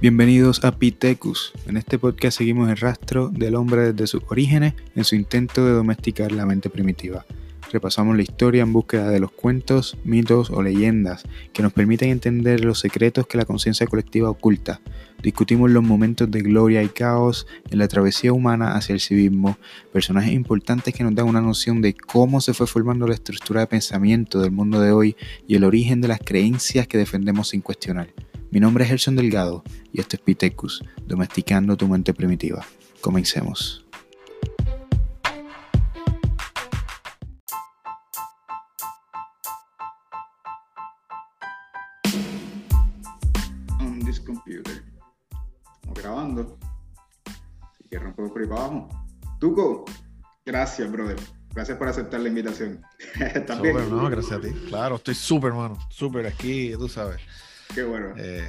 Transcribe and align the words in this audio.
Bienvenidos 0.00 0.64
a 0.64 0.78
Pitecus. 0.78 1.52
En 1.66 1.76
este 1.76 1.98
podcast 1.98 2.38
seguimos 2.38 2.70
el 2.70 2.76
rastro 2.76 3.30
del 3.30 3.56
hombre 3.56 3.92
desde 3.92 4.06
sus 4.06 4.22
orígenes 4.28 4.74
en 4.94 5.02
su 5.02 5.16
intento 5.16 5.66
de 5.66 5.72
domesticar 5.72 6.30
la 6.30 6.46
mente 6.46 6.70
primitiva. 6.70 7.26
Repasamos 7.72 8.14
la 8.14 8.22
historia 8.22 8.62
en 8.62 8.72
búsqueda 8.72 9.10
de 9.10 9.18
los 9.18 9.32
cuentos, 9.32 9.96
mitos 10.04 10.50
o 10.50 10.62
leyendas 10.62 11.24
que 11.52 11.64
nos 11.64 11.72
permiten 11.72 12.10
entender 12.10 12.64
los 12.64 12.78
secretos 12.78 13.26
que 13.26 13.38
la 13.38 13.44
conciencia 13.44 13.88
colectiva 13.88 14.30
oculta. 14.30 14.80
Discutimos 15.22 15.70
los 15.70 15.82
momentos 15.82 16.30
de 16.30 16.42
gloria 16.42 16.82
y 16.82 16.88
caos 16.88 17.46
en 17.70 17.78
la 17.78 17.88
travesía 17.88 18.32
humana 18.32 18.76
hacia 18.76 18.92
el 18.92 19.00
civismo, 19.00 19.58
personajes 19.92 20.32
importantes 20.32 20.94
que 20.94 21.02
nos 21.02 21.14
dan 21.14 21.26
una 21.26 21.40
noción 21.40 21.82
de 21.82 21.94
cómo 21.94 22.40
se 22.40 22.54
fue 22.54 22.68
formando 22.68 23.06
la 23.08 23.14
estructura 23.14 23.60
de 23.60 23.66
pensamiento 23.66 24.40
del 24.40 24.52
mundo 24.52 24.80
de 24.80 24.92
hoy 24.92 25.16
y 25.48 25.56
el 25.56 25.64
origen 25.64 26.00
de 26.00 26.08
las 26.08 26.20
creencias 26.20 26.86
que 26.86 26.98
defendemos 26.98 27.48
sin 27.48 27.62
cuestionar. 27.62 28.14
Mi 28.50 28.60
nombre 28.60 28.84
es 28.84 28.90
Gerson 28.90 29.16
Delgado 29.16 29.64
y 29.92 30.00
esto 30.00 30.14
es 30.14 30.22
Pitecus, 30.22 30.84
domesticando 31.06 31.76
tu 31.76 31.88
mente 31.88 32.14
primitiva. 32.14 32.64
Comencemos. 33.00 33.87
Así 47.88 47.96
que 47.96 47.98
rompo 48.04 48.30
por 48.30 48.42
ahí 48.42 48.46
para 48.46 48.64
abajo. 48.64 48.88
Tuco, 49.40 49.84
gracias, 50.44 50.92
brother. 50.92 51.16
Gracias 51.54 51.78
por 51.78 51.88
aceptar 51.88 52.20
la 52.20 52.28
invitación. 52.28 52.82
¿Estás 53.34 53.62
bien? 53.62 53.74
Súper, 53.74 53.90
no, 53.90 54.10
gracias 54.10 54.32
a 54.32 54.40
ti. 54.42 54.50
Claro, 54.68 54.96
estoy 54.96 55.14
súper, 55.14 55.54
mano. 55.54 55.78
Súper 55.88 56.26
aquí, 56.26 56.72
tú 56.78 56.86
sabes. 56.86 57.22
Qué 57.74 57.82
bueno. 57.84 58.12
Eh, 58.18 58.46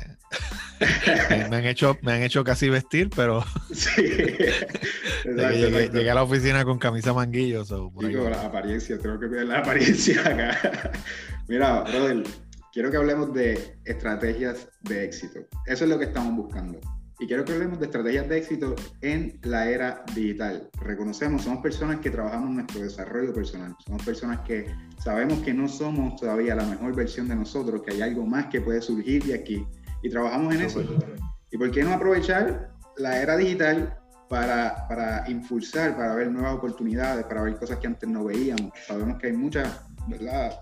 me, 1.50 1.56
han 1.56 1.66
hecho, 1.66 1.98
me 2.02 2.12
han 2.12 2.24
hecho 2.24 2.44
casi 2.44 2.70
vestir, 2.70 3.10
pero 3.16 3.46
Sí. 3.74 4.02
Exacto, 4.02 5.50
llegué, 5.52 6.10
a 6.12 6.16
la 6.16 6.24
oficina 6.24 6.66
con 6.66 6.78
camisa 6.78 7.14
manguillo. 7.14 7.64
so, 7.64 7.90
por 7.92 8.08
Digo, 8.08 8.30
la 8.30 8.42
apariencia, 8.42 9.00
tengo 9.00 9.18
que 9.22 9.30
cuidar 9.30 9.46
la 9.46 9.60
apariencia 9.60 10.20
acá. 10.20 10.92
Mira, 11.48 11.82
brother, 11.84 12.24
quiero 12.74 12.92
que 12.92 12.98
hablemos 12.98 13.34
de 13.34 13.78
estrategias 13.86 14.68
de 14.82 15.06
éxito. 15.06 15.40
Eso 15.66 15.86
es 15.86 15.90
lo 15.90 15.98
que 15.98 16.06
estamos 16.06 16.36
buscando. 16.36 16.82
Y 17.22 17.28
quiero 17.28 17.44
que 17.44 17.52
hablemos 17.52 17.78
de 17.80 17.86
estrategias 17.88 18.30
de 18.30 18.38
éxito 18.38 18.76
en 19.02 19.40
la 19.44 19.70
era 19.70 20.06
digital. 20.16 20.70
Reconocemos, 20.82 21.44
somos 21.44 21.62
personas 21.62 22.00
que 22.00 22.10
trabajamos 22.10 22.50
en 22.50 22.56
nuestro 22.56 22.82
desarrollo 22.82 23.34
personal. 23.34 23.76
Somos 23.86 24.06
personas 24.06 24.40
que 24.42 24.74
sabemos 25.04 25.40
que 25.40 25.54
no 25.54 25.68
somos 25.68 26.16
todavía 26.16 26.56
la 26.56 26.64
mejor 26.64 26.96
versión 26.96 27.28
de 27.28 27.36
nosotros, 27.36 27.84
que 27.84 27.92
hay 27.94 28.02
algo 28.02 28.26
más 28.26 28.46
que 28.46 28.62
puede 28.62 28.82
surgir 28.82 29.22
de 29.26 29.34
aquí. 29.34 29.68
Y 30.02 30.10
trabajamos 30.10 30.56
en 30.56 30.62
eso. 30.62 30.82
¿Y 31.52 31.58
por 31.58 31.70
qué 31.72 31.84
no 31.84 31.94
aprovechar 31.94 32.72
la 32.96 33.22
era 33.22 33.36
digital 33.36 33.98
para, 34.30 34.88
para 34.88 35.30
impulsar, 35.30 35.98
para 35.98 36.16
ver 36.16 36.32
nuevas 36.32 36.54
oportunidades, 36.54 37.26
para 37.26 37.42
ver 37.42 37.58
cosas 37.58 37.80
que 37.80 37.88
antes 37.88 38.08
no 38.08 38.24
veíamos? 38.24 38.72
Sabemos 38.88 39.20
que 39.20 39.28
hay 39.28 39.34
muchas, 39.34 39.82
¿verdad? 40.08 40.58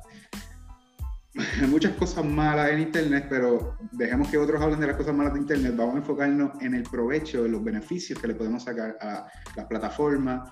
muchas 1.67 1.93
cosas 1.93 2.25
malas 2.25 2.71
en 2.71 2.79
Internet, 2.79 3.27
pero 3.29 3.77
dejemos 3.91 4.29
que 4.29 4.37
otros 4.37 4.61
hablen 4.61 4.79
de 4.79 4.87
las 4.87 4.95
cosas 4.95 5.15
malas 5.15 5.33
de 5.33 5.39
Internet. 5.39 5.73
Vamos 5.75 5.95
a 5.95 5.97
enfocarnos 5.99 6.61
en 6.61 6.73
el 6.73 6.83
provecho, 6.83 7.45
en 7.45 7.51
los 7.51 7.63
beneficios 7.63 8.19
que 8.19 8.27
le 8.27 8.35
podemos 8.35 8.63
sacar 8.63 8.97
a 9.01 9.27
las 9.55 9.65
plataformas, 9.65 10.49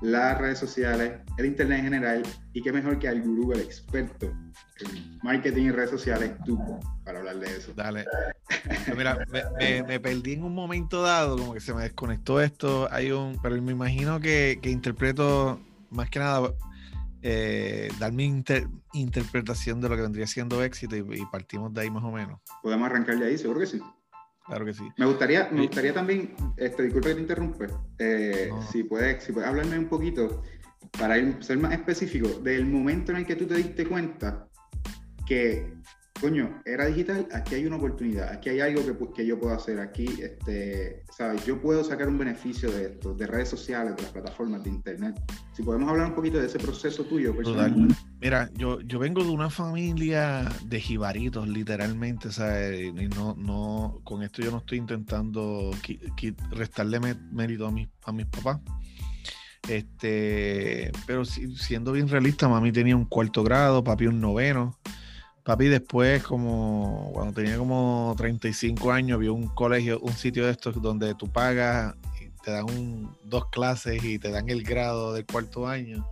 las 0.00 0.38
redes 0.38 0.58
sociales, 0.58 1.20
el 1.38 1.46
Internet 1.46 1.78
en 1.78 1.84
general, 1.84 2.22
y 2.52 2.62
qué 2.62 2.72
mejor 2.72 2.98
que 2.98 3.08
al 3.08 3.22
gurú, 3.22 3.52
el 3.52 3.60
experto 3.60 4.26
en 4.80 5.18
marketing 5.22 5.64
y 5.64 5.70
redes 5.70 5.90
sociales, 5.90 6.32
tú, 6.44 6.58
para 7.04 7.20
hablar 7.20 7.38
de 7.38 7.56
eso. 7.56 7.72
Dale. 7.74 8.04
Pero 8.84 8.96
Mira, 8.96 9.18
me, 9.86 10.00
perdí 10.00 10.34
en 10.34 10.44
un 10.44 10.54
momento 10.54 11.02
dado, 11.02 11.38
como 11.38 11.54
que 11.54 11.60
se 11.60 11.72
me 11.72 11.82
desconectó 11.82 12.40
esto. 12.40 12.88
Hay 12.90 13.12
un, 13.12 13.38
pero 13.42 13.60
me 13.62 13.72
imagino 13.72 14.20
que 14.20 14.58
interpreto 14.64 15.60
más 15.90 16.10
que 16.10 16.18
nada 16.18 16.52
eh, 17.26 17.88
dar 17.98 18.12
mi 18.12 18.24
inter- 18.24 18.68
interpretación 18.92 19.80
de 19.80 19.88
lo 19.88 19.96
que 19.96 20.02
vendría 20.02 20.26
siendo 20.26 20.62
éxito 20.62 20.94
y, 20.94 21.00
y 21.20 21.26
partimos 21.32 21.72
de 21.72 21.80
ahí 21.80 21.90
más 21.90 22.04
o 22.04 22.12
menos. 22.12 22.38
Podemos 22.62 22.86
arrancar 22.86 23.18
de 23.18 23.26
ahí, 23.28 23.38
seguro 23.38 23.60
que 23.60 23.66
sí. 23.66 23.80
Claro 24.46 24.66
que 24.66 24.74
sí. 24.74 24.84
Me 24.98 25.06
gustaría, 25.06 25.48
me 25.50 25.60
Sí. 25.62 25.66
gustaría 25.68 25.94
también, 25.94 26.34
este, 26.58 26.82
disculpa 26.82 27.08
que 27.08 27.14
te 27.14 27.20
interrumpe, 27.22 27.66
eh, 27.98 28.48
No. 28.50 28.60
si, 28.70 28.82
puedes, 28.84 29.24
si 29.24 29.32
puedes 29.32 29.48
hablarme 29.48 29.78
un 29.78 29.88
poquito, 29.88 30.42
para 30.98 31.16
ir- 31.16 31.40
ser 31.42 31.56
más 31.58 31.72
específico, 31.72 32.28
del 32.28 32.66
momento 32.66 33.10
en 33.12 33.18
el 33.18 33.26
que 33.26 33.36
tú 33.36 33.46
te 33.46 33.54
diste 33.54 33.86
cuenta 33.86 34.46
que, 35.26 35.72
coño, 36.24 36.62
era 36.64 36.86
digital, 36.86 37.28
aquí 37.32 37.54
hay 37.56 37.66
una 37.66 37.76
oportunidad, 37.76 38.32
aquí 38.32 38.48
hay 38.48 38.60
algo 38.60 38.80
que, 38.86 39.12
que 39.14 39.26
yo 39.26 39.38
puedo 39.38 39.54
hacer, 39.54 39.78
aquí, 39.78 40.06
este, 40.22 41.02
¿sabes? 41.14 41.44
Yo 41.44 41.60
puedo 41.60 41.84
sacar 41.84 42.08
un 42.08 42.16
beneficio 42.16 42.70
de 42.72 42.86
esto, 42.86 43.12
de 43.12 43.26
redes 43.26 43.50
sociales, 43.50 43.94
de 43.94 44.02
las 44.02 44.10
plataformas, 44.10 44.64
de 44.64 44.70
internet. 44.70 45.20
Si 45.52 45.62
podemos 45.62 45.86
hablar 45.90 46.06
un 46.06 46.14
poquito 46.14 46.38
de 46.38 46.46
ese 46.46 46.58
proceso 46.58 47.04
tuyo, 47.04 47.36
personal. 47.36 47.88
Mira, 48.22 48.48
yo, 48.54 48.80
yo 48.80 48.98
vengo 48.98 49.22
de 49.22 49.28
una 49.32 49.50
familia 49.50 50.48
de 50.64 50.80
jibaritos, 50.80 51.46
literalmente, 51.46 52.32
¿sabes? 52.32 52.80
Y 52.86 53.08
no, 53.08 53.34
no, 53.36 54.00
con 54.02 54.22
esto 54.22 54.40
yo 54.40 54.50
no 54.50 54.58
estoy 54.58 54.78
intentando 54.78 55.72
restarle 56.52 57.00
mé- 57.00 57.20
mérito 57.32 57.66
a 57.66 57.70
mis, 57.70 57.88
a 58.06 58.12
mis 58.12 58.24
papás. 58.24 58.60
Este, 59.68 60.90
pero 61.06 61.26
si- 61.26 61.54
siendo 61.56 61.92
bien 61.92 62.08
realista, 62.08 62.48
mami 62.48 62.72
tenía 62.72 62.96
un 62.96 63.04
cuarto 63.04 63.42
grado, 63.44 63.84
papi 63.84 64.06
un 64.06 64.22
noveno. 64.22 64.78
Papi 65.44 65.66
después, 65.66 66.22
como 66.22 67.10
cuando 67.12 67.34
tenía 67.34 67.58
como 67.58 68.14
35 68.16 68.90
años, 68.92 69.18
vio 69.18 69.34
un 69.34 69.48
colegio, 69.48 70.00
un 70.00 70.12
sitio 70.14 70.46
de 70.46 70.52
estos 70.52 70.80
donde 70.80 71.14
tú 71.14 71.30
pagas, 71.30 71.94
y 72.20 72.30
te 72.42 72.50
dan 72.50 72.64
un- 72.64 73.14
dos 73.24 73.46
clases 73.50 74.02
y 74.02 74.18
te 74.18 74.30
dan 74.30 74.48
el 74.48 74.62
grado 74.62 75.12
del 75.12 75.26
cuarto 75.26 75.66
año 75.66 76.06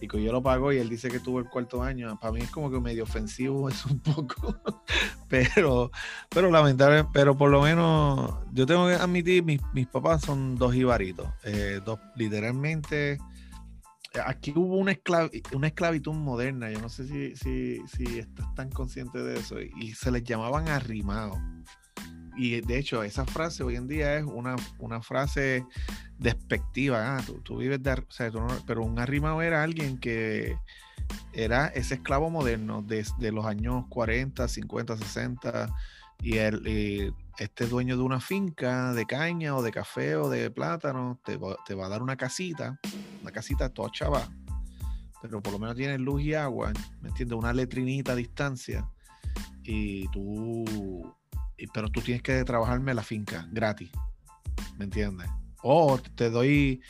y 0.00 0.08
que 0.08 0.22
yo 0.22 0.32
lo 0.32 0.42
pago 0.42 0.72
y 0.72 0.78
él 0.78 0.88
dice 0.88 1.08
que 1.08 1.18
tuvo 1.20 1.40
el 1.40 1.46
cuarto 1.46 1.82
año. 1.82 2.18
Para 2.20 2.32
mí 2.32 2.40
es 2.40 2.50
como 2.50 2.70
que 2.70 2.80
medio 2.80 3.02
ofensivo 3.04 3.68
eso 3.68 3.88
un 3.90 3.98
poco, 4.00 4.56
pero, 5.28 5.90
pero 6.30 6.50
lamentable, 6.50 7.04
pero 7.12 7.36
por 7.36 7.50
lo 7.50 7.60
menos 7.62 8.34
yo 8.52 8.64
tengo 8.66 8.86
que 8.88 8.94
admitir, 8.94 9.42
mis, 9.44 9.60
mis 9.74 9.86
papás 9.86 10.22
son 10.22 10.56
dos 10.56 10.74
ibaritos, 10.74 11.26
eh, 11.44 11.80
dos 11.84 11.98
literalmente. 12.16 13.18
Aquí 14.26 14.52
hubo 14.54 14.76
una, 14.76 14.92
esclavi- 14.92 15.42
una 15.54 15.68
esclavitud 15.68 16.12
moderna, 16.14 16.70
yo 16.70 16.80
no 16.80 16.88
sé 16.88 17.06
si, 17.06 17.34
si, 17.36 18.18
estás 18.18 18.54
tan 18.54 18.70
consciente 18.70 19.18
de 19.22 19.38
eso, 19.38 19.60
y 19.60 19.92
se 19.94 20.10
les 20.10 20.22
llamaban 20.24 20.68
arrimados. 20.68 21.38
Y 22.36 22.60
de 22.60 22.78
hecho, 22.78 23.02
esa 23.02 23.24
frase 23.24 23.62
hoy 23.62 23.76
en 23.76 23.86
día 23.86 24.16
es 24.16 24.24
una, 24.24 24.56
una 24.78 25.00
frase 25.02 25.64
despectiva. 26.18 27.16
Ah, 27.16 27.22
tú, 27.44 27.58
vives 27.58 27.82
de. 27.82 27.92
o 27.92 28.04
sea, 28.10 28.30
tú 28.30 28.40
no- 28.40 28.48
pero 28.66 28.82
un 28.82 28.98
arrimado 28.98 29.40
era 29.42 29.62
alguien 29.62 29.98
que 29.98 30.56
era 31.32 31.68
ese 31.68 31.94
esclavo 31.94 32.30
moderno 32.30 32.82
desde 32.82 33.30
los 33.30 33.44
años 33.46 33.84
40, 33.88 34.48
50, 34.48 34.96
60. 34.96 35.72
Y, 36.22 36.38
el, 36.38 36.66
y 36.66 37.14
este 37.38 37.66
dueño 37.66 37.96
de 37.96 38.02
una 38.02 38.20
finca 38.20 38.92
de 38.92 39.06
caña 39.06 39.56
o 39.56 39.62
de 39.62 39.72
café 39.72 40.16
o 40.16 40.28
de 40.28 40.50
plátano 40.50 41.20
te 41.24 41.36
va, 41.36 41.56
te 41.66 41.74
va 41.74 41.86
a 41.86 41.88
dar 41.88 42.02
una 42.02 42.16
casita, 42.16 42.78
una 43.22 43.32
casita 43.32 43.68
toda 43.68 43.90
chava, 43.90 44.28
pero 45.20 45.42
por 45.42 45.52
lo 45.52 45.58
menos 45.58 45.74
tiene 45.76 45.98
luz 45.98 46.22
y 46.22 46.34
agua, 46.34 46.72
¿me 47.00 47.08
entiendes? 47.08 47.36
Una 47.38 47.52
letrinita 47.52 48.12
a 48.12 48.16
distancia. 48.16 48.88
Y 49.62 50.06
tú. 50.08 50.64
y- 51.56 51.66
pero 51.68 51.88
tú 51.88 52.00
tienes 52.02 52.22
que 52.22 52.44
trabajarme 52.44 52.92
la 52.94 53.02
finca 53.02 53.48
gratis, 53.50 53.90
¿me 54.76 54.84
entiendes? 54.84 55.28
O 55.62 55.98
te 56.14 56.28
doy 56.28 56.82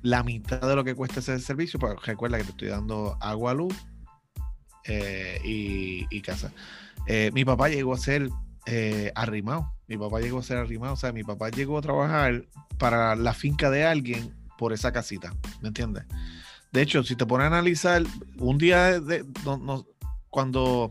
la 0.00 0.22
mitad 0.22 0.60
de 0.66 0.74
lo 0.74 0.82
que 0.82 0.94
cuesta 0.94 1.20
ese 1.20 1.38
servicio, 1.40 1.78
pero 1.78 1.96
recuerda 1.96 2.38
que 2.38 2.44
te 2.44 2.50
estoy 2.50 2.68
dando 2.68 3.18
agua, 3.20 3.52
luz 3.52 3.74
eh, 4.84 5.38
y, 5.44 6.06
y 6.10 6.20
casa. 6.22 6.50
Eh, 7.06 7.30
mi 7.34 7.44
papá 7.44 7.68
llegó 7.68 7.92
a 7.92 7.98
ser 7.98 8.30
eh, 8.66 9.12
arrimado. 9.14 9.72
Mi 9.86 9.96
papá 9.98 10.20
llegó 10.20 10.38
a 10.38 10.42
ser 10.42 10.56
arrimado. 10.58 10.94
O 10.94 10.96
sea, 10.96 11.12
mi 11.12 11.24
papá 11.24 11.50
llegó 11.50 11.78
a 11.78 11.82
trabajar 11.82 12.44
para 12.78 13.14
la 13.16 13.34
finca 13.34 13.70
de 13.70 13.84
alguien 13.84 14.34
por 14.58 14.72
esa 14.72 14.92
casita. 14.92 15.34
¿Me 15.60 15.68
entiendes? 15.68 16.04
De 16.72 16.82
hecho, 16.82 17.02
si 17.04 17.16
te 17.16 17.26
pones 17.26 17.44
a 17.44 17.48
analizar, 17.48 18.02
un 18.38 18.58
día 18.58 19.00
de, 19.00 19.24
no- 19.44 19.58
no- 19.58 19.86
cuando 20.30 20.90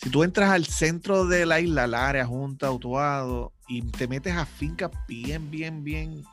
si 0.00 0.08
tú 0.08 0.24
entras 0.24 0.50
al 0.50 0.64
centro 0.64 1.26
de 1.26 1.44
la 1.44 1.60
isla, 1.60 1.86
la 1.86 2.08
área 2.08 2.24
junta, 2.26 2.70
Utuado, 2.70 3.52
y 3.68 3.82
te 3.82 4.08
metes 4.08 4.34
a 4.34 4.46
fincas 4.46 4.90
bien, 5.06 5.50
bien, 5.50 5.84
bien 5.84 6.24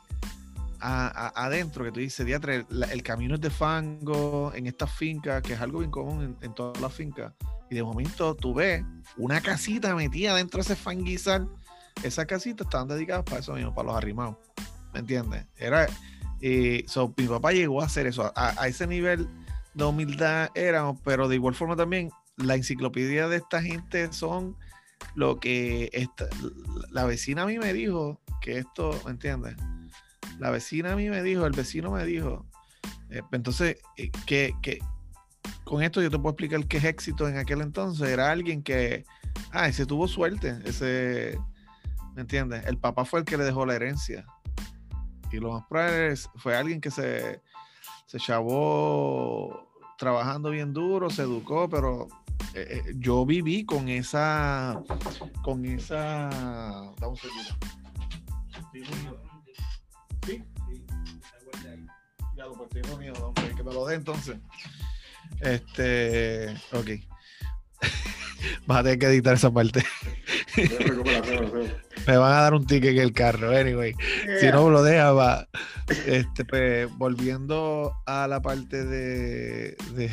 a- 0.80 1.08
a- 1.08 1.44
adentro, 1.46 1.84
que 1.84 1.92
tú 1.92 2.00
dices, 2.00 2.26
la- 2.70 2.86
el 2.86 3.02
camino 3.02 3.34
es 3.34 3.40
de 3.42 3.50
fango 3.50 4.52
en 4.54 4.66
estas 4.66 4.90
fincas, 4.92 5.42
que 5.42 5.52
es 5.52 5.60
algo 5.60 5.80
bien 5.80 5.90
común 5.90 6.22
en, 6.22 6.36
en 6.40 6.54
todas 6.54 6.80
las 6.80 6.92
fincas. 6.94 7.34
Y 7.70 7.74
de 7.74 7.82
momento 7.82 8.34
tú 8.34 8.54
ves 8.54 8.84
una 9.16 9.40
casita 9.40 9.94
metida 9.94 10.34
dentro 10.34 10.58
de 10.58 10.62
ese 10.62 10.76
fanguizal. 10.76 11.48
Esas 12.02 12.26
casitas 12.26 12.66
estaban 12.66 12.88
dedicadas 12.88 13.24
para 13.24 13.40
eso 13.40 13.54
mismo, 13.54 13.74
para 13.74 13.88
los 13.88 13.96
arrimados. 13.96 14.36
¿Me 14.92 15.00
entiendes? 15.00 15.44
Era, 15.56 15.86
eh, 16.40 16.84
mi 17.16 17.26
papá 17.26 17.52
llegó 17.52 17.82
a 17.82 17.86
hacer 17.86 18.06
eso. 18.06 18.32
A, 18.34 18.54
a 18.60 18.68
ese 18.68 18.86
nivel 18.86 19.28
de 19.74 19.84
humildad 19.84 20.50
éramos, 20.54 20.98
pero 21.04 21.28
de 21.28 21.34
igual 21.34 21.54
forma 21.54 21.76
también 21.76 22.10
la 22.36 22.54
enciclopedia 22.54 23.28
de 23.28 23.36
esta 23.36 23.60
gente 23.62 24.12
son 24.12 24.56
lo 25.14 25.38
que 25.38 25.90
esta, 25.92 26.28
la 26.90 27.04
vecina 27.04 27.42
a 27.42 27.46
mí 27.46 27.58
me 27.58 27.72
dijo 27.72 28.20
que 28.40 28.58
esto, 28.58 28.98
¿me 29.04 29.12
entiendes? 29.12 29.56
La 30.38 30.50
vecina 30.50 30.92
a 30.92 30.96
mí 30.96 31.08
me 31.08 31.22
dijo, 31.22 31.46
el 31.46 31.52
vecino 31.52 31.90
me 31.90 32.04
dijo. 32.04 32.46
Eh, 33.10 33.22
entonces, 33.32 33.78
eh, 33.96 34.10
que, 34.26 34.54
que, 34.62 34.78
con 35.68 35.82
esto 35.82 36.00
yo 36.00 36.08
te 36.08 36.16
puedo 36.16 36.30
explicar 36.30 36.66
qué 36.66 36.78
es 36.78 36.84
éxito 36.84 37.28
en 37.28 37.36
aquel 37.36 37.60
entonces. 37.60 38.08
Era 38.08 38.30
alguien 38.30 38.62
que, 38.62 39.04
ah, 39.52 39.68
ese 39.68 39.84
tuvo 39.84 40.08
suerte, 40.08 40.58
ese, 40.64 41.38
¿me 42.14 42.22
entiendes? 42.22 42.64
El 42.64 42.78
papá 42.78 43.04
fue 43.04 43.20
el 43.20 43.26
que 43.26 43.36
le 43.36 43.44
dejó 43.44 43.66
la 43.66 43.74
herencia. 43.74 44.24
Y 45.30 45.36
lo 45.36 45.52
más 45.52 46.30
fue 46.36 46.56
alguien 46.56 46.80
que 46.80 46.90
se, 46.90 47.42
se 48.06 48.18
chavó 48.18 49.68
trabajando 49.98 50.48
bien 50.48 50.72
duro, 50.72 51.10
se 51.10 51.20
educó, 51.22 51.68
pero 51.68 52.08
eh, 52.54 52.82
eh, 52.86 52.94
yo 52.96 53.26
viví 53.26 53.66
con 53.66 53.90
esa, 53.90 54.82
con 55.42 55.66
esa, 55.66 56.30
dame 56.98 57.08
un 57.08 57.16
segundo. 57.16 57.56
¿Sí? 60.24 60.42
Ya 62.34 62.46
lo 62.46 62.64
estoy 62.64 62.96
mío, 62.98 63.12
que 63.54 63.62
me 63.62 63.74
lo 63.74 63.86
dé 63.86 63.96
entonces. 63.96 64.38
Este, 65.40 66.54
ok. 66.72 66.90
Vas 68.66 68.78
a 68.78 68.82
tener 68.82 68.98
que 68.98 69.06
editar 69.06 69.34
esa 69.34 69.50
parte. 69.50 69.84
me 72.06 72.16
van 72.16 72.32
a 72.32 72.42
dar 72.42 72.54
un 72.54 72.66
ticket 72.66 72.92
en 72.92 72.98
el 72.98 73.12
carro, 73.12 73.56
anyway. 73.56 73.94
Si 74.40 74.46
no 74.46 74.70
lo 74.70 74.82
deja, 74.82 75.12
va. 75.12 75.48
Este, 76.06 76.44
pues, 76.44 76.88
volviendo 76.96 77.94
a 78.06 78.26
la 78.28 78.40
parte 78.40 78.84
de, 78.84 79.76
de, 79.94 80.10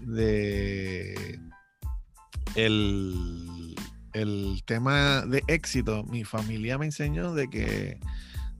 de 0.00 1.40
el, 2.54 3.74
el 4.12 4.62
tema 4.64 5.22
de 5.22 5.42
éxito, 5.48 6.04
mi 6.04 6.24
familia 6.24 6.78
me 6.78 6.86
enseñó 6.86 7.34
de 7.34 7.48
que, 7.48 7.98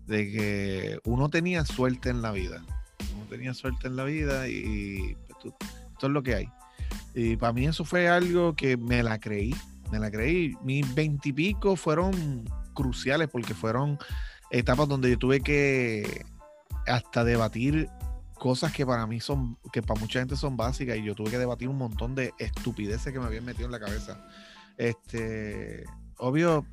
de 0.06 0.31
que 0.31 0.99
uno 1.05 1.31
tenía 1.31 1.65
suerte 1.65 2.11
en 2.11 2.23
la 2.23 2.33
vida. 2.33 2.65
Uno 3.15 3.25
tenía 3.29 3.55
suerte 3.55 3.87
en 3.87 3.97
la 3.97 4.05
vida 4.05 4.49
y 4.49 5.17
esto 5.49 6.06
es 6.06 6.12
lo 6.12 6.23
que 6.23 6.35
hay. 6.35 6.49
Y 7.14 7.37
para 7.37 7.52
mí 7.52 7.67
eso 7.67 7.85
fue 7.85 8.08
algo 8.08 8.55
que 8.55 8.76
me 8.76 9.02
la 9.02 9.19
creí, 9.19 9.55
me 9.91 9.99
la 9.99 10.11
creí. 10.11 10.56
Mis 10.62 10.94
veintipico 10.94 11.76
fueron 11.76 12.44
cruciales 12.75 13.29
porque 13.29 13.55
fueron 13.55 13.99
etapas 14.50 14.88
donde 14.88 15.11
yo 15.11 15.19
tuve 15.19 15.41
que 15.41 16.25
hasta 16.87 17.25
debatir 17.25 17.88
cosas 18.35 18.73
que 18.73 18.85
para 18.85 19.06
mí 19.06 19.20
son, 19.20 19.56
que 19.73 19.82
para 19.82 19.99
mucha 19.99 20.19
gente 20.19 20.37
son 20.37 20.56
básicas 20.56 20.99
y 20.99 21.05
yo 21.05 21.14
tuve 21.14 21.31
que 21.31 21.38
debatir 21.38 21.69
un 21.69 21.79
montón 21.79 22.14
de 22.14 22.35
estupideces 22.38 23.12
que 23.12 23.19
me 23.19 23.26
habían 23.26 23.44
metido 23.44 23.67
en 23.67 23.73
la 23.73 23.81
cabeza. 23.81 24.26
Este, 24.76 25.85
obvio, 26.19 26.67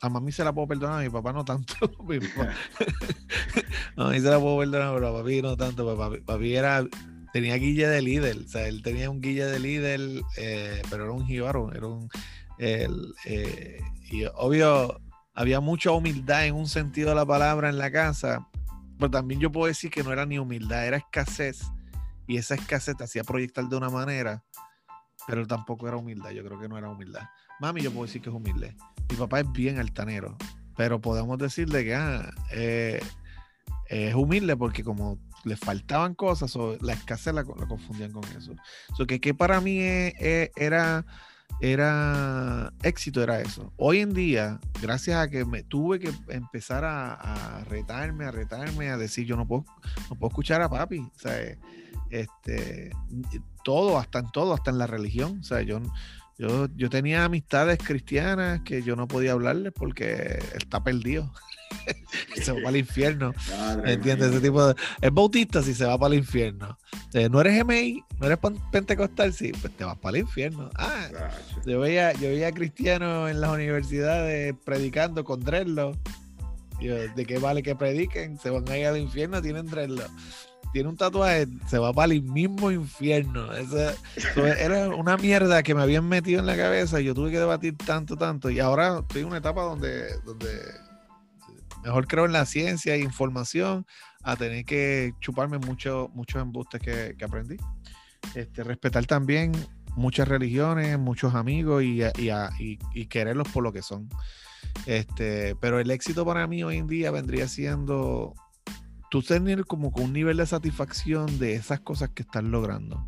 a 0.00 0.08
mami 0.08 0.32
se 0.32 0.44
la 0.44 0.52
puedo 0.52 0.68
perdonar, 0.68 1.00
a 1.00 1.02
mi 1.02 1.10
papá 1.10 1.32
no 1.32 1.44
tanto. 1.44 1.74
a 3.96 4.08
mí 4.08 4.20
se 4.20 4.30
la 4.30 4.40
puedo 4.40 4.58
perdonar, 4.58 4.94
pero 4.94 5.08
a 5.08 5.12
papi 5.12 5.42
no 5.42 5.56
tanto. 5.56 5.96
Papi, 5.96 6.20
papi 6.20 6.56
era 6.56 6.84
tenía 7.36 7.56
guille 7.56 7.86
de 7.86 8.00
líder, 8.00 8.38
o 8.38 8.48
sea, 8.48 8.66
él 8.66 8.82
tenía 8.82 9.10
un 9.10 9.20
guille 9.20 9.44
de 9.44 9.58
líder, 9.58 10.00
eh, 10.38 10.80
pero 10.88 11.04
era 11.04 11.12
un 11.12 11.26
jíbaro, 11.26 11.70
era 11.74 11.86
un... 11.86 12.08
Eh, 12.56 12.88
y 14.10 14.24
obvio, 14.36 14.98
había 15.34 15.60
mucha 15.60 15.90
humildad 15.90 16.46
en 16.46 16.54
un 16.54 16.66
sentido 16.66 17.10
de 17.10 17.14
la 17.14 17.26
palabra 17.26 17.68
en 17.68 17.76
la 17.76 17.90
casa, 17.90 18.48
pero 18.98 19.10
también 19.10 19.38
yo 19.38 19.52
puedo 19.52 19.66
decir 19.66 19.90
que 19.90 20.02
no 20.02 20.14
era 20.14 20.24
ni 20.24 20.38
humildad, 20.38 20.86
era 20.86 20.96
escasez, 20.96 21.60
y 22.26 22.38
esa 22.38 22.54
escasez 22.54 22.96
te 22.96 23.04
hacía 23.04 23.22
proyectar 23.22 23.68
de 23.68 23.76
una 23.76 23.90
manera, 23.90 24.42
pero 25.26 25.46
tampoco 25.46 25.88
era 25.88 25.98
humildad, 25.98 26.30
yo 26.30 26.42
creo 26.42 26.58
que 26.58 26.70
no 26.70 26.78
era 26.78 26.88
humildad. 26.88 27.24
Mami, 27.60 27.82
yo 27.82 27.90
puedo 27.90 28.06
decir 28.06 28.22
que 28.22 28.30
es 28.30 28.34
humilde. 28.34 28.74
Mi 29.10 29.16
papá 29.16 29.40
es 29.40 29.52
bien 29.52 29.78
altanero, 29.78 30.38
pero 30.74 31.02
podemos 31.02 31.36
decirle 31.36 31.84
que 31.84 31.94
ah, 31.94 32.30
eh, 32.50 33.02
es 33.90 34.14
humilde 34.14 34.56
porque 34.56 34.82
como 34.82 35.18
le 35.46 35.56
faltaban 35.56 36.14
cosas 36.14 36.54
o 36.56 36.76
la 36.80 36.92
escasez 36.92 37.32
la, 37.32 37.44
confundían 37.44 38.10
con 38.10 38.24
eso. 38.36 38.54
So 38.96 39.06
que, 39.06 39.20
que 39.20 39.32
para 39.32 39.60
mí 39.60 39.78
e, 39.78 40.12
e, 40.18 40.50
era, 41.60 42.72
éxito, 42.82 43.22
era 43.22 43.40
eso. 43.40 43.72
Hoy 43.76 44.00
en 44.00 44.12
día, 44.12 44.58
gracias 44.82 45.16
a 45.16 45.28
que 45.30 45.44
me 45.44 45.62
tuve 45.62 46.00
que 46.00 46.12
empezar 46.28 46.84
a, 46.84 47.64
retarme, 47.68 48.24
a 48.24 48.32
retarme, 48.32 48.90
a 48.90 48.96
decir 48.96 49.24
yo 49.24 49.36
no 49.36 49.46
puedo, 49.46 49.64
no 50.10 50.16
puedo 50.16 50.30
escuchar 50.30 50.62
a 50.62 50.68
papi. 50.68 50.98
O 50.98 51.18
sea, 51.18 51.56
este, 52.10 52.90
todo, 53.64 53.98
hasta 53.98 54.18
en 54.18 54.30
todo, 54.32 54.52
hasta 54.52 54.72
en 54.72 54.78
la 54.78 54.88
religión. 54.88 55.38
O 55.38 55.44
sea, 55.44 55.62
yo, 55.62 55.80
yo, 56.38 56.66
yo 56.74 56.90
tenía 56.90 57.24
amistades 57.24 57.78
cristianas 57.78 58.62
que 58.62 58.82
yo 58.82 58.96
no 58.96 59.06
podía 59.06 59.30
hablarles 59.30 59.72
porque 59.72 60.40
está 60.56 60.82
perdido. 60.82 61.32
se 62.42 62.52
va 62.52 62.58
para 62.58 62.70
el 62.70 62.76
infierno. 62.76 63.34
¿Entiendes? 63.84 64.30
Ese 64.30 64.40
tipo 64.40 64.66
de... 64.66 64.74
Es 65.00 65.12
bautista 65.12 65.62
si 65.62 65.74
se 65.74 65.84
va 65.84 65.98
para 65.98 66.14
el 66.14 66.20
infierno. 66.20 66.78
no 67.30 67.40
eres 67.40 67.64
GMI, 67.64 68.04
no 68.20 68.26
eres 68.26 68.38
pentecostal, 68.70 69.32
sí, 69.32 69.52
pues 69.60 69.76
te 69.76 69.84
vas 69.84 69.98
para 69.98 70.16
el 70.16 70.24
infierno. 70.24 70.70
Ah, 70.76 71.08
yo 71.64 71.80
veía, 71.80 72.12
yo 72.12 72.28
veía 72.28 72.52
cristianos 72.52 73.30
en 73.30 73.40
las 73.40 73.50
universidades 73.50 74.54
predicando 74.64 75.24
con 75.24 75.40
dreadlock. 75.40 75.96
¿De 76.80 77.24
qué 77.26 77.38
vale 77.38 77.62
que 77.62 77.74
prediquen? 77.74 78.38
Se 78.38 78.50
van 78.50 78.68
a 78.68 78.76
ir 78.76 78.86
al 78.86 78.98
infierno, 78.98 79.40
tienen 79.40 79.66
dreadlock 79.66 80.10
tiene 80.76 80.90
un 80.90 80.96
tatuaje, 80.96 81.46
se 81.66 81.78
va 81.78 81.90
para 81.90 82.12
el 82.12 82.22
mismo 82.22 82.70
infierno. 82.70 83.48
era 84.36 84.88
una 84.90 85.16
mierda 85.16 85.62
que 85.62 85.74
me 85.74 85.80
habían 85.80 86.06
metido 86.06 86.40
en 86.40 86.44
la 86.44 86.54
cabeza 86.54 87.00
y 87.00 87.04
yo 87.04 87.14
tuve 87.14 87.30
que 87.30 87.38
debatir 87.38 87.78
tanto, 87.78 88.14
tanto. 88.14 88.50
Y 88.50 88.60
ahora 88.60 88.98
estoy 88.98 89.22
en 89.22 89.28
una 89.28 89.38
etapa 89.38 89.62
donde, 89.62 90.18
donde 90.26 90.46
mejor 91.86 92.08
creo 92.08 92.24
en 92.24 92.32
la 92.32 92.44
ciencia 92.46 92.96
e 92.96 93.00
información 93.00 93.86
a 94.24 94.34
tener 94.34 94.64
que 94.64 95.14
chuparme 95.20 95.58
mucho, 95.58 96.10
muchos 96.14 96.42
embustes 96.42 96.80
que, 96.80 97.24
aprendí. 97.24 97.56
Este, 98.34 98.64
respetar 98.64 99.06
también 99.06 99.52
muchas 99.94 100.26
religiones, 100.26 100.98
muchos 100.98 101.36
amigos 101.36 101.84
y, 101.84 102.02
y, 102.92 103.06
quererlos 103.06 103.48
por 103.48 103.62
lo 103.62 103.72
que 103.72 103.82
son. 103.82 104.08
Este, 104.84 105.54
pero 105.56 105.78
el 105.78 105.92
éxito 105.92 106.26
para 106.26 106.48
mí 106.48 106.64
hoy 106.64 106.78
en 106.78 106.88
día 106.88 107.12
vendría 107.12 107.46
siendo 107.46 108.34
tú 109.08 109.22
tener 109.22 109.64
como 109.64 109.90
un 109.90 110.12
nivel 110.12 110.38
de 110.38 110.46
satisfacción 110.46 111.38
de 111.38 111.54
esas 111.54 111.80
cosas 111.80 112.10
que 112.10 112.24
estás 112.24 112.42
logrando. 112.42 113.06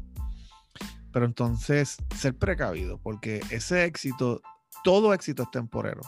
Pero 1.12 1.26
entonces 1.26 1.96
ser 2.16 2.36
precavido, 2.36 3.00
porque 3.02 3.40
ese 3.50 3.86
éxito, 3.86 4.41
todo 4.84 5.12
éxito 5.12 5.43
es 5.43 5.50
temporero 5.50 6.03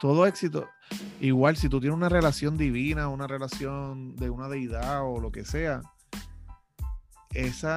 todo 0.00 0.26
éxito, 0.26 0.68
igual 1.20 1.56
si 1.56 1.68
tú 1.68 1.80
tienes 1.80 1.96
una 1.96 2.08
relación 2.08 2.56
divina, 2.56 3.08
una 3.08 3.26
relación 3.26 4.16
de 4.16 4.30
una 4.30 4.48
deidad 4.48 5.02
o 5.04 5.20
lo 5.20 5.32
que 5.32 5.44
sea, 5.44 5.82
ese 7.32 7.68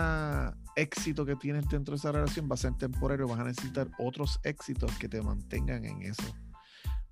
éxito 0.75 1.25
que 1.25 1.35
tienes 1.35 1.67
dentro 1.67 1.93
de 1.93 1.97
esa 1.97 2.11
relación 2.11 2.47
va 2.49 2.53
a 2.53 2.57
ser 2.57 2.73
temporario, 2.77 3.27
vas 3.27 3.39
a 3.39 3.43
necesitar 3.43 3.89
otros 3.97 4.39
éxitos 4.43 4.91
que 4.97 5.09
te 5.09 5.21
mantengan 5.21 5.85
en 5.85 6.01
eso. 6.03 6.23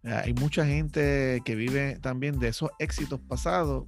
Hay 0.03 0.33
mucha 0.33 0.65
gente 0.65 1.41
que 1.43 1.55
vive 1.55 1.99
también 1.99 2.39
de 2.39 2.49
esos 2.49 2.69
éxitos 2.79 3.19
pasados 3.19 3.85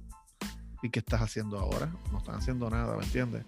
y 0.82 0.90
que 0.90 0.98
estás 0.98 1.22
haciendo 1.22 1.58
ahora. 1.58 1.90
No 2.12 2.18
están 2.18 2.34
haciendo 2.34 2.68
nada, 2.68 2.96
¿me 2.96 3.04
entiendes? 3.04 3.44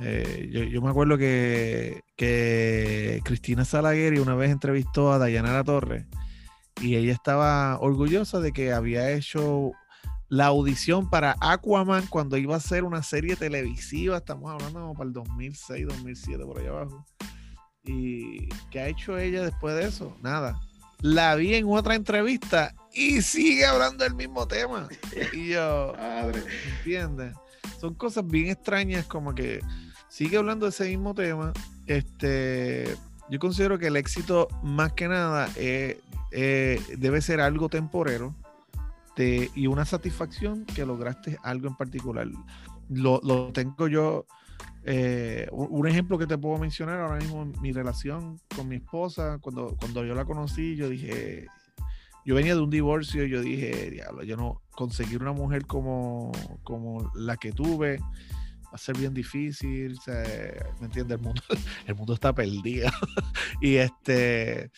Eh, 0.00 0.68
yo, 0.70 0.82
me 0.82 0.90
acuerdo 0.90 1.16
que, 1.16 2.02
que 2.16 3.20
Cristina 3.24 3.64
Salaguer 3.64 4.20
una 4.20 4.34
vez 4.34 4.50
entrevistó 4.50 5.12
a 5.12 5.18
Dayanara 5.18 5.64
Torres 5.64 6.06
y 6.80 6.96
ella 6.96 7.12
estaba 7.12 7.78
orgullosa 7.80 8.40
de 8.40 8.52
que 8.52 8.72
había 8.72 9.10
hecho 9.10 9.72
la 10.28 10.46
audición 10.46 11.10
para 11.10 11.36
Aquaman 11.40 12.06
cuando 12.06 12.38
iba 12.38 12.56
a 12.56 12.60
ser 12.60 12.84
una 12.84 13.02
serie 13.02 13.36
televisiva, 13.36 14.16
estamos 14.16 14.50
hablando 14.50 14.94
para 14.94 15.06
el 15.06 15.12
2006, 15.12 15.86
2007, 15.86 16.44
por 16.44 16.58
allá 16.58 16.70
abajo. 16.70 17.04
¿Y 17.84 18.48
qué 18.70 18.80
ha 18.80 18.88
hecho 18.88 19.18
ella 19.18 19.42
después 19.42 19.74
de 19.74 19.84
eso? 19.84 20.16
Nada. 20.22 20.58
La 21.00 21.34
vi 21.34 21.54
en 21.54 21.66
otra 21.68 21.96
entrevista 21.96 22.74
y 22.94 23.22
sigue 23.22 23.66
hablando 23.66 24.04
del 24.04 24.14
mismo 24.14 24.46
tema. 24.46 24.88
Y 25.32 25.48
yo, 25.48 25.92
¿entiendes? 26.78 27.34
Son 27.78 27.92
cosas 27.94 28.26
bien 28.26 28.48
extrañas 28.48 29.04
como 29.06 29.34
que 29.34 29.60
sigue 30.08 30.36
hablando 30.36 30.66
de 30.66 30.70
ese 30.70 30.88
mismo 30.88 31.14
tema. 31.14 31.52
Este, 31.86 32.96
yo 33.28 33.38
considero 33.38 33.78
que 33.78 33.88
el 33.88 33.96
éxito 33.96 34.48
más 34.62 34.92
que 34.92 35.08
nada 35.08 35.50
es 35.56 35.96
eh, 36.32 36.80
debe 36.98 37.20
ser 37.20 37.40
algo 37.40 37.68
temporero 37.68 38.34
y 39.16 39.66
una 39.66 39.84
satisfacción 39.84 40.64
que 40.64 40.86
lograste 40.86 41.38
algo 41.42 41.68
en 41.68 41.76
particular. 41.76 42.26
Lo, 42.88 43.52
tengo 43.52 43.86
yo, 43.86 44.26
eh, 44.84 45.46
un 45.52 45.86
ejemplo 45.86 46.18
que 46.18 46.26
te 46.26 46.38
puedo 46.38 46.58
mencionar 46.58 47.00
ahora 47.00 47.18
mismo, 47.18 47.44
mi 47.60 47.72
relación 47.72 48.40
con 48.56 48.68
mi 48.68 48.76
esposa, 48.76 49.38
cuando, 49.40 49.76
cuando 49.78 50.04
yo 50.04 50.14
la 50.14 50.24
conocí, 50.24 50.76
yo 50.76 50.88
dije, 50.88 51.46
yo 52.24 52.34
venía 52.34 52.54
de 52.54 52.60
un 52.60 52.70
divorcio, 52.70 53.24
yo 53.24 53.40
dije, 53.40 53.90
diablo, 53.90 54.22
yo 54.22 54.36
no 54.36 54.62
conseguir 54.70 55.20
una 55.20 55.32
mujer 55.32 55.66
como, 55.66 56.32
como 56.62 57.10
la 57.14 57.36
que 57.36 57.52
tuve, 57.52 57.98
va 57.98 58.76
a 58.76 58.78
ser 58.78 58.96
bien 58.96 59.12
difícil, 59.12 59.98
¿me 60.80 60.86
entiendes? 60.86 61.18
El 61.18 61.24
mundo, 61.24 61.42
el 61.86 61.94
mundo 61.94 62.14
está 62.14 62.34
perdido. 62.34 62.88
y 63.60 63.76
este, 63.76 64.70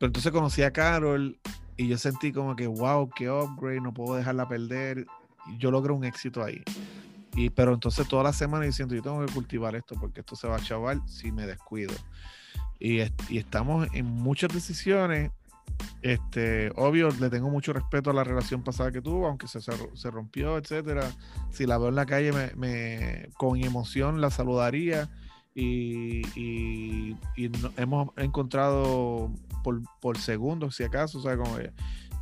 pero 0.00 0.08
entonces 0.08 0.32
conocí 0.32 0.62
a 0.62 0.72
Carol 0.72 1.38
y 1.76 1.86
yo 1.86 1.96
sentí 1.96 2.32
como 2.32 2.56
que, 2.56 2.66
wow, 2.66 3.08
qué 3.14 3.30
upgrade, 3.30 3.80
no 3.80 3.94
puedo 3.94 4.16
dejarla 4.16 4.48
perder. 4.48 5.06
Y 5.46 5.58
yo 5.58 5.70
logré 5.70 5.92
un 5.92 6.04
éxito 6.04 6.42
ahí. 6.42 6.62
Y, 7.36 7.50
pero 7.50 7.72
entonces 7.74 8.08
toda 8.08 8.24
la 8.24 8.32
semana 8.32 8.64
diciendo, 8.64 8.96
yo 8.96 9.02
tengo 9.02 9.24
que 9.24 9.32
cultivar 9.32 9.76
esto 9.76 9.94
porque 10.00 10.20
esto 10.20 10.34
se 10.34 10.48
va 10.48 10.56
a 10.56 10.60
chaval 10.60 11.00
si 11.06 11.30
me 11.30 11.46
descuido. 11.46 11.94
Y, 12.80 13.02
y 13.28 13.38
estamos 13.38 13.86
en 13.92 14.06
muchas 14.06 14.52
decisiones 14.52 15.30
este, 16.02 16.72
obvio, 16.76 17.10
le 17.10 17.28
tengo 17.28 17.50
mucho 17.50 17.72
respeto 17.72 18.10
a 18.10 18.14
la 18.14 18.24
relación 18.24 18.62
pasada 18.62 18.90
que 18.90 19.02
tuvo, 19.02 19.26
aunque 19.26 19.46
se, 19.46 19.60
se 19.60 20.10
rompió, 20.10 20.56
etcétera. 20.56 21.10
Si 21.50 21.66
la 21.66 21.78
veo 21.78 21.88
en 21.88 21.94
la 21.94 22.06
calle, 22.06 22.32
me, 22.56 23.28
con 23.36 23.62
emoción 23.62 24.20
la 24.20 24.30
saludaría. 24.30 25.10
Y, 25.54 26.22
y, 26.38 27.16
hemos 27.76 28.10
encontrado 28.16 29.30
por, 29.62 29.80
por, 30.00 30.18
segundos, 30.18 30.76
si 30.76 30.84
acaso, 30.84 31.18
o 31.18 31.22
sea, 31.22 31.36
como, 31.36 31.56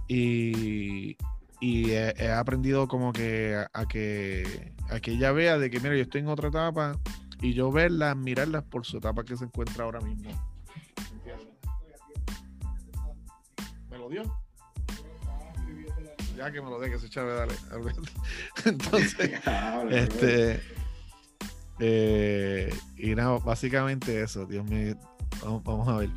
y, 0.07 1.17
y 1.61 1.91
he, 1.91 2.33
aprendido 2.33 2.89
como 2.89 3.13
que 3.13 3.57
a, 3.73 3.87
que 3.87 4.73
a 4.91 5.01
que 5.01 5.13
ella 5.13 5.33
vea 5.33 5.59
de 5.59 5.71
que, 5.71 5.81
mira, 5.81 5.97
yo 5.97 6.03
estoy 6.03 6.21
en 6.21 6.29
otra 6.29 6.49
etapa 6.49 6.99
y 7.41 7.55
yo 7.55 7.71
verla, 7.71 8.15
mirarla 8.15 8.63
por 8.63 8.87
su 8.87 8.99
etapa 8.99 9.25
que 9.25 9.37
se 9.37 9.45
encuentra 9.45 9.85
ahora 9.85 10.01
mismo. 10.01 10.31
dio. 14.09 14.23
Ya 16.37 16.53
que 16.53 16.61
me 16.61 16.71
lo 16.71 16.79
deje, 16.79 16.97
ese 16.97 17.21
dale. 17.21 17.55
Entonces, 18.65 19.41
este. 19.91 20.63
Eh, 21.81 22.75
y 22.97 23.15
nada, 23.15 23.39
básicamente 23.39 24.23
eso, 24.23 24.47
Dios 24.47 24.65
mío. 24.65 24.97
Vamos, 25.43 25.89
a 25.89 25.97
ver. 25.99 26.11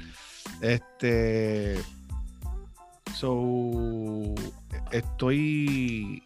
Este. 0.59 1.79
So. 3.15 4.35
Estoy. 4.91 6.23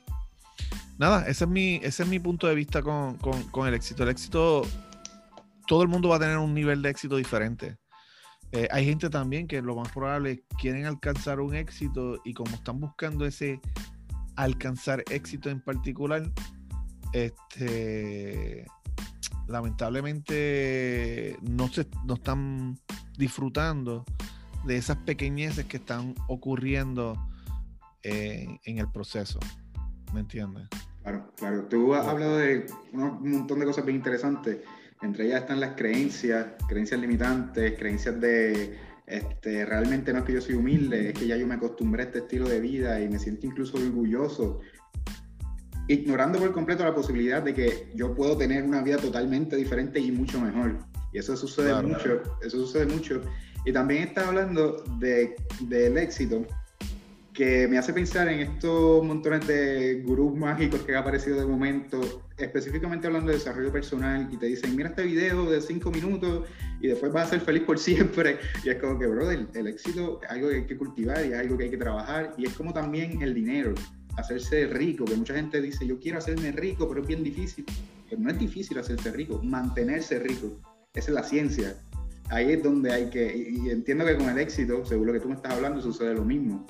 Nada, 0.98 1.28
ese 1.28 1.44
es 1.44 1.50
mi, 1.50 1.76
ese 1.84 2.04
es 2.04 2.10
mi 2.10 2.20
punto 2.20 2.48
de 2.48 2.56
vista 2.56 2.82
con, 2.82 3.18
con 3.18 3.68
el 3.68 3.74
éxito. 3.74 4.04
El 4.04 4.10
éxito. 4.10 4.64
Todo 5.68 5.82
el 5.82 5.88
mundo 5.88 6.10
va 6.10 6.18
a 6.18 6.20
tener 6.20 6.38
un 6.38 6.54
nivel 6.54 6.82
de 6.82 6.90
éxito 6.90 7.18
diferente. 7.18 7.78
Eh, 8.52 8.70
hay 8.72 8.86
gente 8.86 9.10
también 9.10 9.48
que 9.48 9.62
lo 9.62 9.76
más 9.76 9.92
probable 9.92 10.46
quieren 10.58 10.86
alcanzar 10.86 11.42
un 11.42 11.56
éxito 11.56 12.22
y 12.24 12.34
como 12.34 12.56
están 12.56 12.80
buscando 12.80 13.26
ese 13.26 13.60
alcanzar 14.38 15.04
éxito 15.10 15.50
en 15.50 15.60
particular, 15.60 16.32
este 17.12 18.66
lamentablemente 19.48 21.38
no 21.42 21.68
se 21.68 21.86
no 22.06 22.14
están 22.16 22.80
disfrutando 23.18 24.06
de 24.66 24.78
esas 24.78 24.98
pequeñeces 24.98 25.66
que 25.66 25.78
están 25.78 26.16
ocurriendo 26.28 27.16
eh, 28.04 28.60
en 28.64 28.78
el 28.78 28.92
proceso. 28.92 29.40
¿Me 30.14 30.22
entiendes? 30.22 30.68
Claro, 31.04 31.32
claro. 31.36 31.66
Tú 31.66 31.94
has 31.94 32.08
hablado 32.08 32.38
de 32.38 32.66
un 32.94 33.32
montón 33.32 33.60
de 33.60 33.66
cosas 33.66 33.86
bien 33.86 33.98
interesantes 33.98 34.60
entre 35.02 35.26
ellas 35.28 35.42
están 35.42 35.60
las 35.60 35.76
creencias, 35.76 36.48
creencias 36.68 37.00
limitantes, 37.00 37.78
creencias 37.78 38.20
de 38.20 38.78
este, 39.06 39.66
realmente 39.66 40.12
no 40.12 40.20
es 40.20 40.26
que 40.26 40.34
yo 40.34 40.42
soy 40.42 40.56
humilde, 40.56 41.10
es 41.10 41.14
que 41.14 41.28
ya 41.28 41.38
yo 41.38 41.46
me 41.46 41.56
acostumbré 41.56 42.04
a 42.04 42.06
este 42.06 42.20
estilo 42.20 42.48
de 42.50 42.60
vida 42.60 43.00
y 43.00 43.10
me 43.10 43.20
siento 43.20 43.46
incluso 43.46 43.78
orgulloso, 43.78 44.62
ignorando 45.88 46.40
por 46.40 46.52
completo 46.54 46.84
la 46.84 46.96
posibilidad 46.96 47.44
de 47.44 47.54
que 47.54 47.92
yo 47.94 48.16
puedo 48.16 48.36
tener 48.38 48.64
una 48.64 48.82
vida 48.82 48.98
totalmente 48.98 49.56
diferente 49.56 50.00
y 50.00 50.12
mucho 50.12 50.40
mejor. 50.40 50.80
Y 51.16 51.20
eso 51.20 51.38
sucede 51.38 51.74
mucho, 51.82 52.22
eso 52.42 52.58
sucede 52.58 52.88
mucho. 52.88 53.22
Y 53.66 53.72
también 53.72 54.04
está 54.04 54.28
hablando 54.28 54.84
de, 55.00 55.34
del 55.62 55.98
éxito, 55.98 56.46
que 57.34 57.70
me 57.70 57.78
hace 57.78 57.94
pensar 57.94 58.28
en 58.28 58.42
estos 58.42 59.02
montones 59.02 59.48
de 59.48 60.04
gurús 60.06 60.36
mágicos 60.36 60.82
que 60.82 60.92
han 60.92 60.98
aparecido 60.98 61.40
de 61.40 61.46
momento, 61.46 62.22
específicamente 62.38 63.08
hablando 63.08 63.30
de 63.30 63.38
desarrollo 63.38 63.72
personal, 63.72 64.28
y 64.30 64.36
te 64.36 64.48
dicen, 64.48 64.76
mira 64.76 64.90
este 64.90 65.04
video 65.04 65.50
de 65.50 65.62
cinco 65.62 65.90
minutos 65.90 66.50
y 66.82 66.90
después 66.90 67.14
vas 67.14 67.28
a 67.28 67.30
ser 67.30 67.40
feliz 67.40 67.64
por 67.64 67.80
siempre. 67.90 68.38
Y 68.66 68.70
es 68.72 68.76
como 68.82 69.00
que, 69.00 69.08
brother, 69.08 69.48
el 69.54 69.68
éxito 69.68 70.20
es 70.22 70.30
algo 70.30 70.50
que 70.50 70.56
hay 70.56 70.66
que 70.66 70.76
cultivar 70.76 71.26
y 71.26 71.30
es 71.30 71.40
algo 71.40 71.58
que 71.58 71.64
hay 71.64 71.70
que 71.70 71.78
trabajar. 71.78 72.34
Y 72.38 72.46
es 72.46 72.54
como 72.56 72.74
también 72.74 73.22
el 73.22 73.34
dinero, 73.34 73.74
hacerse 74.18 74.68
rico, 74.68 75.06
que 75.06 75.16
mucha 75.16 75.34
gente 75.34 75.62
dice, 75.62 75.88
yo 75.88 75.98
quiero 75.98 76.18
hacerme 76.18 76.52
rico, 76.52 76.90
pero 76.90 77.00
es 77.00 77.08
bien 77.08 77.24
difícil. 77.24 77.64
Pero 78.10 78.22
no 78.22 78.30
es 78.30 78.38
difícil 78.38 78.78
hacerse 78.78 79.14
rico, 79.14 79.42
mantenerse 79.42 80.20
rico. 80.20 80.60
Esa 80.96 81.12
es 81.12 81.16
la 81.16 81.24
ciencia. 81.24 81.76
Ahí 82.30 82.54
es 82.54 82.64
donde 82.64 82.92
hay 82.92 83.10
que, 83.10 83.36
y 83.38 83.70
entiendo 83.70 84.06
que 84.06 84.18
con 84.18 84.30
el 84.30 84.40
éxito, 84.40 84.84
según 84.86 85.08
lo 85.08 85.14
que 85.14 85.20
tú 85.20 85.30
me 85.30 85.36
estás 85.36 85.54
hablando, 85.54 85.82
sucede 85.82 86.14
lo 86.16 86.26
mismo 86.26 86.66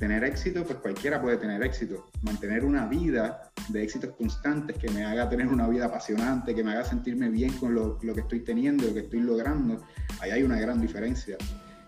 tener 0.00 0.24
éxito, 0.24 0.64
pues 0.64 0.78
cualquiera 0.78 1.20
puede 1.20 1.36
tener 1.36 1.62
éxito. 1.62 2.06
Mantener 2.22 2.64
una 2.64 2.86
vida 2.86 3.52
de 3.68 3.82
éxitos 3.82 4.16
constantes 4.16 4.78
que 4.78 4.90
me 4.90 5.04
haga 5.04 5.28
tener 5.28 5.46
una 5.46 5.68
vida 5.68 5.86
apasionante, 5.86 6.54
que 6.54 6.64
me 6.64 6.72
haga 6.72 6.84
sentirme 6.84 7.28
bien 7.28 7.52
con 7.58 7.74
lo, 7.74 7.98
lo 8.02 8.14
que 8.14 8.22
estoy 8.22 8.40
teniendo, 8.40 8.86
lo 8.86 8.94
que 8.94 9.00
estoy 9.00 9.20
logrando, 9.20 9.84
ahí 10.20 10.30
hay 10.30 10.42
una 10.42 10.58
gran 10.58 10.80
diferencia. 10.80 11.36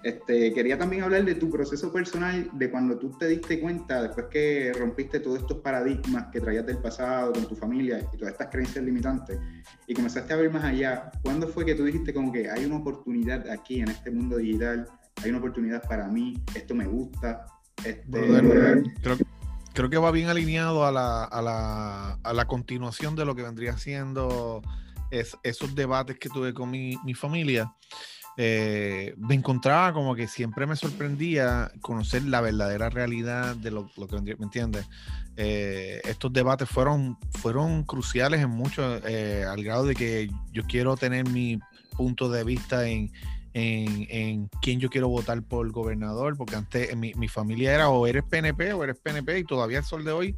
Este, 0.03 0.53
quería 0.53 0.77
también 0.77 1.05
hablar 1.05 1.25
de 1.25 1.37
tu 1.37 1.49
proceso 1.49 1.93
personal, 1.93 2.51
de 2.55 2.71
cuando 2.71 2.99
tú 2.99 3.11
te 3.17 3.29
diste 3.29 3.61
cuenta, 3.61 4.03
después 4.03 4.27
que 4.31 4.73
rompiste 4.77 5.21
todos 5.21 5.39
estos 5.39 5.59
paradigmas 5.59 6.27
que 6.33 6.41
traías 6.41 6.67
del 6.67 6.79
pasado 6.79 7.33
con 7.33 7.47
tu 7.47 7.55
familia 7.55 8.01
y 8.13 8.17
todas 8.17 8.33
estas 8.33 8.49
creencias 8.49 8.85
limitantes, 8.85 9.39
y 9.87 9.95
comenzaste 9.95 10.33
a 10.33 10.37
ver 10.37 10.51
más 10.51 10.65
allá, 10.65 11.13
¿cuándo 11.23 11.47
fue 11.47 11.65
que 11.65 11.77
tú 11.77 11.85
dijiste 11.85 12.13
como 12.13 12.33
que 12.33 12.51
hay 12.51 12.65
una 12.65 12.79
oportunidad 12.79 13.49
aquí 13.49 13.81
en 13.81 13.89
este 13.89 14.11
mundo 14.11 14.39
digital? 14.39 14.89
Hay 15.23 15.31
una 15.31 15.39
oportunidad 15.39 15.87
para 15.89 16.09
mí, 16.09 16.43
esto 16.55 16.75
me 16.75 16.87
gusta, 16.87 17.47
este, 17.85 18.85
creo, 19.73 19.91
que 19.91 19.99
va 19.99 20.11
bien 20.11 20.29
alineado 20.29 20.85
a 20.85 20.91
la, 20.91 21.25
a, 21.25 21.43
la, 21.43 22.13
a 22.23 22.33
la, 22.33 22.47
continuación 22.47 23.15
de 23.15 23.25
lo 23.25 23.35
que 23.35 23.43
vendría 23.43 23.77
siendo 23.77 24.63
es, 25.11 25.37
esos 25.43 25.75
debates 25.75 26.19
que 26.19 26.29
tuve 26.29 26.55
con 26.55 26.71
mi, 26.71 26.97
mi 27.05 27.15
familia. 27.15 27.73
Eh, 28.37 29.15
me 29.19 29.35
encontraba 29.35 29.93
como 29.93 30.15
que 30.15 30.27
siempre 30.27 30.67
me 30.67 30.75
sorprendía 30.75 31.71
conocer 31.81 32.25
la 32.25 32.41
verdadera 32.41 32.89
realidad 32.89 33.55
de 33.57 33.71
lo, 33.71 33.91
lo 33.97 34.09
que 34.09 34.21
¿me 34.21 34.45
entiendes? 34.45 34.89
Eh, 35.37 36.01
estos 36.05 36.33
debates 36.33 36.69
fueron, 36.69 37.19
fueron 37.31 37.85
cruciales 37.85 38.41
en 38.41 38.51
mucho, 38.51 38.99
eh, 39.07 39.45
al 39.45 39.63
grado 39.63 39.85
de 39.85 39.95
que 39.95 40.31
yo 40.51 40.65
quiero 40.65 40.97
tener 40.97 41.29
mi 41.29 41.59
punto 41.97 42.31
de 42.31 42.45
vista 42.45 42.89
en, 42.89 43.11
en, 43.53 44.07
en, 44.09 44.49
quién 44.63 44.81
yo 44.81 44.89
quiero 44.89 45.09
votar 45.09 45.43
por 45.43 45.71
gobernador, 45.71 46.37
porque 46.37 46.57
antes 46.57 46.97
mi, 46.97 47.13
mi, 47.15 47.29
familia 47.29 47.75
era 47.75 47.91
o 47.91 48.07
eres 48.07 48.25
PNP 48.25 48.73
o 48.73 48.83
eres 48.83 48.99
PNP 48.99 49.41
y 49.41 49.45
todavía 49.45 49.79
el 49.79 49.85
sol 49.85 50.05
de 50.05 50.13
hoy 50.13 50.37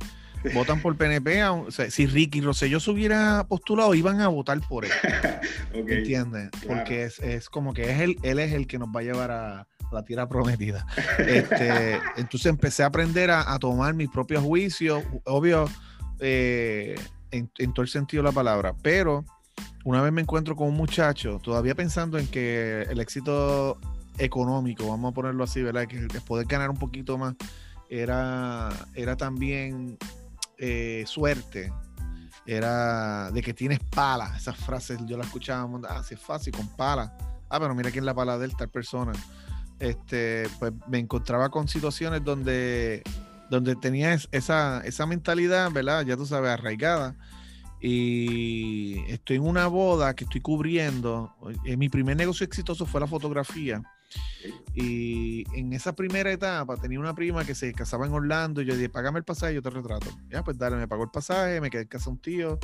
votan 0.53 0.81
por 0.81 0.97
PNP. 0.97 1.45
O 1.45 1.71
sea, 1.71 1.91
si 1.91 2.07
Ricky 2.07 2.41
Rosselló 2.41 2.81
se 2.81 2.91
hubiera 2.91 3.45
postulado, 3.49 3.95
iban 3.95 4.21
a 4.21 4.29
votar 4.29 4.61
por 4.69 4.85
él. 4.85 4.91
¿Entiendes? 5.73 6.51
Porque 6.67 7.05
es, 7.05 7.19
es, 7.21 7.49
como 7.49 7.73
que 7.73 7.91
es 7.91 8.01
él, 8.01 8.17
él 8.23 8.39
es 8.39 8.53
el 8.53 8.67
que 8.67 8.79
nos 8.79 8.89
va 8.89 9.01
a 9.01 9.03
llevar 9.05 9.31
a 9.31 9.67
la 9.93 10.05
tierra 10.05 10.29
prometida. 10.29 10.87
Este, 11.19 11.99
entonces 12.17 12.47
empecé 12.47 12.83
a 12.83 12.87
aprender 12.87 13.31
a, 13.31 13.53
a 13.53 13.59
tomar 13.59 13.95
mis 13.95 14.09
propios 14.11 14.43
juicios, 14.43 15.03
obvio, 15.25 15.69
eh, 16.21 16.95
en, 17.31 17.51
en 17.59 17.73
todo 17.73 17.83
el 17.83 17.89
sentido 17.89 18.23
de 18.23 18.29
la 18.29 18.35
palabra, 18.35 18.75
pero 18.83 19.25
una 19.85 20.01
vez 20.01 20.13
me 20.13 20.23
encuentro 20.23 20.57
con 20.57 20.69
un 20.69 20.75
muchacho, 20.75 21.39
todavía 21.43 21.75
pensando 21.75 22.19
en 22.19 22.27
que 22.27 22.83
el 22.83 23.01
éxito 23.01 23.79
económico, 24.19 24.89
vamos 24.89 25.13
a 25.13 25.15
ponerlo 25.15 25.45
así, 25.45 25.63
¿verdad? 25.63 25.87
Que, 25.87 26.09
poder 26.27 26.47
ganar 26.47 26.71
un 26.71 26.79
poquito 26.79 27.19
más 27.19 27.35
era, 27.89 28.71
era 28.95 29.17
también 29.17 29.99
eh, 30.67 31.05
suerte, 31.07 31.73
era 32.47 33.31
de 33.31 33.43
que 33.43 33.53
tienes 33.53 33.81
pala. 33.81 34.35
Esas 34.37 34.57
frases 34.57 34.99
yo 35.07 35.17
las 35.17 35.27
escuchaba, 35.27 35.69
ah, 35.89 36.03
es 36.09 36.19
fácil, 36.19 36.55
con 36.55 36.69
pala. 36.69 37.17
Ah, 37.51 37.61
pero 37.61 37.75
mira 37.75 37.91
quién 37.91 38.07
la 38.07 38.15
pala 38.15 38.39
de 38.39 38.49
tal 38.49 38.71
persona. 38.71 39.13
Este, 39.79 40.49
pues 40.59 40.73
me 40.89 40.99
encontraba 40.99 41.51
con 41.51 41.69
situaciones 41.69 42.25
donde, 42.25 43.03
donde 43.51 43.77
tenía 43.77 44.15
esa, 44.15 44.81
esa 44.85 45.07
mentalidad, 45.07 45.71
¿verdad? 45.71 46.07
Ya 46.07 46.17
tú 46.17 46.25
sabes, 46.25 46.51
arraigada 46.51 47.15
y 47.87 48.99
estoy 49.13 49.37
en 49.37 49.47
una 49.47 49.67
boda 49.67 50.15
que 50.15 50.25
estoy 50.25 50.41
cubriendo. 50.41 51.35
Eh, 51.67 51.77
mi 51.77 51.91
primer 51.91 52.17
negocio 52.17 52.47
exitoso 52.47 52.87
fue 52.87 52.99
la 52.99 53.07
fotografía. 53.07 53.83
Y 54.75 55.45
en 55.59 55.73
esa 55.73 55.95
primera 55.95 56.31
etapa 56.31 56.77
tenía 56.77 56.99
una 56.99 57.15
prima 57.15 57.45
que 57.45 57.55
se 57.55 57.73
casaba 57.73 58.07
en 58.07 58.13
Orlando 58.13 58.61
y 58.61 58.67
yo 58.67 58.75
dije, 58.75 58.89
págame 58.89 59.19
el 59.19 59.25
pasaje 59.25 59.55
yo 59.55 59.63
te 59.63 59.71
retrato. 59.71 60.11
Ya, 60.29 60.43
pues 60.43 60.59
dale, 60.59 60.77
me 60.77 60.89
pagó 60.89 61.05
el 61.05 61.11
pasaje, 61.11 61.61
me 61.61 61.71
quedé 61.71 61.83
en 61.83 61.89
casa 61.89 62.11
un 62.11 62.19
tío. 62.19 62.59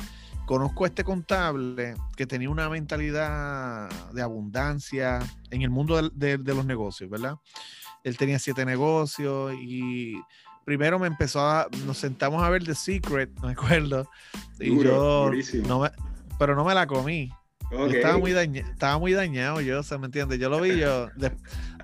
Conozco 0.45 0.83
a 0.83 0.87
este 0.87 1.03
contable 1.03 1.95
que 2.15 2.25
tenía 2.25 2.49
una 2.49 2.69
mentalidad 2.69 3.89
de 4.11 4.21
abundancia 4.21 5.19
en 5.49 5.61
el 5.61 5.69
mundo 5.69 6.09
de 6.09 6.37
los 6.37 6.65
negocios, 6.65 7.09
¿verdad? 7.09 7.37
Él 8.03 8.17
tenía 8.17 8.39
siete 8.39 8.65
negocios 8.65 9.53
y 9.61 10.15
primero 10.65 10.99
me 10.99 11.07
empezó 11.07 11.41
a, 11.41 11.67
nos 11.85 11.97
sentamos 11.97 12.43
a 12.43 12.49
ver 12.49 12.63
The 12.63 12.75
Secret, 12.75 13.29
me 13.41 13.51
acuerdo, 13.51 14.09
y 14.59 14.83
yo, 14.83 15.31
no 15.67 15.79
me, 15.79 15.91
pero 16.39 16.55
no 16.55 16.63
me 16.63 16.73
la 16.73 16.87
comí. 16.87 17.31
Estaba, 17.71 18.17
muy 18.17 18.31
estaba 18.31 18.97
muy 18.97 19.13
dañado 19.13 19.61
yo, 19.61 19.79
o 19.79 19.83
sea, 19.83 19.97
¿me 19.97 20.07
entiendes? 20.07 20.39
Yo 20.39 20.49
lo 20.49 20.59
vi 20.61 20.77
yo, 20.77 21.09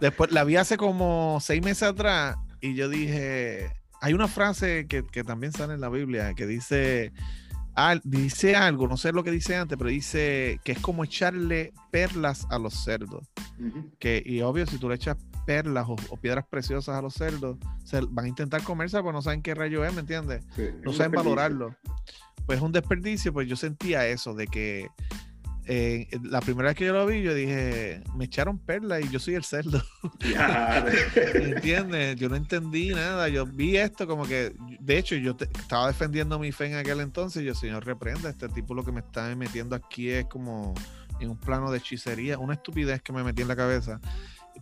después 0.01 0.31
la 0.31 0.43
vi 0.43 0.57
hace 0.57 0.77
como 0.77 1.39
seis 1.41 1.63
meses 1.63 1.83
atrás 1.83 2.35
y 2.61 2.75
yo 2.75 2.89
dije, 2.89 3.71
hay 4.01 4.13
una 4.13 4.27
frase 4.27 4.87
que, 4.87 5.05
que 5.05 5.23
también 5.23 5.53
sale 5.53 5.73
en 5.73 5.81
la 5.81 5.89
Biblia 5.89 6.33
que 6.33 6.45
dice, 6.45 7.13
dice 8.03 8.55
algo, 8.55 8.87
no 8.87 8.97
sé 8.97 9.11
lo 9.11 9.23
que 9.23 9.31
dice 9.31 9.55
antes, 9.55 9.77
pero 9.77 9.89
dice 9.89 10.59
que 10.63 10.71
es 10.71 10.79
como 10.79 11.03
echarle 11.03 11.73
perlas 11.91 12.47
a 12.49 12.57
los 12.57 12.73
cerdos. 12.73 13.27
que, 13.99 14.23
y 14.25 14.41
obvio, 14.41 14.65
si 14.65 14.77
tú 14.77 14.89
le 14.89 14.95
echas 14.95 15.17
perlas 15.45 15.87
o, 15.87 15.95
piedras 16.17 16.45
preciosas 16.49 16.95
a 16.95 17.01
los 17.01 17.13
cerdos, 17.13 17.57
se 17.83 18.01
van 18.01 18.25
a 18.25 18.27
intentar 18.27 18.63
comerse, 18.63 18.97
pero 18.97 19.13
no 19.13 19.21
saben 19.21 19.41
qué 19.41 19.53
rayo 19.53 19.85
es, 19.85 19.93
¿me 19.93 20.01
entiendes? 20.01 20.43
no 20.83 20.91
saben 20.93 21.11
valorarlo. 21.11 21.75
Pues 22.45 22.57
es 22.57 22.63
un 22.63 22.71
desperdicio, 22.71 23.33
pues 23.33 23.47
yo 23.47 23.55
sentía 23.55 24.07
eso, 24.07 24.33
de 24.33 24.47
que 24.47 24.87
eh, 25.69 26.07
la 26.23 26.39
primera 26.39 26.69
vez 26.69 26.77
que 26.77 26.85
yo 26.85 26.93
lo 26.93 27.05
vi, 27.05 27.21
yo 27.21 27.33
dije, 27.33 28.01
me 28.15 28.25
echaron 28.25 28.57
perlas 28.57 29.03
y 29.03 29.09
yo 29.09 29.19
soy 29.19 29.35
el 29.35 29.43
cerdo. 29.43 29.83
¿Entiendes? 31.33 32.15
Yo 32.15 32.29
no 32.29 32.37
entendí 32.37 32.89
nada. 32.89 33.27
Yo 33.27 33.45
vi 33.45 33.75
esto 33.75 34.07
como 34.07 34.25
que, 34.25 34.55
de 34.79 34.97
hecho, 34.97 35.15
yo 35.15 35.35
estaba 35.39 35.87
defendiendo 35.87 36.39
mi 36.39 36.53
fe 36.53 36.67
en 36.67 36.75
aquel 36.75 37.01
entonces. 37.01 37.43
Y 37.43 37.45
yo, 37.45 37.53
Señor, 37.53 37.85
reprenda, 37.85 38.29
este 38.29 38.47
tipo 38.47 38.73
lo 38.73 38.85
que 38.85 38.93
me 38.93 39.01
está 39.01 39.35
metiendo 39.35 39.75
aquí 39.75 40.09
es 40.09 40.25
como 40.27 40.73
en 41.19 41.31
un 41.31 41.37
plano 41.37 41.69
de 41.69 41.79
hechicería, 41.79 42.37
una 42.37 42.53
estupidez 42.53 43.01
que 43.01 43.11
me 43.11 43.23
metí 43.23 43.41
en 43.41 43.49
la 43.49 43.57
cabeza. 43.57 43.99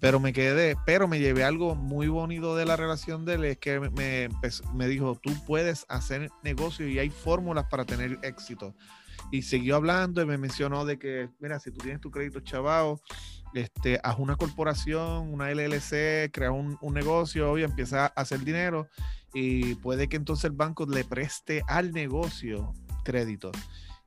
Pero 0.01 0.19
me 0.19 0.33
quedé, 0.33 0.75
pero 0.87 1.07
me 1.07 1.19
llevé 1.19 1.43
algo 1.43 1.75
muy 1.75 2.07
bonito 2.07 2.55
de 2.55 2.65
la 2.65 2.75
relación 2.75 3.25
de 3.25 3.35
él, 3.35 3.45
es 3.45 3.57
que 3.59 3.79
me, 3.79 4.27
me 4.73 4.87
dijo, 4.87 5.19
tú 5.21 5.31
puedes 5.45 5.85
hacer 5.87 6.31
negocio 6.43 6.87
y 6.87 6.99
hay 6.99 7.09
fórmulas 7.09 7.65
para 7.69 7.85
tener 7.85 8.19
éxito 8.23 8.75
y 9.31 9.41
siguió 9.41 9.75
hablando 9.75 10.21
y 10.21 10.25
me 10.25 10.37
mencionó 10.37 10.85
de 10.85 10.97
que, 10.97 11.29
mira, 11.39 11.59
si 11.59 11.71
tú 11.71 11.79
tienes 11.79 12.01
tu 12.01 12.11
crédito 12.11 12.39
chavado, 12.39 13.01
este, 13.53 13.99
haz 14.03 14.19
una 14.19 14.35
corporación, 14.35 15.33
una 15.33 15.49
LLC, 15.49 16.31
crea 16.31 16.51
un, 16.51 16.77
negocio 16.93 17.57
y 17.57 17.63
empieza 17.63 18.05
a 18.05 18.07
hacer 18.07 18.41
dinero 18.41 18.87
y 19.33 19.75
puede 19.75 20.07
que 20.07 20.17
entonces 20.17 20.45
el 20.45 20.51
banco 20.51 20.85
le 20.85 21.03
preste 21.03 21.63
al 21.67 21.91
negocio 21.91 22.73
crédito. 23.03 23.51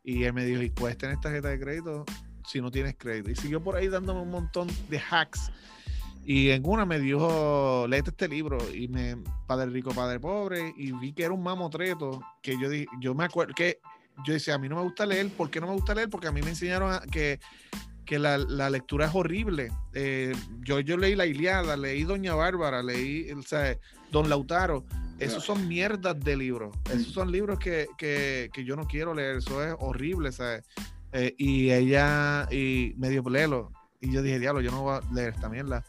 Y 0.05 0.25
él 0.25 0.33
me 0.33 0.45
dijo, 0.45 0.63
¿y 0.63 0.71
puedes 0.71 0.97
tener 0.99 1.19
tarjeta 1.21 1.49
de 1.49 1.59
crédito 1.59 2.05
si 2.47 2.61
no 2.61 2.71
tienes 2.71 2.97
crédito? 2.97 3.31
Y 3.31 3.37
siguió 3.37 3.63
por 3.63 3.77
ahí 3.77 3.89
dándome 3.89 4.21
un 4.21 4.31
montón 4.31 4.69
de 4.89 5.01
hacks. 5.11 5.51
Y 6.25 6.51
en 6.51 6.63
una 6.67 6.85
me 6.85 6.99
dijo, 6.99 7.87
léete 7.89 8.11
este 8.11 8.29
libro, 8.29 8.59
y 8.75 8.87
me, 8.89 9.17
Padre 9.47 9.71
Rico, 9.71 9.95
Padre 9.95 10.21
Pobre, 10.21 10.75
y 10.77 10.93
vi 10.93 11.15
que 11.15 11.25
era 11.25 11.33
un 11.33 11.43
mamotreto, 11.43 12.21
que 12.43 12.53
yo, 12.61 12.69
yo 13.01 13.15
me 13.15 13.25
acuerdo 13.25 13.55
que 13.55 13.81
yo 14.25 14.33
decía, 14.33 14.55
a 14.55 14.59
mí 14.59 14.69
no 14.69 14.77
me 14.77 14.83
gusta 14.83 15.07
leer. 15.07 15.29
¿Por 15.31 15.51
qué 15.51 15.61
no 15.61 15.67
me 15.67 15.75
gusta 15.75 15.95
leer? 15.95 16.09
Porque 16.09 16.27
a 16.27 16.33
mí 16.33 16.43
me 16.43 16.51
enseñaron 16.51 16.99
que, 17.11 17.41
que 18.05 18.19
la, 18.19 18.39
la, 18.39 18.71
lectura 18.71 19.07
es 19.07 19.15
horrible. 19.15 19.71
Eh, 19.95 20.35
yo, 20.61 20.81
yo 20.81 20.97
leí 20.97 21.15
La 21.15 21.27
Iliada, 21.27 21.77
leí 21.77 22.05
Doña 22.05 22.35
Bárbara, 22.35 22.83
leí 22.83 23.31
o 23.33 23.43
sea, 23.43 23.77
Don 24.11 24.29
Lautaro. 24.29 24.85
Esos 25.19 25.45
son 25.45 25.67
mierdas 25.67 26.19
de 26.21 26.37
libros. 26.37 26.77
Esos 26.93 27.13
son 27.13 27.33
libros 27.33 27.59
que, 27.59 27.89
que, 27.99 28.51
que, 28.53 28.65
yo 28.65 28.77
no 28.77 28.87
quiero 28.87 29.15
leer. 29.15 29.39
Eso 29.39 29.65
es 29.65 29.75
horrible, 29.81 30.31
¿sabes? 30.31 30.65
Eh, 31.13 31.35
y 31.39 31.73
ella, 31.73 32.47
y 32.53 32.95
medio 32.97 33.25
plelo. 33.25 33.73
Y 34.01 34.13
yo 34.13 34.23
dije, 34.23 34.39
diablo, 34.39 34.61
yo 34.61 34.71
no 34.71 34.83
voy 34.83 34.99
a 34.99 35.13
leer 35.13 35.35
esta 35.35 35.49
mierda. 35.49 35.85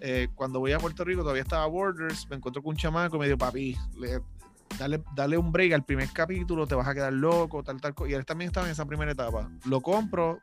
Eh, 0.00 0.28
cuando 0.34 0.60
voy 0.60 0.72
a 0.72 0.78
Puerto 0.78 1.04
Rico, 1.04 1.22
todavía 1.22 1.42
estaba 1.42 1.66
Borders, 1.66 2.28
me 2.28 2.36
encuentro 2.36 2.62
con 2.62 2.70
un 2.70 2.76
chamaco 2.76 3.16
y 3.16 3.20
me 3.20 3.26
dijo, 3.26 3.38
papi, 3.38 3.76
dale, 5.14 5.38
un 5.38 5.52
break 5.52 5.72
al 5.72 5.84
primer 5.84 6.08
capítulo, 6.12 6.66
te 6.66 6.74
vas 6.74 6.86
a 6.86 6.94
quedar 6.94 7.12
loco, 7.12 7.62
tal, 7.62 7.80
tal. 7.80 7.94
Y 8.08 8.12
él 8.12 8.24
también 8.24 8.48
estaba 8.48 8.66
en 8.66 8.72
esa 8.72 8.86
primera 8.86 9.12
etapa. 9.12 9.50
Lo 9.64 9.80
compro, 9.80 10.40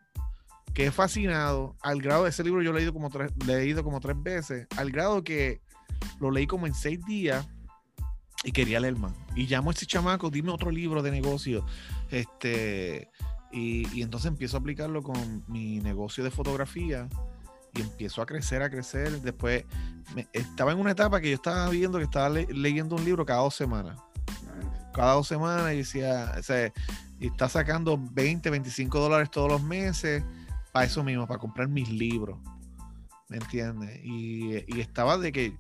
que 0.73 0.91
fascinado, 0.91 1.75
al 1.81 2.01
grado 2.01 2.23
de 2.23 2.29
ese 2.29 2.43
libro 2.43 2.61
yo 2.61 2.71
he 2.71 2.73
leído 2.73 2.93
como 2.93 3.09
tres, 3.09 3.31
leído 3.45 3.83
como 3.83 3.99
tres 4.01 4.21
veces, 4.21 4.67
al 4.77 4.91
grado 4.91 5.23
que 5.23 5.61
lo 6.19 6.31
leí 6.31 6.47
como 6.47 6.67
en 6.67 6.73
seis 6.73 6.99
días 7.05 7.47
y 8.43 8.51
quería 8.51 8.79
leer 8.79 8.97
más. 8.97 9.13
Y 9.35 9.47
llamo 9.47 9.69
a 9.69 9.73
ese 9.73 9.85
chamaco, 9.85 10.29
dime 10.29 10.51
otro 10.51 10.69
libro 10.71 11.01
de 11.01 11.11
negocio. 11.11 11.65
Este, 12.11 13.09
y, 13.51 14.01
entonces 14.01 14.27
empiezo 14.27 14.57
a 14.57 14.59
aplicarlo 14.59 15.01
con 15.01 15.45
mi 15.47 15.79
negocio 15.79 16.23
de 16.23 16.31
fotografía 16.31 17.07
y 17.73 17.81
empiezo 17.81 18.21
a 18.21 18.25
crecer, 18.25 18.61
a 18.61 18.69
crecer. 18.69 19.21
Después 19.21 19.63
estaba 20.33 20.73
en 20.73 20.79
una 20.79 20.91
etapa 20.91 21.21
que 21.21 21.29
yo 21.29 21.35
estaba 21.35 21.69
viendo 21.69 21.97
que 21.97 22.03
estaba 22.03 22.29
leyendo 22.29 22.95
un 22.95 23.05
libro 23.05 23.25
cada 23.25 23.41
dos 23.41 23.55
semanas 23.55 23.97
cada 24.95 25.13
dos 25.13 25.27
semanas 25.27 25.73
y 25.73 25.77
decía, 25.77 26.33
o 26.37 26.43
sea, 26.43 26.71
y 27.19 27.27
está 27.27 27.49
sacando 27.49 27.99
20, 28.11 28.49
25 28.49 28.99
dólares 28.99 29.29
todos 29.29 29.51
los 29.51 29.61
meses 29.61 30.23
para 30.71 30.85
eso 30.85 31.03
mismo, 31.03 31.27
para 31.27 31.39
comprar 31.39 31.67
mis 31.67 31.89
libros. 31.89 32.39
¿Me 33.27 33.37
entiendes? 33.37 33.99
Y, 34.03 34.63
y, 34.67 34.79
estaba 34.81 35.17
de 35.17 35.31
que 35.31 35.57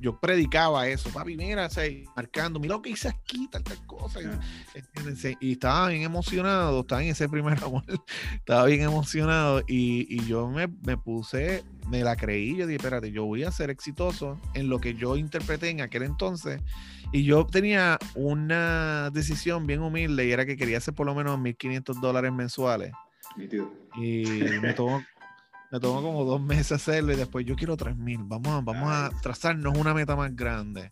yo, 0.00 0.18
predicaba 0.18 0.88
eso, 0.88 1.10
papi, 1.10 1.36
mira, 1.36 1.68
marcando, 2.16 2.58
mira 2.58 2.74
lo 2.74 2.82
que 2.82 2.90
hice 2.90 3.08
aquí, 3.08 3.48
tal, 3.48 3.62
tal 3.62 3.86
cosa. 3.86 4.20
Y, 5.40 5.52
estaba 5.52 5.88
bien 5.88 6.02
emocionado, 6.02 6.80
estaba 6.80 7.02
en 7.02 7.10
ese 7.10 7.28
primer 7.28 7.56
amor, 7.64 7.84
estaba 8.34 8.64
bien 8.64 8.82
emocionado 8.82 9.60
y, 9.68 10.06
y 10.12 10.26
yo 10.26 10.48
me, 10.48 10.66
me, 10.66 10.96
puse, 10.96 11.64
me 11.88 12.02
la 12.02 12.16
creí, 12.16 12.56
yo 12.56 12.66
dije, 12.66 12.76
espérate, 12.76 13.12
yo 13.12 13.24
voy 13.24 13.44
a 13.44 13.52
ser 13.52 13.70
exitoso 13.70 14.40
en 14.54 14.68
lo 14.68 14.80
que 14.80 14.94
yo 14.94 15.16
interpreté 15.16 15.70
en 15.70 15.80
aquel 15.80 16.02
entonces 16.02 16.60
y 17.12 17.24
yo 17.24 17.46
tenía 17.46 17.98
una 18.14 19.10
decisión 19.10 19.66
bien 19.66 19.80
humilde 19.80 20.26
y 20.26 20.32
era 20.32 20.44
que 20.44 20.56
quería 20.56 20.78
hacer 20.78 20.94
por 20.94 21.06
lo 21.06 21.14
menos 21.14 21.38
1.500 21.38 22.00
dólares 22.00 22.32
mensuales. 22.32 22.92
Y 23.96 24.24
me 24.60 24.74
tomó, 24.74 25.02
me 25.70 25.80
tomó 25.80 26.02
como 26.02 26.24
dos 26.24 26.40
meses 26.40 26.72
hacerlo 26.72 27.12
y 27.12 27.16
después 27.16 27.46
yo 27.46 27.56
quiero 27.56 27.76
3.000. 27.76 28.24
Vamos, 28.26 28.48
a, 28.48 28.60
vamos 28.60 28.90
a 28.90 29.10
trazarnos 29.22 29.76
una 29.78 29.94
meta 29.94 30.16
más 30.16 30.34
grande. 30.36 30.90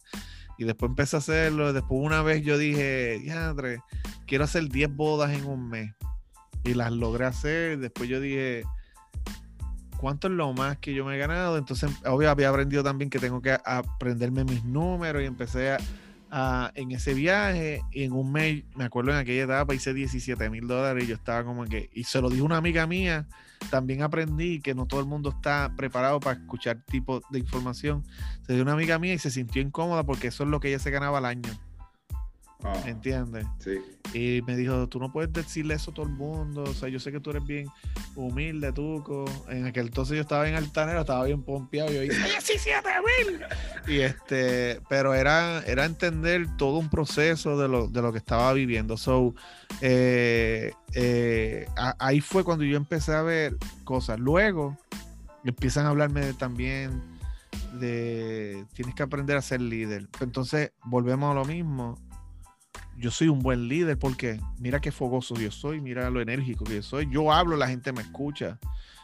Y 0.59 0.65
después 0.65 0.89
empecé 0.89 1.17
a 1.17 1.19
hacerlo. 1.19 1.75
Después 1.75 2.01
una 2.03 2.23
vez 2.23 2.43
yo 2.43 2.57
dije, 2.57 3.19
diadre, 3.19 3.81
quiero 4.27 4.45
hacer 4.45 4.69
10 4.69 4.95
bodas 4.95 5.33
en 5.33 5.45
un 5.45 5.69
mes. 5.69 5.95
Y 6.65 6.73
las 6.75 6.93
logré 6.93 7.27
hacer. 7.27 7.79
Después 7.79 8.09
yo 8.09 8.21
dije, 8.21 8.65
¿cuánto 9.99 10.29
es 10.29 10.33
lo 10.33 10.53
más 10.55 10.79
que 10.79 10.95
yo 10.95 11.05
me 11.05 11.17
he 11.17 11.19
ganado? 11.19 11.59
Entonces, 11.59 11.91
obvio, 12.07 12.31
había 12.31 12.49
aprendido 12.49 12.83
también 12.83 13.11
que 13.11 13.19
tengo 13.19 13.43
que 13.43 13.59
aprenderme 13.65 14.45
mis 14.45 14.65
números 14.65 15.23
y 15.23 15.27
empecé 15.27 15.73
a 15.73 15.79
en 16.31 16.93
ese 16.93 17.15
viaje 17.15 17.83
y 17.93 18.05
en 18.05 18.13
un 18.13 18.33
mes, 18.33 18.65
me 18.75 18.85
acuerdo 18.85 19.13
en 19.13 19.19
aquella 19.19 19.45
etapa 19.45 19.75
hice 19.75 19.95
17 19.95 20.51
mil 20.51 20.67
dólares 20.67 21.05
y 21.05 21.07
yo 21.09 21.15
estaba 21.15 21.45
como 21.45 21.65
que, 21.65 21.89
y 21.93 22.05
se 22.05 22.21
lo 22.21 22.29
dijo 22.29 22.45
una 22.45 22.57
amiga 22.57 22.87
mía, 22.87 23.27
también 23.71 24.03
aprendí 24.03 24.61
que 24.61 24.75
no 24.75 24.87
todo 24.87 25.01
el 25.01 25.07
mundo 25.07 25.31
está 25.31 25.73
preparado 25.77 26.21
para 26.21 26.39
escuchar 26.39 26.83
tipo 26.85 27.23
de 27.31 27.39
información. 27.39 28.05
Se 28.47 28.55
dio 28.55 28.63
una 28.63 28.73
amiga 28.73 28.99
mía 28.99 29.15
y 29.15 29.19
se 29.19 29.31
sintió 29.31 29.63
incómoda 29.63 30.05
porque 30.05 30.29
eso 30.29 30.45
es 30.45 30.51
lo 30.51 30.61
que 30.61 30.69
ella 30.69 30.79
se 30.79 30.91
ganaba 30.91 31.19
al 31.19 31.25
año. 31.25 31.51
Ah, 32.67 32.83
¿Entiendes? 32.87 33.47
Sí. 33.61 33.79
Y 34.13 34.43
me 34.43 34.57
dijo, 34.57 34.89
tú 34.89 34.99
no 34.99 35.13
puedes 35.13 35.33
decirle 35.33 35.75
eso 35.75 35.93
a 35.93 35.95
todo 35.95 36.07
el 36.07 36.13
mundo. 36.13 36.65
O 36.65 36.75
sea, 36.75 36.89
yo 36.89 36.99
sé 36.99 37.13
que 37.13 37.21
tú 37.21 37.31
eres 37.31 37.45
bien 37.45 37.69
humilde, 38.17 38.73
tuco. 38.73 39.25
En 39.49 39.67
aquel 39.67 39.87
entonces 39.87 40.17
yo 40.17 40.23
estaba 40.23 40.49
en 40.49 40.57
altanero, 40.57 41.01
estaba 41.01 41.25
bien 41.25 41.43
pompeado. 41.43 41.93
Yo 41.93 42.01
dije, 42.01 42.15
¡17 42.15 42.83
mil! 43.29 43.41
Y 43.87 44.01
este, 44.01 44.81
pero 44.89 45.15
era, 45.15 45.63
era 45.67 45.85
entender 45.85 46.47
todo 46.57 46.79
un 46.79 46.91
proceso 46.91 47.57
de 47.57 47.69
lo, 47.69 47.87
de 47.87 48.03
lo 48.03 48.11
que 48.11 48.19
estaba 48.19 48.53
viviendo. 48.53 48.97
So, 48.97 49.35
eh, 49.81 50.73
eh, 50.95 51.67
ahí 51.99 52.21
fue 52.21 52.43
cuando 52.43 52.65
yo 52.65 52.77
empecé 52.77 53.13
a 53.13 53.23
ver 53.23 53.57
cosas. 53.85 54.19
Luego 54.19 54.77
empiezan 55.45 55.87
a 55.87 55.91
hablarme 55.91 56.33
también 56.33 57.01
de 57.79 58.65
tienes 58.75 58.95
que 58.95 59.03
aprender 59.03 59.37
a 59.37 59.43
ser 59.43 59.61
líder. 59.61 60.09
Entonces 60.21 60.73
volvemos 60.85 61.31
a 61.31 61.35
lo 61.35 61.45
mismo 61.45 61.99
yo 62.99 63.11
soy 63.11 63.29
un 63.29 63.41
buen 63.41 63.69
líder 63.69 63.99
porque 63.99 64.41
mira 64.59 64.81
qué 64.81 64.91
fogoso 64.91 65.35
yo 65.37 65.51
soy, 65.51 65.81
mira 65.81 66.11
lo 66.11 66.21
enérgico 66.21 66.65
que 66.65 66.77
yo 66.77 66.83
soy. 66.83 67.09
Yo 67.11 67.33
hablo, 67.33 67.57
la 67.57 67.69
gente 67.69 67.93
me 67.93 68.03
escucha. 68.03 68.59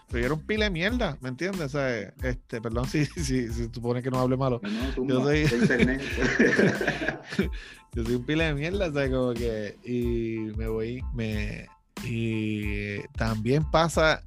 Pero 0.09 0.20
yo 0.20 0.26
era 0.26 0.35
un 0.35 0.46
pile 0.46 0.64
de 0.64 0.70
mierda, 0.70 1.16
¿me 1.20 1.31
entiendes? 1.31 1.74
este, 1.74 2.61
perdón 2.61 2.85
si, 2.88 3.07
si, 3.07 3.48
si, 3.48 3.64
supone 3.72 4.02
que 4.02 4.11
no 4.11 4.18
hable 4.18 4.37
malo. 4.37 4.61
yo, 5.07 5.22
soy, 5.22 5.44
yo 7.92 8.05
soy 8.05 8.14
un 8.14 8.26
pile 8.26 8.44
de 8.44 8.55
mierda, 8.55 8.92
¿sabes? 8.92 9.11
Como 9.11 9.33
que, 9.33 9.78
y 9.85 10.55
me 10.57 10.68
voy, 10.68 11.02
me, 11.14 11.66
y 12.05 13.00
también 13.16 13.64
pasa 13.70 14.22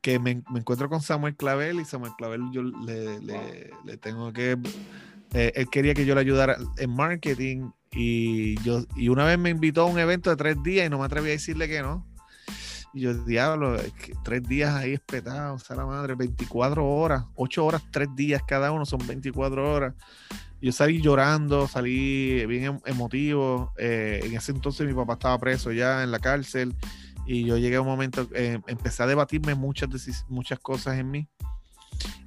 que 0.00 0.18
me, 0.18 0.42
me 0.50 0.60
encuentro 0.60 0.88
con 0.88 1.00
Samuel 1.00 1.36
Clavel 1.36 1.80
y 1.80 1.84
Samuel 1.84 2.12
Clavel 2.16 2.42
yo 2.52 2.62
le, 2.62 3.20
le, 3.20 3.70
le 3.84 3.96
tengo 3.98 4.32
que, 4.32 4.56
eh, 5.34 5.52
él 5.54 5.68
quería 5.68 5.94
que 5.94 6.06
yo 6.06 6.14
le 6.14 6.20
ayudara 6.20 6.56
en 6.78 6.94
marketing 6.94 7.70
y 7.92 8.60
yo 8.62 8.84
y 8.96 9.08
una 9.08 9.24
vez 9.24 9.38
me 9.38 9.50
invitó 9.50 9.82
a 9.82 9.86
un 9.86 9.98
evento 9.98 10.30
de 10.30 10.36
tres 10.36 10.62
días 10.62 10.86
y 10.86 10.90
no 10.90 10.98
me 10.98 11.04
atreví 11.04 11.28
a 11.28 11.32
decirle 11.32 11.68
que 11.68 11.82
no. 11.82 12.06
Y 12.94 13.02
yo, 13.02 13.14
diablo, 13.24 13.76
tres 14.24 14.42
días 14.42 14.74
ahí 14.74 14.94
espetados, 14.94 15.62
o 15.62 15.64
sea, 15.64 15.76
la 15.76 15.84
madre, 15.84 16.14
24 16.14 16.86
horas, 16.86 17.24
8 17.34 17.66
horas, 17.66 17.82
tres 17.90 18.08
días 18.16 18.42
cada 18.46 18.72
uno, 18.72 18.86
son 18.86 19.06
24 19.06 19.72
horas. 19.72 19.94
Yo 20.60 20.72
salí 20.72 21.00
llorando, 21.00 21.68
salí 21.68 22.46
bien 22.46 22.64
em, 22.64 22.80
emotivo. 22.86 23.72
Eh, 23.78 24.20
en 24.24 24.34
ese 24.34 24.52
entonces 24.52 24.86
mi 24.86 24.94
papá 24.94 25.12
estaba 25.12 25.38
preso 25.38 25.70
ya 25.70 26.02
en 26.02 26.10
la 26.10 26.18
cárcel 26.18 26.74
Y 27.26 27.44
yo 27.44 27.58
llegué 27.58 27.76
a 27.76 27.80
un 27.82 27.86
momento, 27.86 28.28
eh, 28.34 28.58
empecé 28.66 29.02
a 29.02 29.06
debatirme 29.06 29.54
muchas, 29.54 29.88
muchas 30.28 30.58
cosas 30.58 30.98
en 30.98 31.10
mí. 31.10 31.28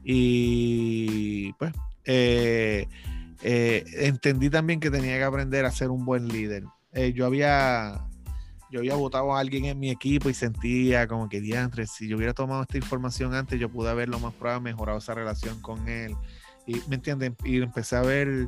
Y 0.03 1.51
pues 1.53 1.73
eh, 2.05 2.87
eh, 3.43 3.85
entendí 3.97 4.49
también 4.49 4.79
que 4.79 4.91
tenía 4.91 5.17
que 5.17 5.23
aprender 5.23 5.65
a 5.65 5.71
ser 5.71 5.89
un 5.89 6.05
buen 6.05 6.27
líder. 6.27 6.63
yo 7.13 7.25
había 7.25 8.05
yo 8.71 8.79
había 8.79 8.95
votado 8.95 9.35
a 9.35 9.39
alguien 9.39 9.65
en 9.65 9.79
mi 9.79 9.89
equipo 9.89 10.29
y 10.29 10.33
sentía 10.33 11.05
como 11.05 11.27
que 11.27 11.41
diantre, 11.41 11.87
si 11.87 12.07
yo 12.07 12.15
hubiera 12.15 12.33
tomado 12.33 12.61
esta 12.61 12.77
información 12.77 13.33
antes, 13.33 13.59
yo 13.59 13.69
pude 13.69 13.89
haberlo 13.89 14.17
más 14.19 14.33
probable 14.33 14.71
mejorado 14.71 14.99
esa 14.99 15.13
relación 15.13 15.59
con 15.61 15.89
él. 15.89 16.15
Y 16.65 16.75
me 16.87 16.95
entienden, 16.95 17.35
y 17.43 17.61
empecé 17.61 17.97
a 17.97 18.01
ver, 18.01 18.47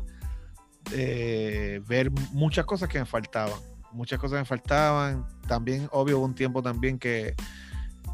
ver 0.92 2.12
muchas 2.32 2.66
cosas 2.66 2.88
que 2.88 3.00
me 3.00 3.06
faltaban 3.06 3.60
muchas 3.94 4.20
cosas 4.20 4.40
me 4.40 4.46
faltaban. 4.46 5.26
También, 5.48 5.88
obvio, 5.92 6.18
hubo 6.18 6.26
un 6.26 6.36
tiempo 6.36 6.62
también 6.62 7.00
que, 7.00 7.36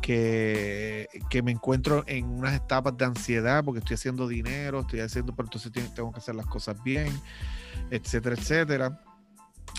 que, 0.09 1.41
me 1.43 1.51
encuentro 1.51 2.03
en 2.07 2.25
unas 2.25 2.55
etapas 2.55 2.97
de 2.97 3.05
ansiedad 3.05 3.63
porque 3.63 3.79
estoy 3.79 3.93
haciendo 3.93 4.27
dinero, 4.27 4.79
estoy 4.79 5.01
haciendo, 5.01 5.35
pero 5.35 5.47
entonces 5.47 5.71
tengo 5.93 6.11
que 6.11 6.17
hacer 6.17 6.33
las 6.33 6.47
cosas 6.47 6.81
bien, 6.83 7.13
etcétera, 7.91 8.35
etcétera. 8.35 9.01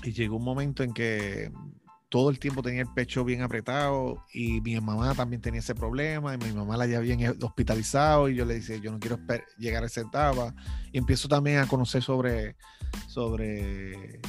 Y 0.04 0.12
llegó 0.12 0.36
un 0.36 0.44
momento 0.44 0.84
en 0.84 0.92
que 0.92 1.50
todo 2.08 2.30
el 2.30 2.38
tiempo 2.38 2.62
tenía 2.62 2.82
el 2.82 2.92
pecho 2.94 3.24
bien 3.24 3.42
apretado 3.42 4.24
y 4.32 4.60
mi 4.60 4.80
mamá 4.80 5.14
también 5.14 5.42
tenía 5.42 5.60
ese 5.60 5.74
problema 5.74 6.34
y 6.34 6.38
mi 6.38 6.52
mamá 6.52 6.76
la 6.76 6.86
ya 6.86 7.00
bien 7.00 7.36
hospitalizado 7.42 8.28
y 8.28 8.36
yo 8.36 8.44
le 8.44 8.54
decía, 8.54 8.76
yo 8.76 8.92
no 8.92 9.00
quiero 9.00 9.18
llegar 9.58 9.82
a 9.82 9.86
esa 9.86 10.02
etapa. 10.02 10.54
Y 10.92 10.98
empiezo 10.98 11.26
también 11.26 11.58
a 11.58 11.66
conocer 11.66 12.02
sobre, 12.02 12.56
sobre 13.08 14.20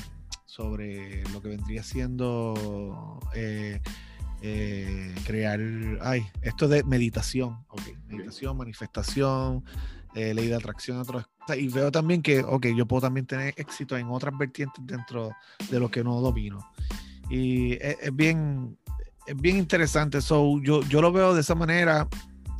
sobre 0.52 1.24
lo 1.32 1.42
que 1.42 1.48
vendría 1.48 1.82
siendo 1.82 3.20
eh, 3.34 3.80
eh, 4.42 5.14
crear, 5.26 5.60
ay, 6.02 6.26
esto 6.42 6.68
de 6.68 6.84
meditación, 6.84 7.64
ok, 7.70 7.82
meditación, 8.08 8.58
manifestación, 8.58 9.64
eh, 10.16 10.34
ley 10.34 10.48
de 10.48 10.56
atracción, 10.56 10.98
otros, 10.98 11.26
y 11.58 11.68
veo 11.68 11.92
también 11.92 12.22
que, 12.22 12.42
ok, 12.42 12.68
yo 12.76 12.86
puedo 12.86 13.02
también 13.02 13.26
tener 13.26 13.54
éxito 13.58 13.98
en 13.98 14.08
otras 14.08 14.38
vertientes 14.38 14.86
dentro 14.86 15.32
de 15.70 15.80
lo 15.80 15.90
que 15.90 16.04
no 16.04 16.20
domino. 16.22 16.60
Y 17.30 17.74
es, 17.74 18.14
bien, 18.14 18.78
es 19.26 19.36
bien 19.36 19.58
interesante, 19.58 20.22
so, 20.22 20.60
yo, 20.62 20.82
yo 20.84 21.02
lo 21.02 21.12
veo 21.12 21.34
de 21.34 21.42
esa 21.42 21.56
manera, 21.56 22.08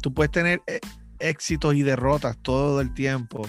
tú 0.02 0.14
puedes 0.14 0.32
tener 0.32 0.62
éxitos 1.20 1.76
y 1.76 1.84
derrotas 1.84 2.38
todo 2.42 2.82
el 2.82 2.94
tiempo 2.94 3.44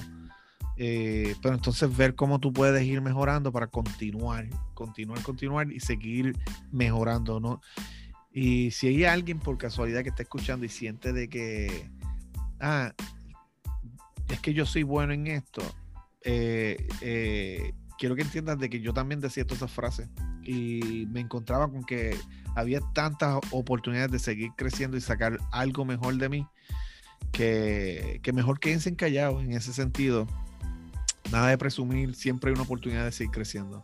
eh, 0.77 1.37
pero 1.42 1.55
entonces 1.55 1.95
ver 1.97 2.14
cómo 2.14 2.40
tú 2.40 2.53
puedes 2.53 2.83
ir 2.85 3.01
mejorando 3.01 3.53
para 3.53 3.66
continuar, 3.66 4.49
continuar, 4.75 5.23
continuar 5.23 5.71
y 5.71 5.81
seguir 5.81 6.37
mejorando, 6.71 7.40
¿no? 7.40 7.61
Y 8.33 8.71
si 8.71 8.88
hay 8.88 9.05
alguien 9.05 9.38
por 9.38 9.59
casualidad 9.59 10.03
que 10.03 10.09
está 10.09 10.23
escuchando 10.23 10.64
y 10.64 10.68
siente 10.68 11.12
de 11.12 11.29
que, 11.29 11.90
ah, 12.61 12.92
es 14.29 14.40
que 14.40 14.55
yo 14.55 14.64
soy 14.64 14.83
bueno 14.83 15.12
en 15.12 15.27
esto, 15.27 15.62
eh, 16.25 16.88
eh, 17.03 17.73
quiero 17.99 18.14
que 18.14 18.23
entiendas 18.23 18.59
de 18.59 18.71
que 18.71 18.81
yo 18.81 18.95
también 18.95 19.21
decía 19.21 19.45
todas 19.45 19.59
esas 19.59 19.73
frases 19.73 20.09
y 20.42 21.07
me 21.11 21.21
encontraba 21.21 21.71
con 21.71 21.85
que 21.85 22.16
había 22.57 22.81
tantas 22.95 23.38
oportunidades 23.51 24.11
de 24.11 24.18
seguir 24.18 24.51
creciendo 24.57 24.97
y 24.97 25.01
sacar 25.01 25.38
algo 25.53 25.85
mejor 25.85 26.16
de 26.16 26.29
mí 26.29 26.47
que, 27.33 28.21
que 28.23 28.33
mejor 28.33 28.61
quédense 28.61 28.95
callados 28.97 29.42
en 29.42 29.53
ese 29.53 29.73
sentido 29.73 30.27
nada 31.31 31.49
de 31.49 31.59
presumir, 31.59 32.14
siempre 32.14 32.51
hay 32.51 32.55
una 32.55 32.62
oportunidad 32.62 33.05
de 33.05 33.12
seguir 33.12 33.33
creciendo. 33.33 33.83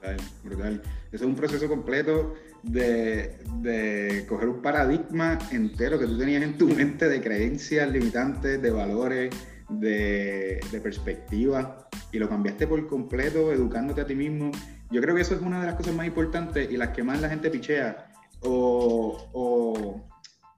Brutal, 0.00 0.16
brutal. 0.42 0.82
Eso 1.12 1.24
es 1.24 1.30
un 1.30 1.36
proceso 1.36 1.68
completo 1.68 2.34
de, 2.64 3.38
de, 3.60 4.24
coger 4.28 4.48
un 4.48 4.62
paradigma 4.62 5.38
entero 5.50 5.98
que 5.98 6.06
tú 6.06 6.18
tenías 6.18 6.42
en 6.42 6.56
tu 6.56 6.68
mente 6.68 7.08
de 7.08 7.20
creencias 7.20 7.90
limitantes, 7.90 8.60
de 8.60 8.70
valores, 8.70 9.34
de, 9.68 10.60
de 10.70 10.80
perspectiva, 10.80 11.88
y 12.12 12.18
lo 12.18 12.28
cambiaste 12.28 12.66
por 12.66 12.86
completo 12.86 13.52
educándote 13.52 14.00
a 14.00 14.06
ti 14.06 14.14
mismo. 14.14 14.50
Yo 14.90 15.00
creo 15.00 15.14
que 15.14 15.22
eso 15.22 15.34
es 15.34 15.42
una 15.42 15.60
de 15.60 15.66
las 15.66 15.74
cosas 15.74 15.94
más 15.94 16.06
importantes 16.06 16.70
y 16.70 16.76
las 16.76 16.90
que 16.90 17.02
más 17.02 17.20
la 17.20 17.28
gente 17.28 17.50
pichea. 17.50 18.10
O, 18.40 19.30
o 19.32 20.08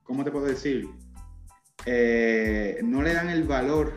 ¿cómo 0.03 0.23
te 0.23 0.31
puedo 0.31 0.45
decir? 0.45 0.87
Eh, 1.85 2.79
no 2.83 3.01
le 3.01 3.13
dan 3.13 3.29
el 3.29 3.43
valor 3.43 3.93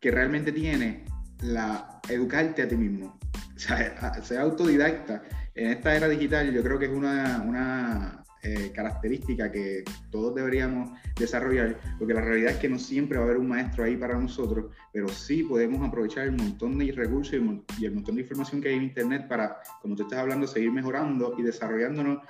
que 0.00 0.10
realmente 0.10 0.50
tiene 0.52 1.04
la 1.40 2.00
educarte 2.08 2.62
a 2.62 2.68
ti 2.68 2.76
mismo. 2.76 3.18
O 3.60 3.62
sea, 3.62 4.22
ser 4.22 4.38
autodidacta 4.38 5.22
en 5.60 5.72
esta 5.72 5.94
era 5.94 6.08
digital 6.08 6.50
yo 6.52 6.62
creo 6.62 6.78
que 6.78 6.86
es 6.86 6.90
una, 6.90 7.42
una 7.46 8.24
eh, 8.42 8.72
característica 8.74 9.52
que 9.52 9.84
todos 10.10 10.34
deberíamos 10.34 10.98
desarrollar, 11.16 11.78
porque 11.98 12.14
la 12.14 12.22
realidad 12.22 12.52
es 12.52 12.56
que 12.56 12.70
no 12.70 12.78
siempre 12.78 13.18
va 13.18 13.24
a 13.24 13.26
haber 13.26 13.36
un 13.36 13.48
maestro 13.48 13.84
ahí 13.84 13.96
para 13.96 14.18
nosotros, 14.18 14.72
pero 14.94 15.08
sí 15.08 15.42
podemos 15.42 15.86
aprovechar 15.86 16.24
el 16.24 16.32
montón 16.32 16.78
de 16.78 16.90
recursos 16.92 17.34
y, 17.34 17.84
el 17.84 17.92
montón 17.92 18.14
de 18.14 18.22
información 18.22 18.62
que 18.62 18.70
hay 18.70 18.76
en 18.76 18.84
Internet 18.84 19.28
para, 19.28 19.58
como 19.82 19.94
tú 19.94 20.04
estás 20.04 20.20
hablando, 20.20 20.46
seguir 20.46 20.72
mejorando 20.72 21.34
y 21.36 21.42
desarrollándonos 21.42 22.20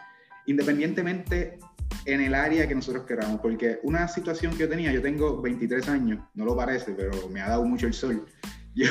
independientemente 0.46 1.60
en 2.06 2.20
el 2.22 2.34
área 2.34 2.66
que 2.66 2.74
nosotros 2.74 3.04
queramos, 3.04 3.40
porque 3.40 3.78
una 3.84 4.08
situación 4.08 4.52
que 4.54 4.58
yo 4.58 4.68
tenía, 4.68 4.90
yo 4.90 5.02
tengo 5.02 5.40
23 5.40 5.88
años, 5.88 6.24
no 6.34 6.44
lo 6.44 6.56
parece, 6.56 6.92
pero 6.92 7.28
me 7.28 7.40
ha 7.40 7.50
dado 7.50 7.64
mucho 7.64 7.86
el 7.86 7.94
sol. 7.94 8.26
Yo, 8.72 8.86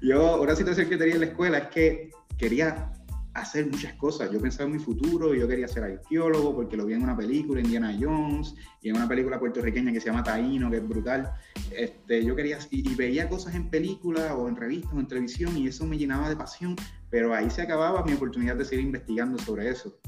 yo 0.00 0.40
una 0.40 0.54
situación 0.54 0.88
que 0.88 0.96
tenía 0.96 1.14
en 1.14 1.20
la 1.20 1.26
escuela 1.26 1.58
es 1.58 1.66
que 1.66 2.10
quería 2.38 2.92
hacer 3.40 3.66
muchas 3.66 3.94
cosas. 3.94 4.30
Yo 4.30 4.40
pensaba 4.40 4.66
en 4.66 4.76
mi 4.76 4.78
futuro, 4.78 5.34
yo 5.34 5.48
quería 5.48 5.68
ser 5.68 5.84
arqueólogo 5.84 6.54
porque 6.54 6.76
lo 6.76 6.86
vi 6.86 6.94
en 6.94 7.02
una 7.02 7.16
película, 7.16 7.60
Indiana 7.60 7.96
Jones, 7.98 8.54
y 8.82 8.88
en 8.88 8.96
una 8.96 9.08
película 9.08 9.38
puertorriqueña 9.38 9.92
que 9.92 10.00
se 10.00 10.06
llama 10.06 10.22
Taíno, 10.22 10.70
que 10.70 10.78
es 10.78 10.88
brutal. 10.88 11.32
Este, 11.70 12.24
yo 12.24 12.34
quería, 12.36 12.58
y, 12.70 12.90
y 12.90 12.94
veía 12.94 13.28
cosas 13.28 13.54
en 13.54 13.70
películas 13.70 14.32
o 14.36 14.48
en 14.48 14.56
revistas 14.56 14.92
o 14.94 15.00
en 15.00 15.06
televisión, 15.06 15.56
y 15.56 15.68
eso 15.68 15.86
me 15.86 15.98
llenaba 15.98 16.28
de 16.28 16.36
pasión, 16.36 16.76
pero 17.10 17.34
ahí 17.34 17.50
se 17.50 17.62
acababa 17.62 18.04
mi 18.04 18.12
oportunidad 18.12 18.56
de 18.56 18.64
seguir 18.64 18.86
investigando 18.86 19.38
sobre 19.38 19.68
eso. 19.70 19.98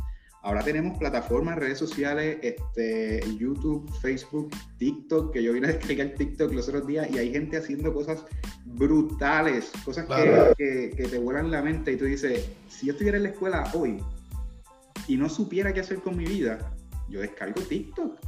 Ahora 0.43 0.63
tenemos 0.63 0.97
plataformas, 0.97 1.59
redes 1.59 1.79
sociales, 1.79 2.39
este, 2.41 3.21
YouTube, 3.39 3.91
Facebook, 4.01 4.51
TikTok, 4.79 5.35
que 5.35 5.43
yo 5.43 5.53
vine 5.53 5.69
a 5.69 5.73
descargar 5.73 6.15
TikTok 6.17 6.53
los 6.55 6.67
otros 6.69 6.87
días 6.87 7.11
y 7.11 7.19
hay 7.19 7.31
gente 7.31 7.59
haciendo 7.59 7.93
cosas 7.93 8.25
brutales, 8.65 9.71
cosas 9.85 10.07
que, 10.57 10.95
que, 10.97 11.09
te 11.09 11.19
vuelan 11.19 11.51
la 11.51 11.61
mente 11.61 11.93
y 11.93 11.97
tú 11.97 12.07
dices, 12.07 12.49
si 12.69 12.87
yo 12.87 12.93
estuviera 12.93 13.19
en 13.19 13.25
la 13.25 13.29
escuela 13.31 13.71
hoy 13.75 14.03
y 15.07 15.19
no 15.19 15.29
supiera 15.29 15.75
qué 15.75 15.81
hacer 15.81 15.99
con 15.99 16.17
mi 16.17 16.25
vida, 16.25 16.75
yo 17.11 17.21
descargo 17.21 17.61
TikTok 17.61 18.19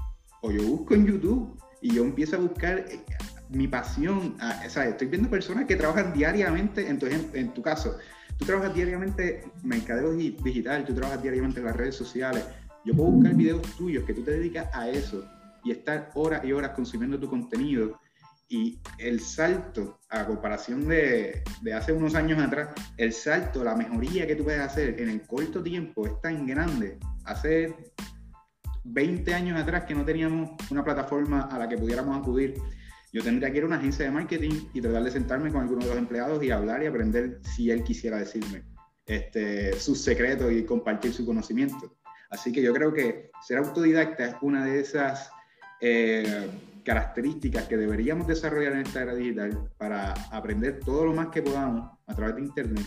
o 0.43 0.51
yo 0.51 0.63
busco 0.65 0.95
en 0.95 1.07
YouTube 1.07 1.59
y 1.81 1.95
yo 1.95 2.05
empiezo 2.05 2.37
a 2.37 2.41
buscar 2.41 2.81
eh, 2.81 3.01
mi 3.49 3.69
pasión. 3.69 4.37
o 4.39 4.71
sea, 4.71 4.85
estoy 4.85 5.07
viendo 5.07 5.31
personas 5.31 5.65
que 5.65 5.77
trabajan 5.77 6.13
diariamente, 6.13 6.87
en 6.87 6.99
tu, 6.99 7.07
en 7.07 7.55
tu 7.55 7.63
caso, 7.63 7.97
Tú 8.43 8.47
trabajas 8.47 8.75
diariamente 8.75 9.45
mercadeo 9.63 10.15
digital, 10.15 10.85
tú 10.85 10.93
trabajas 10.93 11.23
diariamente 11.23 11.61
en 11.61 11.67
las 11.67 11.77
redes 11.77 11.95
sociales. 11.95 12.45
Yo 12.85 12.93
puedo 12.93 13.13
buscar 13.13 13.37
videos 13.37 13.63
tuyos 13.77 14.03
que 14.03 14.15
tú 14.15 14.25
te 14.25 14.33
dedicas 14.33 14.69
a 14.73 14.89
eso 14.89 15.25
y 15.63 15.71
estar 15.71 16.11
horas 16.15 16.45
y 16.45 16.51
horas 16.51 16.73
consumiendo 16.73 17.21
tu 17.21 17.29
contenido. 17.29 18.01
Y 18.49 18.81
el 18.99 19.21
salto, 19.21 20.01
a 20.09 20.27
comparación 20.27 20.89
de, 20.89 21.45
de 21.61 21.73
hace 21.73 21.93
unos 21.93 22.17
años 22.17 22.43
atrás, 22.43 22.71
el 22.97 23.13
salto, 23.13 23.63
la 23.63 23.77
mejoría 23.77 24.27
que 24.27 24.35
tú 24.35 24.43
puedes 24.43 24.61
hacer 24.61 25.01
en 25.01 25.09
el 25.09 25.23
corto 25.23 25.63
tiempo 25.63 26.05
es 26.05 26.21
tan 26.21 26.45
grande. 26.45 26.99
Hace 27.25 27.93
20 28.83 29.35
años 29.35 29.61
atrás 29.61 29.85
que 29.85 29.95
no 29.95 30.05
teníamos 30.05 30.51
una 30.69 30.83
plataforma 30.83 31.43
a 31.43 31.61
la 31.61 31.69
que 31.69 31.79
pudiéramos 31.79 32.19
acudir 32.19 32.57
yo 33.13 33.23
tendría 33.23 33.51
que 33.53 33.59
ir 33.59 33.65
a 33.65 33.67
una 33.67 33.77
agencia 33.77 34.07
de 34.07 34.11
marketing 34.11 34.69
y 34.73 34.81
tratar 34.81 35.05
de 35.05 35.11
sentarme 35.11 35.53
con 35.53 35.63
alguno 35.63 35.83
de 35.83 35.89
los 35.89 35.99
empleados 35.99 36.43
y 36.43 36.51
hablar 36.51 36.83
y 36.83 36.87
aprender 36.87 37.41
si 37.43 37.71
él 37.71 37.85
quisiera 37.85 38.19
decirme 38.19 38.65
este, 39.05 39.79
sus 39.79 40.01
secretos 40.01 40.51
y 40.51 40.65
compartir 40.65 41.13
su 41.13 41.27
conocimiento. 41.27 41.95
Así 42.31 42.51
que 42.51 42.63
yo 42.63 42.73
creo 42.73 42.93
que 42.95 43.31
ser 43.47 43.59
autodidacta 43.59 44.25
es 44.25 44.35
una 44.41 44.65
de 44.65 44.81
esas 44.81 45.31
eh, 45.83 46.49
características 46.83 47.65
que 47.69 47.77
deberíamos 47.77 48.27
desarrollar 48.27 48.73
en 48.73 48.81
esta 48.81 49.03
era 49.03 49.15
digital 49.15 49.71
para 49.77 50.15
aprender 50.31 50.81
todo 50.81 51.05
lo 51.05 51.13
más 51.13 51.29
que 51.29 51.43
podamos 51.43 51.91
a 52.07 52.15
través 52.15 52.37
de 52.37 52.43
Internet. 52.43 52.87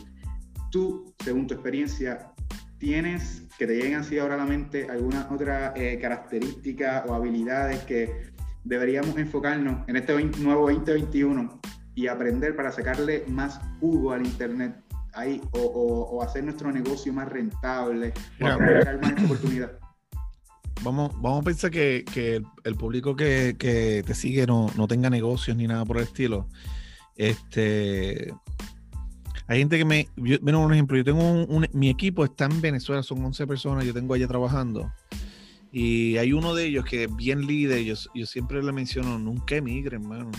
Tú, 0.72 1.14
según 1.24 1.46
tu 1.46 1.54
experiencia, 1.54 2.32
tienes 2.80 3.44
que 3.60 3.68
te 3.68 3.76
lleguen 3.76 3.96
así 3.96 4.18
ahora 4.18 4.34
a 4.34 4.38
la 4.38 4.46
mente 4.46 4.88
alguna 4.90 5.28
otra 5.32 5.74
eh, 5.76 6.00
característica 6.02 7.06
o 7.08 7.14
habilidades 7.14 7.84
que 7.84 8.35
deberíamos 8.66 9.18
enfocarnos 9.18 9.88
en 9.88 9.96
este 9.96 10.14
nuevo 10.40 10.70
2021 10.70 11.62
y 11.94 12.08
aprender 12.08 12.56
para 12.56 12.72
sacarle 12.72 13.24
más 13.28 13.62
jugo 13.80 14.12
al 14.12 14.26
Internet 14.26 14.76
ahí, 15.14 15.42
o, 15.52 16.22
hacer 16.22 16.44
nuestro 16.44 16.72
negocio 16.72 17.14
más 17.14 17.30
rentable, 17.30 18.14
o 18.42 18.48
aprovechar 18.48 19.02
más 19.02 19.24
oportunidad. 19.24 19.72
Vamos, 20.84 21.14
vamos 21.22 21.40
a 21.40 21.44
pensar 21.44 21.72
que, 21.72 22.04
el, 22.64 22.76
público 22.76 23.16
que, 23.16 23.56
te 24.06 24.14
sigue 24.14 24.46
no, 24.46 24.70
tenga 24.90 25.10
negocios 25.10 25.56
ni 25.56 25.68
nada 25.68 25.86
por 25.86 25.98
el 25.98 26.04
estilo. 26.04 26.50
Este, 27.16 28.34
Hay 29.48 29.60
gente 29.60 29.78
que 29.78 29.86
me. 29.86 30.10
Yo, 30.18 30.38
un 30.44 30.74
ejemplo. 30.74 30.98
Yo 30.98 31.06
tengo 31.06 31.22
un, 31.22 31.66
Mi 31.72 31.90
equipo 31.90 32.26
está 32.26 32.46
en 32.46 32.60
Venezuela, 32.60 33.02
son 33.04 33.24
11 33.24 33.48
personas. 33.48 33.86
Yo 33.86 33.94
tengo 33.94 34.14
allá 34.14 34.28
trabajando. 34.28 34.92
Y 35.78 36.16
hay 36.16 36.32
uno 36.32 36.56
de 36.56 36.68
ellos 36.68 36.86
que 36.86 37.04
es 37.04 37.14
bien 37.18 37.46
líder. 37.46 37.84
Yo, 37.84 38.26
siempre 38.26 38.64
le 38.64 38.72
menciono: 38.72 39.20
nunca 39.20 39.58
emigren, 39.58 40.04
hermano. 40.04 40.32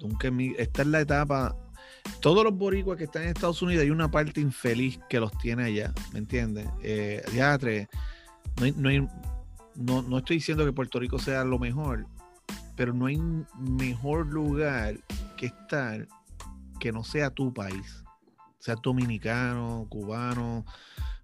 Nunca 0.00 0.28
emigren. 0.28 0.62
Esta 0.62 0.82
es 0.82 0.88
la 0.88 1.00
etapa. 1.00 1.56
Todos 2.20 2.44
los 2.44 2.56
boricuas 2.56 2.96
que 2.96 3.02
están 3.02 3.24
en 3.24 3.30
Estados 3.30 3.60
Unidos, 3.62 3.82
hay 3.82 3.90
una 3.90 4.08
parte 4.08 4.40
infeliz 4.40 5.00
que 5.08 5.18
los 5.18 5.36
tiene 5.38 5.64
allá. 5.64 5.92
¿Me 6.12 6.20
entiendes? 6.20 6.68
Eh, 6.84 7.20
no, 8.76 8.88
hay, 8.88 9.08
no, 9.74 10.02
no 10.02 10.18
estoy 10.18 10.36
diciendo 10.36 10.64
que 10.64 10.72
Puerto 10.72 11.00
Rico 11.00 11.18
sea 11.18 11.42
lo 11.42 11.58
mejor, 11.58 12.06
pero 12.76 12.94
no 12.94 13.06
hay 13.06 13.20
mejor 13.58 14.28
lugar 14.28 15.00
que 15.36 15.46
estar 15.46 16.06
que 16.78 16.92
no 16.92 17.02
sea 17.02 17.30
tu 17.30 17.52
país 17.52 18.06
sea 18.66 18.74
dominicano, 18.82 19.86
cubano, 19.88 20.64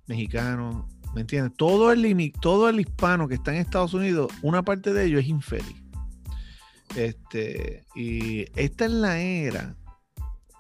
mexicano, 0.07 0.89
¿me 1.15 1.23
entiendes? 1.23 1.53
Todo 1.57 1.93
el, 1.93 2.33
todo 2.41 2.69
el 2.69 2.81
hispano 2.81 3.29
que 3.29 3.35
está 3.35 3.53
en 3.53 3.61
Estados 3.61 3.95
Unidos, 3.95 4.33
una 4.43 4.63
parte 4.63 4.93
de 4.93 5.05
ellos 5.05 5.21
es 5.23 5.29
infeliz. 5.29 5.83
Este, 6.97 7.85
y 7.95 8.47
esta 8.55 8.85
es 8.85 8.91
la 8.91 9.19
era, 9.19 9.77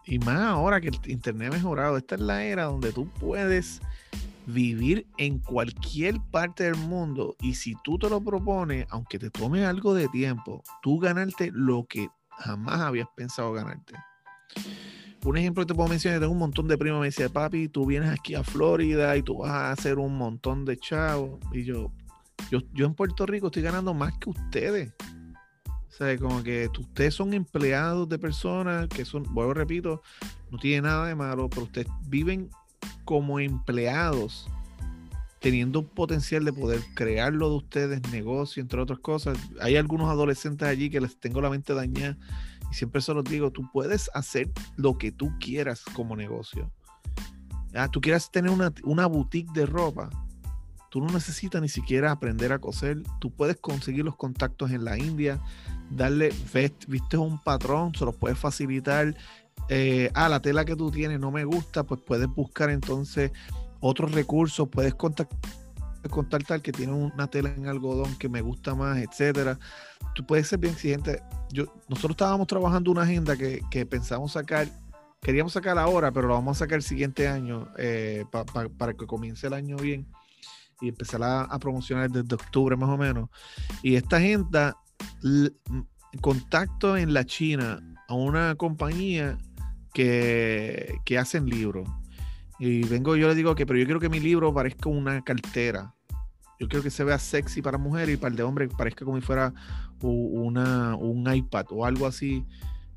y 0.05 0.19
más 0.19 0.41
ahora 0.41 0.81
que 0.81 0.89
el 0.89 0.99
internet 1.07 1.53
ha 1.53 1.57
mejorado, 1.57 1.97
esta 1.97 2.15
es 2.17 2.21
la 2.21 2.45
era 2.45 2.65
donde 2.65 2.93
tú 2.93 3.07
puedes 3.21 3.81
vivir 4.47 5.07
en 5.19 5.39
cualquier 5.39 6.21
parte 6.31 6.65
del 6.65 6.77
mundo 6.77 7.37
y 7.41 7.55
si 7.55 7.77
tú 7.85 7.99
te 7.99 8.11
lo 8.11 8.21
propones, 8.21 8.87
aunque 8.91 9.19
te 9.19 9.31
tome 9.31 9.65
algo 9.65 9.95
de 9.95 10.09
tiempo, 10.09 10.65
tú 10.83 10.99
ganarte 10.99 11.51
lo 11.53 11.87
que 11.87 12.09
jamás 12.31 12.81
habías 12.81 13.09
pensado 13.15 13.53
ganarte. 13.53 13.95
Un 15.25 15.37
ejemplo 15.37 15.63
que 15.63 15.69
te 15.69 15.75
puedo 15.75 15.89
mencionar, 15.89 16.19
tengo 16.19 16.33
un 16.33 16.39
montón 16.39 16.67
de 16.67 16.77
primos 16.77 17.01
me 17.01 17.07
decía, 17.07 17.29
papi, 17.29 17.69
tú 17.69 17.87
vienes 17.87 18.11
aquí 18.11 18.35
a 18.35 18.43
Florida 18.43 19.17
y 19.17 19.23
tú 19.23 19.39
vas 19.39 19.51
a 19.51 19.71
hacer 19.71 19.99
un 19.99 20.17
montón 20.17 20.65
de 20.65 20.77
chavos. 20.77 21.39
Y 21.53 21.65
yo, 21.65 21.93
yo, 22.51 22.61
yo 22.73 22.87
en 22.87 22.95
Puerto 22.95 23.25
Rico 23.25 23.47
estoy 23.47 23.63
ganando 23.63 23.95
más 23.95 24.19
que 24.19 24.31
ustedes. 24.31 24.93
O 25.67 25.95
sea, 25.95 26.17
como 26.19 26.43
que 26.43 26.69
ustedes 26.77 27.15
son 27.15 27.35
empleados 27.35 28.09
de 28.09 28.19
personas 28.19 28.89
que 28.89 29.05
son, 29.05 29.23
vuelvo 29.33 29.55
repito, 29.55 30.03
no 30.51 30.59
tiene 30.59 30.89
nada 30.89 31.07
de 31.07 31.15
malo, 31.15 31.49
pero 31.49 31.65
ustedes 31.65 31.87
viven 32.09 32.51
como 33.05 33.39
empleados, 33.39 34.49
teniendo 35.39 35.81
un 35.81 35.87
potencial 35.87 36.45
de 36.45 36.53
poder 36.53 36.81
crear 36.95 37.33
lo 37.33 37.51
de 37.51 37.57
ustedes, 37.57 38.01
negocio, 38.11 38.61
entre 38.61 38.81
otras 38.81 38.99
cosas. 38.99 39.39
Hay 39.61 39.77
algunos 39.77 40.09
adolescentes 40.09 40.67
allí 40.67 40.91
que 40.91 41.01
les 41.01 41.21
tengo 41.21 41.41
la 41.41 41.51
mente 41.51 41.75
dañada 41.75 42.17
y 42.73 42.75
siempre 42.75 43.03
se 43.03 43.13
los 43.13 43.25
digo, 43.25 43.51
tú 43.51 43.71
puedes 43.71 44.11
hacer 44.15 44.51
lo 44.77 44.97
que 44.97 45.13
tú 45.13 45.31
quieras 45.39 45.83
como 45.93 46.17
negocio. 46.17 46.73
Ah, 47.75 47.89
tú 47.89 48.01
quieras 48.01 48.31
tener 48.31 48.51
una, 48.51 48.73
una 48.85 49.07
boutique 49.07 49.53
de 49.53 49.67
ropa, 49.67 50.09
tú 50.89 51.03
no 51.03 51.13
necesitas 51.13 51.61
ni 51.61 51.69
siquiera 51.69 52.11
aprender 52.11 52.51
a 52.51 52.59
coser, 52.59 53.03
tú 53.21 53.31
puedes 53.31 53.59
conseguir 53.59 54.07
los 54.07 54.17
contactos 54.17 54.71
en 54.71 54.87
la 54.87 54.97
India, 54.97 55.39
darle, 55.91 56.33
viste 56.89 57.19
un 57.19 57.39
patrón, 57.43 57.95
se 57.95 58.07
los 58.07 58.15
puedes 58.15 58.39
facilitar. 58.39 59.15
Eh, 59.69 60.11
ah, 60.15 60.31
la 60.31 60.41
tela 60.41 60.65
que 60.65 60.75
tú 60.75 60.91
tienes 60.91 61.21
no 61.21 61.31
me 61.31 61.45
gusta, 61.45 61.85
pues 61.85 62.01
puedes 62.01 62.29
buscar 62.29 62.71
entonces 62.71 63.33
otros 63.81 64.13
recursos, 64.13 64.67
puedes 64.71 64.95
contactar 64.95 65.39
tal 66.47 66.63
que 66.63 66.73
tiene 66.73 66.93
una 66.93 67.29
tela 67.29 67.53
en 67.55 67.67
algodón 67.67 68.17
que 68.17 68.29
me 68.29 68.41
gusta 68.41 68.75
más, 68.75 68.99
etcétera. 68.99 69.59
Tú 70.15 70.27
puedes 70.27 70.49
ser 70.49 70.59
bien 70.59 70.75
exigente. 70.75 71.23
Yo, 71.51 71.67
nosotros 71.89 72.13
estábamos 72.13 72.47
trabajando 72.47 72.91
una 72.91 73.03
agenda 73.03 73.37
que, 73.37 73.63
que 73.71 73.87
pensamos 73.87 74.33
sacar, 74.33 74.69
queríamos 75.21 75.53
sacar 75.53 75.79
ahora, 75.79 76.11
pero 76.13 76.29
lo 76.29 76.35
vamos 76.35 76.57
a 76.57 76.61
sacar 76.61 76.77
el 76.77 76.83
siguiente 76.83 77.29
año 77.29 77.69
eh, 77.79 78.25
para 78.79 78.95
que 78.95 79.07
comience 79.07 79.47
el 79.47 79.55
año 79.55 79.77
bien 79.77 80.07
y 80.81 80.89
empezar 80.89 81.23
a, 81.23 81.59
promocionar 81.61 82.11
desde 82.11 82.35
octubre 82.35 82.77
más 82.77 82.89
o 82.89 82.97
menos. 82.97 83.31
Y 83.83 83.95
esta 83.95 84.17
agenda, 84.17 84.77
contacto 86.21 86.97
en 86.97 87.15
la 87.15 87.25
China 87.25 87.81
a 88.09 88.15
una 88.15 88.57
compañía 88.57 89.39
que, 89.95 90.97
que 91.05 91.19
hacen 91.19 91.47
libros 91.47 91.89
y 92.65 92.85
vengo 92.85 93.17
yo 93.17 93.27
le 93.27 93.35
digo 93.35 93.57
que, 93.57 93.67
pero 93.67 93.77
yo 93.77 93.87
quiero 93.87 93.99
que 93.99 94.09
mi 94.09 94.21
libro 94.21 94.55
parezca 94.55 94.89
una 94.89 95.21
cartera. 95.25 95.93
Yo 96.61 96.69
quiero 96.69 96.81
que 96.85 96.91
se 96.91 97.03
vea 97.03 97.19
sexy 97.19 97.61
para 97.61 97.77
mujer 97.77 98.09
y 98.09 98.17
para 98.17 98.31
el 98.31 98.37
de 98.37 98.45
hombre 98.45 98.69
parezca 98.69 99.05
como 99.05 99.19
si 99.19 99.27
fuera 99.27 99.53
una, 100.01 100.95
un 100.95 101.35
iPad 101.35 101.67
o 101.71 101.85
algo 101.85 102.07
así. 102.07 102.47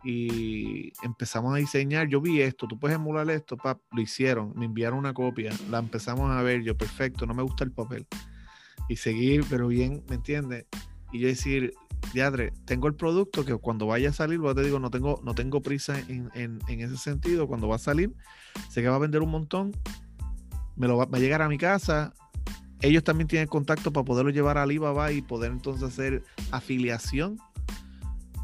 Y 0.04 0.94
empezamos 1.04 1.52
a 1.52 1.58
diseñar. 1.58 2.08
Yo 2.08 2.22
vi 2.22 2.42
esto, 2.42 2.68
tú 2.68 2.78
puedes 2.78 2.94
emular 2.94 3.28
esto, 3.32 3.58
pap, 3.58 3.80
lo 3.92 4.04
hicieron, 4.04 4.54
me 4.56 4.66
enviaron 4.66 5.00
una 5.00 5.16
copia, 5.16 5.52
la 5.72 5.80
empezamos 5.80 6.30
a 6.30 6.44
ver. 6.44 6.62
Yo, 6.62 6.78
perfecto, 6.78 7.26
no 7.26 7.34
me 7.34 7.42
gusta 7.42 7.64
el 7.64 7.72
papel. 7.72 8.06
Y 8.88 8.98
seguir, 8.98 9.46
pero 9.50 9.70
bien, 9.70 10.04
¿me 10.08 10.18
entiendes? 10.18 10.68
Y 11.12 11.22
yo 11.22 11.28
decir, 11.28 11.74
diadre, 12.14 12.54
tengo 12.66 12.88
el 12.88 12.96
producto 12.96 13.46
que 13.46 13.56
cuando 13.56 13.88
vaya 13.88 14.10
a 14.10 14.14
salir, 14.14 14.40
te 14.56 14.64
digo, 14.64 14.80
no 14.80 14.90
tengo, 14.90 15.22
no 15.24 15.36
tengo 15.36 15.62
prisa 15.62 16.00
en, 16.00 16.30
en, 16.34 16.60
en 16.68 16.82
ese 16.82 16.98
sentido. 16.98 17.48
Cuando 17.48 17.68
va 17.68 17.76
a 17.76 17.80
salir, 17.80 18.14
sé 18.70 18.82
que 18.82 18.90
va 18.90 18.96
a 18.96 19.00
vender 19.00 19.22
un 19.22 19.32
montón, 19.32 19.72
me 20.76 20.88
lo 20.88 20.98
va, 20.98 21.08
a 21.12 21.20
llegar 21.20 21.42
a 21.42 21.50
mi 21.50 21.58
casa. 21.58 22.14
Ellos 22.82 23.04
también 23.04 23.28
tienen 23.28 23.48
contacto 23.48 23.92
para 23.92 24.06
poderlo 24.06 24.32
llevar 24.32 24.58
a 24.58 24.64
Alibaba 24.64 25.12
y 25.12 25.22
poder 25.22 25.52
entonces 25.52 25.84
hacer 25.84 26.24
afiliación. 26.52 27.38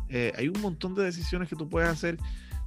Eh, 0.09 0.33
hay 0.37 0.47
un 0.47 0.59
montón 0.61 0.95
de 0.95 1.03
decisiones 1.03 1.47
que 1.47 1.55
tú 1.55 1.69
puedes 1.69 1.89
hacer. 1.89 2.17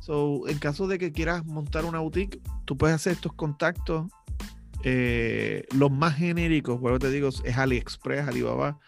So, 0.01 0.47
en 0.49 0.59
caso 0.59 0.87
de 0.87 0.99
que 0.99 1.13
quieras 1.13 1.45
montar 1.47 1.85
una 1.85 1.99
boutique, 1.99 2.41
tú 2.65 2.77
puedes 2.77 2.95
hacer 2.95 3.15
estos 3.15 3.33
contactos. 3.33 4.07
Eh, 4.83 5.65
los 5.75 5.91
más 5.91 6.17
genéricos, 6.17 6.79
bueno, 6.79 6.99
te 6.99 7.11
digo, 7.11 7.29
es 7.29 7.57
AliExpress, 7.57 8.29
Alibaba 8.29 8.79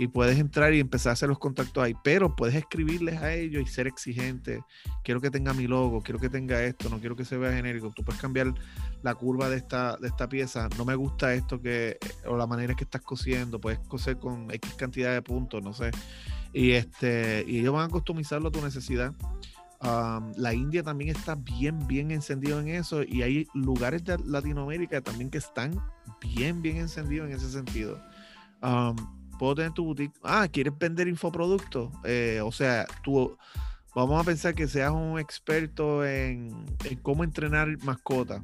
y 0.00 0.08
puedes 0.08 0.38
entrar 0.38 0.72
y 0.72 0.80
empezar 0.80 1.10
a 1.10 1.12
hacer 1.12 1.28
los 1.28 1.38
contactos 1.38 1.84
ahí, 1.84 1.94
pero 2.02 2.34
puedes 2.34 2.54
escribirles 2.54 3.20
a 3.20 3.34
ellos 3.34 3.62
y 3.62 3.66
ser 3.66 3.86
exigente. 3.86 4.64
Quiero 5.04 5.20
que 5.20 5.30
tenga 5.30 5.52
mi 5.52 5.66
logo, 5.66 6.00
quiero 6.00 6.18
que 6.18 6.30
tenga 6.30 6.62
esto, 6.62 6.88
no 6.88 7.00
quiero 7.00 7.16
que 7.16 7.26
se 7.26 7.36
vea 7.36 7.52
genérico. 7.52 7.90
Tú 7.90 8.02
puedes 8.02 8.18
cambiar 8.18 8.54
la 9.02 9.14
curva 9.14 9.50
de 9.50 9.58
esta, 9.58 9.98
de 9.98 10.08
esta 10.08 10.26
pieza. 10.26 10.70
No 10.78 10.86
me 10.86 10.94
gusta 10.94 11.34
esto 11.34 11.60
que, 11.60 11.98
o 12.26 12.34
la 12.38 12.46
manera 12.46 12.74
que 12.74 12.84
estás 12.84 13.02
cosiendo. 13.02 13.60
Puedes 13.60 13.78
coser 13.80 14.16
con 14.16 14.50
X 14.50 14.72
cantidad 14.72 15.12
de 15.12 15.20
puntos, 15.20 15.62
no 15.62 15.74
sé. 15.74 15.90
Y, 16.54 16.70
este, 16.70 17.44
y 17.46 17.58
ellos 17.58 17.74
van 17.74 17.84
a 17.84 17.88
customizarlo 17.90 18.48
a 18.48 18.52
tu 18.52 18.62
necesidad. 18.62 19.12
la 19.82 20.54
India 20.54 20.82
también 20.82 21.14
está 21.14 21.34
bien, 21.34 21.86
bien 21.86 22.10
encendido 22.10 22.58
en 22.58 22.68
eso 22.68 23.02
y 23.02 23.20
hay 23.20 23.46
lugares 23.52 24.02
de 24.04 24.16
Latinoamérica 24.24 25.02
también 25.02 25.28
que 25.28 25.36
están 25.36 25.78
bien, 26.22 26.62
bien 26.62 26.78
encendidos 26.78 27.28
en 27.28 27.36
ese 27.36 27.50
sentido 27.50 28.00
puedo 29.40 29.54
tener 29.54 29.72
tu 29.72 29.86
boutique. 29.86 30.14
Ah, 30.22 30.46
¿quieres 30.52 30.78
vender 30.78 31.08
infoproductos? 31.08 31.90
Eh, 32.04 32.42
o 32.44 32.52
sea, 32.52 32.86
tú, 33.02 33.38
vamos 33.94 34.20
a 34.20 34.24
pensar 34.24 34.54
que 34.54 34.68
seas 34.68 34.92
un 34.92 35.18
experto 35.18 36.04
en, 36.04 36.66
cómo 37.00 37.24
entrenar 37.24 37.74
mascotas. 37.82 38.42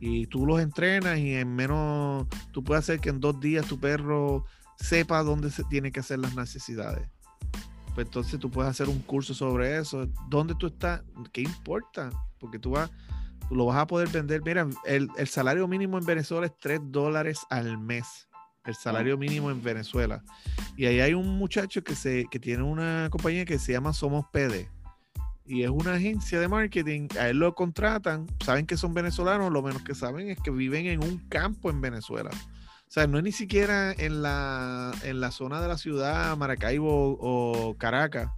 Y 0.00 0.26
tú 0.26 0.44
los 0.44 0.60
entrenas 0.60 1.18
y 1.18 1.34
en 1.34 1.54
menos, 1.54 2.26
tú 2.50 2.64
puedes 2.64 2.82
hacer 2.82 2.98
que 2.98 3.10
en 3.10 3.20
dos 3.20 3.38
días 3.38 3.64
tu 3.64 3.78
perro 3.78 4.44
sepa 4.76 5.22
dónde 5.22 5.52
se 5.52 5.62
tiene 5.62 5.92
que 5.92 6.00
hacer 6.00 6.18
las 6.18 6.34
necesidades. 6.34 7.08
Pues 7.94 8.08
entonces 8.08 8.40
tú 8.40 8.50
puedes 8.50 8.72
hacer 8.72 8.88
un 8.88 8.98
curso 8.98 9.34
sobre 9.34 9.78
eso. 9.78 10.08
¿Dónde 10.28 10.56
tú 10.56 10.66
estás? 10.66 11.02
¿Qué 11.30 11.42
importa? 11.42 12.10
Porque 12.40 12.58
tú 12.58 12.70
vas, 12.72 12.90
lo 13.52 13.66
vas 13.66 13.76
a 13.76 13.86
poder 13.86 14.08
vender. 14.08 14.42
Mira, 14.42 14.68
el, 14.84 15.08
el 15.16 15.28
salario 15.28 15.68
mínimo 15.68 15.96
en 15.96 16.04
Venezuela 16.04 16.46
es 16.46 16.58
3 16.58 16.80
dólares 16.86 17.38
al 17.50 17.78
mes 17.78 18.26
el 18.64 18.74
salario 18.74 19.16
mínimo 19.16 19.50
en 19.50 19.62
Venezuela. 19.62 20.22
Y 20.76 20.86
ahí 20.86 21.00
hay 21.00 21.14
un 21.14 21.28
muchacho 21.38 21.82
que, 21.82 21.94
se, 21.94 22.26
que 22.30 22.38
tiene 22.38 22.62
una 22.62 23.08
compañía 23.10 23.44
que 23.44 23.58
se 23.58 23.72
llama 23.72 23.92
Somos 23.92 24.26
PD. 24.32 24.68
Y 25.46 25.62
es 25.62 25.70
una 25.70 25.94
agencia 25.94 26.38
de 26.38 26.48
marketing. 26.48 27.08
A 27.18 27.28
él 27.28 27.38
lo 27.38 27.54
contratan, 27.54 28.26
saben 28.44 28.66
que 28.66 28.76
son 28.76 28.94
venezolanos, 28.94 29.50
lo 29.52 29.62
menos 29.62 29.82
que 29.82 29.94
saben 29.94 30.30
es 30.30 30.38
que 30.38 30.50
viven 30.50 30.86
en 30.86 31.02
un 31.02 31.18
campo 31.28 31.70
en 31.70 31.80
Venezuela. 31.80 32.30
O 32.32 32.92
sea, 32.92 33.06
no 33.06 33.18
es 33.18 33.24
ni 33.24 33.32
siquiera 33.32 33.92
en 33.92 34.22
la, 34.22 34.92
en 35.04 35.20
la 35.20 35.30
zona 35.30 35.60
de 35.60 35.68
la 35.68 35.78
ciudad, 35.78 36.36
Maracaibo 36.36 37.16
o 37.20 37.76
Caracas. 37.78 38.30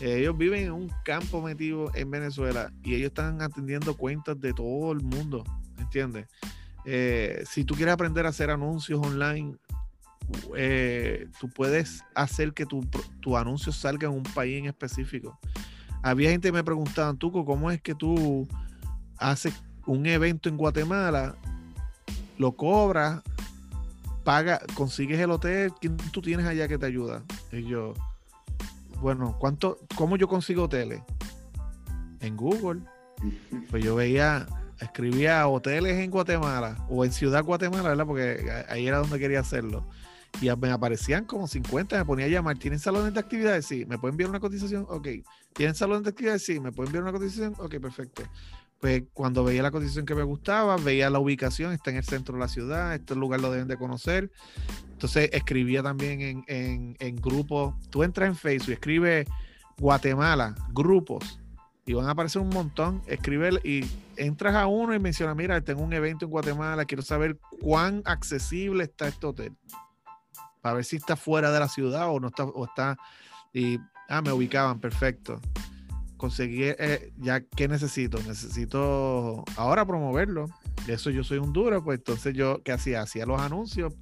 Ellos 0.00 0.36
viven 0.36 0.64
en 0.64 0.72
un 0.72 0.90
campo 1.04 1.40
metido 1.40 1.90
en 1.94 2.10
Venezuela 2.10 2.72
y 2.82 2.94
ellos 2.94 3.08
están 3.08 3.40
atendiendo 3.40 3.96
cuentas 3.96 4.38
de 4.40 4.52
todo 4.52 4.92
el 4.92 5.00
mundo, 5.00 5.44
¿entiendes? 5.78 6.26
Eh, 6.86 7.42
si 7.50 7.64
tú 7.64 7.74
quieres 7.74 7.92
aprender 7.92 8.26
a 8.26 8.28
hacer 8.28 8.50
anuncios 8.50 9.04
online, 9.04 9.56
eh, 10.56 11.28
tú 11.40 11.48
puedes 11.48 12.04
hacer 12.14 12.52
que 12.52 12.64
tu, 12.64 12.80
tu, 13.20 13.36
anuncio 13.36 13.72
salga 13.72 14.08
en 14.08 14.14
un 14.14 14.22
país 14.22 14.58
en 14.58 14.66
específico. 14.66 15.38
Había 16.02 16.30
gente 16.30 16.48
que 16.48 16.52
me 16.52 16.64
preguntaba, 16.64 17.12
Tuco, 17.14 17.44
¿cómo 17.44 17.70
es 17.70 17.82
que 17.82 17.94
tú 17.94 18.48
haces 19.18 19.52
un 19.86 20.06
evento 20.06 20.48
en 20.48 20.56
Guatemala, 20.56 21.36
lo 22.38 22.52
cobras, 22.52 23.22
paga, 24.24 24.60
consigues 24.74 25.18
el 25.20 25.30
hotel, 25.30 25.72
¿quién 25.80 25.96
tú 25.96 26.22
tienes 26.22 26.46
allá 26.46 26.68
que 26.68 26.78
te 26.78 26.86
ayuda? 26.86 27.22
Y 27.52 27.64
yo, 27.64 27.94
bueno, 29.00 29.36
¿cuánto, 29.38 29.78
¿cómo 29.96 30.16
yo 30.16 30.28
consigo 30.28 30.64
hoteles? 30.64 31.02
En 32.20 32.36
Google. 32.36 32.82
Pues 33.70 33.84
yo 33.84 33.94
veía, 33.94 34.46
escribía 34.80 35.46
hoteles 35.48 35.98
en 35.98 36.10
Guatemala 36.10 36.84
o 36.88 37.04
en 37.04 37.12
Ciudad 37.12 37.44
Guatemala, 37.44 37.90
¿verdad? 37.90 38.06
Porque 38.06 38.64
ahí 38.68 38.86
era 38.86 38.98
donde 38.98 39.18
quería 39.18 39.40
hacerlo. 39.40 39.86
Y 40.40 40.50
me 40.56 40.70
aparecían 40.70 41.24
como 41.24 41.46
50, 41.46 41.96
me 41.96 42.04
ponía 42.04 42.26
a 42.26 42.28
llamar. 42.28 42.58
¿Tienen 42.58 42.78
salones 42.78 43.14
de 43.14 43.20
actividades? 43.20 43.66
Sí. 43.66 43.86
¿Me 43.86 43.98
pueden 43.98 44.14
enviar 44.14 44.30
una 44.30 44.40
cotización? 44.40 44.86
Ok. 44.88 45.08
¿Tienen 45.54 45.74
salones 45.74 46.04
de 46.04 46.10
actividades? 46.10 46.44
Sí. 46.44 46.60
¿Me 46.60 46.72
pueden 46.72 46.88
enviar 46.88 47.04
una 47.04 47.12
cotización? 47.12 47.54
Ok, 47.58 47.76
perfecto. 47.80 48.22
Pues 48.78 49.04
cuando 49.14 49.42
veía 49.42 49.62
la 49.62 49.70
cotización 49.70 50.04
que 50.04 50.14
me 50.14 50.22
gustaba, 50.22 50.76
veía 50.76 51.08
la 51.08 51.18
ubicación, 51.18 51.72
está 51.72 51.90
en 51.90 51.96
el 51.96 52.04
centro 52.04 52.34
de 52.34 52.40
la 52.40 52.48
ciudad, 52.48 52.94
este 52.94 53.14
lugar 53.14 53.40
lo 53.40 53.50
deben 53.50 53.68
de 53.68 53.78
conocer. 53.78 54.30
Entonces 54.92 55.30
escribía 55.32 55.82
también 55.82 56.20
en, 56.20 56.44
en, 56.46 56.96
en 56.98 57.16
grupos. 57.16 57.74
Tú 57.88 58.02
entras 58.02 58.28
en 58.28 58.36
Facebook, 58.36 58.74
escribe 58.74 59.26
Guatemala, 59.78 60.54
grupos, 60.72 61.40
y 61.86 61.94
van 61.94 62.08
a 62.08 62.10
aparecer 62.10 62.42
un 62.42 62.48
montón. 62.48 63.00
Escribe 63.06 63.60
y 63.62 63.86
entras 64.16 64.56
a 64.56 64.66
uno 64.66 64.92
y 64.92 64.98
menciona, 64.98 65.34
mira, 65.34 65.60
tengo 65.60 65.82
un 65.82 65.92
evento 65.92 66.24
en 66.24 66.32
Guatemala, 66.32 66.84
quiero 66.84 67.02
saber 67.02 67.38
cuán 67.60 68.02
accesible 68.04 68.84
está 68.84 69.06
este 69.06 69.24
hotel. 69.24 69.56
Para 70.60 70.74
ver 70.74 70.84
si 70.84 70.96
está 70.96 71.14
fuera 71.14 71.52
de 71.52 71.60
la 71.60 71.68
ciudad 71.68 72.10
o 72.10 72.18
no 72.18 72.28
está, 72.28 72.44
o 72.44 72.64
está, 72.64 72.98
y, 73.52 73.78
ah, 74.08 74.20
me 74.20 74.32
ubicaban, 74.32 74.80
perfecto. 74.80 75.40
Conseguí, 76.16 76.64
eh, 76.64 77.12
ya, 77.18 77.40
¿qué 77.40 77.68
necesito? 77.68 78.18
Necesito 78.26 79.44
ahora 79.56 79.86
promoverlo. 79.86 80.46
De 80.86 80.94
eso 80.94 81.10
yo 81.10 81.22
soy 81.22 81.38
un 81.38 81.52
duro, 81.52 81.84
pues 81.84 81.98
entonces 81.98 82.34
yo, 82.34 82.62
¿qué 82.64 82.72
hacía? 82.72 83.02
Hacía 83.02 83.26
los 83.26 83.40
anuncios. 83.40 83.94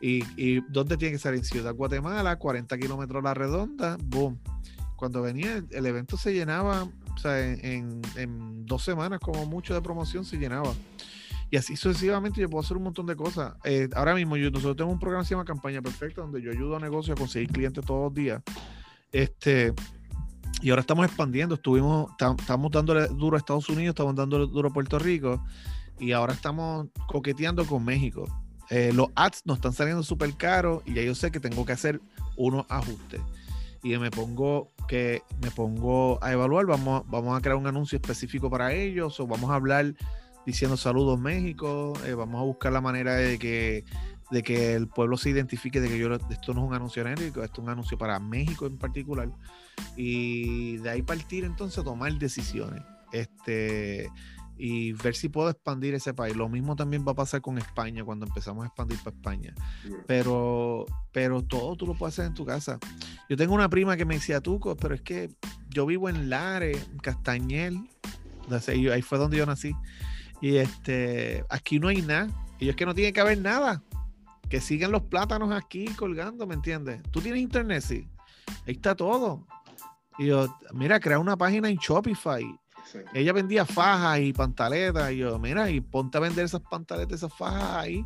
Y, 0.00 0.60
¿dónde 0.70 0.96
tiene 0.96 1.12
que 1.12 1.18
ser? 1.18 1.34
En 1.34 1.44
Ciudad 1.44 1.74
Guatemala, 1.74 2.36
40 2.36 2.78
kilómetros 2.78 3.20
a 3.20 3.24
la 3.24 3.34
redonda, 3.34 3.96
boom 4.02 4.40
cuando 4.98 5.22
venía 5.22 5.62
el, 5.70 5.86
evento 5.86 6.16
se 6.16 6.34
llenaba, 6.34 6.88
o 7.18 7.20
sea, 7.20 7.40
en, 7.40 8.00
dos 8.64 8.84
semanas 8.84 9.18
como 9.18 9.44
mucho 9.44 9.74
de 9.74 9.82
promoción 9.82 10.24
se 10.24 10.36
llenaba. 10.36 10.72
Y 11.50 11.56
así 11.56 11.76
sucesivamente 11.76 12.40
yo 12.40 12.48
puedo 12.48 12.62
hacer 12.62 12.76
un 12.76 12.84
montón 12.84 13.06
de 13.06 13.16
cosas. 13.16 13.54
Eh, 13.64 13.88
ahora 13.96 14.14
mismo 14.14 14.36
yo, 14.36 14.50
nosotros 14.50 14.76
tenemos 14.76 14.94
un 14.94 15.00
programa 15.00 15.24
que 15.24 15.28
se 15.28 15.34
llama 15.34 15.44
Campaña 15.44 15.82
Perfecta, 15.82 16.20
donde 16.20 16.40
yo 16.40 16.52
ayudo 16.52 16.76
a 16.76 16.78
negocios 16.78 17.16
a 17.16 17.20
conseguir 17.20 17.50
clientes 17.50 17.84
todos 17.84 18.04
los 18.04 18.14
días. 18.14 18.40
Este, 19.10 19.72
y 20.62 20.70
ahora 20.70 20.82
estamos 20.82 21.06
expandiendo, 21.06 21.56
estuvimos, 21.56 22.12
estamos 22.38 22.70
dándole 22.70 23.08
duro 23.08 23.36
a 23.36 23.38
Estados 23.38 23.68
Unidos, 23.68 23.94
estamos 23.94 24.14
dándole 24.14 24.46
duro 24.46 24.68
a 24.68 24.72
Puerto 24.72 24.98
Rico 25.00 25.44
y 25.98 26.12
ahora 26.12 26.34
estamos 26.34 26.86
coqueteando 27.08 27.66
con 27.66 27.84
México. 27.84 28.26
Eh, 28.70 28.92
los 28.94 29.08
ads 29.16 29.42
nos 29.44 29.56
están 29.56 29.72
saliendo 29.72 30.04
súper 30.04 30.34
caros 30.34 30.82
y 30.86 30.94
ya 30.94 31.02
yo 31.02 31.16
sé 31.16 31.32
que 31.32 31.40
tengo 31.40 31.64
que 31.64 31.72
hacer 31.72 32.00
unos 32.36 32.64
ajustes 32.68 33.20
y 33.82 33.96
me 33.98 34.10
pongo 34.10 34.72
que 34.88 35.22
me 35.42 35.50
pongo 35.50 36.22
a 36.22 36.32
evaluar, 36.32 36.66
vamos, 36.66 37.02
vamos 37.06 37.36
a 37.36 37.40
crear 37.40 37.56
un 37.56 37.66
anuncio 37.66 37.96
específico 37.96 38.50
para 38.50 38.72
ellos. 38.72 39.20
O 39.20 39.26
vamos 39.26 39.50
a 39.50 39.54
hablar 39.54 39.94
diciendo 40.46 40.76
saludos 40.76 41.20
México, 41.20 41.92
eh, 42.06 42.14
vamos 42.14 42.40
a 42.40 42.44
buscar 42.44 42.72
la 42.72 42.80
manera 42.80 43.14
de 43.14 43.38
que 43.38 43.84
de 44.30 44.42
que 44.42 44.74
el 44.74 44.88
pueblo 44.88 45.16
se 45.16 45.30
identifique 45.30 45.80
de 45.80 45.88
que 45.88 45.98
yo 45.98 46.12
esto 46.12 46.52
no 46.52 46.62
es 46.62 46.68
un 46.68 46.74
anuncio 46.74 47.02
genérico, 47.02 47.42
esto 47.42 47.60
es 47.60 47.64
un 47.64 47.70
anuncio 47.70 47.96
para 47.96 48.18
México 48.18 48.66
en 48.66 48.76
particular. 48.76 49.30
Y 49.96 50.76
de 50.78 50.90
ahí 50.90 51.02
partir 51.02 51.44
entonces 51.44 51.78
a 51.78 51.84
tomar 51.84 52.12
decisiones. 52.14 52.82
Este 53.12 54.10
y 54.58 54.92
ver 54.92 55.14
si 55.14 55.28
puedo 55.28 55.48
expandir 55.48 55.94
ese 55.94 56.12
país. 56.12 56.34
Lo 56.34 56.48
mismo 56.48 56.74
también 56.74 57.04
va 57.06 57.12
a 57.12 57.14
pasar 57.14 57.40
con 57.40 57.58
España 57.58 58.04
cuando 58.04 58.26
empezamos 58.26 58.64
a 58.64 58.66
expandir 58.66 58.98
para 58.98 59.16
España. 59.16 59.54
Pero, 60.06 60.84
pero 61.12 61.42
todo 61.42 61.76
tú 61.76 61.86
lo 61.86 61.94
puedes 61.94 62.14
hacer 62.14 62.26
en 62.26 62.34
tu 62.34 62.44
casa. 62.44 62.78
Yo 63.30 63.36
tengo 63.36 63.54
una 63.54 63.68
prima 63.68 63.96
que 63.96 64.04
me 64.04 64.14
decía 64.14 64.40
Tuco, 64.40 64.76
pero 64.76 64.94
es 64.94 65.02
que 65.02 65.30
yo 65.68 65.86
vivo 65.86 66.08
en 66.08 66.28
Lares, 66.28 66.90
Castañel. 67.02 67.88
Ahí 68.66 69.02
fue 69.02 69.18
donde 69.18 69.36
yo 69.36 69.46
nací. 69.46 69.74
Y 70.40 70.56
este, 70.56 71.44
aquí 71.48 71.78
no 71.78 71.88
hay 71.88 72.02
nada. 72.02 72.28
Y 72.58 72.68
es 72.68 72.76
que 72.76 72.84
no 72.84 72.94
tiene 72.94 73.12
que 73.12 73.20
haber 73.20 73.38
nada. 73.38 73.82
Que 74.48 74.60
sigan 74.60 74.90
los 74.90 75.02
plátanos 75.02 75.52
aquí 75.52 75.84
colgando, 75.94 76.46
¿me 76.46 76.54
entiendes? 76.54 77.00
Tú 77.12 77.20
tienes 77.20 77.40
internet, 77.40 77.84
sí. 77.86 78.08
Ahí 78.66 78.74
está 78.74 78.96
todo. 78.96 79.46
Y 80.18 80.26
yo, 80.26 80.58
mira, 80.72 80.98
crea 80.98 81.20
una 81.20 81.36
página 81.36 81.68
en 81.68 81.76
Shopify 81.76 82.44
ella 83.14 83.32
vendía 83.32 83.64
fajas 83.64 84.20
y 84.20 84.32
pantaletas. 84.32 85.12
Y 85.12 85.18
yo, 85.18 85.38
mira, 85.38 85.70
y 85.70 85.80
ponte 85.80 86.18
a 86.18 86.20
vender 86.20 86.44
esas 86.44 86.60
pantaletas, 86.62 87.18
esas 87.18 87.32
fajas 87.34 87.76
ahí. 87.76 88.04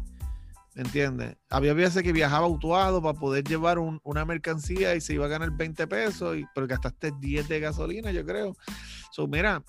¿Me 0.74 0.82
entiendes? 0.82 1.36
Había 1.50 1.74
veces 1.74 2.02
que 2.02 2.12
viajaba 2.12 2.46
autuado 2.46 3.02
para 3.02 3.18
poder 3.18 3.44
llevar 3.44 3.78
una 3.78 4.24
mercancía 4.24 4.94
y 4.94 5.02
se 5.02 5.14
iba 5.14 5.26
a 5.26 5.28
ganar 5.28 5.50
20 5.50 5.86
pesos, 5.86 6.38
y, 6.38 6.46
pero 6.54 6.66
gastaste 6.66 7.12
10 7.20 7.48
de 7.48 7.60
gasolina, 7.60 8.10
yo 8.10 8.24
creo. 8.24 8.56
So, 9.10 9.26
mira, 9.26 9.62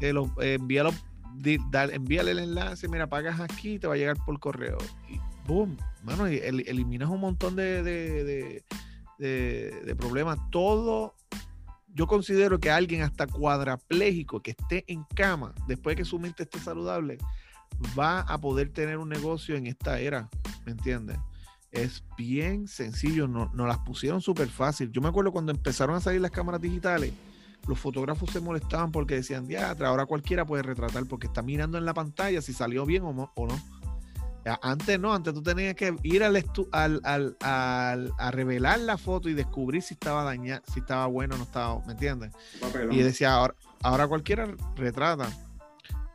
eh, 0.00 0.14
lo, 0.14 0.32
eh, 0.40 0.58
envíale 0.58 2.30
el 2.30 2.38
enlace, 2.38 2.88
mira, 2.88 3.08
pagas 3.08 3.40
aquí, 3.40 3.78
te 3.78 3.86
va 3.86 3.94
a 3.94 3.98
llegar 3.98 4.16
por 4.24 4.40
correo. 4.40 4.78
Y 5.10 5.20
boom, 5.46 5.76
mano, 6.02 6.30
y 6.30 6.38
eliminas 6.38 7.10
un 7.10 7.20
montón 7.20 7.54
de, 7.54 7.82
de, 7.82 8.64
de 9.18 9.96
problemas. 9.96 10.38
Todo 10.50 11.14
yo 11.94 12.06
considero 12.06 12.58
que 12.58 12.70
alguien 12.70 13.02
hasta 13.02 13.26
cuadraplégico 13.26 14.40
que 14.42 14.52
esté 14.52 14.84
en 14.86 15.04
cama, 15.14 15.54
después 15.66 15.96
de 15.96 16.02
que 16.02 16.08
su 16.08 16.18
mente 16.18 16.44
esté 16.44 16.58
saludable, 16.58 17.18
va 17.98 18.20
a 18.20 18.40
poder 18.40 18.70
tener 18.70 18.98
un 18.98 19.08
negocio 19.08 19.56
en 19.56 19.66
esta 19.66 19.98
era, 20.00 20.28
¿me 20.64 20.72
entiendes? 20.72 21.18
Es 21.70 22.04
bien 22.16 22.68
sencillo, 22.68 23.26
nos 23.26 23.52
no 23.54 23.66
las 23.66 23.78
pusieron 23.78 24.20
súper 24.20 24.48
fácil. 24.48 24.90
Yo 24.92 25.00
me 25.00 25.08
acuerdo 25.08 25.32
cuando 25.32 25.52
empezaron 25.52 25.96
a 25.96 26.00
salir 26.00 26.20
las 26.20 26.30
cámaras 26.30 26.60
digitales, 26.60 27.12
los 27.66 27.78
fotógrafos 27.78 28.30
se 28.30 28.40
molestaban 28.40 28.92
porque 28.92 29.14
decían, 29.14 29.46
diatra, 29.46 29.88
ahora 29.88 30.06
cualquiera 30.06 30.44
puede 30.44 30.62
retratar 30.62 31.06
porque 31.06 31.28
está 31.28 31.42
mirando 31.42 31.78
en 31.78 31.84
la 31.84 31.94
pantalla 31.94 32.42
si 32.42 32.52
salió 32.52 32.84
bien 32.84 33.04
o. 33.04 33.32
O 33.34 33.46
no. 33.46 33.81
Antes 34.44 34.98
no, 34.98 35.14
antes 35.14 35.32
tú 35.34 35.42
tenías 35.42 35.74
que 35.74 35.94
ir 36.02 36.24
al, 36.24 36.44
al, 36.72 37.00
al, 37.04 38.12
a 38.18 38.30
revelar 38.32 38.80
la 38.80 38.98
foto 38.98 39.28
y 39.28 39.34
descubrir 39.34 39.82
si 39.82 39.94
estaba 39.94 40.24
dañada, 40.24 40.62
si 40.72 40.80
estaba 40.80 41.06
bueno 41.06 41.36
o 41.36 41.38
no 41.38 41.44
estaba, 41.44 41.80
¿me 41.86 41.92
entiendes? 41.92 42.32
Y 42.90 42.98
decía, 42.98 43.34
ahora, 43.34 43.54
ahora 43.82 44.08
cualquiera 44.08 44.48
retrata. 44.74 45.28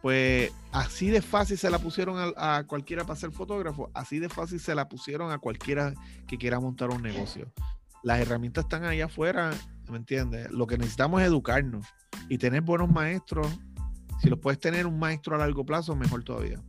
Pues 0.01 0.51
así 0.71 1.09
de 1.09 1.21
fácil 1.21 1.57
se 1.57 1.69
la 1.69 1.79
pusieron 1.79 2.33
a, 2.37 2.63
cualquiera 2.65 3.03
para 3.03 3.19
ser 3.19 3.31
fotógrafo, 3.31 3.89
así 3.93 4.19
de 4.19 4.29
fácil 4.29 4.59
se 4.59 4.75
la 4.75 4.87
pusieron 4.87 5.31
a 5.31 5.39
cualquiera 5.39 5.93
que 6.27 6.37
quiera 6.37 6.59
montar 6.59 6.89
un 6.89 7.01
negocio. 7.01 7.51
Las 8.03 8.19
herramientas 8.19 8.65
están 8.65 8.83
ahí 8.83 9.01
afuera, 9.01 9.51
¿me 9.89 9.97
entiendes? 9.97 10.51
Lo 10.51 10.67
que 10.67 10.77
necesitamos 10.77 11.21
es 11.21 11.27
educarnos 11.27 11.85
y 12.29 12.37
tener 12.37 12.61
buenos 12.61 12.89
maestros. 12.89 13.47
Si 14.21 14.29
lo 14.29 14.39
puedes 14.39 14.59
tener 14.59 14.85
un 14.85 14.99
maestro 14.99 15.35
a 15.35 15.39
largo 15.39 15.65
plazo, 15.65 15.95
mejor 15.95 16.23
todavía. 16.23 16.61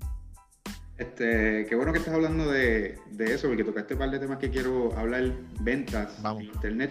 Este, 0.99 1.65
qué 1.67 1.77
bueno 1.77 1.93
que 1.93 1.99
estás 1.99 2.15
hablando 2.15 2.51
de, 2.51 2.99
eso, 3.19 3.47
porque 3.47 3.63
tocaste 3.63 3.95
un 3.95 4.01
par 4.01 4.11
de 4.11 4.19
temas 4.19 4.39
que 4.39 4.51
quiero 4.51 4.93
hablar, 4.99 5.33
ventas, 5.61 6.21
internet 6.41 6.91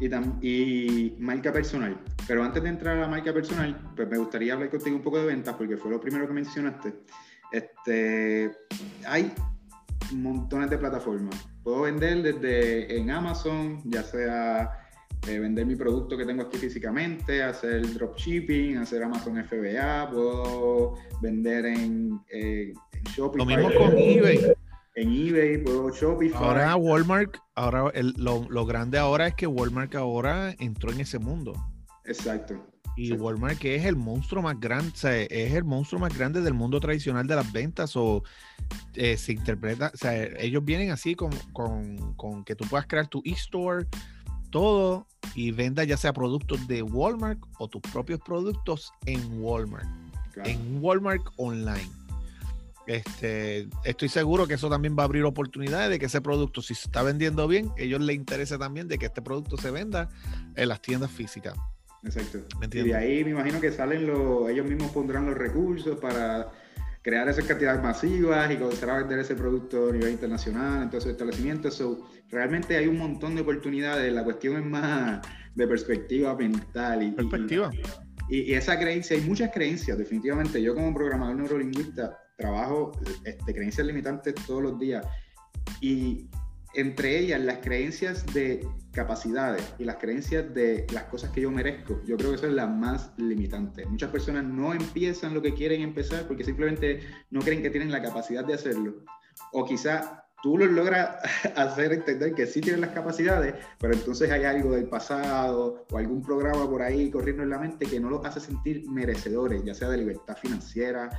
y, 0.00 0.06
y 0.42 1.16
marca 1.20 1.52
personal. 1.52 1.96
Pero 2.26 2.42
antes 2.42 2.62
de 2.62 2.68
entrar 2.68 2.96
a 2.96 3.00
la 3.02 3.08
marca 3.08 3.32
personal, 3.32 3.92
pues 3.94 4.08
me 4.08 4.18
gustaría 4.18 4.54
hablar 4.54 4.70
contigo 4.70 4.96
un 4.96 5.02
poco 5.02 5.18
de 5.18 5.26
ventas, 5.26 5.54
porque 5.54 5.76
fue 5.76 5.90
lo 5.90 6.00
primero 6.00 6.26
que 6.26 6.34
mencionaste. 6.34 6.94
Este, 7.52 8.50
hay 9.06 9.32
montones 10.12 10.70
de 10.70 10.78
plataformas. 10.78 11.48
Puedo 11.62 11.82
vender 11.82 12.22
desde 12.22 12.98
en 12.98 13.10
Amazon, 13.10 13.80
ya 13.84 14.02
sea 14.02 14.70
eh, 15.26 15.38
vender 15.38 15.66
mi 15.66 15.76
producto 15.76 16.16
que 16.16 16.24
tengo 16.24 16.42
aquí 16.42 16.58
físicamente, 16.58 17.42
hacer 17.42 17.92
dropshipping, 17.94 18.78
hacer 18.78 19.02
Amazon 19.02 19.44
FBA, 19.44 20.10
puedo 20.10 20.94
vender 21.20 21.66
en, 21.66 22.20
eh, 22.30 22.72
Shopify. 23.04 23.38
Lo 23.38 23.44
mismo 23.44 23.70
con 23.78 23.98
eBay. 23.98 24.52
En 24.94 25.12
eBay, 25.12 25.62
puedo 25.62 25.90
Shopify. 25.90 26.42
Ahora 26.42 26.76
Walmart, 26.76 27.36
ahora 27.54 27.92
lo, 28.16 28.66
grande 28.66 28.98
ahora 28.98 29.28
es 29.28 29.34
que 29.34 29.46
Walmart 29.46 29.94
ahora 29.94 30.54
entró 30.58 30.90
en 30.92 31.00
ese 31.00 31.18
mundo. 31.18 31.52
Exacto. 32.04 32.54
Y 32.96 33.12
Walmart 33.12 33.58
que 33.58 33.76
es 33.76 33.84
el 33.84 33.94
monstruo 33.94 34.42
más 34.42 34.58
grande, 34.58 35.28
es 35.30 35.54
el 35.54 35.62
monstruo 35.62 36.00
más 36.00 36.16
grande 36.16 36.40
del 36.40 36.54
mundo 36.54 36.80
tradicional 36.80 37.28
de 37.28 37.36
las 37.36 37.52
ventas 37.52 37.94
o 37.94 38.24
eh, 38.94 39.16
se 39.16 39.32
interpreta, 39.32 39.92
o 39.94 39.96
sea, 39.96 40.20
ellos 40.20 40.64
vienen 40.64 40.90
así 40.90 41.14
con, 41.14 41.30
con, 41.52 42.14
con 42.14 42.44
que 42.44 42.56
tú 42.56 42.64
puedas 42.68 42.88
crear 42.88 43.06
tu 43.06 43.22
e-store, 43.24 43.86
todo 44.50 45.06
y 45.34 45.52
venda 45.52 45.84
ya 45.84 45.96
sea 45.96 46.12
productos 46.12 46.66
de 46.66 46.82
Walmart 46.82 47.38
o 47.58 47.68
tus 47.68 47.82
propios 47.82 48.20
productos 48.20 48.92
en 49.06 49.40
Walmart, 49.40 49.86
en 50.44 50.82
Walmart 50.82 51.22
online. 51.36 51.88
Este, 52.88 53.68
estoy 53.84 54.08
seguro 54.08 54.46
que 54.46 54.54
eso 54.54 54.70
también 54.70 54.96
va 54.98 55.02
a 55.02 55.04
abrir 55.04 55.22
oportunidades 55.24 55.90
de 55.90 55.98
que 55.98 56.06
ese 56.06 56.22
producto, 56.22 56.62
si 56.62 56.74
se 56.74 56.86
está 56.86 57.02
vendiendo 57.02 57.46
bien, 57.46 57.70
ellos 57.76 58.00
les 58.00 58.16
interesa 58.16 58.58
también 58.58 58.88
de 58.88 58.96
que 58.96 59.04
este 59.04 59.20
producto 59.20 59.58
se 59.58 59.70
venda 59.70 60.08
en 60.56 60.68
las 60.70 60.80
tiendas 60.80 61.10
físicas. 61.10 61.54
Exacto. 62.02 62.38
y 62.72 62.82
de 62.84 62.94
ahí 62.94 63.24
me 63.24 63.32
imagino 63.32 63.60
que 63.60 63.72
salen 63.72 64.06
los, 64.06 64.48
ellos 64.48 64.64
mismos 64.64 64.90
pondrán 64.92 65.26
los 65.26 65.36
recursos 65.36 65.98
para 65.98 66.48
crear 67.02 67.28
esas 67.28 67.44
cantidades 67.44 67.82
masivas 67.82 68.50
y 68.50 68.56
comenzar 68.56 68.88
a 68.88 68.98
vender 69.00 69.18
ese 69.18 69.34
producto 69.34 69.90
a 69.90 69.92
nivel 69.92 70.12
internacional, 70.12 70.84
entonces 70.84 71.10
establecimientos. 71.10 71.74
So, 71.74 72.08
realmente 72.30 72.74
hay 72.74 72.86
un 72.86 72.96
montón 72.96 73.34
de 73.34 73.42
oportunidades. 73.42 74.10
La 74.10 74.24
cuestión 74.24 74.56
es 74.56 74.64
más 74.64 75.20
de 75.54 75.66
perspectiva 75.66 76.34
mental. 76.34 77.02
Y, 77.02 77.10
perspectiva. 77.10 77.70
Y, 78.30 78.54
esa 78.54 78.78
creencia, 78.78 79.14
hay 79.14 79.22
muchas 79.24 79.50
creencias, 79.52 79.98
definitivamente. 79.98 80.62
Yo 80.62 80.74
como 80.74 80.94
programador 80.94 81.36
neurolingüista 81.36 82.18
trabajo 82.38 82.92
este, 83.24 83.52
creencias 83.52 83.86
limitantes 83.86 84.34
todos 84.46 84.62
los 84.62 84.78
días. 84.78 85.04
Y 85.80 86.28
entre 86.74 87.18
ellas 87.18 87.40
las 87.40 87.58
creencias 87.58 88.24
de 88.32 88.66
capacidades 88.92 89.62
y 89.78 89.84
las 89.84 89.96
creencias 89.96 90.54
de 90.54 90.86
las 90.92 91.04
cosas 91.04 91.30
que 91.30 91.40
yo 91.42 91.50
merezco, 91.50 92.00
yo 92.06 92.16
creo 92.16 92.30
que 92.30 92.36
eso 92.36 92.46
es 92.46 92.54
la 92.54 92.66
más 92.66 93.12
limitante. 93.16 93.84
Muchas 93.86 94.10
personas 94.10 94.44
no 94.44 94.72
empiezan 94.72 95.34
lo 95.34 95.42
que 95.42 95.54
quieren 95.54 95.82
empezar 95.82 96.26
porque 96.26 96.44
simplemente 96.44 97.00
no 97.30 97.40
creen 97.40 97.62
que 97.62 97.70
tienen 97.70 97.90
la 97.90 98.00
capacidad 98.00 98.44
de 98.44 98.54
hacerlo. 98.54 99.04
O 99.52 99.64
quizá 99.64 100.24
tú 100.42 100.56
lo 100.56 100.66
logras 100.66 101.16
hacer 101.56 101.92
entender 101.92 102.34
que 102.34 102.46
sí 102.46 102.60
tienen 102.60 102.80
las 102.80 102.90
capacidades, 102.90 103.54
pero 103.80 103.94
entonces 103.94 104.30
hay 104.30 104.44
algo 104.44 104.72
del 104.72 104.88
pasado 104.88 105.86
o 105.90 105.98
algún 105.98 106.22
programa 106.22 106.68
por 106.68 106.82
ahí 106.82 107.10
corriendo 107.10 107.42
en 107.42 107.50
la 107.50 107.58
mente 107.58 107.86
que 107.86 107.98
no 107.98 108.10
los 108.10 108.24
hace 108.24 108.40
sentir 108.40 108.88
merecedores, 108.88 109.64
ya 109.64 109.74
sea 109.74 109.88
de 109.88 109.98
libertad 109.98 110.36
financiera, 110.36 111.10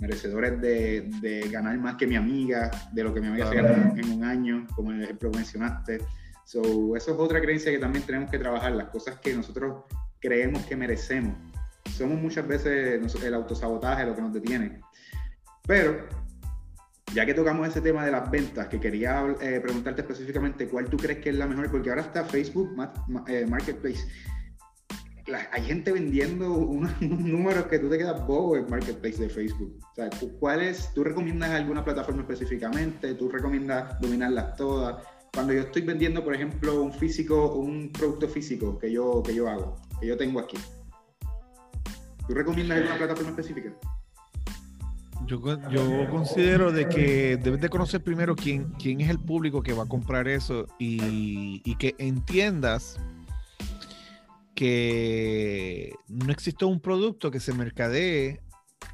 merecedores 0.00 0.60
de, 0.60 1.08
de 1.20 1.48
ganar 1.50 1.76
más 1.78 1.96
que 1.96 2.06
mi 2.06 2.16
amiga, 2.16 2.70
de 2.92 3.04
lo 3.04 3.14
que 3.14 3.20
mi 3.20 3.28
amiga 3.28 3.48
se 3.48 3.54
gana 3.54 3.94
en 3.96 4.12
un 4.12 4.24
año, 4.24 4.66
como 4.74 4.90
el 4.90 5.02
ejemplo 5.02 5.30
mencionaste. 5.30 5.98
So, 6.44 6.94
eso 6.96 7.12
es 7.12 7.18
otra 7.18 7.40
creencia 7.40 7.72
que 7.72 7.78
también 7.78 8.04
tenemos 8.04 8.30
que 8.30 8.38
trabajar, 8.38 8.72
las 8.72 8.88
cosas 8.88 9.18
que 9.20 9.34
nosotros 9.34 9.84
creemos 10.20 10.64
que 10.66 10.76
merecemos. 10.76 11.36
Somos 11.96 12.20
muchas 12.20 12.46
veces 12.46 13.14
el 13.22 13.34
autosabotaje 13.34 14.04
lo 14.04 14.14
que 14.14 14.22
nos 14.22 14.32
detiene. 14.32 14.80
Pero 15.66 16.06
ya 17.14 17.24
que 17.24 17.34
tocamos 17.34 17.68
ese 17.68 17.80
tema 17.80 18.04
de 18.04 18.10
las 18.10 18.30
ventas, 18.30 18.66
que 18.66 18.80
quería 18.80 19.24
eh, 19.40 19.60
preguntarte 19.60 20.02
específicamente 20.02 20.68
cuál 20.68 20.86
tú 20.86 20.96
crees 20.96 21.20
que 21.20 21.30
es 21.30 21.36
la 21.36 21.46
mejor, 21.46 21.70
porque 21.70 21.88
ahora 21.90 22.02
está 22.02 22.24
Facebook 22.24 22.74
eh, 23.28 23.46
Hay 25.52 25.62
gente 25.62 25.90
vendiendo 25.90 26.52
unos, 26.52 26.90
números 27.00 27.66
que 27.66 27.78
tú 27.78 27.88
te 27.88 27.96
quedas 27.96 28.26
bobo 28.26 28.56
en 28.56 28.68
Marketplace 28.68 29.22
de 29.22 29.28
Facebook. 29.28 29.78
O 29.92 29.94
sea, 29.94 30.10
¿cuál 30.38 30.60
es, 30.60 30.92
¿Tú 30.92 31.02
recomiendas 31.02 31.50
alguna 31.50 31.82
plataforma 31.82 32.22
específicamente? 32.22 33.14
¿Tú 33.14 33.30
recomiendas 33.30 33.98
dominarlas 34.00 34.56
todas? 34.56 35.02
Cuando 35.32 35.52
yo 35.52 35.62
estoy 35.62 35.82
vendiendo, 35.82 36.22
por 36.22 36.34
ejemplo, 36.34 36.82
un 36.82 36.92
físico, 36.92 37.54
un 37.54 37.90
producto 37.90 38.28
físico 38.28 38.78
que 38.78 38.92
yo, 38.92 39.22
que 39.22 39.34
yo 39.34 39.48
hago, 39.48 39.76
que 39.98 40.06
yo 40.06 40.16
tengo 40.16 40.40
aquí, 40.40 40.58
¿tú 42.28 42.34
recomiendas 42.34 42.78
alguna 42.78 42.98
plataforma 42.98 43.30
específica? 43.30 43.72
Yo, 45.26 45.40
considero 46.10 46.70
de 46.70 46.86
que 46.86 47.38
debes 47.38 47.62
de 47.62 47.70
conocer 47.70 48.02
primero 48.02 48.36
quién, 48.36 48.70
quién 48.78 49.00
es 49.00 49.08
el 49.08 49.18
público 49.18 49.62
que 49.62 49.72
va 49.72 49.84
a 49.84 49.86
comprar 49.86 50.28
eso 50.28 50.66
y 50.78 51.74
que 51.76 51.94
entiendas 51.98 53.00
que 54.54 55.92
no 56.08 56.32
existe 56.32 56.64
un 56.64 56.80
producto 56.80 57.30
que 57.30 57.40
se 57.40 57.52
mercadee 57.52 58.40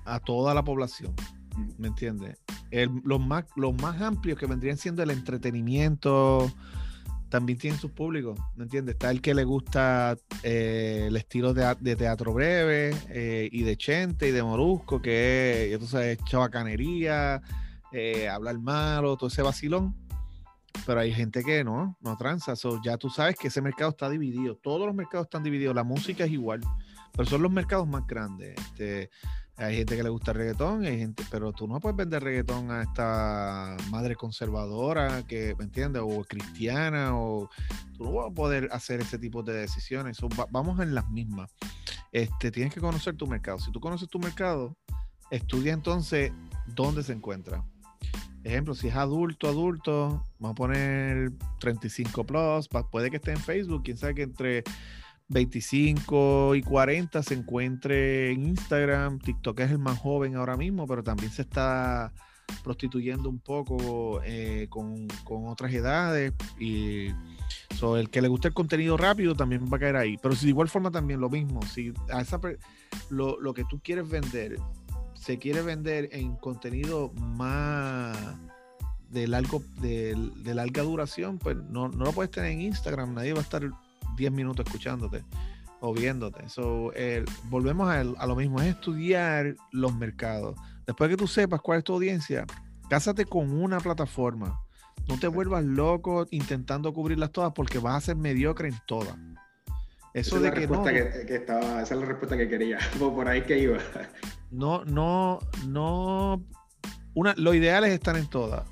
a 0.05 0.21
toda 0.21 0.55
la 0.55 0.65
población. 0.65 1.15
¿Me 1.79 1.89
entiendes? 1.89 2.39
los, 3.05 3.21
más, 3.21 3.45
los 3.57 3.75
más 3.83 4.01
amplios 4.01 4.39
que 4.39 4.47
vendrían 4.47 4.77
siendo 4.77 5.03
el 5.03 5.11
entretenimiento, 5.11 6.51
también 7.31 7.59
tienen 7.59 7.79
sus 7.79 7.93
públicos, 7.93 8.39
¿me 8.57 8.65
entiendes? 8.65 8.95
Está 8.95 9.11
el 9.11 9.23
que 9.23 9.35
le 9.35 9.45
gusta 9.45 10.17
eh, 10.43 11.05
el 11.07 11.17
estilo 11.17 11.55
de, 11.55 11.97
teatro 11.97 12.35
breve 12.35 12.95
eh, 13.09 13.49
y 13.51 13.63
de 13.63 13.77
Chente 13.77 14.29
y 14.29 14.33
de 14.33 14.43
Morusco, 14.43 15.01
que 15.01 15.73
es, 15.73 15.89
sabes, 15.89 16.19
chabacanería, 16.25 17.41
eh, 17.93 18.29
hablar 18.29 18.59
malo, 18.59 19.17
todo 19.17 19.29
ese 19.29 19.43
vacilón. 19.43 19.95
Pero 20.87 21.01
hay 21.01 21.13
gente 21.13 21.43
que 21.43 21.63
no, 21.65 21.97
no 22.01 22.17
tranza. 22.17 22.55
ya 22.85 22.97
tú 22.97 23.11
sabes 23.11 23.37
que 23.37 23.49
ese 23.49 23.63
mercado 23.63 23.91
está 23.91 24.09
dividido. 24.09 24.57
Todos 24.57 24.87
los 24.87 24.95
mercados 24.95 25.27
están 25.27 25.43
divididos. 25.43 25.75
La 25.75 25.85
música 25.85 26.25
es 26.25 26.31
igual. 26.31 26.61
Pero 27.13 27.29
son 27.29 27.43
los 27.43 27.53
mercados 27.53 27.87
más 27.87 28.07
grandes. 28.07 28.57
Este, 28.59 29.11
hay 29.57 29.77
gente 29.77 29.95
que 29.95 30.03
le 30.03 30.09
gusta 30.09 30.31
el 30.31 30.39
reggaetón, 30.39 30.85
gente, 30.85 31.23
pero 31.31 31.53
tú 31.53 31.69
no 31.69 31.81
puedes 31.81 31.95
vender 31.95 32.23
reggaetón 32.23 32.71
a 32.71 32.83
esta 32.83 33.77
madre 33.91 34.17
conservadora 34.17 35.23
que, 35.27 35.55
¿me 35.59 35.65
entiendes? 35.65 36.03
O 36.03 36.25
cristiana, 36.25 37.15
o 37.15 37.51
tú 37.95 38.05
no 38.05 38.13
vas 38.13 38.31
a 38.31 38.35
poder 38.35 38.71
hacer 38.73 39.01
ese 39.01 39.19
tipo 39.19 39.43
de 39.43 39.53
decisiones. 39.53 40.19
vamos 40.51 40.81
en 40.81 40.95
las 40.95 41.11
mismas. 41.11 41.55
Este, 42.11 42.51
tienes 42.51 42.73
que 42.73 42.81
conocer 42.81 43.17
tu 43.17 43.27
mercado. 43.27 43.59
Si 43.59 43.71
tú 43.71 43.81
conoces 43.81 44.09
tu 44.09 44.19
mercado, 44.19 44.79
estudia 45.31 45.75
entonces 45.75 46.33
dónde 46.67 47.03
se 47.03 47.13
encuentra. 47.13 47.63
Ejemplo, 48.43 48.75
si 48.75 48.89
es 48.89 48.97
adulto, 48.97 49.49
adulto, 49.49 50.25
vamos 50.39 50.53
a 50.53 50.55
poner 50.55 51.33
35 51.59 52.25
plus, 52.25 52.69
puede 52.91 53.11
que 53.11 53.17
esté 53.17 53.33
en 53.33 53.39
Facebook, 53.39 53.83
quién 53.85 53.99
sabe 53.99 54.15
que 54.15 54.23
entre 54.23 54.65
25 55.31 56.57
y 56.57 56.63
40 56.63 57.23
se 57.23 57.35
encuentre 57.35 58.33
en 58.33 58.47
Instagram. 58.47 59.19
TikTok 59.21 59.61
es 59.61 59.71
el 59.71 59.79
más 59.79 59.99
joven 59.99 60.37
ahora 60.37 60.57
mismo, 60.57 60.87
pero 60.87 61.03
también 61.03 61.31
se 61.31 61.43
está 61.43 62.13
prostituyendo 62.65 63.29
un 63.29 63.39
poco 63.39 64.21
eh, 64.25 64.67
con, 64.69 65.07
otras 65.25 65.73
edades. 65.73 66.33
Y 66.59 67.09
el 67.97 68.11
que 68.11 68.21
le 68.21 68.29
guste 68.29 68.49
el 68.49 68.55
contenido 68.55 68.97
rápido 68.97 69.35
también 69.35 69.71
va 69.73 69.77
a 69.77 69.81
caer 69.81 69.97
ahí. 69.97 70.17
Pero 70.21 70.35
si 70.35 70.47
de 70.47 70.51
igual 70.51 70.69
forma 70.69 70.91
también 70.91 71.21
lo 71.21 71.31
mismo. 71.31 71.63
Si 71.63 71.93
a 72.13 72.21
esa 72.21 72.41
lo, 73.09 73.41
lo 73.41 73.55
que 73.55 73.65
tú 73.65 73.81
quieres 73.83 74.09
vender 74.09 74.57
se 75.31 75.39
quiere 75.39 75.63
vender 75.63 76.09
en 76.11 76.35
contenido 76.35 77.13
más 77.15 78.19
de 79.11 79.29
largo 79.29 79.63
de, 79.81 80.17
de 80.39 80.55
larga 80.55 80.83
duración, 80.83 81.39
pues 81.39 81.57
no, 81.57 81.87
no 81.87 82.07
lo 82.07 82.13
puedes 82.13 82.33
tener 82.33 82.51
en 82.51 82.63
Instagram. 82.63 83.15
Nadie 83.15 83.33
va 83.33 83.39
a 83.39 83.43
estar 83.43 83.63
10 84.17 84.33
minutos 84.33 84.67
escuchándote 84.67 85.23
o 85.79 85.95
viéndote. 85.95 86.49
So, 86.49 86.93
volvemos 87.45 87.89
a, 87.89 88.01
a, 88.01 88.27
lo 88.27 88.35
mismo, 88.35 88.61
es 88.61 88.75
estudiar 88.75 89.55
los 89.71 89.95
mercados. 89.95 90.57
Después 90.85 91.09
que 91.09 91.17
tú 91.17 91.29
sepas 91.29 91.61
cuál 91.61 91.79
es 91.79 91.85
tu 91.85 91.95
audiencia, 91.95 92.45
cásate 92.89 93.25
con 93.25 93.53
una 93.53 93.79
plataforma. 93.79 94.61
No 95.07 95.17
te 95.21 95.29
vuelvas 95.29 95.63
loco 95.63 96.27
intentando 96.33 96.93
cubrirlas 96.93 97.31
todas 97.31 97.53
porque 97.53 97.79
vas 97.79 97.95
a 97.95 98.01
ser 98.01 98.17
mediocre 98.17 98.67
en 98.67 98.75
todas. 98.85 99.15
Eso 100.13 100.39
esa 100.39 100.41
de 100.41 100.49
es 100.49 100.55
la 100.55 100.61
respuesta 100.61 100.93
que, 100.93 101.37
estaba, 101.37 101.83
esa 101.83 101.95
es 101.95 102.01
la 102.01 102.07
respuesta 102.07 102.37
que 102.37 102.49
quería, 102.49 102.79
por 102.99 103.29
ahí 103.29 103.43
que 103.43 103.61
iba. 103.61 103.79
No, 104.51 104.85
no, 104.85 105.39
no. 105.67 106.45
Una, 107.15 107.35
lo 107.37 107.55
ideal 107.55 107.85
es 107.85 107.93
estar 107.93 108.17
en 108.17 108.27
todas. 108.29 108.69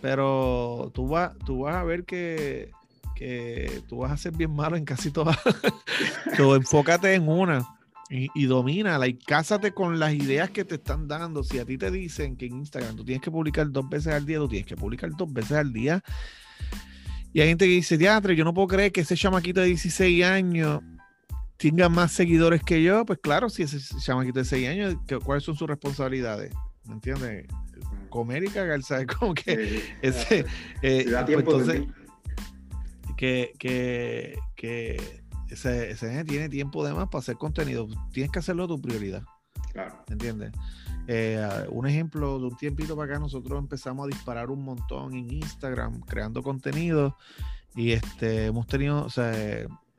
Pero 0.00 0.90
tú, 0.94 1.08
vas 1.08 1.32
tú 1.44 1.60
vas 1.60 1.76
a 1.76 1.84
ver 1.84 2.04
que 2.04 2.70
tú 3.88 3.98
vas 3.98 4.12
a 4.12 4.16
ser 4.16 4.32
bien 4.32 4.54
malo 4.54 4.76
en 4.76 4.84
casi 4.84 5.10
todas. 5.10 5.38
so, 6.36 6.56
enfócate 6.56 7.14
en 7.14 7.28
una 7.28 7.66
y, 8.10 8.28
y 8.34 8.46
domínala 8.46 9.06
y 9.06 9.14
cásate 9.14 9.72
con 9.72 9.98
las 9.98 10.14
ideas 10.14 10.50
que 10.50 10.64
te 10.64 10.76
están 10.76 11.08
dando. 11.08 11.42
Si 11.42 11.58
a 11.58 11.64
ti 11.64 11.78
te 11.78 11.90
dicen 11.90 12.36
que 12.36 12.46
en 12.46 12.58
Instagram 12.58 12.96
tú 12.96 13.04
tienes 13.04 13.22
que 13.22 13.30
publicar 13.30 13.70
dos 13.70 13.88
veces 13.88 14.12
al 14.12 14.26
día, 14.26 14.38
tú 14.38 14.48
tienes 14.48 14.66
que 14.66 14.76
publicar 14.76 15.10
dos 15.16 15.32
veces 15.32 15.52
al 15.52 15.72
día. 15.72 16.02
Y 17.32 17.40
hay 17.40 17.48
gente 17.48 17.64
que 17.64 17.72
dice, 17.72 17.96
teatro, 17.96 18.32
yo 18.32 18.44
no 18.44 18.52
puedo 18.52 18.68
creer 18.68 18.92
que 18.92 19.00
ese 19.00 19.16
chamaquito 19.16 19.60
de 19.60 19.68
16 19.68 20.24
años 20.24 20.82
tenga 21.70 21.88
más 21.88 22.12
seguidores 22.12 22.62
que 22.62 22.82
yo. 22.82 23.04
Pues 23.04 23.20
claro, 23.20 23.48
si 23.48 23.62
ese 23.62 23.78
chamaquito 24.00 24.40
de 24.40 24.44
6 24.44 24.68
años, 24.68 24.96
¿cuáles 25.24 25.44
son 25.44 25.56
sus 25.56 25.68
responsabilidades? 25.68 26.52
¿Me 26.84 26.94
entiendes? 26.94 27.46
Comer 28.08 28.42
y 28.44 28.48
cagar, 28.48 28.82
¿sabes? 28.82 29.06
Como 29.18 29.34
que 29.34 29.82
ese... 30.02 30.44
Eh, 30.82 31.06
pues 31.08 31.38
entonces, 31.38 31.82
que, 33.16 33.52
que, 33.58 34.36
que 34.56 35.22
ese, 35.48 35.92
ese 35.92 36.24
tiene 36.24 36.48
tiempo 36.48 36.84
de 36.84 36.92
más 36.92 37.08
para 37.08 37.20
hacer 37.20 37.36
contenido. 37.36 37.86
Tienes 38.12 38.32
que 38.32 38.40
hacerlo 38.40 38.66
tu 38.66 38.80
prioridad. 38.80 39.22
Claro. 39.72 40.04
¿Entiendes? 40.08 40.52
Eh, 41.06 41.44
un 41.70 41.86
ejemplo 41.86 42.38
de 42.38 42.46
un 42.46 42.56
tiempito 42.56 42.96
para 42.96 43.12
acá, 43.12 43.20
nosotros 43.20 43.58
empezamos 43.58 44.04
a 44.04 44.08
disparar 44.08 44.50
un 44.50 44.64
montón 44.64 45.14
en 45.14 45.32
Instagram, 45.32 46.00
creando 46.00 46.42
contenido 46.42 47.16
y 47.74 47.92
este, 47.92 48.46
hemos 48.46 48.66
tenido 48.66 49.08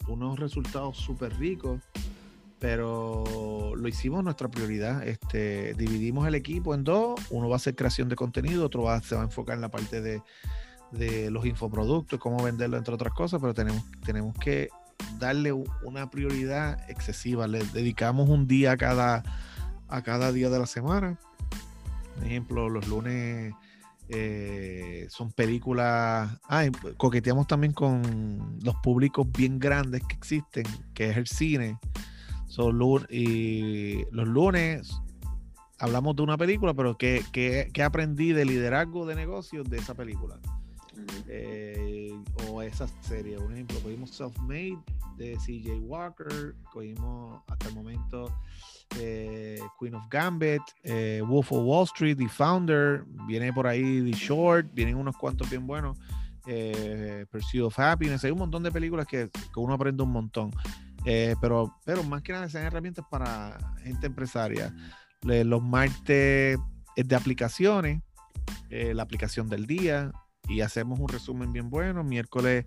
unos 0.08 0.40
resultados 0.40 0.98
súper 0.98 1.38
ricos, 1.38 1.82
pero 2.60 3.74
lo 3.76 3.88
hicimos 3.88 4.24
nuestra 4.24 4.50
prioridad. 4.50 5.06
Este, 5.08 5.74
dividimos 5.74 6.28
el 6.28 6.36
equipo 6.36 6.74
en 6.74 6.84
dos, 6.84 7.20
uno 7.30 7.50
va 7.50 7.56
a 7.56 7.58
hacer 7.58 7.76
creación 7.76 8.10
de 8.10 8.16
contenido, 8.16 8.66
otro 8.66 8.84
va, 8.84 9.02
se 9.02 9.16
va 9.16 9.22
a 9.22 9.26
enfocar 9.26 9.56
en 9.56 9.62
la 9.62 9.70
parte 9.70 10.02
de, 10.02 10.22
de 10.92 11.30
los 11.32 11.46
infoproductos, 11.46 12.20
cómo 12.20 12.42
venderlo, 12.42 12.78
entre 12.78 12.94
otras 12.94 13.14
cosas, 13.14 13.42
pero 13.42 13.54
tenemos, 13.54 13.84
tenemos 14.06 14.36
que 14.38 14.70
darle 15.20 15.52
una 15.52 16.10
prioridad 16.10 16.90
excesiva. 16.90 17.48
Le 17.48 17.64
dedicamos 17.66 18.30
un 18.30 18.48
día 18.48 18.74
a 18.74 18.78
cada, 18.78 19.24
a 19.90 20.02
cada 20.02 20.32
día 20.32 20.50
de 20.50 20.60
la 20.60 20.66
semana. 20.66 21.20
Por 22.16 22.26
ejemplo, 22.26 22.70
los 22.70 22.88
lunes 22.88 23.54
eh, 24.10 25.08
son 25.10 25.32
películas. 25.32 26.40
Ah, 26.48 26.66
coqueteamos 26.98 27.48
también 27.48 27.74
con 27.74 28.60
los 28.64 28.76
públicos 28.78 29.28
bien 29.32 29.60
grandes 29.60 30.04
que 30.08 30.16
existen, 30.16 30.66
que 30.94 31.10
es 31.10 31.18
el 31.18 31.28
cine. 31.28 31.80
Son 32.48 32.80
y 33.10 34.06
los 34.12 34.28
lunes 34.28 35.02
hablamos 35.80 36.16
de 36.16 36.22
una 36.22 36.38
película, 36.38 36.74
pero 36.74 36.98
¿qué, 36.98 37.24
qué, 37.32 37.70
qué 37.74 37.84
aprendí 37.84 38.32
de 38.32 38.46
liderazgo 38.46 39.06
de 39.06 39.16
negocios 39.16 39.70
de 39.70 39.78
esa 39.78 39.96
película? 39.96 40.40
Eh, 41.28 42.14
o 42.48 42.62
esa 42.62 42.88
serie. 43.02 43.38
Por 43.38 43.52
ejemplo, 43.52 43.80
cogimos 43.82 44.12
Self-Made 44.12 44.80
de 45.18 45.36
CJ 45.38 45.80
Walker, 45.82 46.56
cogimos 46.72 47.42
hasta 47.48 47.70
el 47.70 47.76
momento 47.76 48.32
eh, 49.00 49.60
Queen 49.80 49.96
of 49.96 50.08
Gambit, 50.10 50.62
eh, 50.84 51.22
Wolf 51.26 51.52
of 51.52 51.64
Wall 51.64 51.84
Street, 51.86 52.18
The 52.18 52.28
Founder, 52.28 53.04
viene 53.28 53.52
por 53.54 53.68
ahí 53.68 54.02
The 54.04 54.18
Short, 54.18 54.68
vienen 54.74 54.96
unos 54.96 55.18
cuantos 55.18 55.50
bien 55.50 55.66
buenos. 55.66 55.98
Eh, 56.46 57.26
Pursuit 57.32 57.64
of 57.64 57.80
Happiness, 57.80 58.24
hay 58.24 58.32
un 58.32 58.40
montón 58.40 58.64
de 58.64 58.72
películas 58.72 59.08
que, 59.08 59.30
que 59.30 59.60
uno 59.60 59.74
aprende 59.74 60.04
un 60.04 60.12
montón. 60.12 60.52
pero, 61.04 61.76
pero 61.86 62.04
más 62.04 62.22
que 62.22 62.34
nada 62.34 62.50
sean 62.50 62.66
herramientas 62.66 63.06
para 63.10 63.58
gente 63.84 64.08
empresaria. 64.08 64.74
los 65.22 65.62
martes 65.62 66.58
de 66.96 67.16
aplicaciones, 67.16 68.02
la 68.70 69.04
aplicación 69.04 69.50
del 69.50 69.66
día, 69.66 70.12
y 70.48 70.62
hacemos 70.62 71.00
un 71.00 71.08
resumen 71.08 71.54
bien 71.54 71.70
bueno. 71.70 72.04
Miércoles, 72.04 72.66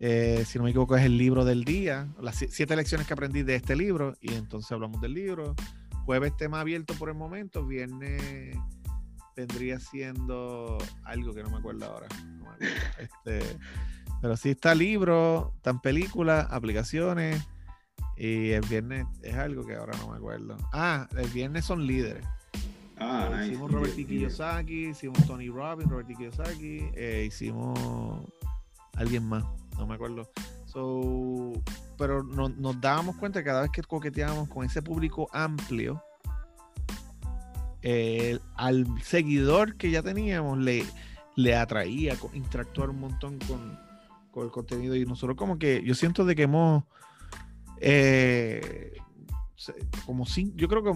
eh, 0.00 0.44
si 0.46 0.58
no 0.58 0.64
me 0.64 0.70
equivoco, 0.70 0.96
es 0.96 1.04
el 1.04 1.18
libro 1.18 1.44
del 1.44 1.64
día, 1.64 2.08
las 2.20 2.36
siete 2.36 2.74
lecciones 2.74 3.06
que 3.06 3.12
aprendí 3.12 3.42
de 3.42 3.54
este 3.54 3.76
libro, 3.76 4.16
y 4.20 4.32
entonces 4.32 4.72
hablamos 4.72 5.00
del 5.02 5.12
libro. 5.12 5.54
Jueves, 6.06 6.34
tema 6.36 6.60
abierto 6.60 6.94
por 6.94 7.10
el 7.10 7.14
momento. 7.14 7.66
Viernes 7.66 8.56
vendría 9.36 9.78
siendo 9.78 10.78
algo 11.04 11.34
que 11.34 11.42
no 11.42 11.50
me 11.50 11.58
acuerdo 11.58 11.86
ahora. 11.86 12.08
Este, 12.98 13.40
pero 14.20 14.36
sí 14.36 14.50
está 14.50 14.74
libro, 14.74 15.54
están 15.56 15.80
películas, 15.80 16.46
aplicaciones. 16.50 17.42
Y 18.16 18.50
el 18.50 18.66
viernes 18.66 19.06
es 19.22 19.34
algo 19.34 19.64
que 19.64 19.76
ahora 19.76 19.96
no 19.98 20.08
me 20.08 20.16
acuerdo. 20.16 20.56
Ah, 20.72 21.08
el 21.16 21.28
viernes 21.28 21.64
son 21.64 21.86
líderes. 21.86 22.26
Ah, 22.98 23.30
eh, 23.32 23.46
Hicimos 23.46 23.72
Robert 23.72 23.94
T. 23.96 24.04
Kiyosaki, 24.04 24.88
hicimos 24.88 25.26
Tony 25.26 25.48
Robbins, 25.48 25.90
Robert 25.90 26.06
T. 26.06 26.14
Kiyosaki, 26.16 26.90
eh, 26.94 27.24
hicimos 27.26 27.78
alguien 28.94 29.24
más, 29.24 29.44
no 29.80 29.86
me 29.86 29.94
acuerdo. 29.94 30.30
So, 30.66 31.52
pero 31.98 32.22
nos 32.22 32.80
dábamos 32.80 33.16
cuenta 33.16 33.40
que 33.40 33.46
cada 33.46 33.62
vez 33.62 33.70
que 33.70 33.82
coqueteábamos 33.82 34.48
con 34.48 34.64
ese 34.64 34.82
público 34.82 35.28
amplio, 35.32 36.02
al 38.56 38.86
seguidor 39.02 39.76
que 39.76 39.90
ya 39.90 40.02
teníamos 40.02 40.58
le, 40.58 40.84
le 41.34 41.56
atraía 41.56 42.14
interactuar 42.34 42.90
un 42.90 43.00
montón 43.00 43.38
con, 43.38 43.78
con, 44.30 44.44
el 44.44 44.50
contenido 44.50 44.94
y 44.94 45.06
nosotros 45.06 45.36
como 45.36 45.58
que 45.58 45.82
yo 45.82 45.94
siento 45.94 46.24
de 46.26 46.36
que 46.36 46.42
hemos 46.42 46.84
eh, 47.80 48.92
como 50.04 50.26
yo 50.26 50.68
creo 50.68 50.82
que 50.82 50.92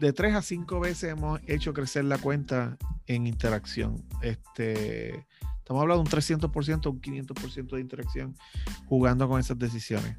de 0.00 0.12
tres 0.14 0.34
a 0.34 0.42
cinco 0.42 0.80
veces 0.80 1.10
hemos 1.12 1.40
hecho 1.46 1.74
crecer 1.74 2.04
la 2.04 2.18
cuenta 2.18 2.78
en 3.06 3.26
interacción. 3.26 4.02
Este, 4.22 5.26
estamos 5.58 5.82
hablando 5.82 6.02
de 6.02 6.16
un 6.16 6.22
300%, 6.22 6.90
un 6.90 7.00
500% 7.00 7.70
de 7.70 7.80
interacción 7.80 8.34
jugando 8.86 9.28
con 9.28 9.38
esas 9.38 9.58
decisiones. 9.58 10.16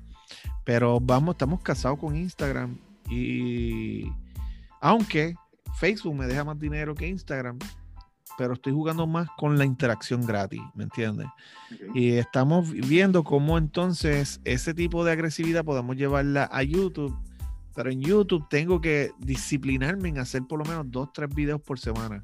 Pero 0.63 0.99
vamos, 0.99 1.33
estamos 1.33 1.61
casados 1.61 1.99
con 1.99 2.15
Instagram 2.15 2.77
y 3.09 4.05
aunque 4.79 5.35
Facebook 5.77 6.15
me 6.15 6.27
deja 6.27 6.43
más 6.43 6.59
dinero 6.59 6.93
que 6.93 7.07
Instagram, 7.07 7.57
pero 8.37 8.53
estoy 8.53 8.73
jugando 8.73 9.07
más 9.07 9.27
con 9.37 9.57
la 9.57 9.65
interacción 9.65 10.25
gratis, 10.25 10.61
¿me 10.75 10.83
entiendes? 10.83 11.27
Y 11.93 12.11
estamos 12.11 12.71
viendo 12.71 13.23
cómo 13.23 13.57
entonces 13.57 14.39
ese 14.45 14.73
tipo 14.73 15.03
de 15.03 15.11
agresividad 15.11 15.65
podemos 15.65 15.95
llevarla 15.97 16.47
a 16.51 16.63
YouTube 16.63 17.17
pero 17.75 17.89
en 17.89 18.01
YouTube 18.01 18.45
tengo 18.49 18.81
que 18.81 19.11
disciplinarme 19.19 20.09
en 20.09 20.19
hacer 20.19 20.43
por 20.43 20.59
lo 20.59 20.65
menos 20.65 20.85
dos, 20.89 21.11
tres 21.13 21.33
videos 21.33 21.61
por 21.61 21.79
semana. 21.79 22.23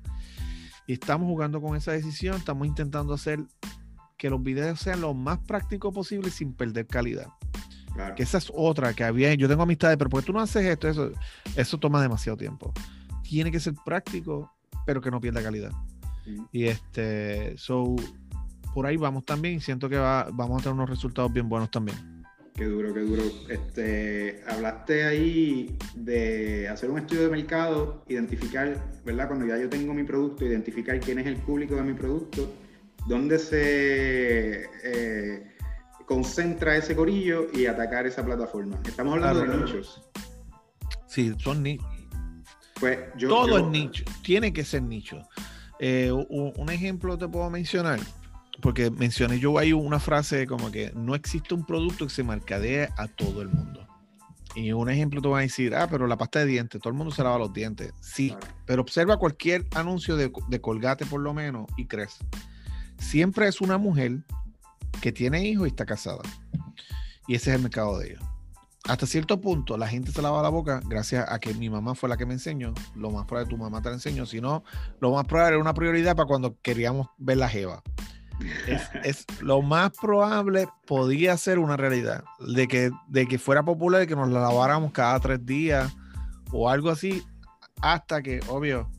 Y 0.86 0.94
estamos 0.94 1.28
jugando 1.28 1.62
con 1.62 1.76
esa 1.76 1.92
decisión, 1.92 2.38
estamos 2.38 2.68
intentando 2.68 3.14
hacer 3.14 3.40
que 4.18 4.30
los 4.30 4.42
videos 4.42 4.80
sean 4.80 5.02
lo 5.02 5.14
más 5.14 5.40
prácticos 5.40 5.94
posible 5.94 6.30
sin 6.30 6.54
perder 6.54 6.88
calidad. 6.88 7.28
Que 8.16 8.24
esa 8.24 8.38
es 8.38 8.52
otra 8.54 8.94
que 8.94 9.04
había. 9.04 9.34
Yo 9.34 9.48
tengo 9.48 9.64
amistades, 9.64 9.98
pero 9.98 10.10
porque 10.10 10.28
tú 10.28 10.34
no 10.34 10.40
haces 10.40 10.64
esto, 10.66 10.88
eso, 10.88 11.12
eso 11.56 11.80
toma 11.80 12.02
demasiado 12.02 12.38
tiempo. 12.38 12.72
Tiene 13.24 13.52
que 13.52 13.60
ser 13.60 13.74
práctico, 13.84 14.54
pero 14.86 15.02
que 15.02 15.10
no 15.10 15.20
pierda 15.20 15.42
calidad. 15.42 15.72
Y 16.52 16.66
este, 16.66 17.58
so, 17.58 17.96
por 18.74 18.86
ahí 18.86 18.98
vamos 18.98 19.26
también. 19.26 19.60
Siento 19.62 19.90
que 19.90 19.98
va, 19.98 20.30
vamos 20.32 20.60
a 20.60 20.64
tener 20.64 20.76
unos 20.76 20.90
resultados 20.90 21.34
bien 21.34 21.50
buenos 21.50 21.72
también. 21.72 22.17
Qué 22.58 22.66
duro, 22.66 22.92
qué 22.92 23.02
duro. 23.02 23.22
Este, 23.50 24.42
hablaste 24.48 25.04
ahí 25.04 25.78
de 25.94 26.68
hacer 26.68 26.90
un 26.90 26.98
estudio 26.98 27.22
de 27.22 27.30
mercado, 27.30 28.04
identificar, 28.08 28.84
¿verdad? 29.06 29.28
Cuando 29.28 29.46
ya 29.46 29.60
yo 29.60 29.70
tengo 29.70 29.94
mi 29.94 30.04
producto, 30.04 30.44
identificar 30.44 31.00
quién 31.00 31.20
es 31.20 31.28
el 31.28 31.38
público 31.38 31.76
de 31.76 31.84
mi 31.84 31.94
producto, 31.94 32.52
dónde 33.06 33.38
se 33.38 34.64
eh, 34.84 35.56
concentra 36.08 36.76
ese 36.76 36.96
corillo 36.96 37.48
y 37.54 37.68
atacar 37.68 38.08
esa 38.08 38.26
plataforma. 38.26 38.80
Estamos 38.88 39.14
hablando 39.14 39.42
de 39.42 39.58
nichos. 39.64 40.02
Sí, 41.06 41.36
son 41.38 41.62
nichos. 41.62 41.86
Pues 42.80 42.98
Todo 43.20 43.60
es 43.60 43.68
nicho, 43.68 44.04
tiene 44.24 44.52
que 44.52 44.66
ser 44.66 44.82
nicho. 44.82 45.22
Eh, 45.80 46.12
un 46.12 46.70
ejemplo 46.72 47.20
te 47.20 47.28
puedo 47.28 47.52
mencionar 47.52 48.00
porque 48.62 48.90
mencioné 48.90 49.40
yo 49.40 49.58
ahí 49.58 49.74
una 49.74 50.00
frase 50.00 50.48
como 50.48 50.72
que 50.72 50.92
no 50.96 51.16
existe 51.16 51.54
un 51.54 51.66
producto 51.66 52.06
que 52.06 52.14
se 52.14 52.24
mercadee 52.24 52.90
a 52.98 53.08
todo 53.08 53.42
el 53.42 53.50
mundo. 53.50 53.88
Y 54.56 54.72
un 54.72 54.90
ejemplo 54.90 55.22
te 55.22 55.28
va 55.28 55.40
a 55.40 55.42
decir, 55.42 55.76
ah, 55.76 55.88
pero 55.90 56.08
la 56.08 56.18
pasta 56.18 56.40
de 56.40 56.48
dientes, 56.48 56.82
todo 56.82 56.90
el 56.90 56.98
mundo 56.98 57.14
se 57.14 57.24
lava 57.24 57.38
los 57.38 57.54
dientes. 57.54 57.94
Sí, 58.02 58.36
pero 58.66 58.82
observa 58.82 59.18
cualquier 59.18 59.66
anuncio 59.76 60.16
de, 60.16 60.32
colgate 60.62 61.06
por 61.06 61.22
lo 61.22 61.34
menos 61.34 61.68
y 61.78 61.86
crees. 61.86 62.18
Siempre 62.98 63.48
es 63.48 63.62
una 63.62 63.78
mujer 63.78 64.24
que 65.00 65.12
tiene 65.12 65.46
hijos 65.46 65.68
y 65.68 65.70
está 65.70 65.86
casada. 65.86 66.24
Y 67.28 67.36
ese 67.36 67.52
es 67.52 67.58
el 67.58 67.62
mercado 67.62 68.00
de 68.00 68.08
ellos. 68.08 68.24
Hasta 68.86 69.06
cierto 69.06 69.40
punto 69.40 69.78
la 69.78 69.88
gente 69.88 70.12
se 70.12 70.22
lava 70.22 70.42
la 70.42 70.50
boca 70.50 70.82
gracias 70.86 71.30
a 71.30 71.40
que 71.40 71.54
mi 71.54 71.70
mamá 71.70 71.94
fue 71.94 72.10
la 72.10 72.18
que 72.18 72.26
me 72.26 72.34
enseñó. 72.34 72.74
Lo 72.96 73.12
más 73.12 73.28
probable 73.28 73.50
tu 73.50 73.58
mamá 73.58 73.82
te 73.82 73.90
la 73.90 73.96
enseñó. 73.96 74.26
Si 74.26 74.42
no, 74.42 74.64
lo 75.02 75.12
más 75.12 75.26
probable 75.26 75.56
era 75.56 75.62
una 75.62 75.74
prioridad 75.76 76.16
para 76.16 76.26
cuando 76.26 76.58
queríamos 76.62 77.10
ver 77.18 77.38
la 77.38 77.50
jeva 77.50 77.84
es, 79.04 79.26
lo 79.42 79.62
más 79.62 79.92
probable 79.92 80.68
podía 80.86 81.38
ser 81.38 81.60
una 81.60 81.78
realidad 81.78 82.24
de 82.40 82.68
que, 82.68 82.92
de 83.08 83.28
que 83.28 83.40
fuera 83.40 83.64
popular 83.64 84.08
que 84.08 84.16
nos 84.16 84.30
la 84.30 84.42
laváramos 84.42 84.92
cada 84.92 85.20
tres 85.20 85.46
días 85.46 85.96
o 86.52 86.70
algo 86.70 86.90
así 86.90 87.24
hasta 87.82 88.22
que 88.22 88.40
obvio 88.48 88.90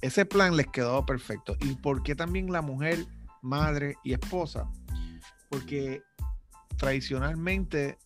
ese 0.00 0.24
plan 0.24 0.56
les 0.56 0.66
quedó 0.68 1.04
perfecto. 1.04 1.56
Y 1.60 1.74
por 1.74 2.02
qué 2.02 2.14
también 2.14 2.52
la 2.52 2.62
mujer 2.62 3.06
madre 3.42 3.96
y 4.04 4.12
esposa 4.12 4.68
porque 5.48 6.02
tradicionalmente 6.76 7.98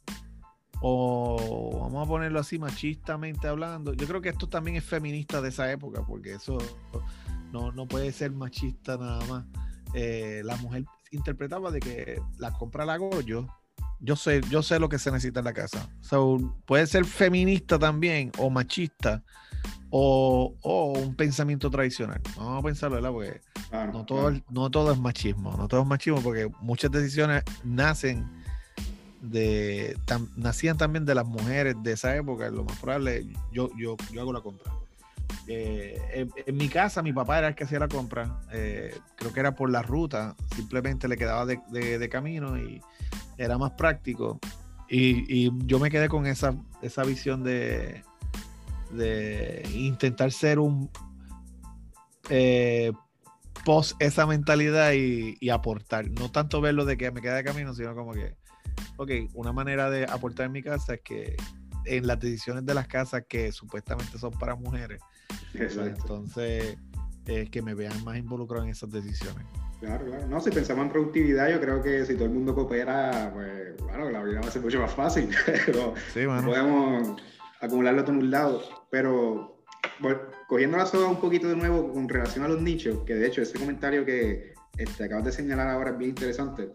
o 0.82 1.80
vamos 1.82 2.06
a 2.06 2.08
ponerlo 2.08 2.40
así 2.40 2.58
machistamente 2.58 3.48
hablando 3.48 3.92
yo 3.92 4.06
creo 4.06 4.20
que 4.20 4.30
esto 4.30 4.48
también 4.48 4.76
es 4.76 4.84
feminista 4.84 5.40
de 5.40 5.48
esa 5.48 5.70
época 5.70 6.04
porque 6.06 6.34
eso 6.34 6.58
no, 7.52 7.72
no 7.72 7.86
puede 7.86 8.12
ser 8.12 8.32
machista 8.32 8.96
nada 8.96 9.24
más 9.26 9.44
eh, 9.94 10.42
la 10.44 10.56
mujer 10.56 10.84
interpretaba 11.10 11.70
de 11.70 11.80
que 11.80 12.20
la 12.38 12.52
compra 12.52 12.84
la 12.84 12.94
hago 12.94 13.20
yo. 13.20 13.46
Yo 14.02 14.16
sé, 14.16 14.40
yo 14.48 14.62
sé 14.62 14.78
lo 14.78 14.88
que 14.88 14.98
se 14.98 15.10
necesita 15.10 15.40
en 15.40 15.44
la 15.44 15.52
casa. 15.52 15.88
puede 16.64 16.86
ser 16.86 17.04
feminista 17.04 17.78
también, 17.78 18.32
o 18.38 18.48
machista, 18.48 19.22
o, 19.90 20.54
un 20.96 21.14
pensamiento 21.14 21.70
tradicional. 21.70 22.20
Vamos 22.36 22.60
a 22.60 22.66
pensarlo, 22.66 22.96
¿verdad? 22.96 23.12
Porque 23.12 23.40
no, 23.92 24.06
todo, 24.06 24.32
no 24.48 24.70
todo 24.70 24.92
es 24.92 24.98
machismo. 24.98 25.54
No 25.56 25.68
todo 25.68 25.82
es 25.82 25.86
machismo 25.86 26.22
porque 26.22 26.50
muchas 26.60 26.90
decisiones 26.90 27.42
nacen 27.62 28.26
de. 29.20 29.98
nacían 30.36 30.78
también 30.78 31.04
de 31.04 31.14
las 31.14 31.26
mujeres 31.26 31.76
de 31.82 31.92
esa 31.92 32.16
época. 32.16 32.48
Lo 32.50 32.64
más 32.64 32.78
probable, 32.78 33.26
yo, 33.52 33.70
yo, 33.76 33.96
yo 34.12 34.20
hago 34.22 34.32
la 34.32 34.40
compra. 34.40 34.72
Eh, 35.46 36.28
en, 36.46 36.56
mi 36.56 36.68
casa 36.68 37.02
mi 37.02 37.12
papá 37.12 37.38
era 37.38 37.48
el 37.48 37.54
que 37.54 37.64
hacía 37.64 37.78
la 37.78 37.88
compra, 37.88 38.40
eh, 38.52 38.96
creo 39.16 39.32
que 39.32 39.40
era 39.40 39.54
por 39.54 39.70
la 39.70 39.82
ruta, 39.82 40.36
simplemente 40.54 41.08
le 41.08 41.16
quedaba 41.16 41.44
de, 41.46 42.08
camino 42.08 42.56
y 42.56 42.80
era 43.36 43.58
más 43.58 43.72
práctico. 43.72 44.38
Y, 44.88 45.50
yo 45.66 45.78
me 45.78 45.90
quedé 45.90 46.08
con 46.08 46.26
esa, 46.26 46.54
esa 46.82 47.04
visión 47.04 47.42
de, 47.44 48.02
de 48.92 49.68
intentar 49.74 50.32
ser 50.32 50.58
un 50.58 50.90
eh, 52.28 52.92
post 53.64 54.00
esa 54.00 54.26
mentalidad 54.26 54.92
y, 54.92 55.36
y, 55.40 55.50
aportar. 55.50 56.10
No 56.10 56.30
tanto 56.30 56.60
verlo 56.60 56.84
de 56.84 56.96
que 56.96 57.10
me 57.10 57.20
queda 57.20 57.36
de 57.36 57.44
camino, 57.44 57.74
sino 57.74 57.94
como 57.94 58.12
que, 58.12 58.36
ok, 58.96 59.10
una 59.34 59.52
manera 59.52 59.90
de 59.90 60.04
aportar 60.04 60.46
en 60.46 60.52
mi 60.52 60.62
casa 60.62 60.94
es 60.94 61.00
que 61.02 61.36
en 61.84 62.06
las 62.06 62.18
decisiones 62.18 62.64
de 62.66 62.74
las 62.74 62.86
casas 62.86 63.24
que 63.28 63.52
supuestamente 63.52 64.18
son 64.18 64.32
para 64.32 64.54
mujeres, 64.54 65.00
entonces, 65.54 66.76
que 67.24 67.62
me 67.62 67.74
vean 67.74 68.04
más 68.04 68.18
involucrado 68.18 68.64
en 68.64 68.70
esas 68.70 68.90
decisiones. 68.90 69.46
Claro, 69.80 70.04
claro. 70.04 70.26
No, 70.26 70.40
si 70.40 70.50
pensamos 70.50 70.84
en 70.84 70.92
productividad, 70.92 71.50
yo 71.50 71.58
creo 71.58 71.82
que 71.82 72.04
si 72.04 72.14
todo 72.14 72.26
el 72.26 72.32
mundo 72.32 72.54
coopera, 72.54 73.30
pues, 73.32 73.76
bueno, 73.78 74.10
la 74.10 74.22
vida 74.22 74.40
va 74.40 74.48
a 74.48 74.50
ser 74.50 74.60
mucho 74.60 74.78
más 74.78 74.92
fácil. 74.92 75.30
Pero 75.66 75.94
podemos 76.14 77.20
acumularlo 77.60 78.04
todo 78.04 78.16
en 78.16 78.22
un 78.22 78.30
lado. 78.30 78.62
Pero, 78.90 79.64
cogiendo 80.48 80.76
la 80.76 80.84
soga 80.84 81.08
un 81.08 81.20
poquito 81.20 81.48
de 81.48 81.56
nuevo 81.56 81.92
con 81.92 82.08
relación 82.08 82.44
a 82.44 82.48
los 82.48 82.60
nichos, 82.60 82.98
que 83.06 83.14
de 83.14 83.26
hecho 83.26 83.40
ese 83.40 83.58
comentario 83.58 84.04
que 84.04 84.52
este, 84.76 85.04
acabas 85.04 85.24
de 85.24 85.32
señalar 85.32 85.68
ahora 85.68 85.92
es 85.92 85.98
bien 85.98 86.10
interesante. 86.10 86.70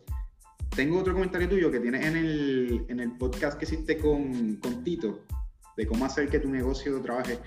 Tengo 0.76 0.99
otro 0.99 1.13
comentario 1.13 1.47
tuyo 1.47 1.71
que 1.71 1.80
tienes 1.80 2.05
en 2.05 2.17
el, 2.17 2.86
en 2.89 2.99
el 2.99 3.11
podcast 3.17 3.57
que 3.57 3.65
hiciste 3.65 3.97
con, 3.97 4.57
con 4.57 4.84
Tito, 4.84 5.26
de 5.78 5.88
cómo 5.88 6.05
hacer 6.05 6.30
que 6.30 6.39
tu 6.39 6.49
negocio 6.49 7.01
trabaje 7.01 7.39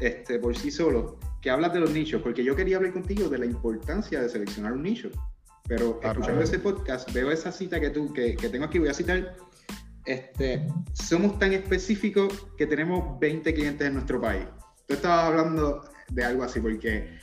este, 0.00 0.38
por 0.38 0.56
sí 0.56 0.70
solo, 0.70 1.18
que 1.40 1.50
hablas 1.50 1.72
de 1.72 1.80
los 1.80 1.90
nichos, 1.90 2.22
porque 2.22 2.44
yo 2.44 2.54
quería 2.54 2.76
hablar 2.76 2.92
contigo 2.92 3.28
de 3.28 3.38
la 3.38 3.46
importancia 3.46 4.20
de 4.20 4.28
seleccionar 4.28 4.72
un 4.72 4.82
nicho. 4.82 5.10
Pero 5.68 5.98
escuchando 6.02 6.42
ese 6.42 6.58
podcast, 6.60 7.12
veo 7.12 7.30
esa 7.30 7.50
cita 7.50 7.80
que, 7.80 7.90
tú, 7.90 8.12
que, 8.12 8.36
que 8.36 8.48
tengo 8.48 8.66
aquí, 8.66 8.78
voy 8.78 8.88
a 8.88 8.94
citar. 8.94 9.36
Este, 10.04 10.64
somos 10.92 11.38
tan 11.40 11.52
específicos 11.52 12.46
que 12.56 12.66
tenemos 12.66 13.18
20 13.18 13.52
clientes 13.52 13.86
en 13.86 13.94
nuestro 13.94 14.20
país. 14.20 14.44
Tú 14.86 14.94
estabas 14.94 15.24
hablando 15.24 15.82
de 16.08 16.24
algo 16.24 16.44
así, 16.44 16.60
porque 16.60 17.18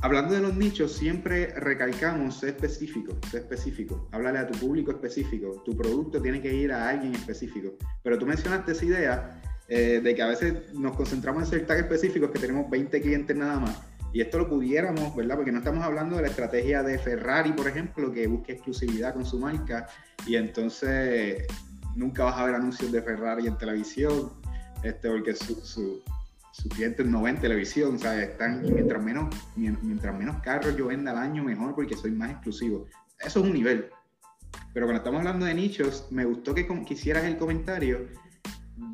hablando 0.00 0.34
de 0.34 0.40
los 0.40 0.56
nichos, 0.56 0.92
siempre 0.92 1.46
recalcamos 1.56 2.40
ser 2.40 2.50
específico, 2.50 3.16
ser 3.30 3.42
específico. 3.42 4.08
Háblale 4.12 4.38
a 4.38 4.46
tu 4.46 4.58
público 4.58 4.90
específico. 4.90 5.62
Tu 5.64 5.76
producto 5.76 6.20
tiene 6.20 6.40
que 6.40 6.54
ir 6.54 6.72
a 6.72 6.88
alguien 6.88 7.14
específico. 7.14 7.74
Pero 8.02 8.18
tú 8.18 8.26
mencionaste 8.26 8.72
esa 8.72 8.84
idea 8.84 9.42
eh, 9.68 10.00
de 10.02 10.14
que 10.14 10.22
a 10.22 10.28
veces 10.28 10.72
nos 10.74 10.96
concentramos 10.96 11.44
en 11.44 11.48
ser 11.48 11.66
tan 11.66 11.78
específicos 11.78 12.30
que 12.30 12.38
tenemos 12.38 12.70
20 12.70 13.00
clientes 13.00 13.36
nada 13.36 13.58
más. 13.58 13.80
Y 14.12 14.20
esto 14.20 14.38
lo 14.38 14.48
pudiéramos, 14.48 15.14
¿verdad? 15.14 15.36
Porque 15.36 15.52
no 15.52 15.58
estamos 15.58 15.84
hablando 15.84 16.16
de 16.16 16.22
la 16.22 16.28
estrategia 16.28 16.82
de 16.82 16.98
Ferrari, 16.98 17.52
por 17.52 17.68
ejemplo, 17.68 18.12
que 18.12 18.26
busque 18.26 18.52
exclusividad 18.52 19.14
con 19.14 19.26
su 19.26 19.38
marca 19.38 19.88
y 20.26 20.36
entonces 20.36 21.46
nunca 21.94 22.24
vas 22.24 22.36
a 22.36 22.44
ver 22.46 22.54
anuncios 22.54 22.92
de 22.92 23.02
Ferrari 23.02 23.46
en 23.46 23.58
televisión, 23.58 24.32
este, 24.82 25.10
porque 25.10 25.34
su, 25.34 26.02
su 26.62 26.68
clientes 26.70 27.06
no 27.06 27.22
ven 27.22 27.38
televisión, 27.38 27.98
¿sabes? 27.98 28.30
Están, 28.30 28.64
y 28.64 28.72
mientras 28.72 29.02
menos, 29.02 29.34
mientras 29.56 30.18
menos 30.18 30.40
carros 30.42 30.76
yo 30.76 30.86
venda 30.86 31.10
al 31.10 31.18
año, 31.18 31.44
mejor 31.44 31.74
porque 31.74 31.96
soy 31.96 32.12
más 32.12 32.30
exclusivo. 32.30 32.86
Eso 33.20 33.40
es 33.40 33.46
un 33.46 33.52
nivel. 33.52 33.90
Pero 34.72 34.86
cuando 34.86 34.98
estamos 34.98 35.18
hablando 35.18 35.44
de 35.44 35.54
nichos, 35.54 36.06
me 36.10 36.24
gustó 36.24 36.54
que 36.54 36.66
quisieras 36.86 37.24
el 37.24 37.36
comentario 37.36 38.08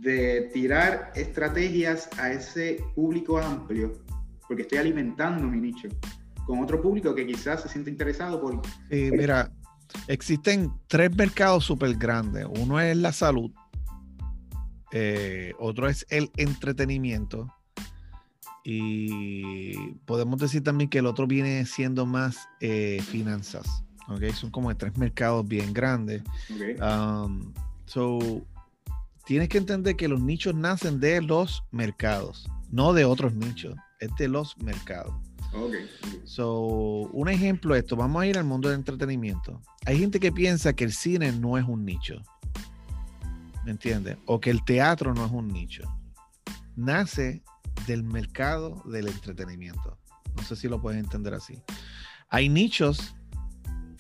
de 0.01 0.51
tirar 0.53 1.13
estrategias 1.15 2.09
a 2.19 2.33
ese 2.33 2.85
público 2.95 3.39
amplio, 3.39 3.93
porque 4.49 4.63
estoy 4.63 4.79
alimentando 4.79 5.47
mi 5.47 5.61
nicho 5.61 5.89
con 6.47 6.59
otro 6.61 6.83
público 6.83 7.15
que 7.15 7.25
quizás 7.27 7.63
se 7.63 7.69
siente 7.69 7.91
interesado 7.91 8.41
por... 8.41 8.61
Sí, 8.91 9.11
mira, 9.13 9.53
existen 10.09 10.73
tres 10.89 11.15
mercados 11.17 11.65
súper 11.65 11.95
grandes. 11.95 12.47
Uno 12.59 12.81
es 12.81 12.97
la 12.97 13.13
salud, 13.13 13.53
eh, 14.93 15.55
otro 15.59 15.89
es 15.89 16.07
el 16.11 16.31
entretenimiento 16.37 17.49
y 18.65 19.95
podemos 20.05 20.39
decir 20.39 20.63
también 20.63 20.89
que 20.89 20.99
el 20.99 21.07
otro 21.07 21.27
viene 21.27 21.65
siendo 21.67 22.07
más 22.07 22.49
eh, 22.61 23.03
finanzas. 23.03 23.83
Okay? 24.09 24.33
Son 24.33 24.51
como 24.51 24.75
tres 24.77 24.97
mercados 24.97 25.47
bien 25.47 25.73
grandes. 25.73 26.23
Um, 26.81 27.53
so, 27.87 28.19
tienes 29.25 29.49
que 29.49 29.59
entender 29.59 29.97
que 29.97 30.09
los 30.09 30.21
nichos 30.21 30.55
nacen 30.55 31.01
de 31.01 31.21
los 31.23 31.65
mercados, 31.71 32.49
no 32.71 32.93
de 32.93 33.05
otros 33.05 33.35
nichos, 33.35 33.75
es 34.01 34.11
de 34.17 34.29
los 34.29 34.57
mercados. 34.59 35.15
Okay. 35.55 35.87
So, 36.25 36.63
un 37.13 37.29
ejemplo 37.29 37.75
de 37.75 37.81
esto, 37.81 37.95
vamos 37.95 38.23
a 38.23 38.27
ir 38.27 38.39
al 38.39 38.45
mundo 38.45 38.69
del 38.69 38.79
entretenimiento. 38.79 39.61
Hay 39.85 39.99
gente 39.99 40.19
que 40.19 40.33
piensa 40.33 40.73
que 40.73 40.85
el 40.85 40.93
cine 40.93 41.31
no 41.33 41.59
es 41.59 41.65
un 41.65 41.85
nicho. 41.85 42.23
¿Me 43.65 43.71
entiendes? 43.71 44.17
O 44.27 44.41
que 44.41 44.51
el 44.51 44.65
teatro 44.65 45.15
no 45.15 45.25
es 45.25 45.33
un 45.33 45.49
nicho. 45.49 45.85
Nace 46.77 47.43
del 47.87 48.03
mercado 48.03 48.83
del 48.87 49.09
entretenimiento. 49.09 49.99
No 50.37 50.43
sé 50.43 50.57
si 50.57 50.69
lo 50.69 50.81
puedes 50.81 50.99
entender 50.99 51.35
así. 51.35 51.63
Hay 52.29 52.49
nichos 52.49 53.15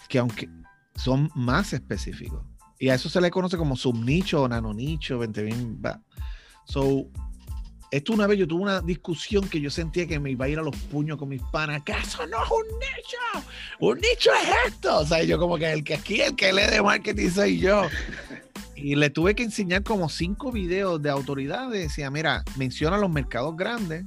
que 0.08 0.18
aunque 0.18 0.48
son 0.96 1.30
más 1.34 1.72
específicos. 1.72 2.44
Y 2.78 2.88
a 2.88 2.94
eso 2.94 3.08
se 3.08 3.20
le 3.20 3.30
conoce 3.30 3.56
como 3.56 3.76
subnicho 3.76 4.42
o 4.42 4.48
nanonicho, 4.48 5.18
20 5.18 5.42
bien. 5.42 5.80
So, 6.64 7.06
esto 7.90 8.12
una 8.12 8.26
vez 8.26 8.38
yo 8.38 8.48
tuve 8.48 8.62
una 8.62 8.80
discusión 8.80 9.48
que 9.48 9.60
yo 9.60 9.70
sentía 9.70 10.06
que 10.06 10.18
me 10.18 10.30
iba 10.30 10.46
a 10.46 10.48
ir 10.48 10.58
a 10.58 10.62
los 10.62 10.74
puños 10.74 11.18
con 11.18 11.28
mis 11.28 11.42
panas. 11.52 11.80
¿Acaso 11.80 12.26
no 12.26 12.42
es 12.42 12.50
un 12.50 12.78
nicho? 12.78 13.48
Un 13.78 13.96
nicho 13.96 14.30
es 14.42 14.72
esto. 14.72 14.98
O 14.98 15.06
sea, 15.06 15.22
yo 15.22 15.38
como 15.38 15.58
que 15.58 15.70
el 15.70 15.84
que 15.84 15.94
aquí, 15.94 16.20
el 16.20 16.34
que 16.34 16.52
lee 16.52 16.70
de 16.70 16.82
marketing 16.82 17.30
soy 17.30 17.58
yo. 17.58 17.82
Y 18.82 18.96
le 18.96 19.10
tuve 19.10 19.36
que 19.36 19.44
enseñar 19.44 19.84
como 19.84 20.08
cinco 20.08 20.50
videos 20.50 21.00
de 21.00 21.08
autoridades. 21.08 21.82
Decía, 21.82 22.10
mira, 22.10 22.42
menciona 22.56 22.98
los 22.98 23.10
mercados 23.10 23.56
grandes. 23.56 24.04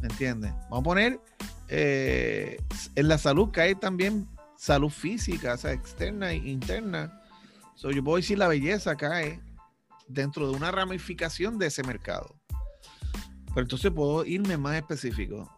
¿Me 0.00 0.08
entiendes? 0.08 0.52
Vamos 0.70 0.80
a 0.80 0.82
poner 0.82 1.20
eh, 1.68 2.56
en 2.94 3.08
la 3.08 3.18
salud 3.18 3.50
que 3.50 3.60
hay 3.60 3.74
también 3.74 4.26
salud 4.56 4.88
física, 4.88 5.52
o 5.52 5.56
sea, 5.58 5.72
externa 5.72 6.32
e 6.32 6.36
interna. 6.36 7.20
So, 7.74 7.90
yo 7.90 8.02
puedo 8.02 8.16
decir 8.16 8.38
la 8.38 8.48
belleza 8.48 8.96
cae 8.96 9.42
dentro 10.08 10.50
de 10.50 10.56
una 10.56 10.70
ramificación 10.70 11.58
de 11.58 11.66
ese 11.66 11.82
mercado. 11.82 12.34
Pero 13.48 13.60
entonces 13.60 13.90
puedo 13.90 14.24
irme 14.24 14.56
más 14.56 14.76
específico. 14.76 15.50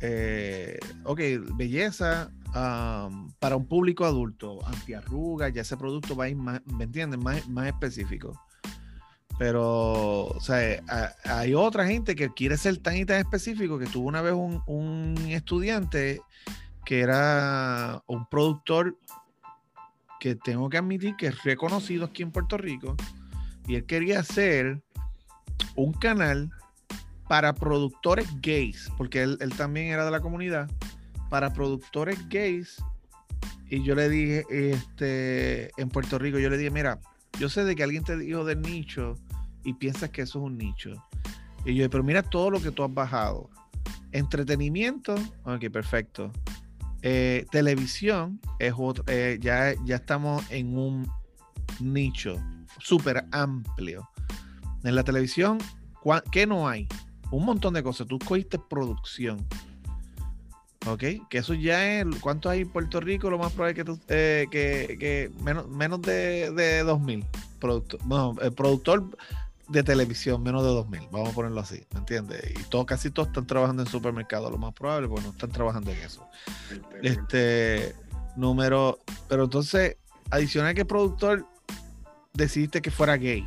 Eh, 0.00 0.78
ok, 1.04 1.20
belleza 1.56 2.30
para 2.52 3.56
un 3.56 3.66
público 3.66 4.04
adulto, 4.04 4.66
antiarrugas, 4.66 5.52
ya 5.52 5.62
ese 5.62 5.76
producto 5.76 6.16
va 6.16 6.24
a 6.24 6.28
ir 6.28 6.36
más, 6.36 6.60
¿me 6.66 6.84
entiendes? 6.84 7.20
Más, 7.20 7.48
más 7.48 7.66
específico. 7.66 8.32
Pero, 9.40 10.26
o 10.26 10.40
sea, 10.40 10.82
hay 11.24 11.54
otra 11.54 11.86
gente 11.86 12.14
que 12.14 12.28
quiere 12.28 12.58
ser 12.58 12.76
tan 12.76 12.98
y 12.98 13.06
tan 13.06 13.20
específico 13.20 13.78
que 13.78 13.86
tuvo 13.86 14.06
una 14.06 14.20
vez 14.20 14.34
un, 14.34 15.16
estudiante 15.30 16.20
que 16.84 17.00
era 17.00 18.02
un 18.06 18.26
productor 18.26 18.98
que 20.18 20.34
tengo 20.34 20.68
que 20.68 20.76
admitir 20.76 21.16
que 21.16 21.28
es 21.28 21.42
reconocido 21.42 22.04
aquí 22.04 22.22
en 22.22 22.32
Puerto 22.32 22.58
Rico 22.58 22.96
y 23.66 23.76
él 23.76 23.86
quería 23.86 24.20
hacer 24.20 24.82
un 25.74 25.94
canal 25.94 26.50
para 27.26 27.54
productores 27.54 28.28
gays, 28.42 28.92
porque 28.98 29.22
él 29.22 29.54
también 29.56 29.86
era 29.86 30.04
de 30.04 30.10
la 30.10 30.20
comunidad, 30.20 30.68
para 31.30 31.52
productores 31.52 32.28
gays. 32.28 32.82
Y 33.70 33.82
yo 33.82 33.94
le 33.94 34.08
dije, 34.10 34.44
este, 34.50 35.70
en 35.80 35.88
Puerto 35.88 36.18
Rico, 36.18 36.38
yo 36.38 36.50
le 36.50 36.58
dije, 36.58 36.70
mira, 36.70 37.00
yo 37.38 37.48
sé 37.48 37.64
de 37.64 37.74
que 37.76 37.84
alguien 37.84 38.04
te 38.04 38.18
dijo 38.18 38.44
del 38.44 38.60
nicho 38.60 39.14
y 39.64 39.74
piensas 39.74 40.10
que 40.10 40.22
eso 40.22 40.40
es 40.40 40.44
un 40.44 40.58
nicho. 40.58 40.92
Y 41.64 41.74
yo, 41.74 41.88
pero 41.88 42.02
mira 42.02 42.22
todo 42.22 42.50
lo 42.50 42.60
que 42.60 42.72
tú 42.72 42.82
has 42.82 42.92
bajado. 42.92 43.48
Entretenimiento, 44.12 45.14
ok, 45.44 45.70
perfecto. 45.72 46.32
Eh, 47.02 47.46
televisión 47.50 48.40
es 48.58 48.74
otro, 48.76 49.04
eh, 49.06 49.38
ya, 49.40 49.72
ya 49.84 49.96
estamos 49.96 50.44
en 50.50 50.76
un 50.76 51.10
nicho 51.78 52.42
súper 52.80 53.24
amplio. 53.30 54.08
En 54.82 54.94
la 54.94 55.04
televisión, 55.04 55.58
¿qué 56.32 56.46
no 56.46 56.68
hay? 56.68 56.88
Un 57.30 57.44
montón 57.44 57.74
de 57.74 57.82
cosas. 57.82 58.06
Tú 58.06 58.18
cogiste 58.18 58.58
producción. 58.58 59.46
¿Ok? 60.86 61.04
Que 61.28 61.38
eso 61.38 61.54
ya 61.54 62.00
es. 62.00 62.06
¿Cuánto 62.20 62.48
hay 62.48 62.60
en 62.62 62.68
Puerto 62.70 63.00
Rico? 63.00 63.28
Lo 63.30 63.38
más 63.38 63.52
probable 63.52 63.74
que, 63.74 63.84
tú, 63.84 63.98
eh, 64.08 64.46
que, 64.50 65.30
menos, 65.42 65.68
menos 65.68 66.00
de, 66.00 66.50
de 66.52 66.82
2000. 66.82 67.24
Productor, 67.58 68.00
bueno, 68.04 68.36
el 68.40 68.52
productor 68.52 69.04
de 69.68 69.82
televisión, 69.82 70.42
menos 70.42 70.62
de 70.62 70.70
2000. 70.70 71.08
Vamos 71.12 71.28
a 71.28 71.32
ponerlo 71.32 71.60
así. 71.60 71.84
¿Me 71.92 72.00
entiendes? 72.00 72.42
Y 72.58 72.62
todo, 72.64 72.86
casi 72.86 73.10
todos 73.10 73.28
están 73.28 73.46
trabajando 73.46 73.82
en 73.82 73.88
supermercados. 73.88 74.50
Lo 74.50 74.58
más 74.58 74.72
probable, 74.72 75.08
porque 75.08 75.24
no 75.24 75.30
están 75.30 75.50
trabajando 75.50 75.90
en 75.90 75.98
eso. 75.98 76.26
Este. 77.02 77.94
Número. 78.36 78.98
Pero 79.28 79.44
entonces, 79.44 79.96
adicional 80.30 80.74
que 80.74 80.84
productor 80.86 81.46
decidiste 82.32 82.80
que 82.80 82.90
fuera 82.90 83.16
gay. 83.16 83.46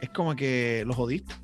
Es 0.00 0.10
como 0.10 0.36
que 0.36 0.84
lo 0.86 0.92
jodiste. 0.92 1.34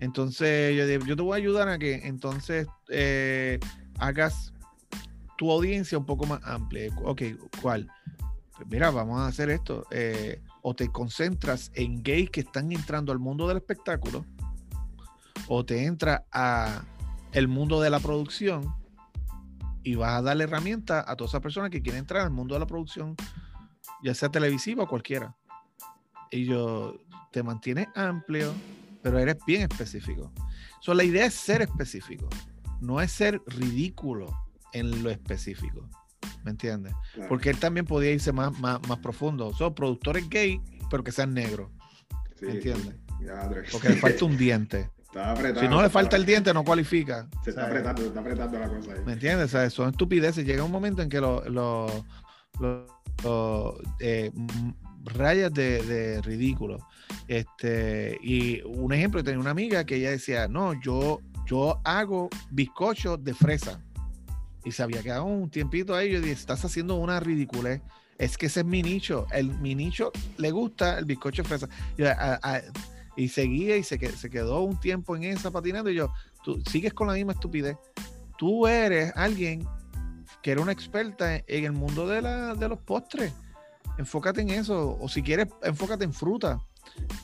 Entonces 0.00 0.76
yo, 0.76 1.16
te 1.16 1.22
voy 1.22 1.34
a 1.34 1.36
ayudar 1.36 1.68
a 1.68 1.78
que 1.78 2.06
entonces 2.06 2.66
eh, 2.88 3.60
hagas 3.98 4.52
tu 5.36 5.50
audiencia 5.50 5.98
un 5.98 6.06
poco 6.06 6.26
más 6.26 6.40
amplia. 6.44 6.90
Ok, 7.04 7.22
¿cuál? 7.62 7.88
Pues 8.56 8.68
mira, 8.68 8.90
vamos 8.90 9.20
a 9.20 9.26
hacer 9.26 9.50
esto. 9.50 9.86
Eh, 9.90 10.42
o 10.62 10.74
te 10.74 10.88
concentras 10.88 11.70
en 11.74 12.02
gays 12.02 12.30
que 12.30 12.40
están 12.40 12.72
entrando 12.72 13.12
al 13.12 13.18
mundo 13.18 13.46
del 13.48 13.58
espectáculo, 13.58 14.24
o 15.48 15.64
te 15.64 15.84
entra 15.84 16.26
a 16.32 16.84
el 17.32 17.48
mundo 17.48 17.80
de 17.80 17.90
la 17.90 18.00
producción 18.00 18.74
y 19.82 19.94
vas 19.94 20.18
a 20.18 20.22
darle 20.22 20.44
herramienta 20.44 21.04
a 21.06 21.16
todas 21.16 21.32
esas 21.32 21.40
personas 21.40 21.70
que 21.70 21.80
quieren 21.82 22.00
entrar 22.00 22.22
al 22.22 22.30
mundo 22.30 22.54
de 22.54 22.60
la 22.60 22.66
producción, 22.66 23.16
ya 24.02 24.14
sea 24.14 24.28
televisiva 24.28 24.84
o 24.84 24.88
cualquiera. 24.88 25.36
Y 26.30 26.44
yo 26.44 27.00
te 27.32 27.42
mantienes 27.42 27.88
amplio, 27.94 28.52
pero 29.02 29.18
eres 29.18 29.36
bien 29.46 29.62
específico. 29.62 30.32
So, 30.80 30.94
la 30.94 31.04
idea 31.04 31.26
es 31.26 31.34
ser 31.34 31.62
específico, 31.62 32.28
no 32.80 33.00
es 33.00 33.12
ser 33.12 33.40
ridículo 33.46 34.26
en 34.72 35.02
lo 35.02 35.10
específico. 35.10 35.88
¿Me 36.44 36.52
entiendes? 36.52 36.94
Porque 37.28 37.50
él 37.50 37.58
también 37.58 37.84
podía 37.84 38.12
irse 38.12 38.32
más, 38.32 38.58
más, 38.60 38.80
más 38.88 38.98
profundo. 38.98 39.52
Son 39.52 39.74
productores 39.74 40.28
gay, 40.28 40.60
pero 40.90 41.04
que 41.04 41.12
sean 41.12 41.34
negros. 41.34 41.70
¿Me 42.40 42.52
entiendes? 42.52 42.94
Porque 43.70 43.90
le 43.90 43.96
falta 43.96 44.24
un 44.24 44.36
diente. 44.36 44.90
si 45.60 45.68
no 45.68 45.82
le 45.82 45.90
falta 45.90 46.16
el 46.16 46.24
diente, 46.24 46.54
no 46.54 46.64
cualifica. 46.64 47.28
Se 47.44 47.50
está 47.50 47.66
apretando, 47.66 48.02
se 48.02 48.08
está 48.08 48.20
apretando 48.20 48.58
la 48.58 48.68
cosa 48.68 48.92
ahí. 48.92 49.00
¿Me 49.04 49.12
entiendes? 49.12 49.46
O 49.46 49.48
sea, 49.48 49.68
son 49.70 49.90
estupideces. 49.90 50.46
Llega 50.46 50.64
un 50.64 50.72
momento 50.72 51.02
en 51.02 51.08
que 51.08 51.20
los 51.20 51.92
eh, 53.98 54.32
rayas 55.04 55.52
de, 55.52 56.20
ridículo. 56.22 56.78
Este, 57.28 58.18
y 58.22 58.60
un 58.62 58.92
ejemplo, 58.92 59.22
tenía 59.22 59.40
una 59.40 59.50
amiga 59.50 59.84
que 59.84 59.96
ella 59.96 60.10
decía, 60.10 60.48
no, 60.48 60.80
yo, 60.80 61.20
yo 61.46 61.80
hago 61.84 62.28
bizcochos 62.50 63.22
de 63.22 63.34
fresa. 63.34 63.80
Y 64.64 64.72
se 64.72 64.82
había 64.82 65.02
quedado 65.02 65.24
un 65.24 65.50
tiempito 65.50 65.94
ahí. 65.94 66.12
Yo 66.12 66.20
dije, 66.20 66.32
estás 66.32 66.64
haciendo 66.64 66.96
una 66.96 67.18
ridiculez. 67.20 67.80
Es 68.18 68.36
que 68.36 68.46
ese 68.46 68.60
es 68.60 68.66
mi 68.66 68.82
nicho. 68.82 69.26
El, 69.32 69.58
mi 69.58 69.74
nicho 69.74 70.12
le 70.36 70.50
gusta 70.50 70.98
el 70.98 71.06
bizcocho 71.06 71.42
de 71.42 71.48
fresa. 71.48 71.68
Y, 73.16 73.28
seguía 73.28 73.76
y 73.76 73.82
se, 73.82 73.98
quedó 73.98 74.62
un 74.62 74.78
tiempo 74.78 75.16
en 75.16 75.24
esa 75.24 75.50
patinando. 75.50 75.90
Y 75.90 75.94
yo, 75.94 76.12
tú 76.44 76.62
sigues 76.70 76.92
con 76.92 77.06
la 77.06 77.14
misma 77.14 77.32
estupidez. 77.32 77.76
Tú 78.36 78.66
eres 78.66 79.12
alguien 79.16 79.66
que 80.42 80.52
era 80.52 80.60
una 80.60 80.72
experta 80.72 81.36
en, 81.36 81.64
el 81.64 81.72
mundo 81.72 82.06
de, 82.06 82.22
la, 82.22 82.54
de 82.54 82.68
los 82.68 82.78
postres. 82.78 83.32
Enfócate 84.00 84.40
en 84.40 84.48
eso. 84.48 84.96
O 84.98 85.08
si 85.10 85.22
quieres, 85.22 85.48
enfócate 85.62 86.04
en 86.04 86.14
fruta. 86.14 86.58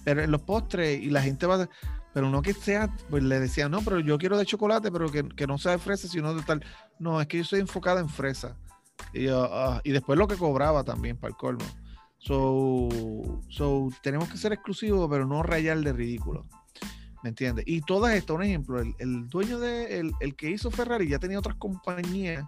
Pero 0.05 0.23
en 0.23 0.31
los 0.31 0.43
postres 0.43 1.03
y 1.03 1.09
la 1.11 1.23
gente 1.23 1.47
va 1.47 1.63
a... 1.63 1.69
Pero 2.13 2.31
no 2.31 2.43
que 2.43 2.53
sea, 2.53 2.95
pues 3.11 3.23
le 3.23 3.41
decía, 3.41 3.69
no, 3.69 3.83
pero 3.83 4.01
yo 4.01 4.17
quiero 4.19 4.39
de 4.39 4.47
chocolate, 4.47 4.91
pero 4.91 5.11
que, 5.11 5.47
no 5.47 5.59
sea 5.59 5.73
de 5.73 5.79
fresa, 5.79 6.07
sino 6.07 6.35
de 6.35 6.43
tal. 6.43 6.65
No, 6.99 7.21
es 7.21 7.27
que 7.27 7.39
yo 7.39 7.43
estoy 7.43 7.61
enfocada 7.61 8.01
en 8.01 8.09
fresa. 8.09 8.57
Y, 9.13 9.27
ah, 9.31 9.81
y 9.85 9.91
después 9.91 10.19
lo 10.19 10.29
que 10.29 10.37
cobraba 10.37 10.85
también 10.85 11.17
para 11.17 11.31
el 11.31 11.37
colmo. 11.37 11.65
So, 12.19 12.89
so, 13.49 13.89
tenemos 14.03 14.29
que 14.29 14.39
ser 14.39 14.53
exclusivos, 14.53 15.09
pero 15.11 15.27
no 15.27 15.43
rayar 15.43 15.79
de 15.81 15.93
ridículo. 15.93 16.47
¿Me 17.23 17.31
entiendes? 17.31 17.65
Y 17.67 17.81
todas 17.83 18.15
esto, 18.15 18.35
un 18.35 18.43
ejemplo, 18.43 18.81
el, 18.81 19.29
dueño 19.29 19.59
de, 19.59 19.99
el, 19.99 20.13
el, 20.21 20.37
que 20.37 20.51
hizo 20.51 20.71
Ferrari 20.71 21.09
ya 21.09 21.19
tenía 21.19 21.39
otras 21.39 21.57
compañías 21.57 22.45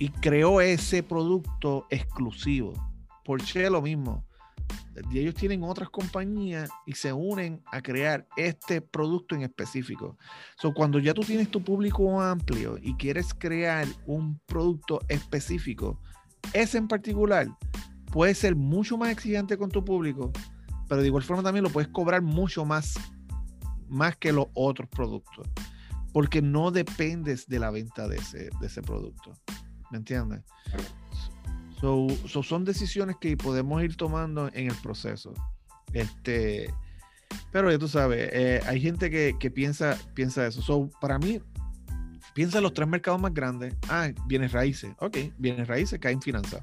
y 0.00 0.08
creó 0.08 0.62
ese 0.62 1.02
producto 1.02 1.86
exclusivo. 1.90 2.72
Porsche 3.22 3.68
lo 3.68 3.82
mismo. 3.82 4.26
Y 5.10 5.18
ellos 5.18 5.34
tienen 5.34 5.62
otras 5.62 5.90
compañías 5.90 6.70
y 6.86 6.94
se 6.94 7.12
unen 7.12 7.62
a 7.70 7.82
crear 7.82 8.26
este 8.36 8.80
producto 8.80 9.34
en 9.34 9.42
específico. 9.42 10.16
So, 10.56 10.72
cuando 10.72 10.98
ya 10.98 11.12
tú 11.12 11.20
tienes 11.20 11.50
tu 11.50 11.62
público 11.62 12.20
amplio 12.20 12.78
y 12.80 12.94
quieres 12.94 13.34
crear 13.34 13.86
un 14.06 14.40
producto 14.46 15.00
específico, 15.08 16.00
ese 16.54 16.78
en 16.78 16.88
particular 16.88 17.46
puede 18.10 18.34
ser 18.34 18.56
mucho 18.56 18.96
más 18.96 19.10
exigente 19.10 19.58
con 19.58 19.70
tu 19.70 19.84
público, 19.84 20.32
pero 20.88 21.02
de 21.02 21.08
igual 21.08 21.22
forma 21.22 21.42
también 21.42 21.62
lo 21.62 21.70
puedes 21.70 21.90
cobrar 21.90 22.22
mucho 22.22 22.64
más, 22.64 22.94
más 23.88 24.16
que 24.16 24.32
los 24.32 24.46
otros 24.54 24.88
productos, 24.88 25.46
porque 26.12 26.40
no 26.40 26.70
dependes 26.70 27.46
de 27.46 27.58
la 27.58 27.70
venta 27.70 28.08
de 28.08 28.16
ese, 28.16 28.48
de 28.60 28.66
ese 28.66 28.80
producto. 28.80 29.34
¿Me 29.90 29.98
entiendes? 29.98 30.42
So, 31.80 32.08
son 32.42 32.64
decisiones 32.64 33.16
que 33.18 33.36
podemos 33.36 33.82
ir 33.82 33.96
tomando 33.96 34.48
en 34.48 34.68
el 34.68 34.76
proceso. 34.82 35.32
Este, 35.94 36.72
pero 37.50 37.70
ya 37.70 37.78
tú 37.78 37.88
sabes, 37.88 38.28
eh, 38.32 38.60
hay 38.66 38.80
gente 38.80 39.10
que, 39.10 39.50
piensa, 39.50 39.96
piensa 40.14 40.46
eso. 40.46 40.60
So, 40.60 40.90
para 41.00 41.18
mí, 41.18 41.40
piensa 42.34 42.58
en 42.58 42.64
los 42.64 42.74
tres 42.74 42.86
mercados 42.86 43.20
más 43.20 43.32
grandes. 43.32 43.74
Ah, 43.88 44.10
bienes 44.26 44.52
raíces. 44.52 44.92
Ok, 44.98 45.16
bienes 45.38 45.66
raíces 45.68 45.98
cae 45.98 46.12
en 46.12 46.20
finanzas. 46.20 46.62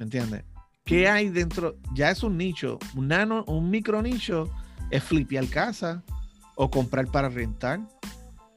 ¿Me 0.00 0.04
entiendes? 0.04 0.44
¿Qué 0.84 1.08
hay 1.08 1.30
dentro? 1.30 1.76
Ya 1.94 2.10
es 2.10 2.22
un 2.22 2.36
nicho, 2.36 2.78
un 2.96 3.08
nano, 3.08 3.44
un 3.46 3.70
micro 3.70 4.02
nicho, 4.02 4.50
es 4.90 5.02
flipear 5.04 5.46
casa 5.48 6.02
o 6.56 6.68
comprar 6.68 7.06
para 7.06 7.28
rentar. 7.28 7.80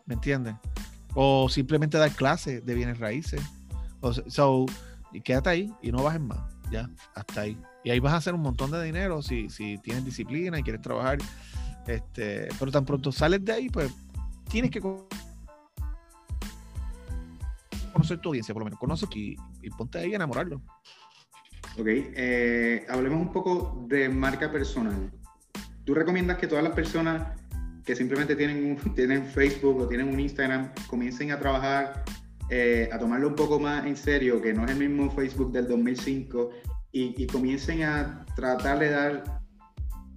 ¿Me 0.05 0.15
entiendes? 0.15 0.55
O 1.13 1.47
simplemente 1.47 1.97
dar 1.99 2.11
clases 2.11 2.65
de 2.65 2.73
bienes 2.73 2.97
raíces 2.97 3.41
so, 4.27 4.65
y 5.11 5.21
quédate 5.21 5.49
ahí 5.49 5.73
y 5.81 5.91
no 5.91 6.03
bajes 6.03 6.21
más. 6.21 6.39
Ya, 6.71 6.89
hasta 7.15 7.41
ahí. 7.41 7.57
Y 7.83 7.89
ahí 7.89 7.99
vas 7.99 8.13
a 8.13 8.17
hacer 8.17 8.33
un 8.33 8.41
montón 8.41 8.71
de 8.71 8.83
dinero 8.83 9.21
si, 9.21 9.49
si 9.49 9.77
tienes 9.79 10.05
disciplina 10.05 10.59
y 10.59 10.63
quieres 10.63 10.81
trabajar. 10.81 11.17
Este, 11.87 12.49
pero 12.59 12.71
tan 12.71 12.85
pronto 12.85 13.11
sales 13.11 13.43
de 13.43 13.53
ahí, 13.53 13.69
pues 13.69 13.91
tienes 14.49 14.69
que 14.69 14.79
conocer 17.91 18.19
tu 18.19 18.29
audiencia, 18.29 18.53
por 18.53 18.61
lo 18.61 18.65
menos. 18.65 18.79
Conoce 18.79 19.07
y, 19.15 19.35
y 19.61 19.69
ponte 19.71 19.97
ahí 19.97 20.13
a 20.13 20.17
enamorarlo. 20.17 20.61
Ok, 21.77 21.87
eh, 21.87 22.85
hablemos 22.89 23.21
un 23.21 23.31
poco 23.31 23.85
de 23.87 24.09
marca 24.09 24.51
personal. 24.51 25.11
¿Tú 25.85 25.93
recomiendas 25.93 26.37
que 26.37 26.47
todas 26.47 26.63
las 26.63 26.73
personas 26.73 27.39
que 27.85 27.95
simplemente 27.95 28.35
tienen, 28.35 28.63
un, 28.65 28.93
tienen 28.95 29.25
Facebook 29.25 29.81
o 29.81 29.87
tienen 29.87 30.09
un 30.09 30.19
Instagram 30.19 30.71
comiencen 30.87 31.31
a 31.31 31.39
trabajar 31.39 32.03
eh, 32.49 32.89
a 32.91 32.97
tomarlo 32.97 33.27
un 33.27 33.35
poco 33.35 33.59
más 33.59 33.85
en 33.85 33.95
serio, 33.95 34.41
que 34.41 34.53
no 34.53 34.65
es 34.65 34.71
el 34.71 34.77
mismo 34.77 35.11
Facebook 35.11 35.51
del 35.51 35.67
2005, 35.67 36.49
y, 36.91 37.27
comiencen 37.27 37.83
a 37.83 38.25
tratar 38.35 38.79
de 38.79 38.89
dar, 38.89 39.41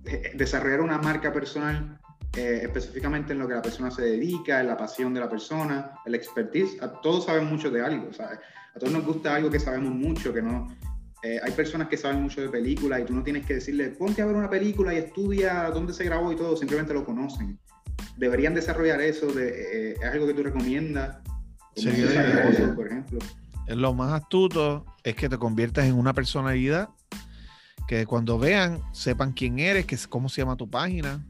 eh, 0.07 0.33
desarrollar 0.35 0.81
una 0.81 0.97
marca 0.97 1.31
personal 1.31 2.01
eh, 2.35 2.61
específicamente 2.63 3.35
en 3.35 3.41
lo 3.41 3.47
que 3.47 3.53
la 3.53 3.61
persona 3.61 3.91
se 3.91 4.01
dedica, 4.03 4.61
en 4.61 4.69
la 4.69 4.79
pasión 4.79 5.13
de 5.13 5.21
la 5.21 5.29
persona, 5.29 5.91
el 6.07 6.15
expertise. 6.15 6.83
A 6.83 6.89
todos 7.03 7.27
saben 7.27 7.45
mucho 7.45 7.71
de 7.71 7.83
algo, 7.83 8.09
A 8.19 8.79
todos 8.79 8.91
nos 8.91 9.05
gusta 9.05 9.35
algo 9.35 9.51
que 9.51 9.61
sabemos 9.61 9.93
mucho, 9.93 10.33
que 10.33 10.41
no... 10.41 10.67
hay 11.23 11.53
personas 11.53 11.89
que 11.89 11.99
saben 11.99 12.23
mucho 12.23 12.41
de 12.41 12.49
películas 12.49 13.03
y 13.03 13.05
tú 13.05 13.13
no 13.13 13.23
tienes 13.23 13.45
que 13.45 13.57
decirle, 13.57 13.91
ponte 13.91 14.23
a 14.23 14.27
ver 14.27 14.35
una 14.35 14.49
película 14.49 14.95
y 14.95 14.97
estudia 14.97 15.71
dónde 15.75 15.93
se 15.93 16.05
grabó 16.05 16.33
y 16.33 16.37
todo, 16.37 16.57
simplemente 16.57 16.95
lo 16.95 17.05
conocen. 17.05 17.59
Deberían 18.17 18.55
desarrollar 18.55 19.03
eso, 19.03 19.27
de, 19.27 19.93
es 19.93 20.05
algo 20.05 20.27
que 20.27 20.33
tú 20.33 20.43
recomiendas 20.43 21.19
por 22.75 22.87
ejemplo. 22.87 23.19
Lo 23.69 23.95
más 23.95 24.13
astuto 24.13 24.85
es 25.05 25.15
que 25.15 25.29
te 25.29 25.39
conviertas 25.39 25.87
en 25.87 25.95
una 25.95 26.13
personalidad 26.13 26.91
que 27.87 28.07
cuando 28.07 28.39
vean 28.39 28.81
sepan 28.93 29.33
quién 29.33 29.59
eres, 29.59 29.87
que 29.87 29.97
cómo 30.09 30.29
se 30.29 30.41
llama 30.41 30.57
tu 30.57 30.69
página, 30.69 31.25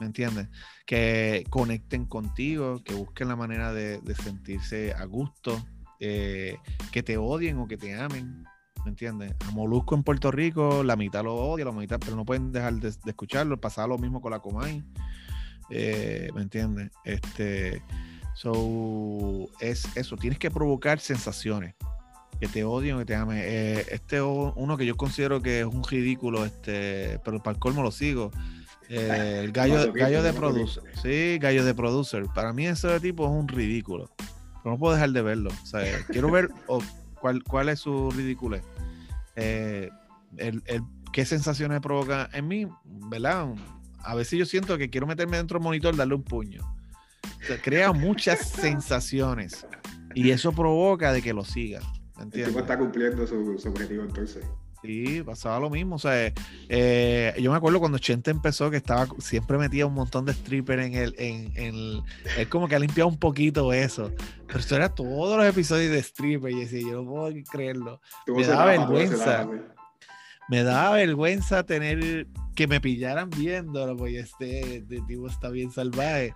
¿me 0.00 0.06
entiendes? 0.06 0.48
Que 0.84 1.44
conecten 1.50 2.06
contigo, 2.06 2.82
que 2.82 2.94
busquen 2.94 3.28
la 3.28 3.36
manera 3.36 3.72
de, 3.72 4.00
sentirse 4.22 4.92
a 4.92 5.04
gusto, 5.04 5.64
eh, 6.00 6.58
que 6.92 7.02
te 7.02 7.16
odien 7.16 7.58
o 7.58 7.68
que 7.68 7.76
te 7.76 7.98
amen, 7.98 8.44
¿me 8.84 8.90
entiendes? 8.90 9.34
A 9.46 9.50
Molusco 9.50 9.94
en 9.94 10.02
Puerto 10.02 10.30
Rico, 10.30 10.82
la 10.82 10.96
mitad 10.96 11.24
lo 11.24 11.34
odia, 11.34 11.64
la 11.64 11.72
mitad, 11.72 11.98
pero 11.98 12.16
no 12.16 12.24
pueden 12.24 12.52
dejar 12.52 12.74
de, 12.74 12.92
escucharlo, 13.06 13.60
pasaba 13.60 13.88
lo 13.88 13.98
mismo 13.98 14.20
con 14.20 14.32
la 14.32 14.40
Comay, 14.40 14.82
eh, 15.70 16.30
¿me 16.34 16.42
entiendes? 16.42 16.90
Este 17.04 17.82
So, 18.36 19.48
es 19.60 19.88
eso, 19.96 20.18
tienes 20.18 20.38
que 20.38 20.50
provocar 20.50 21.00
sensaciones. 21.00 21.74
Que 22.38 22.46
te 22.46 22.64
odien, 22.64 22.98
que 22.98 23.06
te 23.06 23.14
amen. 23.14 23.38
Eh, 23.40 23.86
este 23.90 24.20
uno 24.20 24.76
que 24.76 24.84
yo 24.84 24.94
considero 24.94 25.40
que 25.40 25.60
es 25.60 25.66
un 25.66 25.82
ridículo, 25.82 26.44
este, 26.44 27.18
pero 27.24 27.42
para 27.42 27.54
el 27.54 27.58
colmo 27.58 27.82
lo 27.82 27.90
sigo. 27.90 28.30
Eh, 28.90 29.40
el 29.42 29.52
gallo, 29.52 29.90
gallo 29.94 30.22
de 30.22 30.34
producer. 30.34 30.82
Sí, 31.02 31.38
gallo 31.38 31.64
de 31.64 31.74
producer. 31.74 32.26
Para 32.34 32.52
mí 32.52 32.66
ese 32.66 33.00
tipo 33.00 33.24
es 33.24 33.30
un 33.30 33.48
ridículo. 33.48 34.10
Pero 34.18 34.74
no 34.74 34.78
puedo 34.78 34.92
dejar 34.92 35.12
de 35.12 35.22
verlo. 35.22 35.50
O 35.62 35.66
sea, 35.66 35.82
quiero 36.08 36.30
ver 36.30 36.50
cuál, 37.18 37.42
cuál 37.42 37.70
es 37.70 37.80
su 37.80 38.10
ridículo. 38.10 38.60
Eh, 39.34 39.88
el, 40.36 40.62
el, 40.66 40.82
qué 41.10 41.24
sensaciones 41.24 41.80
provoca 41.80 42.28
en 42.34 42.48
mí, 42.48 42.68
¿verdad? 42.84 43.48
A 44.00 44.14
veces 44.14 44.38
yo 44.38 44.44
siento 44.44 44.76
que 44.76 44.90
quiero 44.90 45.06
meterme 45.06 45.38
dentro 45.38 45.58
del 45.58 45.64
monitor, 45.64 45.96
darle 45.96 46.16
un 46.16 46.22
puño 46.22 46.76
crea 47.62 47.92
muchas 47.92 48.48
sensaciones 48.48 49.66
y 50.14 50.30
eso 50.30 50.52
provoca 50.52 51.12
de 51.12 51.22
que 51.22 51.34
lo 51.34 51.44
siga. 51.44 51.80
El 52.20 52.30
tipo 52.30 52.58
está 52.58 52.78
cumpliendo 52.78 53.26
su, 53.26 53.68
objetivo 53.68 54.02
entonces. 54.02 54.44
Sí, 54.82 55.22
pasaba 55.22 55.60
lo 55.60 55.68
mismo. 55.68 55.96
O 55.96 55.98
sea, 55.98 56.32
eh, 56.68 57.34
yo 57.38 57.50
me 57.50 57.56
acuerdo 57.56 57.80
cuando 57.80 57.98
Chente 57.98 58.30
empezó 58.30 58.70
que 58.70 58.76
estaba 58.76 59.06
siempre 59.18 59.58
metía 59.58 59.86
un 59.86 59.94
montón 59.94 60.24
de 60.24 60.32
stripper 60.32 60.78
en 60.80 60.94
el, 60.94 61.14
en, 61.18 61.52
en 61.56 62.02
él 62.38 62.48
como 62.48 62.68
que 62.68 62.76
ha 62.76 62.78
limpiado 62.78 63.08
un 63.08 63.18
poquito 63.18 63.72
eso. 63.72 64.10
Pero 64.46 64.58
eso 64.58 64.76
era 64.76 64.94
todos 64.94 65.36
los 65.36 65.46
episodios 65.46 65.92
de 65.92 65.98
stripper 65.98 66.52
y 66.52 66.60
decía, 66.60 66.80
yo 66.80 67.02
no 67.02 67.10
puedo 67.10 67.34
creerlo. 67.50 68.00
Me 68.26 68.46
daba 68.46 68.66
vergüenza. 68.66 69.48
me 70.48 70.62
daba 70.62 70.96
vergüenza 70.96 71.64
tener 71.64 72.26
que 72.54 72.66
me 72.66 72.80
pillaran 72.80 73.28
viéndolo, 73.28 73.96
porque 73.96 74.20
este, 74.20 74.78
este 74.78 75.00
tipo 75.02 75.28
está 75.28 75.50
bien 75.50 75.70
salvaje 75.70 76.34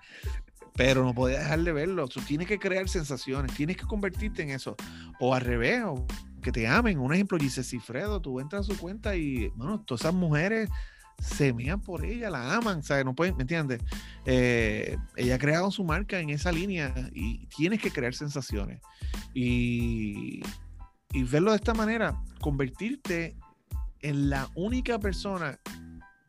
pero 0.81 1.05
no 1.05 1.13
podía 1.13 1.41
dejar 1.41 1.63
de 1.63 1.73
verlo. 1.75 2.09
Tú 2.09 2.23
tienes 2.23 2.49
que 2.49 2.59
crear 2.59 2.89
sensaciones, 2.89 3.53
tienes 3.53 3.77
que 3.77 3.85
convertirte 3.85 4.43
en 4.43 4.49
eso. 4.49 4.77
O 5.19 5.35
al 5.35 5.43
revés, 5.43 5.83
o 5.85 6.07
que 6.41 6.53
te 6.53 6.67
amen. 6.67 6.99
Un 6.99 7.13
ejemplo, 7.13 7.37
dice 7.37 7.63
Cifredo, 7.63 8.19
tú 8.23 8.41
entras 8.41 8.63
a 8.63 8.73
su 8.73 8.81
cuenta 8.81 9.15
y, 9.15 9.49
bueno, 9.57 9.85
todas 9.85 10.01
esas 10.01 10.15
mujeres 10.15 10.71
se 11.19 11.53
mían 11.53 11.83
por 11.83 12.03
ella, 12.03 12.31
la 12.31 12.55
aman, 12.55 12.83
¿sabes? 12.83 13.05
No 13.05 13.15
pueden, 13.15 13.37
¿me 13.37 13.43
entiendes? 13.43 13.83
Eh, 14.25 14.97
ella 15.17 15.35
ha 15.35 15.39
creado 15.39 15.71
su 15.71 15.85
marca 15.85 16.19
en 16.19 16.31
esa 16.31 16.51
línea 16.51 16.95
y 17.13 17.47
tienes 17.49 17.83
que 17.83 17.91
crear 17.91 18.15
sensaciones. 18.15 18.81
Y, 19.35 20.41
y 21.13 21.23
verlo 21.25 21.51
de 21.51 21.57
esta 21.57 21.75
manera, 21.75 22.19
convertirte 22.41 23.37
en 24.01 24.31
la 24.31 24.49
única 24.55 24.99
persona 24.99 25.61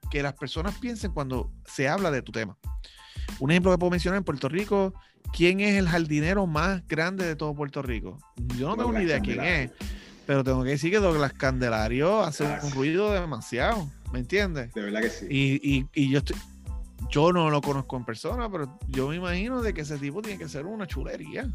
que 0.10 0.22
las 0.22 0.34
personas 0.34 0.78
piensen 0.78 1.14
cuando 1.14 1.54
se 1.64 1.88
habla 1.88 2.12
de 2.12 2.22
tu 2.22 2.34
tema. 2.34 2.58
Un 3.40 3.52
ejemplo 3.52 3.72
que 3.72 3.78
puedo 3.78 3.92
mencionar 3.92 4.18
en 4.18 4.24
Puerto 4.24 4.50
Rico, 4.50 4.94
¿quién 5.34 5.60
es 5.60 5.76
el 5.78 5.88
jardinero 5.88 6.48
más 6.48 6.88
grande 6.88 7.26
de 7.26 7.36
todo 7.36 7.54
Puerto 7.56 7.82
Rico? 7.82 8.18
Yo 8.58 8.70
no 8.70 8.78
tengo 8.78 8.94
ni 8.94 9.04
idea 9.06 9.20
quién 9.20 9.42
es, 9.42 9.72
Pero 10.26 10.44
tengo 10.44 10.64
que 10.64 10.72
decir 10.72 10.92
que 10.92 11.00
Douglas 11.00 11.34
Candelario 11.34 12.22
hace 12.22 12.44
un, 12.44 12.52
un 12.64 12.72
ruido 12.72 13.12
demasiado, 13.12 13.90
¿me 14.14 14.20
entiendes? 14.20 14.74
De 14.74 14.82
verdad 14.82 15.02
que 15.02 15.10
sí. 15.10 15.26
Y, 15.30 15.78
y, 15.78 15.88
y 15.94 16.10
yo 16.10 16.20
estoy, 16.20 16.38
yo 17.10 17.34
no 17.34 17.50
lo 17.50 17.62
conozco 17.62 17.98
en 17.98 18.06
persona, 18.06 18.50
pero 18.50 18.78
yo 18.88 19.10
me 19.10 19.16
imagino 19.18 19.62
de 19.62 19.74
que 19.74 19.82
ese 19.82 19.98
tipo 19.98 20.22
tiene 20.22 20.38
que 20.40 20.48
ser 20.48 20.66
una 20.66 20.88
chulería. 20.88 21.50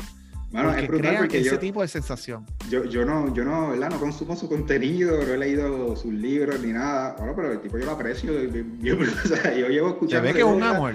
Bueno, 0.51 0.69
porque 0.69 0.83
es 0.83 0.89
brutal 0.89 1.17
porque 1.19 1.41
ese 1.41 1.51
yo, 1.51 1.59
tipo 1.59 1.83
de 1.83 1.89
sensación. 1.89 2.47
yo, 2.71 2.85
yo 2.85 3.05
no, 3.05 3.35
yo 3.35 3.45
no, 3.45 3.71
¿verdad? 3.71 3.91
No 3.91 3.99
consumo 3.99 4.37
su 4.37 4.49
contenido, 4.49 5.17
no 5.25 5.35
he 5.35 5.39
leído 5.39 5.97
sus 5.97 6.13
libros 6.13 6.61
ni 6.61 6.73
nada. 6.73 7.17
Bueno, 7.19 7.33
pero 7.35 7.53
el 7.53 7.61
tipo 7.61 7.79
yo 7.79 7.85
lo 7.85 7.93
aprecio. 7.93 8.33
Yo, 8.81 8.97
o 9.25 9.27
sea, 9.29 9.57
yo 9.57 9.69
llevo 9.69 9.89
Se 9.89 9.95
escuchando. 9.95 10.23
ve 10.23 10.29
de 10.29 10.35
que 10.35 10.41
es 10.41 10.47
un 10.47 10.63
amor. 10.63 10.95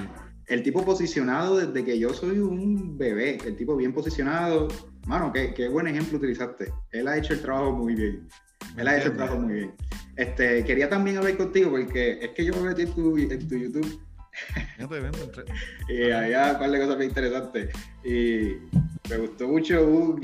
El 0.51 0.63
tipo 0.63 0.83
posicionado 0.83 1.57
desde 1.57 1.83
que 1.85 1.97
yo 1.97 2.13
soy 2.13 2.39
un 2.39 2.97
bebé. 2.97 3.37
El 3.45 3.55
tipo 3.55 3.75
bien 3.75 3.93
posicionado. 3.93 4.67
Mano, 5.07 5.31
qué, 5.33 5.53
qué 5.53 5.67
buen 5.69 5.87
ejemplo 5.87 6.17
utilizaste. 6.17 6.73
Él 6.91 7.07
ha 7.07 7.17
hecho 7.17 7.33
el 7.33 7.41
trabajo 7.41 7.71
muy 7.71 7.95
bien. 7.95 8.27
Él 8.77 8.87
ha 8.87 8.97
hecho 8.97 9.07
el 9.07 9.15
trabajo 9.15 9.39
muy 9.39 9.53
bien. 9.53 9.73
Este, 10.17 10.63
quería 10.65 10.89
también 10.89 11.17
hablar 11.17 11.37
contigo 11.37 11.71
porque 11.71 12.19
es 12.21 12.29
que 12.31 12.45
yo 12.45 12.53
me 12.57 12.69
metí 12.69 12.83
en 12.83 12.93
tu, 12.93 13.17
en 13.17 13.47
tu 13.47 13.55
YouTube 13.57 14.01
ven, 14.89 15.05
entre- 15.05 15.45
y 15.89 16.11
había 16.11 16.53
un 16.53 16.59
par 16.59 16.71
de 16.71 16.79
cosas 16.79 16.97
bien 16.97 17.09
interesantes. 17.09 17.69
Y 18.03 18.57
me 19.09 19.17
gustó 19.17 19.47
mucho 19.47 19.85
un, 19.85 20.21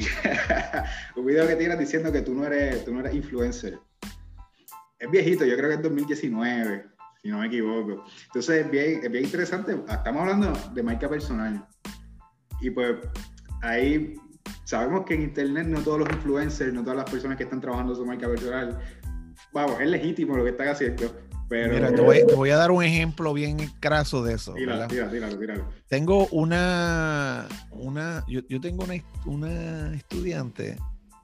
un 1.15 1.25
video 1.25 1.47
que 1.47 1.55
tienes 1.55 1.79
diciendo 1.79 2.11
que 2.11 2.21
tú 2.21 2.33
no 2.33 2.45
eres, 2.45 2.83
tú 2.85 2.93
no 2.93 2.99
eres 2.99 3.15
influencer. 3.15 3.79
Es 4.99 5.11
viejito, 5.11 5.45
yo 5.45 5.55
creo 5.55 5.69
que 5.69 5.75
es 5.75 5.81
2019, 5.81 6.85
si 7.27 7.31
no 7.31 7.39
me 7.39 7.47
equivoco. 7.47 8.05
Entonces 8.27 8.65
es 8.65 8.71
bien, 8.71 9.01
es 9.03 9.11
bien 9.11 9.25
interesante. 9.25 9.77
Estamos 9.89 10.21
hablando 10.21 10.53
de 10.73 10.81
marca 10.81 11.09
personal. 11.09 11.67
Y 12.61 12.69
pues 12.69 12.95
ahí 13.61 14.15
sabemos 14.63 15.05
que 15.05 15.15
en 15.15 15.23
internet 15.23 15.67
no 15.67 15.81
todos 15.81 15.99
los 15.99 16.09
influencers, 16.09 16.73
no 16.73 16.83
todas 16.83 16.95
las 16.95 17.09
personas 17.09 17.35
que 17.35 17.43
están 17.43 17.59
trabajando 17.59 17.93
su 17.95 18.05
marca 18.05 18.27
personal, 18.27 18.79
vamos, 19.51 19.77
es 19.81 19.89
legítimo 19.89 20.37
lo 20.37 20.45
que 20.45 20.51
están 20.51 20.69
haciendo. 20.69 21.13
Pero 21.49 21.73
Mira, 21.73 21.93
te 21.93 22.01
voy, 22.01 22.25
te 22.25 22.33
voy 22.33 22.49
a 22.49 22.55
dar 22.55 22.71
un 22.71 22.83
ejemplo 22.83 23.33
bien 23.33 23.57
craso 23.81 24.23
de 24.23 24.35
eso. 24.35 24.53
Tíralo, 24.53 24.87
tíralo, 24.87 25.11
tíralo, 25.11 25.37
tíralo. 25.37 25.69
Tengo 25.89 26.27
una, 26.27 27.45
una 27.71 28.23
yo, 28.29 28.39
yo 28.47 28.61
tengo 28.61 28.85
una, 28.85 29.03
una 29.25 29.93
estudiante 29.95 30.77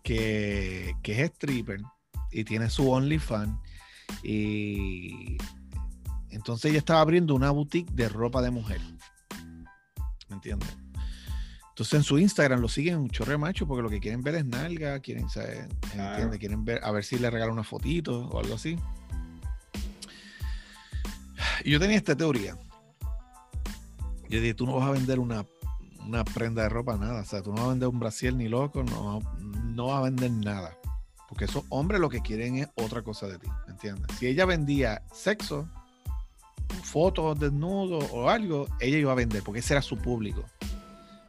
que, 0.04 0.96
que 1.02 1.14
es 1.14 1.32
stripper 1.32 1.80
y 2.32 2.44
tiene 2.44 2.70
su 2.70 2.90
OnlyFans 2.90 3.58
y 4.22 5.38
entonces 6.36 6.72
ella 6.72 6.80
estaba 6.80 7.02
abriendo 7.02 7.36
una 7.36 7.52
boutique 7.52 7.92
de 7.92 8.10
ropa 8.10 8.42
de 8.42 8.52
mujer. 8.52 8.82
¿Me 10.30 10.36
entiendes? 10.36 10.70
Entonces 11.70 11.94
en 11.96 12.04
su 12.04 12.20
Instagram 12.20 12.60
lo 12.60 12.68
siguen 12.68 12.98
un 12.98 13.10
chorre 13.10 13.32
de 13.32 13.38
macho 13.40 13.68
porque 13.68 13.82
lo 13.82 13.90
que 13.90 14.00
quieren 14.00 14.22
ver 14.22 14.36
es 14.36 14.46
nalga, 14.46 15.00
quieren 15.00 15.28
saber. 15.30 15.70
Quieren 16.40 16.64
ver, 16.64 16.80
a 16.84 16.92
ver 16.92 17.04
si 17.04 17.18
le 17.18 17.30
regala 17.30 17.52
una 17.52 17.64
fotito 17.64 18.28
o 18.28 18.40
algo 18.40 18.56
así. 18.56 18.78
Y 21.64 21.72
yo 21.72 21.80
tenía 21.80 21.98
esta 21.98 22.16
teoría. 22.16 22.58
Yo 24.30 24.40
dije, 24.40 24.54
tú 24.54 24.66
no 24.66 24.76
vas 24.76 24.88
a 24.88 24.92
vender 24.92 25.20
una, 25.20 25.46
una 26.06 26.24
prenda 26.24 26.64
de 26.64 26.70
ropa, 26.70 26.98
nada. 26.98 27.22
O 27.22 27.26
sea, 27.26 27.42
tú 27.42 27.52
no 27.52 27.58
vas 27.58 27.66
a 27.66 27.70
vender 27.70 27.90
un 27.90 28.00
brasier 28.00 28.36
ni 28.36 28.48
loco, 28.48 28.84
no, 28.84 29.20
no 29.40 29.88
vas 29.88 29.98
a 29.98 30.02
vender 30.02 30.32
nada. 30.32 30.78
Porque 31.28 31.46
esos 31.46 31.64
hombres 31.70 32.00
lo 32.00 32.10
que 32.10 32.22
quieren 32.22 32.58
es 32.58 32.68
otra 32.76 33.02
cosa 33.02 33.28
de 33.28 33.40
ti, 33.40 33.48
¿me 33.66 33.74
entiendes? 33.74 34.16
Si 34.20 34.28
ella 34.28 34.46
vendía 34.46 35.02
sexo, 35.12 35.68
fotos 36.84 37.40
desnudos 37.40 38.06
o 38.12 38.30
algo, 38.30 38.68
ella 38.80 38.98
iba 38.98 39.12
a 39.12 39.16
vender, 39.16 39.42
porque 39.44 39.60
ese 39.62 39.74
era 39.74 39.82
su 39.82 39.98
público. 39.98 40.46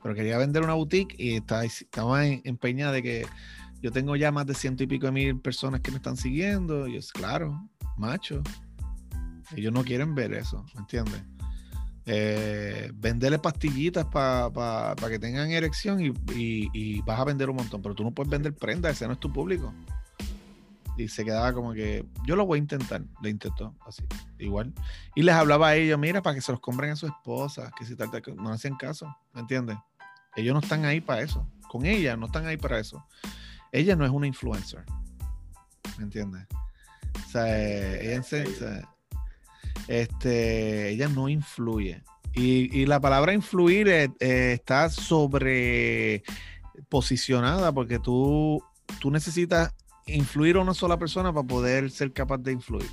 Pero 0.03 0.15
quería 0.15 0.37
vender 0.37 0.63
una 0.63 0.75
boutique 0.75 1.15
y 1.19 1.37
estaba 1.37 2.27
en- 2.27 2.43
empeñada 2.45 2.93
de 2.93 3.03
que 3.03 3.27
yo 3.81 3.91
tengo 3.91 4.17
ya 4.17 4.31
más 4.33 4.47
de 4.47 4.55
ciento 4.55 4.83
y 4.83 4.87
pico 4.87 5.07
de 5.07 5.13
mil 5.13 5.41
personas 5.41 5.81
que 5.81 5.91
me 5.91 5.97
están 5.99 6.17
siguiendo. 6.17 6.87
Y 6.87 6.97
es 6.97 7.13
claro, 7.13 7.69
macho. 7.97 8.43
Ellos 9.57 9.73
no 9.73 9.85
quieren 9.85 10.15
ver 10.15 10.35
eso, 10.35 10.65
¿me 10.75 10.81
entiendes? 10.81 11.23
Eh, 12.07 12.91
venderle 12.95 13.39
pastillitas 13.39 14.05
para 14.07 14.95
que 15.09 15.19
tengan 15.19 15.51
erección 15.51 16.01
y 16.03 17.01
vas 17.03 17.21
a 17.21 17.25
vender 17.25 17.49
un 17.49 17.57
montón, 17.57 17.81
pero 17.81 17.95
tú 17.95 18.03
no 18.05 18.11
puedes 18.11 18.31
vender 18.31 18.55
prendas, 18.55 18.93
ese 18.93 19.07
no 19.07 19.15
es 19.15 19.21
tu 19.21 19.33
público. 19.33 19.73
Y 20.97 21.09
se 21.09 21.25
quedaba 21.25 21.53
como 21.53 21.73
que, 21.73 22.07
yo 22.25 22.37
lo 22.37 22.47
voy 22.47 22.59
a 22.59 22.63
intentar, 22.63 23.03
le 23.21 23.31
intentó, 23.31 23.75
así, 23.87 24.03
igual. 24.39 24.73
Y 25.15 25.23
les 25.23 25.35
hablaba 25.35 25.69
a 25.69 25.77
ellos, 25.77 25.99
mira, 25.99 26.23
para 26.23 26.35
que 26.37 26.41
se 26.41 26.53
los 26.53 26.61
compren 26.61 26.91
a 26.93 26.97
su 26.97 27.07
esposa, 27.07 27.73
que 27.77 27.85
si 27.85 27.97
tal, 27.97 28.11
tal, 28.11 28.23
no 28.37 28.51
hacían 28.51 28.77
caso, 28.77 29.15
¿me 29.33 29.41
entiendes? 29.41 29.77
Ellos 30.37 30.55
no 30.55 30.61
están 30.61 30.85
ahí 30.85 31.01
para 31.01 31.23
eso, 31.23 31.49
con 31.69 31.85
ella 31.85 32.17
no 32.17 32.27
están 32.27 32.47
ahí 32.47 32.57
para 32.57 32.79
eso. 32.79 33.05
Ella 33.73 33.97
no 33.97 34.05
es 34.05 34.11
una 34.13 34.29
influencer, 34.29 34.85
¿me 35.99 36.05
entiendes? 36.05 36.47
O 37.27 37.31
sea, 37.31 37.45
eh, 37.49 38.13
ella, 38.13 38.23
se- 38.23 38.85
este, 39.89 40.91
ella 40.91 41.09
no 41.09 41.29
influye. 41.29 42.03
Y, 42.33 42.77
y 42.77 42.87
la 42.87 43.01
palabra 43.01 43.33
influir 43.33 43.89
eh, 43.89 44.11
eh, 44.21 44.53
está 44.55 44.91
sobre 44.91 46.23
posicionada 46.89 47.73
porque 47.73 47.99
tú, 47.99 48.63
tú 49.01 49.11
necesitas 49.11 49.73
influir 50.07 50.57
a 50.57 50.61
una 50.61 50.75
sola 50.75 50.99
persona 50.99 51.33
para 51.33 51.47
poder 51.47 51.91
ser 51.91 52.13
capaz 52.13 52.39
de 52.39 52.53
influir. 52.53 52.89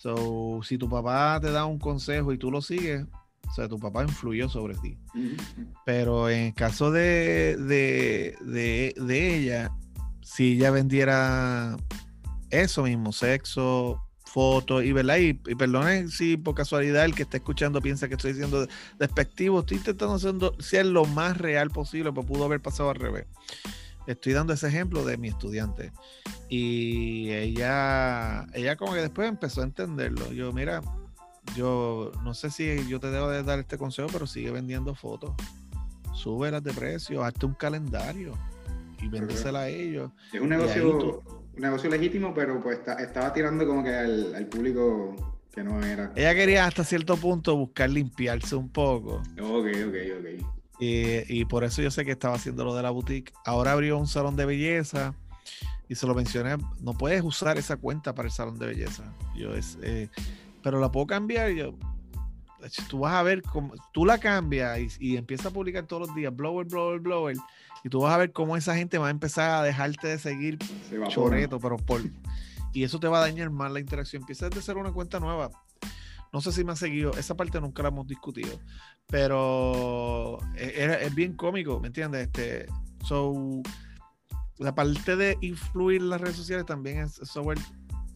So, 0.00 0.60
si 0.62 0.78
tu 0.78 0.88
papá 0.88 1.38
te 1.40 1.50
da 1.50 1.64
un 1.66 1.78
consejo 1.78 2.32
y 2.32 2.38
tú 2.38 2.50
lo 2.50 2.62
sigues, 2.62 3.04
o 3.48 3.52
sea, 3.52 3.68
tu 3.68 3.78
papá 3.78 4.02
influyó 4.02 4.48
sobre 4.48 4.74
ti. 4.76 4.96
Pero 5.84 6.30
en 6.30 6.46
el 6.46 6.54
caso 6.54 6.90
de, 6.90 7.56
de, 7.58 8.34
de- 8.40 8.94
de 8.96 9.36
ella, 9.36 9.72
si 10.22 10.52
ella 10.54 10.70
vendiera 10.70 11.76
eso 12.50 12.84
mismo, 12.84 13.12
sexo, 13.12 14.00
fotos, 14.24 14.84
y 14.84 14.92
verdad, 14.92 15.18
y, 15.18 15.30
y 15.46 15.54
perdonen 15.56 16.08
si 16.08 16.36
por 16.36 16.54
casualidad 16.54 17.04
el 17.04 17.14
que 17.14 17.22
está 17.24 17.36
escuchando 17.38 17.80
piensa 17.82 18.06
que 18.08 18.14
estoy 18.14 18.32
diciendo 18.32 18.66
despectivo, 18.98 19.60
estoy 19.60 19.78
intentando 19.78 20.54
ser 20.60 20.86
lo 20.86 21.04
más 21.04 21.36
real 21.36 21.70
posible, 21.70 22.12
pero 22.12 22.24
pudo 22.26 22.44
haber 22.44 22.60
pasado 22.62 22.90
al 22.90 22.96
revés. 22.96 23.26
Estoy 24.12 24.32
dando 24.32 24.52
ese 24.52 24.68
ejemplo 24.68 25.04
de 25.04 25.16
mi 25.16 25.28
estudiante. 25.28 25.92
Y 26.48 27.30
ella, 27.30 28.46
ella 28.54 28.76
como 28.76 28.92
que 28.94 29.00
después 29.00 29.28
empezó 29.28 29.60
a 29.60 29.64
entenderlo. 29.64 30.32
Yo, 30.32 30.52
mira, 30.52 30.82
yo 31.54 32.12
no 32.24 32.34
sé 32.34 32.50
si 32.50 32.86
yo 32.88 32.98
te 33.00 33.10
debo 33.10 33.28
de 33.28 33.42
dar 33.42 33.58
este 33.58 33.78
consejo, 33.78 34.08
pero 34.12 34.26
sigue 34.26 34.50
vendiendo 34.50 34.94
fotos. 34.94 35.32
Súbelas 36.14 36.62
de 36.62 36.72
precio, 36.72 37.22
hazte 37.24 37.46
un 37.46 37.54
calendario 37.54 38.36
y 39.00 39.08
véndesela 39.08 39.60
a 39.60 39.68
ellos. 39.68 40.10
Es 40.32 40.40
un 40.40 40.48
negocio, 40.48 41.22
un 41.54 41.62
negocio 41.62 41.88
legítimo, 41.88 42.34
pero 42.34 42.60
pues 42.62 42.78
está- 42.78 42.94
estaba 42.94 43.32
tirando 43.32 43.66
como 43.66 43.82
que 43.82 43.94
al, 43.94 44.34
al 44.34 44.46
público 44.46 45.14
que 45.52 45.62
no 45.64 45.82
era. 45.84 46.12
Ella 46.16 46.34
quería 46.34 46.66
hasta 46.66 46.84
cierto 46.84 47.16
punto 47.16 47.56
buscar 47.56 47.88
limpiarse 47.90 48.54
un 48.56 48.68
poco. 48.68 49.22
Ok, 49.40 49.66
ok, 49.86 49.94
ok. 50.18 50.59
Y, 50.80 51.40
y 51.40 51.44
por 51.44 51.62
eso 51.62 51.82
yo 51.82 51.90
sé 51.90 52.04
que 52.04 52.12
estaba 52.12 52.34
haciendo 52.34 52.64
lo 52.64 52.74
de 52.74 52.82
la 52.82 52.90
boutique. 52.90 53.32
Ahora 53.44 53.72
abrió 53.72 53.98
un 53.98 54.08
salón 54.08 54.34
de 54.34 54.46
belleza 54.46 55.14
y 55.88 55.94
se 55.94 56.06
lo 56.06 56.14
mencioné. 56.14 56.56
No 56.80 56.94
puedes 56.94 57.22
usar 57.22 57.58
esa 57.58 57.76
cuenta 57.76 58.14
para 58.14 58.28
el 58.28 58.32
salón 58.32 58.58
de 58.58 58.66
belleza. 58.66 59.04
Yo 59.36 59.54
es, 59.54 59.78
eh, 59.82 60.08
pero 60.62 60.80
la 60.80 60.90
puedo 60.90 61.06
cambiar. 61.06 61.50
Yo, 61.50 61.74
tú 62.88 63.00
vas 63.00 63.14
a 63.14 63.22
ver 63.22 63.42
cómo 63.42 63.74
tú 63.92 64.06
la 64.06 64.18
cambias 64.18 64.78
y, 64.78 64.88
y 65.00 65.16
empiezas 65.16 65.46
a 65.46 65.50
publicar 65.50 65.86
todos 65.86 66.06
los 66.08 66.16
días, 66.16 66.34
blower, 66.34 66.66
blower, 66.66 67.00
blower. 67.00 67.36
Y 67.82 67.88
tú 67.88 68.00
vas 68.00 68.14
a 68.14 68.18
ver 68.18 68.32
cómo 68.32 68.56
esa 68.56 68.76
gente 68.76 68.98
va 68.98 69.08
a 69.08 69.10
empezar 69.10 69.50
a 69.50 69.62
dejarte 69.62 70.08
de 70.08 70.18
seguir 70.18 70.58
choreto, 71.08 71.58
pero 71.60 71.76
por. 71.76 72.02
Y 72.72 72.84
eso 72.84 73.00
te 73.00 73.08
va 73.08 73.18
a 73.18 73.22
dañar 73.22 73.50
más 73.50 73.72
la 73.72 73.80
interacción. 73.80 74.22
Empieza 74.22 74.48
desde 74.48 74.62
ser 74.62 74.76
una 74.76 74.92
cuenta 74.92 75.18
nueva. 75.18 75.50
No 76.32 76.40
sé 76.40 76.52
si 76.52 76.62
me 76.64 76.72
ha 76.72 76.76
seguido, 76.76 77.12
esa 77.18 77.36
parte 77.36 77.60
nunca 77.60 77.82
la 77.82 77.88
hemos 77.88 78.06
discutido, 78.06 78.58
pero 79.06 80.38
es, 80.54 80.72
es- 80.76 81.14
bien 81.14 81.34
cómico, 81.34 81.80
¿me 81.80 81.88
entiendes? 81.88 82.26
Este, 82.26 82.66
so, 83.06 83.62
la 84.58 84.74
parte 84.74 85.16
de 85.16 85.38
influir 85.40 86.02
las 86.02 86.20
redes 86.20 86.36
sociales 86.36 86.66
también 86.66 86.98
es 87.00 87.14
software. 87.24 87.58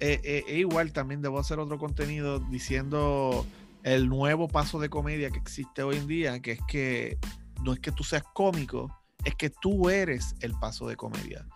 eh, 0.01 0.21
eh, 0.25 0.59
igual 0.59 0.93
también 0.93 1.23
debo 1.23 1.39
hacer 1.39 1.59
otro 1.59 1.79
contenido 1.79 2.39
diciendo 2.51 3.47
el 3.85 4.09
nuevo 4.09 4.49
paso 4.49 4.79
de 4.79 4.89
comedia 4.91 5.31
que 5.31 5.39
existe 5.39 5.83
hoy 5.83 5.97
en 5.97 6.07
día, 6.07 6.41
que 6.41 6.53
es 6.53 6.61
que 6.69 7.19
no 7.63 7.73
es 7.73 7.81
que 7.81 7.93
tú 7.93 8.05
seas 8.05 8.25
cómico, 8.35 8.95
es 9.25 9.35
que 9.37 9.51
tú 9.51 9.89
eres 9.89 10.35
el 10.41 10.53
paso 10.59 10.87
de 10.89 10.97
comedia. 10.97 11.47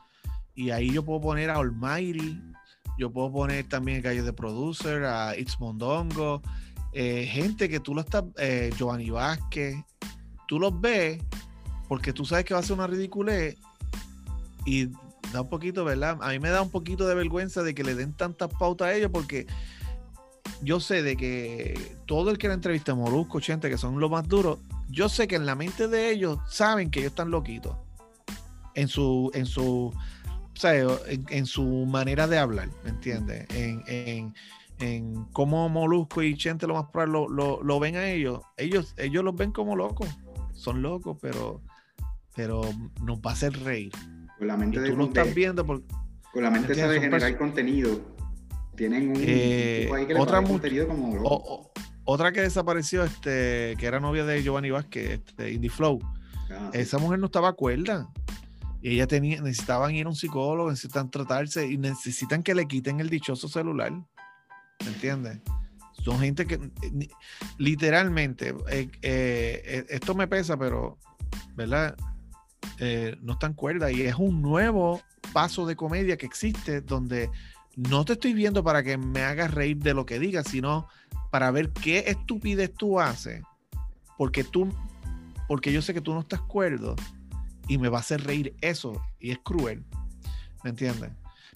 Y 0.54 0.70
ahí 0.70 0.90
yo 0.90 1.04
puedo 1.04 1.20
poner 1.20 1.50
a 1.50 1.56
Almighty, 1.56 2.40
yo 2.98 3.10
puedo 3.10 3.32
poner 3.32 3.66
también 3.68 4.02
Gallo 4.02 4.24
de 4.24 4.32
Producer, 4.32 5.04
a 5.04 5.36
It's 5.36 5.58
Mondongo, 5.60 6.42
eh, 6.92 7.26
gente 7.26 7.68
que 7.68 7.80
tú 7.80 7.94
lo 7.94 8.00
estás, 8.00 8.24
eh, 8.38 8.70
Giovanni 8.76 9.10
Vázquez, 9.10 9.76
tú 10.46 10.58
los 10.58 10.78
ves 10.80 11.22
porque 11.88 12.12
tú 12.12 12.24
sabes 12.24 12.44
que 12.44 12.54
va 12.54 12.60
a 12.60 12.62
ser 12.62 12.74
una 12.74 12.86
ridiculez 12.86 13.56
y 14.66 14.86
da 15.32 15.42
un 15.42 15.48
poquito, 15.48 15.84
¿verdad? 15.84 16.18
A 16.20 16.30
mí 16.30 16.38
me 16.38 16.50
da 16.50 16.60
un 16.60 16.70
poquito 16.70 17.06
de 17.06 17.14
vergüenza 17.14 17.62
de 17.62 17.74
que 17.74 17.84
le 17.84 17.94
den 17.94 18.12
tantas 18.12 18.50
pautas 18.58 18.88
a 18.88 18.94
ellos 18.94 19.10
porque 19.12 19.46
yo 20.60 20.80
sé 20.80 21.02
de 21.02 21.16
que 21.16 21.96
todo 22.06 22.30
el 22.30 22.38
que 22.38 22.48
la 22.48 22.54
entrevista, 22.54 22.94
Molusco, 22.94 23.40
Chente, 23.40 23.70
que 23.70 23.78
son 23.78 24.00
los 24.00 24.10
más 24.10 24.26
duros, 24.26 24.58
yo 24.90 25.08
sé 25.08 25.28
que 25.28 25.36
en 25.36 25.46
la 25.46 25.54
mente 25.54 25.88
de 25.88 26.10
ellos 26.10 26.38
saben 26.48 26.90
que 26.90 27.00
ellos 27.00 27.12
están 27.12 27.30
loquitos. 27.30 27.76
En 28.74 28.88
su, 28.88 29.30
en 29.34 29.46
su, 29.46 29.92
en, 30.64 31.46
su 31.46 31.64
manera 31.86 32.26
de 32.26 32.38
hablar, 32.38 32.68
¿me 32.84 32.90
entiendes? 32.90 33.46
En, 33.54 33.82
en, 33.86 34.34
en, 34.80 35.24
cómo 35.32 35.68
Molusco 35.68 36.22
y 36.22 36.36
Chente 36.36 36.66
lo 36.66 36.74
más 36.74 36.90
probable 36.90 37.26
lo, 37.34 37.62
lo, 37.62 37.80
ven 37.80 37.96
a 37.96 38.08
ellos. 38.08 38.40
Ellos, 38.56 38.94
ellos 38.96 39.24
los 39.24 39.36
ven 39.36 39.52
como 39.52 39.76
locos. 39.76 40.08
Son 40.52 40.82
locos, 40.82 41.16
pero, 41.20 41.62
pero 42.34 42.62
nos 43.02 43.18
va 43.18 43.30
a 43.30 43.34
hacer 43.34 43.58
reír. 43.62 43.92
Con 44.38 44.48
la 44.48 44.56
mente 44.56 44.80
tú 44.88 44.96
lo 44.96 45.06
estás 45.06 45.34
viendo 45.34 45.64
por, 45.64 45.82
con 46.32 46.42
la 46.42 46.50
mente 46.50 46.74
de 46.74 47.00
generar 47.00 47.36
contenido. 47.36 48.00
Tienen 48.76 49.10
un, 49.10 49.16
eh, 49.18 49.90
otra 50.16 50.42
contenido 50.42 50.86
como 50.86 51.68
otra 52.10 52.32
que 52.32 52.40
desapareció, 52.40 53.04
este, 53.04 53.76
que 53.78 53.84
era 53.84 54.00
novia 54.00 54.24
de 54.24 54.42
Giovanni 54.42 54.70
Vázquez, 54.70 55.20
este, 55.26 55.52
Indie 55.52 55.68
Flow. 55.68 55.98
Ah, 56.50 56.70
Esa 56.72 56.96
mujer 56.96 57.18
no 57.18 57.26
estaba 57.26 57.52
cuerda. 57.52 58.08
Y 58.80 58.94
ella 58.94 59.06
tenía, 59.06 59.40
necesitaban 59.40 59.94
ir 59.94 60.06
a 60.06 60.10
un 60.10 60.16
psicólogo, 60.16 60.70
necesitan 60.70 61.10
tratarse 61.10 61.66
y 61.66 61.76
necesitan 61.78 62.42
que 62.42 62.54
le 62.54 62.66
quiten 62.66 63.00
el 63.00 63.10
dichoso 63.10 63.48
celular. 63.48 63.92
¿Me 63.92 64.86
entiendes? 64.86 65.40
Son 66.04 66.20
gente 66.20 66.46
que 66.46 66.70
literalmente, 67.58 68.54
eh, 68.70 68.88
eh, 69.02 69.86
esto 69.88 70.14
me 70.14 70.28
pesa, 70.28 70.56
pero, 70.56 70.98
¿verdad? 71.56 71.96
no 73.22 73.32
están 73.32 73.54
cuerda 73.54 73.90
y 73.90 74.02
es 74.02 74.14
un 74.14 74.40
nuevo 74.40 75.02
paso 75.32 75.66
de 75.66 75.74
comedia 75.74 76.16
que 76.16 76.26
existe 76.26 76.80
donde 76.80 77.28
no 77.78 78.04
te 78.04 78.14
estoy 78.14 78.32
viendo 78.34 78.64
para 78.64 78.82
que 78.82 78.98
me 78.98 79.22
hagas 79.22 79.52
reír 79.52 79.78
de 79.78 79.94
lo 79.94 80.04
que 80.06 80.18
digas, 80.18 80.48
sino 80.48 80.88
para 81.30 81.50
ver 81.50 81.70
qué 81.70 82.04
estupidez 82.06 82.72
tú 82.74 82.98
haces, 82.98 83.42
porque 84.16 84.42
tú, 84.42 84.72
porque 85.46 85.72
yo 85.72 85.82
sé 85.82 85.94
que 85.94 86.00
tú 86.00 86.12
no 86.12 86.20
estás 86.20 86.40
cuerdo 86.40 86.96
y 87.68 87.78
me 87.78 87.88
va 87.88 87.98
a 87.98 88.00
hacer 88.00 88.24
reír 88.24 88.54
eso 88.60 89.00
y 89.20 89.30
es 89.30 89.38
cruel, 89.38 89.84
¿me 90.64 90.70
entiendes? 90.70 91.10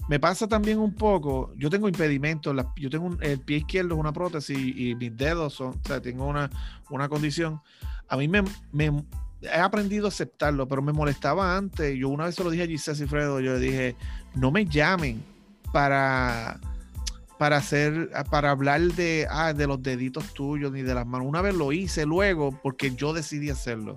Me 0.09 0.19
pasa 0.19 0.47
también 0.49 0.79
un 0.79 0.95
poco, 0.95 1.53
yo 1.57 1.71
tengo 1.71 1.89
impedimentos, 1.89 2.55
yo 2.77 2.91
tengo 2.91 3.17
el 3.21 3.41
pie 3.41 3.59
izquierdo 3.59 3.95
es 3.95 4.01
una 4.01 4.13
prótesis 4.13 4.59
y, 4.59 4.95
mis 4.95 5.17
dedos 5.17 5.55
son, 5.55 5.71
o 5.71 5.87
sea, 5.87 6.01
tengo 6.01 6.27
una, 6.27 6.51
una 6.91 7.09
condición. 7.09 7.61
A 8.09 8.17
mí 8.17 8.27
me, 8.27 8.43
me, 8.73 8.93
he 9.43 9.61
aprendido 9.61 10.07
a 10.07 10.09
aceptarlo, 10.09 10.67
pero 10.67 10.83
me 10.83 10.93
molestaba 10.93 11.57
antes. 11.57 11.97
Yo 11.97 12.09
una 12.09 12.25
vez 12.25 12.35
se 12.35 12.45
lo 12.45 12.51
dije 12.51 12.65
a 12.65 12.67
Giselle 12.67 12.99
Cifredo, 12.99 13.41
yo 13.41 13.55
le 13.55 13.61
dije, 13.61 13.97
no 14.35 14.51
me 14.51 14.65
llamen 14.65 15.23
para, 15.73 16.61
para 17.39 17.57
hacer, 17.57 18.11
para 18.31 18.51
hablar 18.51 18.81
de, 18.81 19.27
ah, 19.31 19.53
de 19.53 19.67
los 19.67 19.83
deditos 19.83 20.35
tuyos 20.35 20.73
ni 20.73 20.83
de 20.83 20.95
las 20.95 21.07
manos. 21.07 21.27
Una 21.29 21.43
vez 21.43 21.55
lo 21.55 21.73
hice 21.73 22.07
luego 22.07 22.53
porque 22.63 22.95
yo 22.95 23.13
decidí 23.13 23.51
hacerlo. 23.51 23.97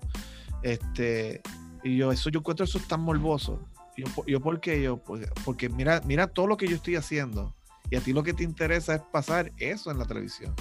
Este, 0.61 1.41
y 1.85 1.97
yo, 1.97 2.11
eso 2.11 2.31
yo 2.31 2.39
encuentro 2.39 2.65
eso 2.65 2.79
tan 2.79 3.01
morboso. 3.01 3.61
Yo, 3.95 4.05
yo 4.25 4.41
¿por 4.41 4.59
qué? 4.59 4.81
Yo, 4.81 4.97
pues, 4.97 5.29
porque 5.45 5.69
mira, 5.69 6.01
mira 6.03 6.25
todo 6.25 6.47
lo 6.47 6.57
que 6.57 6.67
yo 6.67 6.75
estoy 6.75 6.95
haciendo. 6.95 7.53
Y 7.91 7.95
a 7.95 8.01
ti 8.01 8.11
lo 8.11 8.23
que 8.23 8.33
te 8.33 8.43
interesa 8.43 8.95
es 8.95 9.01
pasar 9.01 9.53
eso 9.57 9.91
en 9.91 9.99
la 9.99 10.05
televisión. 10.05 10.55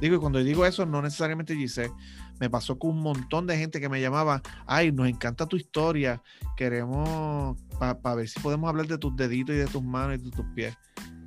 Digo, 0.00 0.16
y 0.16 0.18
cuando 0.18 0.42
digo 0.42 0.66
eso, 0.66 0.84
no 0.84 1.00
necesariamente 1.02 1.54
Giselle. 1.54 1.92
Me 2.40 2.50
pasó 2.50 2.76
con 2.80 2.90
un 2.90 3.00
montón 3.00 3.46
de 3.46 3.56
gente 3.56 3.80
que 3.80 3.88
me 3.88 4.00
llamaba, 4.00 4.42
ay, 4.66 4.90
nos 4.90 5.08
encanta 5.08 5.46
tu 5.46 5.56
historia, 5.56 6.20
queremos, 6.56 7.56
para 7.78 8.16
ver 8.16 8.28
si 8.28 8.40
podemos 8.40 8.68
hablar 8.68 8.88
de 8.88 8.98
tus 8.98 9.14
deditos 9.14 9.54
y 9.54 9.58
de 9.58 9.66
tus 9.66 9.84
manos 9.84 10.18
y 10.18 10.24
de 10.24 10.30
tus 10.30 10.46
pies. 10.56 10.76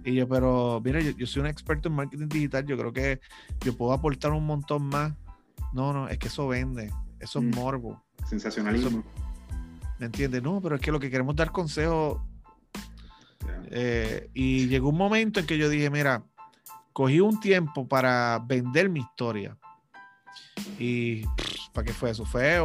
Y 0.04 0.16
yo, 0.16 0.28
pero 0.28 0.82
mira, 0.84 1.00
yo, 1.00 1.26
soy 1.26 1.44
un 1.44 1.48
experto 1.48 1.88
en 1.88 1.96
marketing 1.96 2.28
digital, 2.28 2.66
yo 2.66 2.78
creo 2.78 2.92
que 2.92 3.22
yo 3.64 3.78
puedo 3.78 3.94
aportar 3.94 4.34
un 4.34 4.46
montón 4.46 4.86
más. 4.88 5.14
No, 5.72 5.94
no, 5.94 6.10
es 6.10 6.18
que 6.18 6.28
eso 6.28 6.46
vende, 6.50 6.92
eso 7.22 7.40
es 7.40 7.46
mm. 7.46 7.56
morbo. 7.56 8.03
Sensacionalismo. 8.26 9.04
¿Me 10.00 10.08
entiendes? 10.08 10.42
No, 10.42 10.62
pero 10.62 10.76
es 10.76 10.82
que 10.82 10.92
lo 10.92 11.00
que 11.00 11.10
queremos 11.10 11.36
dar 11.36 11.52
consejos. 11.52 12.22
Eh, 13.70 14.30
y 14.34 14.68
llegó 14.68 14.90
un 14.90 14.98
momento 14.98 15.40
en 15.40 15.46
que 15.46 15.58
yo 15.58 15.70
dije, 15.70 15.90
mira, 15.90 16.24
cogí 16.94 17.20
un 17.20 17.40
tiempo 17.40 17.88
para 17.88 18.40
vender 18.46 18.90
mi 18.90 19.00
historia. 19.00 19.58
Y 20.80 21.26
¿para 21.74 21.86
qué 21.86 21.94
fue 21.94 22.12
eso? 22.12 22.26
Fue 22.26 22.60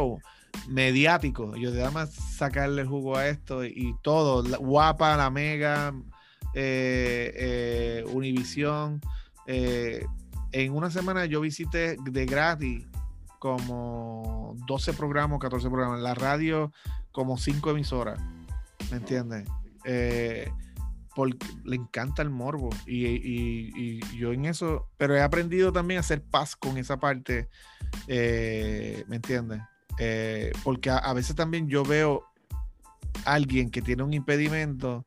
mediático. 0.67 1.55
Yo 1.55 1.71
de 1.71 1.89
más 1.89 2.11
sacarle 2.11 2.85
jugo 2.85 3.17
a 3.17 3.27
esto 3.27 3.65
y 3.65 3.95
todo. 4.01 4.43
guapa, 4.59 5.17
la 5.17 5.29
mega, 5.29 5.93
eh, 6.53 7.33
eh, 7.35 8.05
Univisión. 8.11 9.01
Eh, 9.47 10.05
en 10.51 10.73
una 10.73 10.89
semana 10.89 11.25
yo 11.25 11.41
visité 11.41 11.97
de 12.03 12.25
gratis 12.25 12.85
como 13.39 14.55
12 14.67 14.93
programas, 14.93 15.39
14 15.39 15.69
programas. 15.69 16.01
La 16.01 16.13
radio, 16.13 16.71
como 17.11 17.37
5 17.37 17.71
emisoras. 17.71 18.19
¿Me 18.91 18.97
entiendes? 18.97 19.47
porque 21.15 21.47
le 21.65 21.75
encanta 21.75 22.21
el 22.21 22.29
morbo. 22.29 22.69
Y, 22.85 23.99
yo 24.15 24.31
en 24.31 24.45
eso, 24.45 24.87
pero 24.97 25.15
he 25.15 25.21
aprendido 25.21 25.73
también 25.73 25.97
a 25.97 26.01
hacer 26.01 26.21
paz 26.21 26.55
con 26.55 26.77
esa 26.77 26.99
parte. 26.99 27.49
¿Me 28.07 29.15
entiendes? 29.15 29.61
porque 30.63 30.89
a, 30.89 31.11
veces 31.13 31.35
también 31.35 31.67
yo 31.67 31.83
veo 31.83 32.23
alguien 33.25 33.69
que 33.69 33.81
tiene 33.81 34.03
un 34.03 34.13
impedimento 34.13 35.05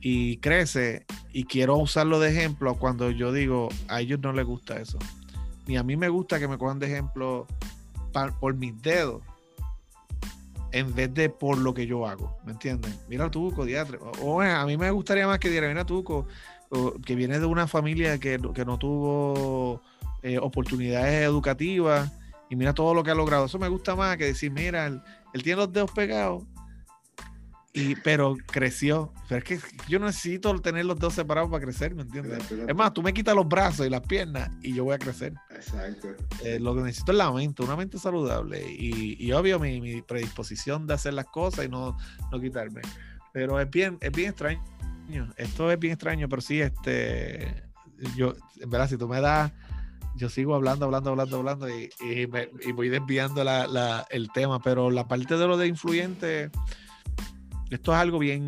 y 0.00 0.38
crece 0.38 1.06
y 1.32 1.44
quiero 1.44 1.76
usarlo 1.76 2.18
de 2.18 2.30
ejemplo 2.30 2.74
cuando 2.74 3.10
yo 3.10 3.32
digo 3.32 3.68
a 3.88 4.00
ellos 4.00 4.20
no 4.20 4.32
les 4.32 4.44
gusta 4.44 4.80
eso. 4.80 4.98
Ni 5.66 5.76
a 5.76 5.82
mí 5.82 5.96
me 5.96 6.08
gusta 6.08 6.38
que 6.38 6.48
me 6.48 6.58
cojan 6.58 6.78
de 6.78 6.86
ejemplo 6.86 7.46
por 8.40 8.54
mis 8.54 8.80
dedos 8.82 9.22
en 10.72 10.94
vez 10.94 11.12
de 11.12 11.28
por 11.28 11.58
lo 11.58 11.74
que 11.74 11.86
yo 11.86 12.06
hago, 12.06 12.36
¿me 12.44 12.52
entienden? 12.52 12.94
Mira 13.08 13.30
Tuco, 13.30 13.64
diatre. 13.64 13.98
O, 14.20 14.40
a 14.40 14.64
mí 14.66 14.76
me 14.76 14.90
gustaría 14.90 15.26
más 15.26 15.38
que 15.38 15.50
diera, 15.50 15.68
mira 15.68 15.84
Tuco, 15.84 16.26
que 17.04 17.14
viene 17.14 17.38
de 17.38 17.46
una 17.46 17.66
familia 17.66 18.18
que, 18.18 18.38
no 18.38 18.78
tuvo 18.78 19.82
eh, 20.22 20.38
oportunidades 20.38 21.22
educativas 21.22 22.10
y 22.48 22.56
mira 22.56 22.72
todo 22.72 22.94
lo 22.94 23.04
que 23.04 23.10
ha 23.10 23.14
logrado. 23.14 23.46
Eso 23.46 23.58
me 23.58 23.68
gusta 23.68 23.94
más 23.94 24.16
que 24.16 24.24
decir, 24.24 24.50
mira, 24.50 24.86
él 24.86 25.42
tiene 25.42 25.60
los 25.60 25.72
dedos 25.72 25.90
pegados 25.90 26.44
y, 27.72 27.96
pero 27.96 28.36
creció. 28.46 29.12
Pero 29.28 29.38
es 29.38 29.44
que 29.44 29.60
yo 29.88 29.98
necesito 29.98 30.54
tener 30.60 30.84
los 30.84 30.98
dos 30.98 31.14
separados 31.14 31.50
para 31.50 31.64
crecer, 31.64 31.94
¿me 31.94 32.02
entiendes? 32.02 32.50
Es 32.50 32.74
más, 32.74 32.92
tú 32.92 33.02
me 33.02 33.14
quitas 33.14 33.34
los 33.34 33.48
brazos 33.48 33.86
y 33.86 33.90
las 33.90 34.02
piernas 34.02 34.50
y 34.62 34.74
yo 34.74 34.84
voy 34.84 34.94
a 34.94 34.98
crecer. 34.98 35.32
Exacto. 35.50 36.08
Eh, 36.44 36.58
lo 36.60 36.74
que 36.74 36.82
necesito 36.82 37.12
es 37.12 37.18
la 37.18 37.32
mente, 37.32 37.62
una 37.62 37.76
mente 37.76 37.98
saludable. 37.98 38.62
Y, 38.70 39.16
y 39.18 39.32
obvio, 39.32 39.58
mi, 39.58 39.80
mi, 39.80 40.02
predisposición 40.02 40.86
de 40.86 40.94
hacer 40.94 41.14
las 41.14 41.26
cosas 41.26 41.64
y 41.64 41.68
no, 41.68 41.96
no 42.30 42.40
quitarme. 42.40 42.82
Pero 43.32 43.58
es 43.58 43.70
bien, 43.70 43.96
es 44.00 44.12
bien 44.12 44.30
extraño. 44.30 44.62
Esto 45.36 45.70
es 45.70 45.78
bien 45.78 45.94
extraño, 45.94 46.28
pero 46.28 46.42
sí, 46.42 46.60
este. 46.60 47.64
Yo, 48.16 48.34
en 48.60 48.68
verdad, 48.68 48.88
si 48.88 48.96
tú 48.96 49.08
me 49.08 49.20
das 49.20 49.52
yo 50.14 50.28
sigo 50.28 50.54
hablando, 50.54 50.84
hablando, 50.84 51.10
hablando, 51.10 51.38
hablando 51.38 51.68
y, 51.68 51.90
y, 52.00 52.26
me, 52.26 52.50
y 52.60 52.72
voy 52.72 52.88
desviando 52.88 53.44
la, 53.44 53.66
la, 53.66 54.06
el 54.10 54.30
tema, 54.30 54.60
pero 54.60 54.90
la 54.90 55.08
parte 55.08 55.36
de 55.36 55.46
lo 55.46 55.56
de 55.56 55.66
influyente, 55.66 56.50
esto 57.74 57.92
es 57.92 57.98
algo 57.98 58.18
bien, 58.18 58.46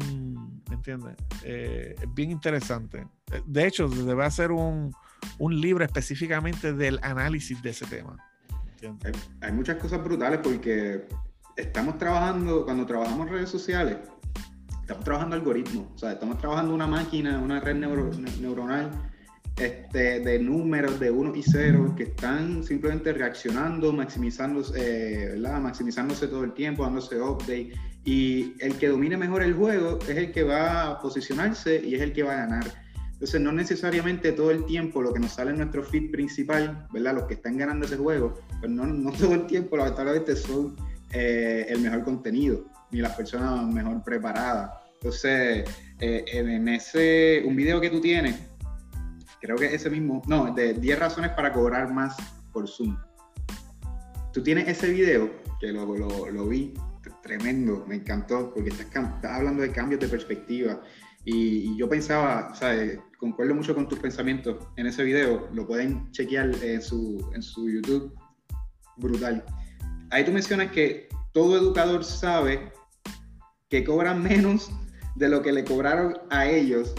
¿me 0.68 0.74
entiendes? 0.74 1.16
Eh, 1.42 1.96
bien 2.14 2.30
interesante. 2.30 3.06
De 3.46 3.66
hecho, 3.66 3.88
debe 3.88 4.24
hacer 4.24 4.52
un, 4.52 4.94
un 5.38 5.60
libro 5.60 5.84
específicamente 5.84 6.72
del 6.72 6.98
análisis 7.02 7.62
de 7.62 7.70
ese 7.70 7.86
tema. 7.86 8.16
Hay, 9.40 9.52
muchas 9.52 9.76
cosas 9.76 10.04
brutales 10.04 10.40
porque 10.42 11.06
estamos 11.56 11.96
trabajando, 11.96 12.64
cuando 12.64 12.84
trabajamos 12.84 13.30
redes 13.30 13.48
sociales, 13.48 13.96
estamos 14.82 15.04
trabajando 15.04 15.36
algoritmos, 15.36 15.86
o 15.94 15.98
sea, 15.98 16.12
estamos 16.12 16.38
trabajando 16.38 16.74
una 16.74 16.86
máquina, 16.86 17.38
una 17.38 17.60
red 17.60 17.76
neuronal 17.76 18.90
este, 19.56 20.20
de 20.20 20.38
números 20.38 20.98
de 20.98 21.10
1 21.10 21.36
y 21.36 21.42
0 21.42 21.94
que 21.96 22.04
están 22.04 22.64
simplemente 22.64 23.12
reaccionando, 23.12 23.92
maximizándose, 23.92 25.34
eh, 25.34 25.38
maximizándose 25.38 26.26
todo 26.26 26.44
el 26.44 26.54
tiempo, 26.54 26.82
dándose 26.82 27.20
update 27.20 27.72
y 28.04 28.54
el 28.60 28.76
que 28.78 28.88
domine 28.88 29.16
mejor 29.16 29.42
el 29.42 29.54
juego 29.54 29.98
es 30.08 30.16
el 30.16 30.32
que 30.32 30.42
va 30.42 30.90
a 30.90 31.00
posicionarse 31.00 31.80
y 31.84 31.94
es 31.94 32.02
el 32.02 32.12
que 32.12 32.22
va 32.22 32.32
a 32.32 32.46
ganar. 32.46 32.64
Entonces, 33.12 33.40
no 33.40 33.52
necesariamente 33.52 34.32
todo 34.32 34.50
el 34.50 34.66
tiempo 34.66 35.00
lo 35.00 35.12
que 35.12 35.20
nos 35.20 35.32
sale 35.32 35.52
en 35.52 35.58
nuestro 35.58 35.84
feed 35.84 36.10
principal, 36.10 36.86
¿verdad? 36.92 37.14
Los 37.14 37.24
que 37.24 37.34
están 37.34 37.56
ganando 37.56 37.86
ese 37.86 37.96
juego, 37.96 38.38
pero 38.60 38.72
no, 38.72 38.86
no 38.86 39.12
todo 39.12 39.34
el 39.34 39.46
tiempo, 39.46 39.76
lamentablemente, 39.76 40.34
son 40.36 40.76
eh, 41.12 41.64
el 41.68 41.80
mejor 41.80 42.02
contenido, 42.02 42.64
ni 42.90 43.00
las 43.00 43.14
personas 43.14 43.72
mejor 43.72 44.02
preparadas. 44.02 44.72
Entonces, 44.94 45.64
eh, 46.00 46.24
en 46.32 46.68
ese, 46.68 47.42
un 47.46 47.54
video 47.54 47.80
que 47.80 47.88
tú 47.88 48.00
tienes, 48.00 48.36
creo 49.44 49.58
que 49.58 49.74
ese 49.74 49.90
mismo, 49.90 50.22
no, 50.26 50.54
de 50.54 50.72
10 50.72 50.98
razones 50.98 51.30
para 51.32 51.52
cobrar 51.52 51.92
más 51.92 52.16
por 52.50 52.66
Zoom. 52.66 52.96
Tú 54.32 54.42
tienes 54.42 54.66
ese 54.66 54.88
video, 54.88 55.30
que 55.60 55.66
lo, 55.70 55.84
lo, 56.30 56.48
vi, 56.48 56.72
tremendo, 57.22 57.84
me 57.86 57.96
encantó, 57.96 58.54
porque 58.54 58.70
estás, 58.70 58.88
hablando 59.22 59.60
de 59.60 59.70
cambios 59.70 60.00
de 60.00 60.08
perspectiva. 60.08 60.80
Y, 61.26 61.76
yo 61.76 61.90
pensaba, 61.90 62.54
sea, 62.54 62.74
eh, 62.74 62.98
concuerdo 63.18 63.54
mucho 63.54 63.74
con 63.74 63.86
tus 63.86 63.98
pensamientos 63.98 64.66
en 64.76 64.86
ese 64.86 65.04
video, 65.04 65.46
lo 65.52 65.66
pueden 65.66 66.10
chequear 66.12 66.50
en 66.62 66.80
su, 66.80 67.30
en 67.34 67.42
su 67.42 67.68
YouTube, 67.68 68.14
brutal. 68.96 69.44
Ahí 70.10 70.24
tú 70.24 70.32
mencionas 70.32 70.70
que 70.70 71.10
todo 71.32 71.58
educador 71.58 72.02
sabe 72.02 72.72
que 73.68 73.84
cobran 73.84 74.22
menos 74.22 74.70
de 75.16 75.28
lo 75.28 75.42
que 75.42 75.52
le 75.52 75.64
cobraron 75.64 76.14
a 76.30 76.46
ellos 76.46 76.94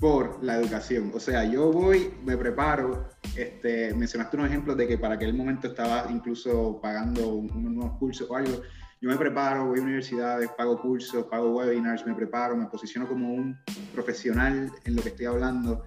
por 0.00 0.42
la 0.42 0.56
educación. 0.56 1.12
O 1.14 1.20
sea, 1.20 1.44
yo 1.44 1.70
voy, 1.70 2.14
me 2.24 2.36
preparo, 2.36 3.08
este, 3.36 3.94
mencionaste 3.94 4.36
unos 4.36 4.48
ejemplos 4.48 4.76
de 4.76 4.88
que 4.88 4.96
para 4.96 5.14
aquel 5.14 5.34
momento 5.34 5.68
estaba 5.68 6.06
incluso 6.10 6.80
pagando 6.80 7.28
unos 7.34 7.98
cursos 7.98 8.28
o 8.30 8.34
algo. 8.34 8.62
Yo 9.02 9.08
me 9.08 9.16
preparo, 9.16 9.66
voy 9.66 9.78
a 9.78 9.82
universidades, 9.82 10.50
pago 10.56 10.80
cursos, 10.80 11.24
pago 11.24 11.54
webinars, 11.54 12.06
me 12.06 12.14
preparo, 12.14 12.56
me 12.56 12.66
posiciono 12.66 13.06
como 13.06 13.32
un 13.32 13.58
profesional 13.94 14.70
en 14.84 14.96
lo 14.96 15.02
que 15.02 15.10
estoy 15.10 15.26
hablando, 15.26 15.84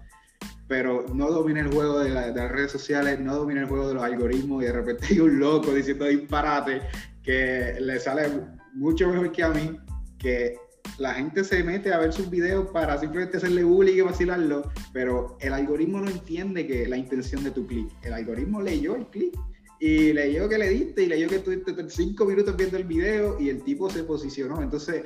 pero 0.68 1.06
no 1.14 1.30
domino 1.30 1.60
el 1.60 1.72
juego 1.72 2.00
de, 2.00 2.10
de 2.10 2.34
las 2.34 2.52
redes 2.52 2.72
sociales, 2.72 3.20
no 3.20 3.36
domino 3.36 3.62
el 3.62 3.68
juego 3.68 3.88
de 3.88 3.96
los 3.96 4.04
algoritmos 4.04 4.64
y 4.64 4.68
de 4.68 4.74
repente 4.74 5.08
hay 5.10 5.20
un 5.20 5.40
loco 5.40 5.74
diciendo 5.74 6.06
disparate 6.06 6.82
que 7.24 7.78
le 7.80 8.00
sale 8.00 8.30
mucho 8.74 9.08
mejor 9.10 9.32
que 9.32 9.44
a 9.44 9.50
mí, 9.50 9.80
que 10.18 10.58
la 10.98 11.14
gente 11.14 11.44
se 11.44 11.64
mete 11.64 11.94
a 11.94 12.00
ver 12.00 12.14
sus 12.14 12.30
videos 12.30 12.70
para 12.72 12.98
simplemente 12.98 13.38
hacerle 13.38 13.64
bullying 13.64 13.98
y 13.98 14.02
vacilarlo, 14.02 14.72
pero 14.92 15.38
el 15.42 15.54
algoritmo 15.54 16.00
no 16.00 16.10
entiende 16.10 16.68
que 16.68 16.88
la 16.88 16.98
intención 16.98 17.44
de 17.44 17.52
tu 17.52 17.66
clic. 17.66 17.90
El 18.04 18.14
algoritmo 18.14 18.62
leyó 18.62 18.96
el 18.96 19.08
clic 19.08 19.34
y 19.80 20.14
leyó 20.14 20.48
que 20.48 20.58
le 20.58 20.70
diste 20.70 21.04
y 21.04 21.08
leyó 21.08 21.28
que 21.28 21.38
estuviste 21.38 21.74
cinco 21.90 22.26
minutos 22.26 22.56
viendo 22.56 22.78
el 22.78 22.86
video 22.86 23.40
y 23.40 23.50
el 23.50 23.64
tipo 23.64 23.90
se 23.90 24.04
posicionó. 24.04 24.62
Entonces, 24.62 25.04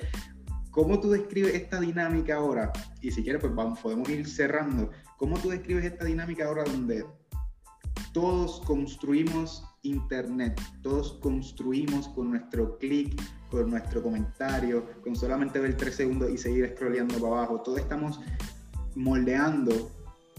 ¿cómo 0.71 0.99
tú 0.99 1.09
describes 1.09 1.55
esta 1.55 1.79
dinámica 1.79 2.35
ahora? 2.35 2.71
Y 3.01 3.11
si 3.11 3.23
quieres, 3.23 3.41
pues 3.41 3.55
vamos, 3.55 3.79
podemos 3.79 4.07
ir 4.09 4.27
cerrando. 4.27 4.91
¿Cómo 5.17 5.39
tú 5.39 5.49
describes 5.49 5.85
esta 5.85 6.05
dinámica 6.05 6.45
ahora 6.45 6.63
donde 6.63 7.05
todos 8.13 8.61
construimos 8.65 9.63
Internet, 9.83 10.59
todos 10.81 11.13
construimos 11.21 12.09
con 12.09 12.31
nuestro 12.31 12.77
clic, 12.77 13.19
con 13.49 13.69
nuestro 13.69 14.01
comentario, 14.01 14.85
con 15.03 15.15
solamente 15.15 15.59
ver 15.59 15.75
tres 15.75 15.95
segundos 15.95 16.29
y 16.29 16.37
seguir 16.37 16.73
scrolleando 16.75 17.15
para 17.15 17.37
abajo. 17.37 17.61
Todos 17.61 17.79
estamos 17.79 18.19
moldeando 18.95 19.91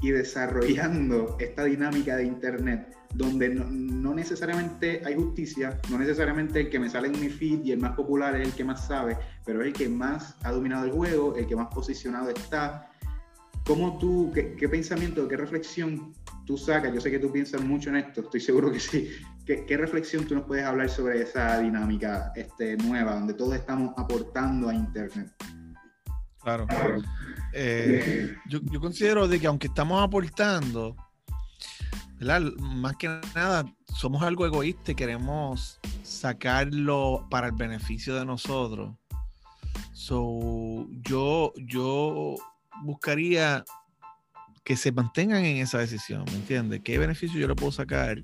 y 0.02 0.10
desarrollando 0.10 1.36
esta 1.40 1.64
dinámica 1.64 2.16
de 2.16 2.24
Internet 2.24 2.98
donde 3.14 3.48
no, 3.48 4.14
necesariamente 4.14 5.02
hay 5.04 5.14
justicia, 5.14 5.80
no 5.90 5.98
necesariamente 5.98 6.60
el 6.60 6.70
que 6.70 6.78
me 6.78 6.90
sale 6.90 7.08
en 7.08 7.18
mi 7.20 7.28
feed 7.28 7.64
y 7.64 7.72
el 7.72 7.80
más 7.80 7.92
popular 7.92 8.36
es 8.36 8.48
el 8.48 8.54
que 8.54 8.64
más 8.64 8.86
sabe, 8.86 9.16
pero 9.44 9.62
es 9.62 9.68
el 9.68 9.72
que 9.72 9.88
más 9.88 10.36
ha 10.42 10.52
dominado 10.52 10.84
el 10.84 10.92
juego, 10.92 11.36
el 11.36 11.46
que 11.46 11.56
más 11.56 11.68
posicionado 11.68 12.28
está. 12.30 12.90
¿Cómo 13.64 13.98
tú, 13.98 14.30
qué, 14.34 14.54
qué 14.54 14.68
pensamiento, 14.68 15.26
qué 15.26 15.36
reflexión 15.36 16.12
tú 16.46 16.56
sacas? 16.56 16.92
Yo 16.92 17.00
sé 17.00 17.10
que 17.10 17.18
tú 17.18 17.32
piensas 17.32 17.62
mucho 17.62 17.90
en 17.90 17.96
esto, 17.96 18.20
estoy 18.20 18.40
seguro 18.40 18.70
que 18.70 18.80
sí, 18.80 19.10
¿Qué, 19.48 19.78
reflexión 19.78 20.26
tú 20.26 20.34
nos 20.34 20.44
puedes 20.44 20.62
hablar 20.66 20.90
sobre 20.90 21.22
esa 21.22 21.58
dinámica 21.58 22.32
este, 22.36 22.76
nueva, 22.76 23.14
donde 23.14 23.32
todos 23.32 23.54
estamos 23.54 23.94
aportando 23.96 24.68
a 24.68 24.74
Internet? 24.74 25.32
Claro. 26.42 26.66
Eh, 27.54 28.36
yo, 28.46 28.60
considero 28.78 29.26
de 29.26 29.40
que 29.40 29.46
aunque 29.46 29.68
estamos 29.68 30.02
aportando, 30.02 30.94
más 32.58 32.96
que 32.98 33.08
nada, 33.34 33.64
somos 33.86 34.22
algo 34.22 34.44
egoísta 34.44 34.92
y 34.92 34.94
queremos 34.94 35.80
sacarlo 36.02 37.26
para 37.30 37.46
el 37.46 37.54
beneficio 37.54 38.14
de 38.16 38.26
nosotros. 38.26 38.94
So, 39.94 40.86
yo, 41.00 41.54
yo 41.56 42.34
buscaría 42.82 43.64
que 44.62 44.76
se 44.76 44.92
mantengan 44.92 45.42
en 45.42 45.56
esa 45.56 45.78
decisión, 45.78 46.26
¿me 46.26 46.34
entiendes? 46.34 46.82
¿Qué 46.84 46.98
beneficio 46.98 47.40
yo 47.40 47.48
le 47.48 47.54
puedo 47.54 47.72
sacar 47.72 48.20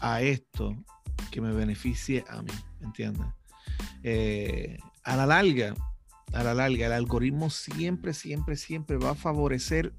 a 0.00 0.22
esto 0.22 0.76
que 1.30 1.40
me 1.40 1.52
beneficie 1.52 2.24
a 2.28 2.42
mí, 2.42 2.52
¿entiendes? 2.80 3.26
Eh, 4.02 4.78
a 5.04 5.16
la 5.16 5.26
larga, 5.26 5.74
a 6.32 6.42
la 6.42 6.54
larga, 6.54 6.86
el 6.86 6.92
algoritmo 6.92 7.50
siempre, 7.50 8.14
siempre, 8.14 8.56
siempre 8.56 8.96
va 8.96 9.10
a 9.10 9.14
favorecer 9.14 9.92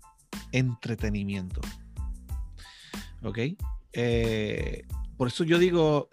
entretenimiento. 0.51 1.61
¿Ok? 3.23 3.39
Eh, 3.93 4.85
por 5.17 5.27
eso 5.27 5.43
yo 5.43 5.57
digo, 5.57 6.09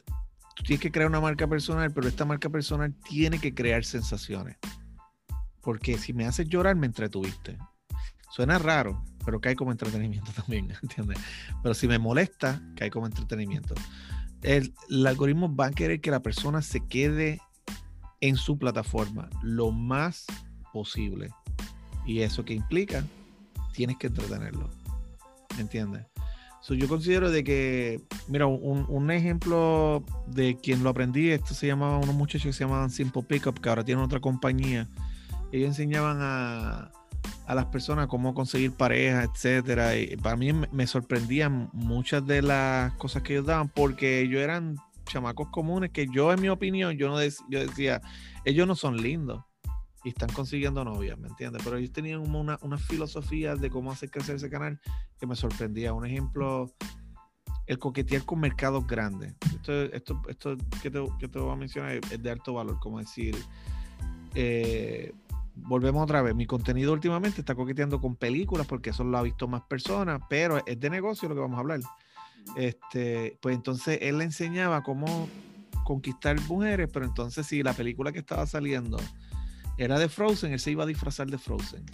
tú 0.55 0.63
tienes 0.65 0.81
que 0.81 0.91
crear 0.91 1.09
una 1.09 1.21
marca 1.21 1.47
personal, 1.47 1.93
pero 1.93 2.09
esta 2.09 2.25
marca 2.25 2.49
personal 2.49 2.95
tiene 3.09 3.39
que 3.39 3.55
crear 3.55 3.85
sensaciones. 3.85 4.57
Porque 5.61 5.99
si 5.99 6.13
me 6.13 6.27
haces 6.27 6.49
llorar, 6.49 6.77
me 6.77 6.87
entretuviste. 6.87 7.59
Suena 8.31 8.59
raro, 8.59 9.05
pero 9.27 9.41
cae 9.41 9.57
como 9.57 9.73
entretenimiento 9.73 10.33
también, 10.37 10.73
¿entiendes? 10.83 11.19
Pero 11.63 11.75
si 11.75 11.87
me 11.87 11.99
molesta, 11.99 12.63
cae 12.77 12.91
como 12.91 13.07
entretenimiento. 13.07 13.75
El, 14.43 14.73
algoritmo 15.07 15.55
va 15.55 15.67
a 15.67 15.71
querer 15.73 16.01
que 16.01 16.13
la 16.13 16.21
persona 16.21 16.63
se 16.63 16.81
quede 16.87 17.41
en 18.21 18.37
su 18.37 18.57
plataforma 18.57 19.29
lo 19.43 19.73
más 19.73 20.27
posible. 20.73 21.31
Y 22.07 22.21
eso 22.21 22.45
que 22.45 22.55
implica, 22.55 23.05
tienes 23.75 23.99
que 23.99 24.07
entretenerlo. 24.07 24.71
¿Entiendes? 25.59 26.07
yo 26.69 26.89
considero 26.89 27.31
de 27.31 27.45
que, 27.45 28.03
mira, 28.27 28.47
un, 28.47 28.87
un, 28.89 29.11
ejemplo 29.13 30.05
de 30.27 30.59
quien 30.61 30.83
lo 30.83 30.91
aprendí, 30.91 31.31
esto 31.31 31.55
se 31.55 31.69
llamaba, 31.69 31.99
unos 31.99 32.17
muchachos 32.17 32.47
que 32.47 32.53
se 32.53 32.65
llamaban 32.65 32.91
Simple 32.91 33.23
Pickup, 33.23 33.61
que 33.61 33.69
ahora 33.69 33.85
tienen 33.85 34.05
otra 34.05 34.19
compañía. 34.19 34.89
Ellos 35.53 35.69
enseñaban 35.69 36.19
a, 36.21 36.91
a 37.47 37.55
las 37.55 37.67
personas 37.67 38.07
cómo 38.07 38.35
conseguir 38.35 38.73
pareja, 38.73 39.25
etcétera. 39.25 39.97
Y 39.97 40.17
para 40.17 40.37
mí 40.37 40.53
me 40.53 40.87
sorprendían 40.87 41.71
muchas 41.73 42.27
de 42.27 42.43
las 42.43 42.93
cosas 42.95 43.23
que 43.23 43.35
ellos 43.35 43.47
daban 43.47 43.69
porque 43.69 44.21
ellos 44.21 44.41
eran 44.41 44.77
chamacos 45.05 45.49
comunes 45.49 45.91
que 45.91 46.07
yo, 46.13 46.33
en 46.33 46.41
mi 46.41 46.49
opinión, 46.49 46.97
yo 46.97 47.09
no 47.09 47.23
yo 47.23 47.61
decía, 47.61 48.01
ellos 48.45 48.67
no 48.67 48.75
son 48.75 48.97
lindos 48.97 49.45
y 50.05 50.11
están 50.11 50.29
consiguiendo 50.33 50.85
novias, 50.85 51.19
¿me 51.19 51.29
entiendes? 51.29 51.63
Pero 51.65 51.79
ellos 51.79 51.93
tenían 51.93 52.21
una, 52.21 52.59
una 52.63 52.79
filosofía 52.79 53.57
de 53.57 53.71
cómo 53.71 53.91
hacer 53.91 54.11
crecer 54.11 54.37
ese 54.37 54.49
canal 54.49 54.81
que 55.19 55.27
me 55.27 55.35
sorprendía. 55.35 55.93
Un 55.93 56.07
ejemplo, 56.07 56.73
el 57.67 57.79
coquetear 57.79 58.25
con 58.25 58.39
mercados 58.39 58.87
grandes. 58.87 59.35
Esto, 59.53 59.83
esto, 59.83 60.23
esto 60.29 60.57
que, 60.81 60.91
te, 60.91 61.05
que 61.19 61.29
te 61.29 61.39
voy 61.39 61.53
a 61.53 61.57
mencionar 61.57 61.93
es 62.11 62.23
de 62.23 62.31
alto 62.31 62.55
valor, 62.55 62.79
como 62.79 63.01
decir, 63.01 63.37
eh, 64.35 65.13
volvemos 65.57 66.03
otra 66.03 66.23
vez, 66.23 66.35
mi 66.35 66.47
contenido 66.47 66.93
últimamente 66.93 67.41
está 67.41 67.55
coqueteando 67.55 68.01
con 68.01 68.17
películas 68.17 68.67
porque 68.67 68.91
eso 68.91 69.05
lo 69.05 69.19
ha 69.19 69.23
visto 69.23 69.49
más 69.49 69.63
personas, 69.63 70.21
pero 70.29 70.65
es 70.67 70.79
de 70.79 70.91
negocio 70.91 71.29
lo 71.29 71.35
que 71.35 71.41
vamos 71.41 71.57
a 71.57 71.61
hablar. 71.61 71.81
Este, 72.57 73.39
pues 73.41 73.57
entonces 73.57 73.99
él 74.03 74.19
le 74.19 74.25
enseñaba 74.25 74.83
cómo 74.83 75.29
conquistar 75.85 76.41
mujeres, 76.43 76.89
pero 76.93 77.05
entonces 77.05 77.47
si 77.47 77.63
la 77.63 77.73
película 77.73 78.13
que 78.13 78.19
estaba 78.21 78.47
saliendo 78.47 78.99
era 79.79 79.99
de 79.99 80.09
Frozen, 80.09 80.53
él 80.53 80.61
se 80.61 80.71
iba 80.71 80.85
a 80.85 80.87
disfrazar 80.87 81.29
de 81.29 81.39
Frozen. 81.39 81.85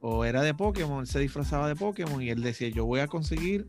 O 0.00 0.24
era 0.24 0.42
de 0.42 0.54
Pokémon, 0.54 1.00
él 1.00 1.06
se 1.06 1.20
disfrazaba 1.20 1.68
de 1.68 1.76
Pokémon 1.76 2.20
y 2.20 2.30
él 2.30 2.42
decía, 2.42 2.68
yo 2.68 2.84
voy 2.84 3.00
a 3.00 3.06
conseguir 3.06 3.66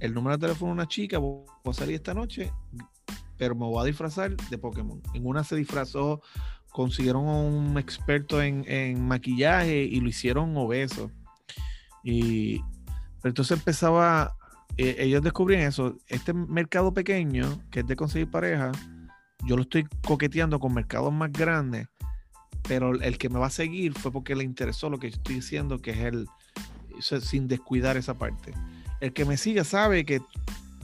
el 0.00 0.14
número 0.14 0.36
de 0.36 0.46
teléfono 0.46 0.70
de 0.70 0.74
una 0.74 0.88
chica, 0.88 1.18
voy 1.18 1.44
a 1.64 1.72
salir 1.72 1.96
esta 1.96 2.14
noche, 2.14 2.52
pero 3.36 3.54
me 3.54 3.66
voy 3.66 3.82
a 3.82 3.84
disfrazar 3.84 4.36
de 4.36 4.58
Pokémon. 4.58 5.02
En 5.14 5.26
una 5.26 5.42
se 5.42 5.56
disfrazó 5.56 6.22
consiguieron 6.72 7.28
a 7.28 7.36
un 7.36 7.78
experto 7.78 8.42
en, 8.42 9.06
maquillaje 9.06 9.82
y 9.82 10.00
lo 10.00 10.08
hicieron 10.08 10.56
obeso. 10.56 11.10
Y 12.02 12.60
entonces 13.22 13.58
empezaba, 13.58 14.34
eh, 14.76 14.96
ellos 14.98 15.22
descubrían 15.22 15.62
eso, 15.62 15.96
este 16.08 16.32
mercado 16.32 16.92
pequeño, 16.92 17.60
que 17.70 17.80
es 17.80 17.86
de 17.86 17.94
conseguir 17.94 18.30
pareja, 18.30 18.72
yo 19.44 19.56
lo 19.56 19.62
estoy 19.62 19.86
coqueteando 20.04 20.58
con 20.58 20.74
mercados 20.74 21.12
más 21.12 21.30
grandes, 21.32 21.88
pero 22.66 23.00
el 23.00 23.18
que 23.18 23.28
me 23.28 23.38
va 23.38 23.46
a 23.46 23.50
seguir 23.50 23.92
fue 23.92 24.12
porque 24.12 24.34
le 24.34 24.44
interesó 24.44 24.88
lo 24.88 24.98
que 24.98 25.10
yo 25.10 25.16
estoy 25.16 25.36
diciendo, 25.36 25.80
que 25.80 25.90
es 25.90 25.98
el, 25.98 26.26
sin 27.00 27.48
descuidar 27.48 27.96
esa 27.96 28.14
parte. 28.14 28.52
El 29.00 29.12
que 29.12 29.24
me 29.24 29.36
sigue 29.36 29.64
sabe 29.64 30.04
que 30.04 30.22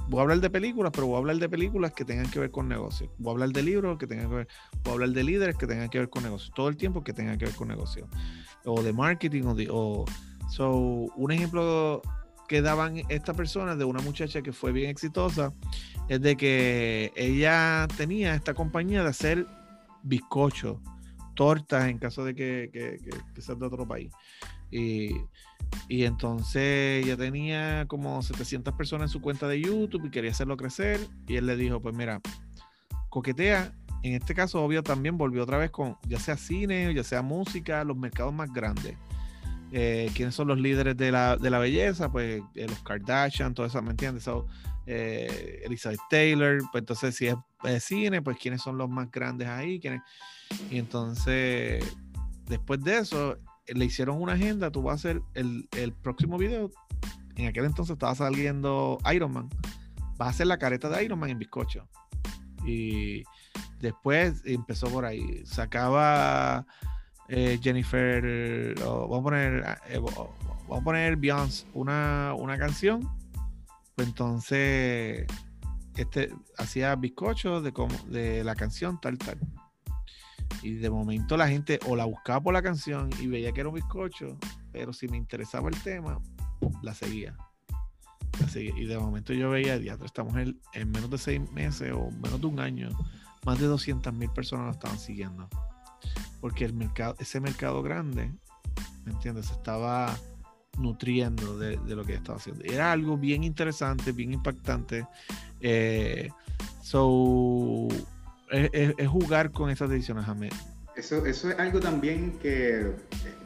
voy 0.08 0.20
a 0.20 0.22
hablar 0.22 0.40
de 0.40 0.50
películas, 0.50 0.92
pero 0.94 1.06
voy 1.06 1.16
a 1.16 1.18
hablar 1.18 1.36
de 1.36 1.48
películas 1.48 1.92
que 1.92 2.04
tengan 2.04 2.30
que 2.30 2.40
ver 2.40 2.50
con 2.50 2.68
negocios. 2.68 3.10
Voy 3.18 3.30
a 3.30 3.32
hablar 3.32 3.50
de 3.50 3.62
libros 3.62 3.98
que 3.98 4.06
tengan 4.06 4.28
que 4.28 4.34
ver, 4.34 4.48
voy 4.84 4.90
a 4.90 4.94
hablar 4.94 5.10
de 5.10 5.24
líderes 5.24 5.56
que 5.56 5.66
tengan 5.66 5.88
que 5.88 5.98
ver 5.98 6.08
con 6.08 6.22
negocios. 6.22 6.52
Todo 6.54 6.68
el 6.68 6.76
tiempo 6.76 7.04
que 7.04 7.12
tengan 7.12 7.38
que 7.38 7.44
ver 7.44 7.54
con 7.54 7.68
negocios. 7.68 8.08
O 8.64 8.82
de 8.82 8.92
marketing 8.92 9.42
o. 9.44 9.56
O, 9.70 10.04
so, 10.50 10.72
un 11.16 11.30
ejemplo 11.30 12.02
que 12.48 12.62
daban 12.62 13.02
estas 13.08 13.36
personas 13.36 13.76
de 13.76 13.84
una 13.84 14.00
muchacha 14.00 14.40
que 14.40 14.52
fue 14.52 14.72
bien 14.72 14.88
exitosa 14.88 15.52
es 16.08 16.20
de 16.22 16.36
que 16.36 17.12
ella 17.14 17.86
tenía 17.96 18.34
esta 18.34 18.54
compañía 18.54 19.02
de 19.02 19.10
hacer 19.10 19.46
bizcochos, 20.02 20.78
tortas 21.34 21.88
en 21.88 21.98
caso 21.98 22.24
de 22.24 22.34
que, 22.34 22.70
que, 22.72 22.98
que, 23.04 23.10
que 23.10 23.54
de 23.54 23.66
otro 23.66 23.86
país. 23.86 24.10
Y 24.70 25.10
y 25.88 26.04
entonces 26.04 27.04
ya 27.06 27.16
tenía 27.16 27.86
como 27.86 28.22
700 28.22 28.74
personas 28.74 29.08
en 29.08 29.12
su 29.12 29.20
cuenta 29.20 29.48
de 29.48 29.60
YouTube 29.60 30.06
y 30.06 30.10
quería 30.10 30.30
hacerlo 30.30 30.56
crecer. 30.56 31.00
Y 31.26 31.36
él 31.36 31.46
le 31.46 31.56
dijo, 31.56 31.80
pues 31.80 31.94
mira, 31.94 32.20
coquetea. 33.08 33.72
En 34.02 34.14
este 34.14 34.34
caso, 34.34 34.62
obvio, 34.62 34.82
también 34.82 35.18
volvió 35.18 35.42
otra 35.42 35.58
vez 35.58 35.70
con 35.70 35.96
ya 36.06 36.20
sea 36.20 36.36
cine, 36.36 36.92
ya 36.94 37.02
sea 37.02 37.22
música, 37.22 37.84
los 37.84 37.96
mercados 37.96 38.32
más 38.32 38.52
grandes. 38.52 38.96
Eh, 39.72 40.10
¿Quiénes 40.14 40.34
son 40.34 40.48
los 40.48 40.58
líderes 40.58 40.96
de 40.96 41.10
la, 41.10 41.36
de 41.36 41.50
la 41.50 41.58
belleza? 41.58 42.10
Pues 42.10 42.42
eh, 42.54 42.66
los 42.68 42.78
Kardashian, 42.82 43.54
todo 43.54 43.66
eso, 43.66 43.82
¿me 43.82 43.90
entiendes? 43.90 44.28
Eh, 44.86 45.62
Elizabeth 45.64 46.00
Taylor, 46.08 46.62
pues 46.70 46.82
entonces 46.82 47.14
si 47.14 47.26
es 47.26 47.84
cine, 47.84 48.22
pues 48.22 48.38
quiénes 48.38 48.62
son 48.62 48.78
los 48.78 48.88
más 48.88 49.10
grandes 49.10 49.48
ahí, 49.48 49.80
y 50.70 50.78
entonces 50.78 51.84
después 52.46 52.82
de 52.82 52.98
eso, 52.98 53.36
le 53.74 53.84
hicieron 53.84 54.20
una 54.20 54.32
agenda, 54.32 54.70
tú 54.70 54.82
vas 54.82 54.92
a 54.92 54.94
hacer 54.96 55.22
el, 55.34 55.68
el 55.76 55.92
próximo 55.92 56.38
video. 56.38 56.70
En 57.36 57.46
aquel 57.46 57.64
entonces 57.64 57.92
estaba 57.92 58.14
saliendo 58.14 58.98
Iron 59.14 59.32
Man. 59.32 59.48
Vas 60.16 60.28
a 60.28 60.30
hacer 60.30 60.46
la 60.46 60.58
careta 60.58 60.88
de 60.88 61.04
Iron 61.04 61.18
Man 61.18 61.30
en 61.30 61.38
bizcocho. 61.38 61.88
Y 62.66 63.22
después 63.80 64.42
empezó 64.44 64.88
por 64.88 65.04
ahí. 65.04 65.44
Sacaba 65.46 66.66
eh, 67.28 67.58
Jennifer, 67.62 68.74
vamos 68.80 69.20
a 69.20 69.22
poner, 69.22 69.78
eh, 69.88 69.98
vamos 69.98 70.80
a 70.80 70.84
poner 70.84 71.16
Beyoncé 71.16 71.66
una, 71.74 72.34
una 72.36 72.58
canción. 72.58 73.08
Pues 73.94 74.08
entonces 74.08 75.26
este 75.96 76.32
hacía 76.56 76.94
bizcocho 76.96 77.60
de, 77.60 77.72
de 78.08 78.44
la 78.44 78.54
canción 78.54 79.00
tal, 79.00 79.18
tal. 79.18 79.38
Y 80.62 80.74
de 80.74 80.90
momento 80.90 81.36
la 81.36 81.48
gente 81.48 81.78
o 81.86 81.96
la 81.96 82.04
buscaba 82.04 82.40
por 82.40 82.54
la 82.54 82.62
canción 82.62 83.10
y 83.20 83.26
veía 83.26 83.52
que 83.52 83.60
era 83.60 83.68
un 83.68 83.74
bizcocho, 83.74 84.36
pero 84.72 84.92
si 84.92 85.08
me 85.08 85.16
interesaba 85.16 85.68
el 85.68 85.80
tema, 85.82 86.20
la 86.82 86.94
seguía. 86.94 87.36
Y 88.54 88.84
de 88.84 88.98
momento 88.98 89.32
yo 89.32 89.50
veía, 89.50 89.76
ya 89.78 89.94
estamos 90.04 90.36
en, 90.36 90.60
en 90.72 90.90
menos 90.90 91.10
de 91.10 91.18
seis 91.18 91.50
meses 91.52 91.92
o 91.92 92.10
menos 92.22 92.40
de 92.40 92.46
un 92.46 92.60
año, 92.60 92.88
más 93.44 93.58
de 93.58 93.66
200 93.66 94.12
mil 94.14 94.30
personas 94.30 94.66
lo 94.66 94.72
estaban 94.72 94.98
siguiendo. 94.98 95.48
Porque 96.40 96.64
el 96.64 96.72
mercado, 96.72 97.16
ese 97.18 97.40
mercado 97.40 97.82
grande, 97.82 98.32
¿me 99.04 99.12
entiendes? 99.12 99.50
Estaba 99.50 100.16
nutriendo 100.78 101.58
de, 101.58 101.76
lo 101.76 102.04
que 102.04 102.14
estaba 102.14 102.38
haciendo. 102.38 102.64
Era 102.64 102.92
algo 102.92 103.16
bien 103.16 103.44
interesante, 103.44 104.12
bien 104.12 104.32
impactante. 104.32 105.06
Eh, 105.60 106.30
so, 106.82 107.88
es, 108.50 109.08
jugar 109.08 109.50
con 109.52 109.70
esas 109.70 109.90
decisiones, 109.90 110.24
Jaime. 110.24 110.50
Eso, 110.96 111.24
eso 111.26 111.50
es 111.50 111.58
algo 111.58 111.78
también 111.78 112.38
que, 112.40 112.92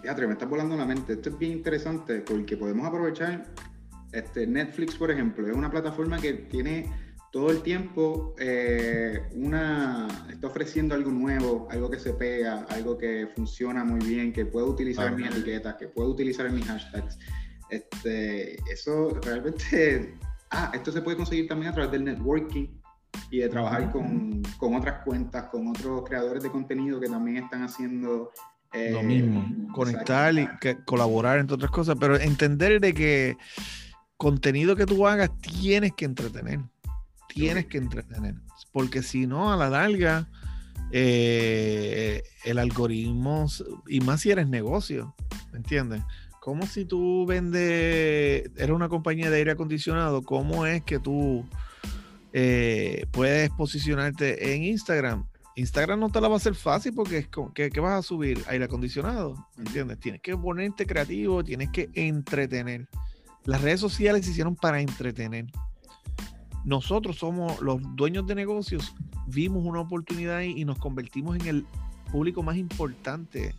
teatro, 0.01 0.27
me 0.27 0.33
está 0.33 0.47
volando 0.47 0.77
la 0.77 0.87
mente. 0.87 1.15
Esto 1.15 1.29
es 1.29 1.39
bien 1.39 1.53
interesante 1.53 2.21
porque 2.21 2.57
podemos 2.57 2.87
aprovechar 2.87 3.45
este, 4.13 4.47
Netflix, 4.47 4.95
por 4.95 5.11
ejemplo, 5.11 5.47
es 5.47 5.55
una 5.55 5.71
plataforma 5.71 6.19
que 6.19 6.33
tiene 6.33 6.91
todo 7.33 7.51
el 7.51 7.63
tiempo 7.63 8.35
eh, 8.39 9.23
una, 9.33 10.07
está 10.31 10.49
ofreciendo 10.49 10.95
algo 10.95 11.11
nuevo, 11.11 11.67
algo 11.71 11.91
que 11.91 11.99
se 11.99 12.13
pega, 12.13 12.67
algo 12.69 12.99
que 12.99 13.27
funciona 13.35 13.85
muy 13.85 14.07
bien, 14.07 14.35
que 14.35 14.45
puedo 14.45 14.67
utilizar 14.67 15.09
en 15.09 15.17
mis 15.17 15.27
etiquetas, 15.29 15.77
que 15.77 15.89
puedo 15.89 16.11
utilizar 16.11 16.47
en 16.47 16.57
mis 16.57 16.67
hashtags. 16.67 17.19
Este, 17.71 18.57
eso 18.71 19.19
realmente, 19.23 20.15
ah, 20.51 20.71
esto 20.75 20.93
se 20.93 21.01
puede 21.01 21.17
conseguir 21.17 21.49
también 21.49 21.73
a 21.73 21.75
través 21.75 21.91
del 21.93 22.05
networking 22.05 22.69
y 23.31 23.39
de 23.39 23.49
trabajar 23.49 23.91
con, 23.91 24.43
con 24.59 24.75
otras 24.75 25.03
cuentas, 25.05 25.45
con 25.45 25.69
otros 25.69 26.03
creadores 26.07 26.43
de 26.43 26.51
contenido 26.51 27.01
que 27.01 27.09
también 27.09 27.45
están 27.45 27.63
haciendo 27.63 28.31
eh, 28.73 28.91
lo 28.93 29.03
mismo, 29.03 29.73
conectar 29.75 30.35
y 30.35 30.49
colaborar 30.85 31.39
entre 31.39 31.55
otras 31.55 31.71
cosas, 31.71 31.97
pero 31.99 32.17
entender 32.19 32.81
de 32.81 32.95
que 32.95 33.37
contenido 34.17 34.77
que 34.77 34.87
tú 34.87 35.07
hagas 35.07 35.31
tienes 35.41 35.93
que 35.93 36.05
entretener 36.05 36.61
tienes 37.33 37.67
que 37.67 37.79
entretener. 37.79 38.35
Porque 38.73 39.03
si 39.03 39.27
no, 39.27 39.53
a 39.53 39.57
la 39.57 39.71
larga, 39.71 40.29
eh, 40.91 42.23
el 42.45 42.59
algoritmo, 42.59 43.47
y 43.87 44.01
más 44.01 44.21
si 44.21 44.31
eres 44.31 44.49
negocio, 44.49 45.15
¿me 45.53 45.59
entiendes? 45.59 46.03
Como 46.41 46.67
si 46.67 46.85
tú 46.85 47.25
vendes, 47.27 48.51
eres 48.57 48.71
una 48.71 48.89
compañía 48.89 49.31
de 49.31 49.37
aire 49.37 49.53
acondicionado, 49.53 50.23
¿cómo 50.23 50.67
es 50.67 50.83
que 50.83 50.99
tú 50.99 51.45
eh, 52.33 53.07
puedes 53.11 53.51
posicionarte 53.51 54.55
en 54.55 54.65
Instagram? 54.65 55.27
Instagram 55.55 56.01
no 56.01 56.11
te 56.11 56.21
la 56.21 56.29
va 56.29 56.35
a 56.35 56.37
hacer 56.39 56.55
fácil 56.55 56.95
porque 56.95 57.19
es 57.19 57.29
que, 57.55 57.71
que, 57.71 57.81
vas 57.81 57.99
a 57.99 58.03
subir 58.03 58.43
aire 58.47 58.65
acondicionado, 58.65 59.49
¿me 59.57 59.65
entiendes? 59.65 60.01
Tienes 60.01 60.23
que 60.23 60.37
ponerte 60.37 60.87
creativo, 60.87 61.45
tienes 61.45 61.71
que 61.71 61.91
entretener. 61.95 62.89
Las 63.45 63.61
redes 63.61 63.81
sociales 63.81 64.25
se 64.25 64.31
hicieron 64.31 64.57
para 64.57 64.81
entretener 64.81 65.47
nosotros 66.65 67.17
somos 67.17 67.61
los 67.61 67.81
dueños 67.97 68.27
de 68.27 68.35
negocios, 68.35 68.95
vimos 69.27 69.65
una 69.65 69.81
oportunidad 69.81 70.43
y 70.43 70.65
nos 70.65 70.79
convertimos 70.79 71.37
en 71.37 71.47
el 71.47 71.67
público 72.11 72.43
más 72.43 72.57
importante 72.57 73.55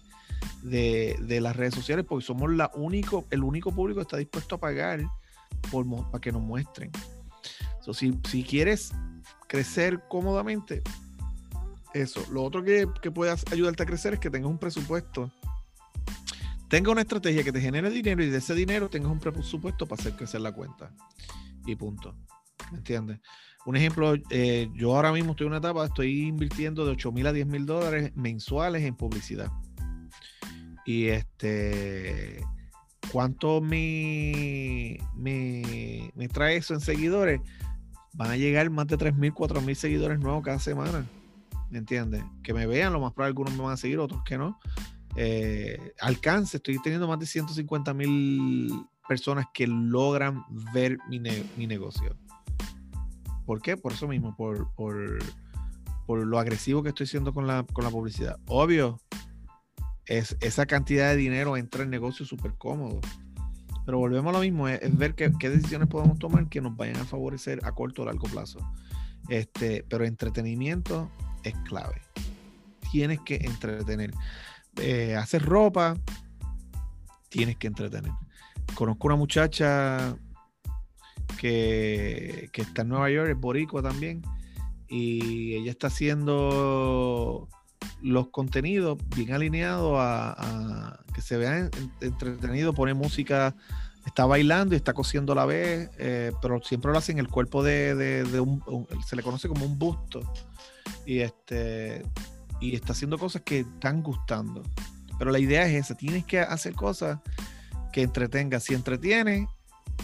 de, 0.61 1.39
las 1.41 1.55
redes 1.55 1.73
sociales 1.73 2.05
porque 2.07 2.25
somos 2.25 2.51
la 2.53 2.71
único, 2.75 3.25
el 3.29 3.43
único 3.43 3.71
público 3.71 3.99
que 3.99 4.03
está 4.03 4.17
dispuesto 4.17 4.55
a 4.55 4.57
pagar 4.59 5.01
por, 5.71 5.85
para 6.11 6.21
que 6.21 6.31
nos 6.31 6.41
muestren. 6.41 6.91
Si, 7.91 8.17
si, 8.29 8.43
quieres 8.43 8.91
crecer 9.47 10.03
cómodamente, 10.07 10.83
eso. 11.93 12.23
Lo 12.31 12.43
otro 12.43 12.63
que, 12.63 12.87
que 13.01 13.11
puedas 13.11 13.43
ayudarte 13.51 13.83
a 13.83 13.85
crecer 13.85 14.13
es 14.13 14.19
que 14.19 14.29
tengas 14.29 14.49
un 14.49 14.59
presupuesto 14.59 15.31
tenga 16.73 16.89
una 16.89 17.01
estrategia 17.01 17.43
que 17.43 17.51
te 17.51 17.61
genere 17.61 17.91
dinero 17.91 18.23
y 18.23 18.31
de 18.31 18.39
ese 18.39 18.55
dinero 18.55 18.89
tengas 18.89 19.11
un 19.11 19.19
presupuesto 19.19 19.85
para 19.85 20.01
hacer 20.01 20.15
crecer 20.15 20.41
la 20.41 20.51
cuenta. 20.51 20.91
Y 21.67 21.75
punto. 21.75 22.15
¿Me 22.71 22.79
entiendes? 22.79 23.19
Un 23.67 23.77
ejemplo, 23.77 24.15
eh, 24.31 24.67
yo 24.73 24.95
ahora 24.95 25.11
mismo 25.11 25.33
estoy 25.33 25.45
en 25.45 25.51
una 25.51 25.59
etapa, 25.59 25.85
estoy 25.85 26.23
invirtiendo 26.23 26.83
de 26.83 26.93
8 26.93 27.11
mil 27.11 27.27
a 27.27 27.31
10 27.31 27.45
mil 27.45 27.67
dólares 27.67 28.11
mensuales 28.15 28.81
en 28.81 28.95
publicidad. 28.95 29.51
Y 30.83 31.09
este, 31.09 32.43
¿cuánto 33.11 33.61
me, 33.61 34.97
me, 35.15 36.11
me 36.15 36.27
trae 36.27 36.57
eso 36.57 36.73
en 36.73 36.81
seguidores? 36.81 37.39
Van 38.13 38.31
a 38.31 38.37
llegar 38.37 38.69
más 38.69 38.87
de 38.87 38.97
3 38.97 39.15
mil, 39.15 39.33
4 39.33 39.61
mil 39.61 39.75
seguidores 39.75 40.19
nuevos 40.19 40.43
cada 40.43 40.59
semana. 40.59 41.05
¿Me 41.69 41.79
entiendes? 41.79 42.23
Que 42.43 42.53
me 42.53 42.67
vean, 42.67 42.93
lo 42.93 42.99
más 42.99 43.13
probable 43.13 43.29
algunos 43.29 43.53
me 43.53 43.63
van 43.63 43.73
a 43.73 43.77
seguir, 43.77 43.99
otros 43.99 44.21
que 44.23 44.37
no. 44.37 44.59
Eh, 45.15 45.93
alcance, 45.99 46.57
estoy 46.57 46.79
teniendo 46.81 47.07
más 47.07 47.19
de 47.19 47.25
150 47.25 47.93
mil 47.93 48.71
personas 49.07 49.45
que 49.53 49.67
logran 49.67 50.43
ver 50.73 50.97
mi, 51.09 51.19
mi 51.57 51.67
negocio. 51.67 52.15
¿Por 53.45 53.61
qué? 53.61 53.75
Por 53.77 53.93
eso 53.93 54.07
mismo, 54.07 54.35
por, 54.35 54.73
por, 54.73 55.19
lo 56.07 56.39
agresivo 56.39 56.83
que 56.83 56.89
estoy 56.89 57.07
siendo 57.07 57.33
con 57.33 57.47
la, 57.47 57.65
con 57.73 57.83
la 57.83 57.89
publicidad. 57.89 58.37
Obvio, 58.45 58.99
es, 60.05 60.37
esa 60.41 60.65
cantidad 60.65 61.09
de 61.09 61.15
dinero 61.15 61.57
entra 61.57 61.83
en 61.83 61.89
negocio 61.89 62.25
súper 62.25 62.53
cómodo. 62.57 63.01
Pero 63.85 63.97
volvemos 63.97 64.29
a 64.29 64.37
lo 64.37 64.41
mismo, 64.41 64.67
es, 64.67 64.97
ver 64.97 65.15
qué, 65.15 65.29
decisiones 65.29 65.87
podemos 65.87 66.17
tomar 66.19 66.47
que 66.47 66.61
nos 66.61 66.75
vayan 66.75 66.97
a 66.97 67.05
favorecer 67.05 67.59
a 67.63 67.71
corto 67.73 68.03
o 68.03 68.05
largo 68.05 68.27
plazo. 68.27 68.59
Este, 69.29 69.85
pero 69.89 70.05
entretenimiento 70.05 71.09
es 71.43 71.53
clave. 71.67 72.01
Tienes 72.91 73.19
que 73.21 73.35
entretener. 73.35 74.13
Eh, 74.77 75.15
hacer 75.15 75.43
ropa, 75.43 75.97
tienes 77.29 77.57
que 77.57 77.67
entretener. 77.67 78.11
Conozco 78.75 79.07
una 79.07 79.15
muchacha 79.15 80.15
que, 81.37 82.49
está 82.53 82.83
en 82.83 82.89
Nueva 82.89 83.09
York, 83.09 83.31
es 83.31 83.37
boricua 83.37 83.81
también, 83.81 84.21
y 84.87 85.55
ella 85.55 85.71
está 85.71 85.87
haciendo 85.87 87.49
los 88.03 88.27
contenidos 88.27 88.97
bien 89.15 89.33
alineados 89.33 89.95
a, 89.97 90.99
que 91.13 91.21
se 91.21 91.37
vean 91.37 91.71
entretenido, 92.01 92.73
pone 92.73 92.93
música, 92.93 93.55
está 94.05 94.25
bailando 94.25 94.75
y 94.75 94.77
está 94.77 94.93
cosiendo 94.93 95.31
a 95.31 95.35
la 95.35 95.45
vez, 95.45 95.89
eh, 95.97 96.31
pero 96.41 96.61
siempre 96.61 96.91
lo 96.91 96.97
hace 96.97 97.13
en 97.13 97.19
el 97.19 97.29
cuerpo 97.29 97.63
de, 97.63 98.25
un, 98.39 98.87
se 99.07 99.15
le 99.15 99.23
conoce 99.23 99.47
como 99.47 99.65
un 99.65 99.79
busto, 99.79 100.19
y 101.05 101.19
este 101.19 102.03
y 102.59 102.75
está 102.75 102.93
haciendo 102.93 103.17
cosas 103.17 103.41
que 103.41 103.59
están 103.59 104.01
gustando. 104.01 104.63
Pero 105.17 105.31
la 105.31 105.39
idea 105.39 105.65
es 105.65 105.85
esa, 105.85 105.95
tienes 105.95 106.25
que 106.25 106.39
hacer 106.39 106.73
cosas 106.73 107.19
que 107.91 108.01
entretenga. 108.01 108.59
Si 108.59 108.73
entretiene, 108.73 109.47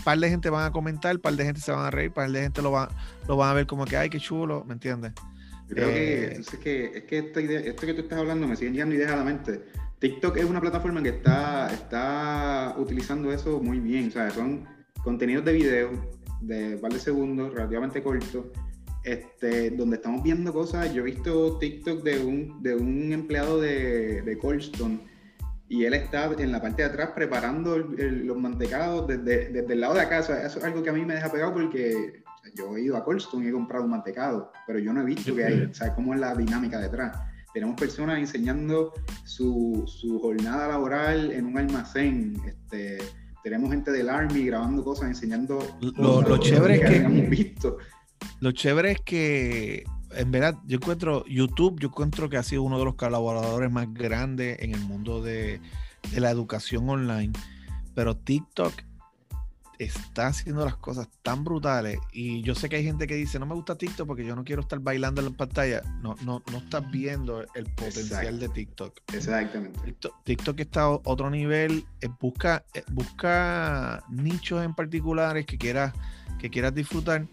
par 0.04 0.20
de 0.20 0.30
gente 0.30 0.50
van 0.50 0.66
a 0.66 0.72
comentar, 0.72 1.18
par 1.20 1.36
de 1.36 1.46
gente 1.46 1.62
se 1.62 1.72
van 1.72 1.86
a 1.86 1.92
reír, 1.92 2.12
par 2.12 2.30
de 2.30 2.42
gente 2.42 2.62
lo, 2.62 2.72
va, 2.72 2.90
lo 3.28 3.38
van 3.38 3.50
a 3.50 3.54
ver 3.54 3.66
como 3.66 3.86
que, 3.86 3.96
ay, 3.96 4.10
qué 4.10 4.20
chulo, 4.20 4.66
¿me 4.66 4.74
entiendes? 4.74 5.14
Creo 5.70 5.88
que, 5.88 6.24
eh, 6.24 6.38
es 6.40 6.50
que, 6.58 6.86
es 6.98 7.04
que 7.04 7.18
esta 7.20 7.42
idea, 7.42 7.60
esto 7.60 7.86
que 7.86 7.94
tú 7.94 8.02
estás 8.02 8.20
hablando 8.20 8.48
me 8.48 8.56
sigue 8.56 8.72
llegando 8.72 8.96
ideas 8.96 9.12
a 9.12 9.18
la 9.18 9.24
mente. 9.24 9.62
TikTok 10.00 10.38
es 10.38 10.46
una 10.46 10.62
plataforma 10.62 11.04
que 11.04 11.10
está, 11.10 11.72
está 11.74 12.76
utilizando 12.78 13.32
eso 13.32 13.60
muy 13.60 13.80
bien, 13.80 14.08
o 14.08 14.12
sea, 14.12 14.30
son 14.32 14.66
contenidos 15.04 15.46
de 15.46 15.54
video 15.54 15.90
de 16.42 16.78
par 16.78 16.94
de 16.94 17.00
segundos, 17.00 17.54
relativamente 17.54 18.02
cortos, 18.02 18.46
este, 19.04 19.72
donde 19.72 19.98
estamos 19.98 20.24
viendo 20.24 20.54
cosas. 20.54 20.94
Yo 20.94 21.02
he 21.02 21.06
visto 21.06 21.58
TikTok 21.58 22.04
de 22.04 22.20
un, 22.20 22.64
de 22.64 22.76
un 22.76 23.12
empleado 23.12 23.60
de, 23.60 24.22
de 24.22 24.38
Coldstone 24.38 25.00
y 25.68 25.86
él 25.86 25.94
está 25.94 26.32
en 26.38 26.52
la 26.52 26.62
parte 26.62 26.82
de 26.82 26.90
atrás 26.90 27.12
preparando 27.14 27.78
los 27.78 28.38
mantecados 28.38 29.08
desde, 29.08 29.50
desde, 29.50 29.74
el 29.74 29.82
lado 29.82 29.94
de 29.94 30.02
acá. 30.02 30.20
eso 30.20 30.34
es 30.34 30.64
algo 30.64 30.82
que 30.82 30.90
a 30.90 30.94
mí 30.94 31.06
me 31.06 31.14
deja 31.14 31.32
pegado 31.32 31.54
porque 31.54 32.24
yo 32.56 32.76
he 32.76 32.84
ido 32.84 32.98
a 32.98 33.04
Colston 33.04 33.44
y 33.44 33.48
he 33.48 33.52
comprado 33.52 33.86
un 33.86 33.92
mantecado, 33.92 34.52
pero 34.66 34.80
yo 34.80 34.94
no 34.94 35.02
he 35.02 35.06
visto 35.06 35.36
que 35.36 35.46
hay, 35.46 35.70
¿sabes 35.74 35.94
cómo 35.94 36.14
es 36.14 36.20
la 36.20 36.36
dinámica 36.36 36.80
detrás? 36.80 37.18
Tenemos 37.54 37.80
personas 37.80 38.20
enseñando 38.20 38.94
su, 39.26 39.84
su 39.88 40.20
jornada 40.20 40.68
laboral 40.68 41.32
en 41.32 41.46
un 41.46 41.58
almacén. 41.58 42.40
Este, 42.46 43.00
tenemos 43.44 43.72
gente 43.72 43.92
del 43.92 44.10
Army 44.10 44.46
grabando 44.46 44.84
cosas, 44.84 45.10
enseñando. 45.10 45.60
Lo, 45.98 46.22
lo 46.22 46.38
chévere 46.38 46.76
es 46.76 46.82
que. 46.82 47.00
Visto. 47.28 47.78
Lo 48.40 48.52
chévere 48.52 48.92
es 48.92 49.02
que 49.02 49.84
en 50.12 50.32
verdad, 50.32 50.56
yo 50.66 50.78
encuentro 50.78 51.26
YouTube, 51.26 51.80
yo 51.80 51.90
encuentro 51.90 52.30
que 52.30 52.38
ha 52.38 52.44
sido 52.44 52.64
uno 52.64 52.80
de 52.80 52.86
los 52.86 52.96
colaboradores 52.96 53.72
más 53.72 53.94
grandes 53.94 54.58
en 54.60 54.74
el 54.74 54.82
mundo 54.82 55.22
de, 55.22 55.62
de 56.12 56.20
la 56.20 56.32
educación 56.32 56.90
online. 56.90 57.34
Pero 57.96 58.16
TikTok 58.16 58.74
está 59.80 60.28
haciendo 60.28 60.66
las 60.66 60.76
cosas 60.76 61.08
tan 61.24 61.46
brutales 61.46 61.98
y 62.12 62.42
yo 62.42 62.54
sé 62.54 62.68
que 62.68 62.76
hay 62.76 62.84
gente 62.84 63.08
que 63.08 63.16
dice 63.16 63.40
no 63.40 63.46
me 63.46 63.56
gusta 63.56 63.78
TikTok 63.78 64.06
porque 64.06 64.26
yo 64.26 64.36
no 64.36 64.44
quiero 64.44 64.62
estar 64.62 64.80
bailando 64.80 65.22
en 65.22 65.32
la 65.32 65.38
pantalla. 65.38 65.82
No 66.02 66.16
no 66.26 66.44
no 66.52 66.58
estás 66.58 66.90
viendo 66.92 67.46
el 67.56 67.66
potencial 67.76 68.40
de 68.40 68.50
TikTok. 68.50 69.00
Exactamente. 69.14 69.80
TikTok, 70.26 70.60
está 70.60 70.82
a 70.84 70.90
otro 70.90 71.30
nivel 71.30 71.86
eh, 72.02 72.10
busca 72.20 72.66
eh, 72.74 72.84
busca 72.92 74.04
nichos 74.10 74.64
en 74.64 74.76
particulares 74.76 75.46
que 75.46 75.58
quieras 75.58 75.94
que 76.40 76.50
quieras 76.50 76.76
disfrutar 76.76 77.26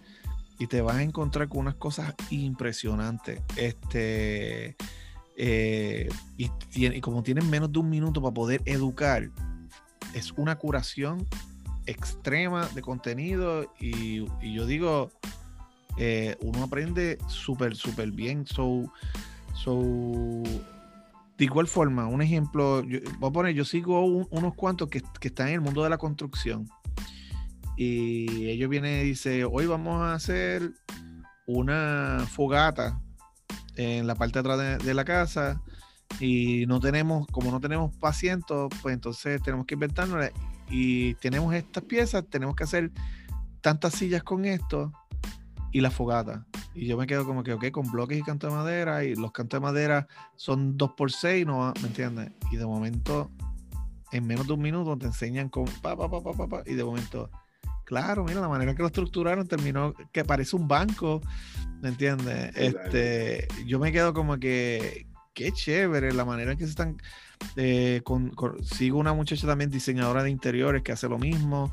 y 0.58 0.68
te 0.68 0.80
vas 0.80 0.96
a 0.96 1.02
encontrar 1.02 1.48
con 1.48 1.58
unas 1.58 1.74
cosas 1.74 2.14
impresionantes. 2.30 3.42
Este 3.56 4.76
eh, 5.36 6.08
y, 6.36 6.50
y 6.74 7.00
como 7.00 7.24
tienen 7.24 7.50
menos 7.50 7.72
de 7.72 7.80
un 7.80 7.90
minuto 7.90 8.22
para 8.22 8.32
poder 8.32 8.62
educar 8.66 9.28
es 10.14 10.32
una 10.32 10.56
curación 10.56 11.26
extrema 11.86 12.66
de 12.68 12.82
contenido 12.82 13.72
y, 13.80 14.24
yo 14.42 14.66
digo, 14.66 15.10
eh, 15.96 16.36
uno 16.40 16.64
aprende 16.64 17.18
súper, 17.28 17.76
súper 17.76 18.10
bien. 18.10 18.46
So, 18.46 18.92
de 21.38 21.44
igual 21.44 21.66
forma, 21.66 22.06
un 22.06 22.22
ejemplo, 22.22 22.82
yo, 22.84 23.00
voy 23.18 23.30
a 23.30 23.32
poner, 23.32 23.54
yo 23.54 23.64
sigo 23.64 24.04
unos 24.04 24.54
cuantos 24.54 24.88
que, 24.88 25.02
están 25.20 25.48
en 25.48 25.54
el 25.54 25.60
mundo 25.60 25.82
de 25.82 25.90
la 25.90 25.98
construcción 25.98 26.68
y 27.76 28.48
ellos 28.48 28.70
vienen 28.70 29.02
y 29.02 29.08
dicen, 29.08 29.46
hoy 29.52 29.66
vamos 29.66 30.00
a 30.00 30.14
hacer 30.14 30.72
una 31.46 32.26
fogata 32.30 33.00
en 33.76 34.06
la 34.06 34.14
parte 34.14 34.40
de 34.40 34.40
atrás 34.40 34.84
de, 34.84 34.94
la 34.94 35.04
casa 35.04 35.60
y 36.20 36.64
no 36.66 36.80
tenemos, 36.80 37.26
como 37.26 37.50
no 37.50 37.60
tenemos 37.60 37.94
pacientes, 37.96 38.56
pues 38.80 38.94
entonces 38.94 39.42
tenemos 39.42 39.66
que 39.66 39.74
inventarnos 39.74 40.30
y 40.68 41.14
tenemos 41.14 41.54
estas 41.54 41.84
piezas, 41.84 42.24
tenemos 42.28 42.56
que 42.56 42.64
hacer 42.64 42.90
tantas 43.60 43.94
sillas 43.94 44.22
con 44.22 44.44
esto 44.44 44.92
y 45.72 45.80
la 45.80 45.90
fogata. 45.90 46.46
Y 46.74 46.86
yo 46.86 46.96
me 46.96 47.06
quedo 47.06 47.24
como 47.24 47.42
que, 47.42 47.52
ok, 47.52 47.70
con 47.70 47.90
bloques 47.90 48.18
y 48.18 48.22
canto 48.22 48.48
de 48.48 48.54
madera, 48.54 49.04
y 49.04 49.14
los 49.14 49.32
cantos 49.32 49.60
de 49.60 49.62
madera 49.62 50.06
son 50.34 50.76
2x6, 50.76 51.46
¿no? 51.46 51.72
¿Me 51.80 51.88
entiendes? 51.88 52.32
Y 52.52 52.56
de 52.56 52.66
momento, 52.66 53.30
en 54.12 54.26
menos 54.26 54.46
de 54.46 54.52
un 54.52 54.60
minuto, 54.60 54.96
te 54.96 55.06
enseñan 55.06 55.48
con 55.48 55.64
pa, 55.82 55.96
pa, 55.96 56.10
pa, 56.10 56.20
pa, 56.22 56.46
pa, 56.46 56.62
y 56.66 56.74
de 56.74 56.84
momento, 56.84 57.30
claro, 57.84 58.24
mira, 58.24 58.40
la 58.40 58.48
manera 58.48 58.74
que 58.74 58.82
lo 58.82 58.88
estructuraron 58.88 59.46
terminó 59.46 59.94
que 60.12 60.24
parece 60.24 60.56
un 60.56 60.68
banco, 60.68 61.20
¿me 61.80 61.88
entiendes? 61.88 62.52
Este, 62.54 63.48
yo 63.66 63.78
me 63.78 63.92
quedo 63.92 64.12
como 64.12 64.38
que, 64.38 65.06
qué 65.34 65.52
chévere 65.52 66.12
la 66.12 66.24
manera 66.24 66.52
en 66.52 66.58
que 66.58 66.64
se 66.64 66.70
están 66.70 66.96
eh, 67.56 68.02
sigo 68.62 68.98
una 68.98 69.14
muchacha 69.14 69.46
también 69.46 69.70
diseñadora 69.70 70.22
de 70.22 70.30
interiores 70.30 70.82
que 70.82 70.92
hace 70.92 71.08
lo 71.08 71.18
mismo. 71.18 71.72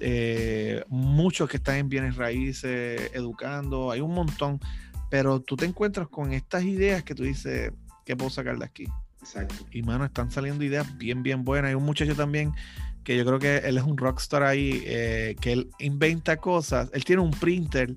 Eh, 0.00 0.82
muchos 0.88 1.48
que 1.48 1.58
están 1.58 1.76
en 1.76 1.88
bienes 1.88 2.16
raíces, 2.16 3.10
educando, 3.14 3.90
hay 3.90 4.00
un 4.00 4.14
montón. 4.14 4.60
Pero 5.10 5.40
tú 5.40 5.56
te 5.56 5.66
encuentras 5.66 6.08
con 6.08 6.32
estas 6.32 6.64
ideas 6.64 7.02
que 7.02 7.14
tú 7.14 7.22
dices, 7.22 7.72
¿qué 8.04 8.16
puedo 8.16 8.30
sacar 8.30 8.58
de 8.58 8.64
aquí? 8.64 8.88
Exacto. 9.20 9.66
Y 9.70 9.82
mano, 9.82 10.04
están 10.04 10.30
saliendo 10.30 10.64
ideas 10.64 10.96
bien, 10.96 11.22
bien 11.22 11.44
buenas. 11.44 11.70
Hay 11.70 11.74
un 11.74 11.84
muchacho 11.84 12.14
también 12.14 12.52
que 13.04 13.16
yo 13.16 13.24
creo 13.24 13.38
que 13.38 13.58
él 13.58 13.76
es 13.76 13.84
un 13.84 13.96
rockstar 13.96 14.42
ahí, 14.42 14.82
eh, 14.86 15.36
que 15.40 15.52
él 15.52 15.70
inventa 15.78 16.36
cosas. 16.36 16.90
Él 16.92 17.04
tiene 17.04 17.22
un 17.22 17.32
printer 17.32 17.94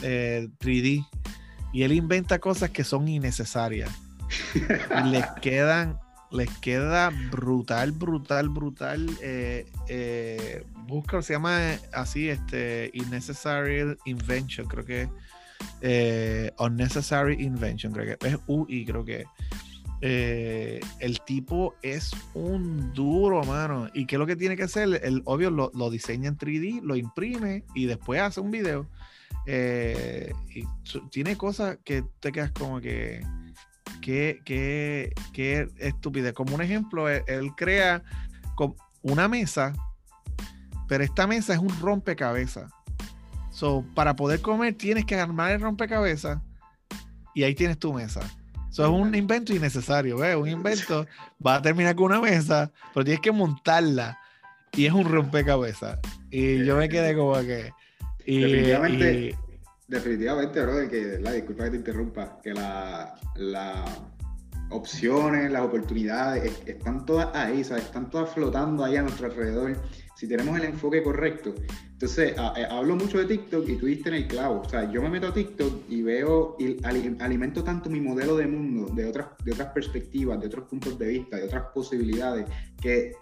3D 0.00 1.06
y 1.72 1.82
él 1.82 1.92
inventa 1.92 2.38
cosas 2.38 2.70
que 2.70 2.84
son 2.84 3.08
innecesarias. 3.08 3.90
y 4.54 5.08
les 5.08 5.26
quedan 5.42 5.98
les 6.32 6.50
queda 6.58 7.10
brutal, 7.30 7.92
brutal, 7.92 8.48
brutal. 8.48 9.08
Eh, 9.20 9.66
eh, 9.88 10.64
busca, 10.86 11.22
se 11.22 11.34
llama 11.34 11.78
así, 11.92 12.28
este, 12.28 12.90
Unnecessary 12.94 13.96
Invention, 14.06 14.66
creo 14.66 14.84
que 14.84 15.08
eh, 15.80 16.50
Unnecessary 16.58 17.42
Invention, 17.44 17.92
creo 17.92 18.18
que 18.18 18.28
es 18.28 18.38
UI, 18.46 18.84
creo 18.84 19.04
que 19.04 19.24
eh, 20.00 20.80
el 20.98 21.20
tipo 21.20 21.74
es 21.82 22.10
un 22.34 22.92
duro, 22.92 23.44
mano. 23.44 23.88
¿Y 23.94 24.06
qué 24.06 24.16
es 24.16 24.18
lo 24.18 24.26
que 24.26 24.36
tiene 24.36 24.56
que 24.56 24.64
hacer? 24.64 25.00
El, 25.04 25.22
obvio 25.26 25.50
lo, 25.50 25.70
lo 25.74 25.90
diseña 25.90 26.28
en 26.28 26.38
3D, 26.38 26.82
lo 26.82 26.96
imprime 26.96 27.64
y 27.74 27.86
después 27.86 28.20
hace 28.20 28.40
un 28.40 28.50
video. 28.50 28.88
y 29.46 30.64
tiene 31.10 31.36
cosas 31.36 31.78
que 31.84 32.04
te 32.20 32.32
quedas 32.32 32.52
como 32.52 32.80
que 32.80 33.22
qué, 34.02 34.42
qué, 34.44 35.14
qué 35.32 35.68
estupidez. 35.78 36.34
Como 36.34 36.54
un 36.54 36.60
ejemplo, 36.60 37.08
él, 37.08 37.52
crea 37.56 38.02
una 39.00 39.26
mesa, 39.26 39.72
pero 40.86 41.02
esta 41.02 41.26
mesa 41.26 41.54
es 41.54 41.58
un 41.58 41.70
rompecabezas. 41.80 42.70
So, 43.50 43.84
para 43.94 44.14
poder 44.14 44.40
comer 44.40 44.74
tienes 44.74 45.04
que 45.04 45.14
armar 45.14 45.52
el 45.52 45.60
rompecabezas 45.60 46.38
y 47.34 47.44
ahí 47.44 47.54
tienes 47.54 47.78
tu 47.78 47.94
mesa. 47.94 48.20
Eso 48.70 48.84
es 48.84 48.90
un 48.90 49.14
invento 49.14 49.54
innecesario. 49.54 50.16
Un 50.38 50.48
invento 50.48 51.06
va 51.44 51.56
a 51.56 51.62
terminar 51.62 51.94
con 51.94 52.06
una 52.06 52.20
mesa, 52.20 52.70
pero 52.94 53.04
tienes 53.04 53.20
que 53.20 53.32
montarla 53.32 54.18
y 54.72 54.86
es 54.86 54.92
un 54.92 55.04
rompecabezas. 55.04 55.98
Y 56.30 56.64
yo 56.64 56.76
me 56.76 56.88
quedé 56.88 57.14
como 57.14 57.34
que. 57.40 57.72
Bro, 60.00 60.88
que 60.88 61.18
la 61.20 61.32
disculpa 61.32 61.64
que 61.64 61.70
te 61.70 61.76
interrumpa, 61.76 62.40
que 62.42 62.54
las 62.54 63.90
opciones, 64.70 65.50
las 65.50 65.62
oportunidades 65.62 66.60
están 66.66 67.04
todas 67.04 67.28
ahí, 67.34 67.62
¿sabes? 67.62 67.84
están 67.84 68.10
todas 68.10 68.30
flotando 68.30 68.84
ahí 68.84 68.96
a 68.96 69.02
nuestro 69.02 69.26
alrededor 69.26 69.76
si 70.16 70.28
tenemos 70.28 70.56
el 70.56 70.64
enfoque 70.66 71.02
correcto. 71.02 71.52
Entonces, 72.02 72.34
eh, 72.56 72.66
hablo 72.70 72.96
mucho 72.96 73.18
de 73.18 73.24
TikTok 73.24 73.68
y 73.68 73.76
tú 73.76 73.86
diste 73.86 74.08
en 74.08 74.14
el 74.14 74.28
clavo. 74.28 74.62
O 74.64 74.68
sea, 74.68 74.90
yo 74.90 75.02
me 75.02 75.08
meto 75.08 75.26
a 75.26 75.34
TikTok 75.34 75.88
y 75.88 76.02
veo 76.02 76.56
y 76.58 76.76
alimento 76.84 77.64
tanto 77.64 77.90
mi 77.90 78.00
modelo 78.00 78.36
de 78.36 78.46
mundo 78.46 78.92
de 78.94 79.06
otras, 79.06 79.28
de 79.44 79.52
otras 79.52 79.72
perspectivas, 79.72 80.40
de 80.40 80.46
otros 80.46 80.68
puntos 80.68 80.98
de 80.98 81.08
vista, 81.08 81.36
de 81.38 81.44
otras 81.44 81.64
posibilidades, 81.74 82.46
que 82.80 83.12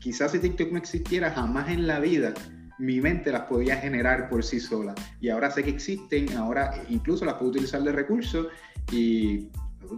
quizás 0.00 0.32
si 0.32 0.38
TikTok 0.38 0.70
no 0.70 0.78
existiera 0.78 1.30
jamás 1.30 1.68
en 1.70 1.86
la 1.86 1.98
vida 1.98 2.34
mi 2.78 3.00
mente 3.00 3.30
las 3.30 3.42
podía 3.42 3.76
generar 3.76 4.28
por 4.28 4.44
sí 4.44 4.60
sola. 4.60 4.94
Y 5.20 5.28
ahora 5.28 5.50
sé 5.50 5.62
que 5.62 5.70
existen, 5.70 6.36
ahora 6.36 6.82
incluso 6.88 7.24
las 7.24 7.34
puedo 7.34 7.50
utilizar 7.50 7.82
de 7.82 7.92
recursos 7.92 8.48
y 8.92 9.48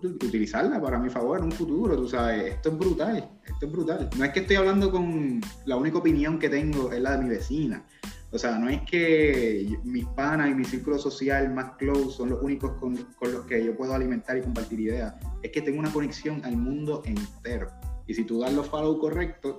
utilizarla 0.03 0.81
para 0.81 0.98
mi 0.98 1.09
favor 1.09 1.39
en 1.39 1.44
un 1.44 1.53
futuro, 1.53 1.97
tú 1.97 2.09
sabes, 2.09 2.55
esto 2.55 2.70
es 2.70 2.78
brutal, 2.78 3.31
esto 3.44 3.66
es 3.66 3.73
brutal. 3.73 4.11
No 4.19 4.24
es 4.24 4.32
que 4.32 4.40
estoy 4.40 4.57
hablando 4.57 4.90
con 4.90 5.40
la 5.65 5.77
única 5.77 5.98
opinión 5.98 6.39
que 6.39 6.48
tengo 6.48 6.93
es 6.93 7.01
la 7.01 7.16
de 7.16 7.24
mi 7.24 7.31
vecina. 7.31 7.85
O 8.32 8.39
sea, 8.39 8.59
no 8.59 8.69
es 8.69 8.82
que 8.82 9.78
mis 9.85 10.05
panas 10.09 10.51
y 10.51 10.55
mi 10.55 10.65
círculo 10.65 10.98
social 10.98 11.53
más 11.55 11.77
close 11.78 12.16
son 12.16 12.31
los 12.31 12.43
únicos 12.43 12.73
con, 12.73 12.97
con 13.16 13.32
los 13.32 13.47
que 13.47 13.65
yo 13.65 13.77
puedo 13.77 13.94
alimentar 13.94 14.36
y 14.36 14.43
compartir 14.43 14.81
ideas. 14.81 15.15
Es 15.43 15.53
que 15.53 15.62
tengo 15.62 15.78
una 15.78 15.93
conexión 15.93 16.44
al 16.44 16.57
mundo 16.57 17.03
entero. 17.07 17.69
Y 18.06 18.14
si 18.14 18.24
tú 18.24 18.40
das 18.40 18.52
los 18.52 18.66
follow 18.68 18.98
correctos, 18.98 19.56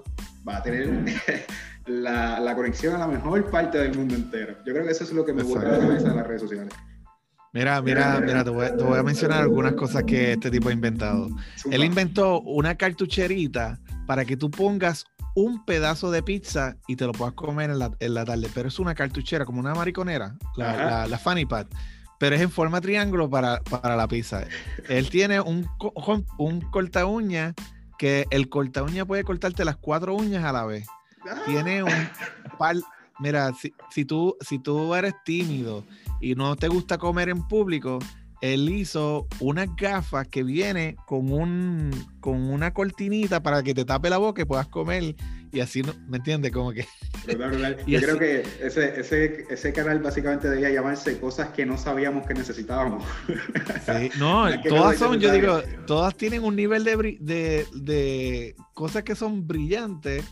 va 0.47 0.57
a 0.57 0.63
tener 0.63 0.87
la, 1.85 2.39
la, 2.39 2.55
conexión 2.55 2.95
a 2.95 2.99
la 2.99 3.07
mejor 3.07 3.49
parte 3.49 3.77
del 3.77 3.95
mundo 3.95 4.15
entero. 4.15 4.57
Yo 4.65 4.73
creo 4.73 4.85
que 4.85 4.91
eso 4.91 5.03
es 5.03 5.11
lo 5.11 5.25
que 5.25 5.33
me 5.33 5.43
gusta 5.43 5.67
la 5.67 5.79
cabeza 5.79 6.09
de 6.09 6.15
las 6.15 6.27
redes 6.27 6.41
sociales. 6.41 6.73
Mira, 7.53 7.81
mira, 7.81 8.19
mira, 8.19 8.43
te 8.43 8.49
voy, 8.49 8.67
te 8.67 8.83
voy, 8.83 8.99
a 8.99 9.03
mencionar 9.03 9.41
algunas 9.41 9.73
cosas 9.73 10.03
que 10.03 10.33
este 10.33 10.51
tipo 10.51 10.69
ha 10.69 10.73
inventado. 10.73 11.29
Él 11.71 11.83
inventó 11.83 12.41
una 12.41 12.75
cartucherita 12.75 13.79
para 14.05 14.25
que 14.25 14.37
tú 14.37 14.51
pongas 14.51 15.05
un 15.33 15.65
pedazo 15.65 16.11
de 16.11 16.23
pizza 16.23 16.77
y 16.87 16.95
te 16.95 17.05
lo 17.05 17.13
puedas 17.13 17.33
comer 17.33 17.69
en 17.69 17.79
la, 17.79 17.91
en 17.99 18.13
la 18.13 18.25
tarde, 18.25 18.49
pero 18.53 18.67
es 18.67 18.79
una 18.79 18.95
cartuchera, 18.95 19.45
como 19.45 19.59
una 19.59 19.73
mariconera, 19.73 20.35
la, 20.55 20.75
la, 20.75 21.07
la, 21.07 21.17
Funny 21.17 21.45
Pad, 21.45 21.67
pero 22.19 22.35
es 22.35 22.41
en 22.41 22.49
forma 22.49 22.81
triángulo 22.81 23.29
para, 23.29 23.61
para 23.63 23.95
la 23.95 24.07
pizza. 24.07 24.45
Él 24.89 25.09
tiene 25.09 25.39
un, 25.39 25.67
un 26.37 26.61
corta 26.61 27.05
uña 27.05 27.53
que 27.97 28.25
el 28.29 28.49
corta 28.49 28.83
uña 28.83 29.05
puede 29.05 29.23
cortarte 29.23 29.65
las 29.65 29.77
cuatro 29.77 30.15
uñas 30.15 30.43
a 30.43 30.51
la 30.51 30.65
vez. 30.65 30.87
Tiene 31.45 31.83
un 31.83 32.09
par. 32.57 32.75
Mira, 33.19 33.51
si, 33.53 33.73
si, 33.89 34.05
tú, 34.05 34.37
si 34.41 34.59
tú 34.59 34.93
eres 34.93 35.13
tímido 35.25 35.83
y 36.21 36.35
no 36.35 36.55
te 36.55 36.67
gusta 36.67 36.97
comer 36.97 37.29
en 37.29 37.47
público, 37.47 37.99
él 38.41 38.69
hizo 38.69 39.27
unas 39.39 39.67
gafas 39.75 40.27
que 40.27 40.43
viene 40.43 40.95
con 41.07 41.31
un 41.31 41.89
con 42.19 42.49
una 42.49 42.73
cortinita 42.73 43.41
para 43.41 43.63
que 43.63 43.73
te 43.73 43.85
tape 43.85 44.09
la 44.09 44.17
boca 44.17 44.43
y 44.43 44.45
puedas 44.45 44.67
comer 44.67 45.15
y 45.51 45.59
así 45.59 45.81
no, 45.81 45.93
¿me 46.07 46.17
entiendes? 46.17 46.51
Como 46.51 46.71
que 46.71 46.85
yo 47.87 47.99
creo 47.99 48.19
que 48.19 48.41
ese, 48.61 48.99
ese, 48.99 49.45
ese, 49.49 49.73
canal 49.73 49.99
básicamente 49.99 50.49
debía 50.49 50.69
llamarse 50.69 51.19
cosas 51.19 51.49
que 51.49 51.65
no 51.65 51.77
sabíamos 51.77 52.25
que 52.25 52.33
necesitábamos. 52.33 53.03
Sí, 53.85 54.09
no, 54.19 54.47
todas 54.63 54.97
son, 54.97 55.19
yo 55.19 55.31
digo, 55.31 55.61
todas 55.85 56.15
tienen 56.15 56.43
un 56.43 56.55
nivel 56.55 56.83
de, 56.83 57.17
de, 57.19 57.65
de 57.73 58.55
cosas 58.73 59.03
que 59.03 59.15
son 59.15 59.47
brillantes 59.47 60.23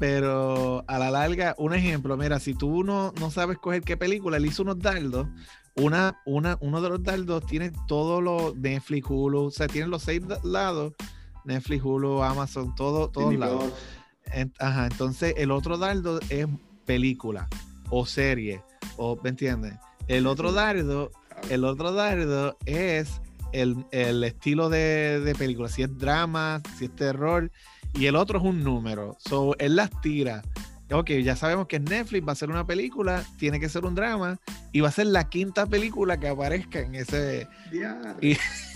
pero 0.00 0.84
a 0.88 0.98
la 0.98 1.08
larga, 1.08 1.54
un 1.56 1.72
ejemplo, 1.72 2.16
mira, 2.16 2.40
si 2.40 2.52
tú 2.52 2.82
no, 2.82 3.12
no 3.20 3.30
sabes 3.30 3.58
coger 3.58 3.82
qué 3.82 3.96
película, 3.96 4.38
él 4.38 4.46
hizo 4.46 4.64
unos 4.64 4.80
dardos 4.80 5.28
una, 5.76 6.20
una, 6.24 6.56
uno 6.60 6.80
de 6.80 6.88
los 6.88 7.02
dardos 7.02 7.44
tiene 7.46 7.72
todos 7.86 8.22
los 8.22 8.56
Netflix, 8.56 9.06
Hulu, 9.08 9.44
o 9.46 9.50
sea, 9.50 9.66
tienen 9.66 9.90
los 9.90 10.02
seis 10.02 10.22
lados, 10.42 10.92
Netflix, 11.44 11.84
Hulu, 11.84 12.22
Amazon, 12.22 12.74
todo, 12.74 13.10
todos 13.10 13.34
lados. 13.34 13.72
Ajá, 14.58 14.86
entonces 14.86 15.34
el 15.36 15.50
otro 15.50 15.78
dardo 15.78 16.20
es 16.28 16.46
película 16.84 17.48
o 17.90 18.06
serie, 18.06 18.62
o, 18.96 19.18
¿me 19.22 19.30
entiendes? 19.30 19.74
El 20.08 20.26
otro 20.26 20.52
dardo, 20.52 21.10
el 21.50 21.64
otro 21.64 21.92
dardo 21.92 22.56
es 22.66 23.20
el, 23.52 23.84
estilo 24.24 24.68
de, 24.68 25.20
de, 25.20 25.34
película, 25.34 25.68
si 25.68 25.82
es 25.82 25.98
drama, 25.98 26.60
si 26.76 26.86
es 26.86 26.96
terror, 26.96 27.50
y 27.94 28.06
el 28.06 28.16
otro 28.16 28.38
es 28.38 28.44
un 28.44 28.64
número. 28.64 29.16
So, 29.20 29.54
él 29.58 29.76
las 29.76 29.90
tira 30.00 30.42
ok, 30.92 31.10
ya 31.22 31.36
sabemos 31.36 31.66
que 31.66 31.80
Netflix 31.80 32.26
va 32.26 32.32
a 32.32 32.36
ser 32.36 32.50
una 32.50 32.66
película, 32.66 33.24
tiene 33.38 33.60
que 33.60 33.68
ser 33.68 33.84
un 33.84 33.94
drama, 33.94 34.38
y 34.72 34.80
va 34.80 34.88
a 34.88 34.92
ser 34.92 35.06
la 35.06 35.28
quinta 35.28 35.66
película 35.66 36.18
que 36.18 36.28
aparezca 36.28 36.80
en 36.80 36.94
ese. 36.94 37.48
Y, 38.20 38.36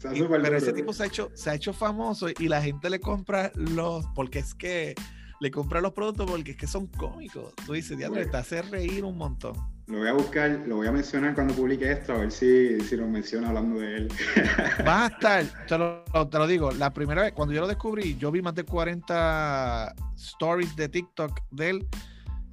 pero 0.00 0.56
ese 0.56 0.72
tipo 0.72 0.92
se 0.92 1.02
ha 1.02 1.06
hecho, 1.06 1.30
se 1.34 1.50
ha 1.50 1.54
hecho 1.54 1.72
famoso 1.72 2.28
y 2.28 2.48
la 2.48 2.62
gente 2.62 2.88
le 2.90 3.00
compra 3.00 3.52
los, 3.54 4.06
porque 4.14 4.38
es 4.38 4.54
que 4.54 4.94
le 5.40 5.50
compra 5.50 5.80
los 5.80 5.92
productos 5.92 6.30
porque 6.30 6.52
es 6.52 6.56
que 6.56 6.66
son 6.66 6.86
cómicos. 6.86 7.54
Tú 7.66 7.72
dices, 7.72 7.96
diablo, 7.96 8.20
te 8.28 8.36
hace 8.36 8.62
reír 8.62 9.04
un 9.04 9.16
montón. 9.16 9.56
Lo 9.86 9.98
voy 9.98 10.08
a 10.08 10.12
buscar, 10.12 10.62
lo 10.66 10.76
voy 10.76 10.86
a 10.86 10.92
mencionar 10.92 11.34
cuando 11.34 11.52
publique 11.54 11.90
esto, 11.90 12.12
a 12.12 12.18
ver 12.18 12.30
si, 12.30 12.80
si 12.80 12.96
lo 12.96 13.08
menciona 13.08 13.48
hablando 13.48 13.80
de 13.80 13.96
él. 13.96 14.08
Va 14.86 15.06
a 15.06 15.08
estar, 15.08 15.44
te 15.66 15.76
lo, 15.78 16.04
te 16.30 16.38
lo, 16.38 16.46
digo, 16.46 16.70
la 16.70 16.92
primera 16.92 17.22
vez, 17.22 17.32
cuando 17.32 17.52
yo 17.52 17.60
lo 17.60 17.66
descubrí, 17.66 18.16
yo 18.16 18.30
vi 18.30 18.40
más 18.40 18.54
de 18.54 18.62
40 18.62 19.94
stories 20.16 20.76
de 20.76 20.88
TikTok 20.88 21.40
de 21.50 21.70
él, 21.70 21.88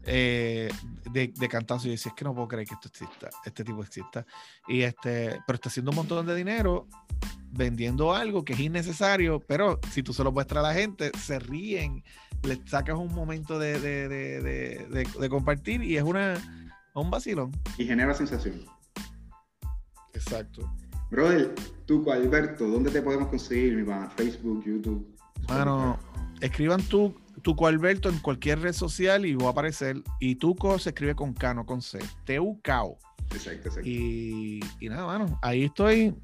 eh, 0.07 0.69
de, 1.11 1.27
de 1.27 1.47
cantazo, 1.47 1.88
y 1.88 1.91
decía, 1.91 2.09
es 2.09 2.15
que 2.15 2.25
no 2.25 2.34
puedo 2.34 2.47
creer 2.47 2.67
que 2.67 2.73
esto 2.73 2.88
exista, 2.88 3.29
este 3.45 3.63
tipo 3.63 3.84
exista. 3.84 4.25
Y 4.67 4.81
este, 4.81 5.39
pero 5.45 5.55
está 5.55 5.69
haciendo 5.69 5.91
un 5.91 5.97
montón 5.97 6.25
de 6.25 6.34
dinero 6.34 6.88
vendiendo 7.51 8.13
algo 8.13 8.43
que 8.43 8.53
es 8.53 8.59
innecesario, 8.59 9.39
pero 9.39 9.79
si 9.91 10.01
tú 10.01 10.13
se 10.13 10.23
lo 10.23 10.31
muestras 10.31 10.63
a 10.63 10.69
la 10.69 10.73
gente, 10.73 11.11
se 11.17 11.38
ríen, 11.39 12.03
le 12.43 12.59
sacas 12.65 12.97
un 12.97 13.13
momento 13.13 13.59
de, 13.59 13.79
de, 13.79 14.07
de, 14.09 15.07
de 15.19 15.29
compartir 15.29 15.84
y 15.84 15.97
es 15.97 16.03
una 16.03 16.35
un 17.01 17.11
vacilón. 17.11 17.51
Y 17.77 17.85
genera 17.85 18.13
sensación. 18.13 18.65
Exacto. 20.13 20.69
Brother, 21.11 21.53
tú, 21.85 22.11
Alberto, 22.11 22.67
¿dónde 22.67 22.91
te 22.91 23.01
podemos 23.01 23.29
conseguir, 23.29 23.75
mi 23.75 23.84
pana? 23.84 24.09
Facebook, 24.09 24.63
YouTube. 24.65 25.15
Mano, 25.47 25.97
escriban 26.41 26.81
tú, 26.84 27.15
Tuco 27.41 27.68
Alberto 27.68 28.09
en 28.09 28.19
cualquier 28.19 28.59
red 28.59 28.73
social 28.73 29.26
y 29.26 29.35
va 29.35 29.47
a 29.47 29.51
aparecer. 29.51 30.01
Y 30.19 30.35
Tuco 30.35 30.80
se 30.80 30.89
escribe 30.89 31.15
con 31.15 31.34
K, 31.34 31.53
no 31.53 31.65
con 31.65 31.81
C. 31.81 31.99
T-U-K-O. 32.26 32.97
Exacto, 33.34 33.68
exacto. 33.68 33.88
Y, 33.88 34.59
y 34.80 34.89
nada, 34.89 35.05
mano, 35.05 35.39
ahí 35.41 35.65
estoy 35.65 36.15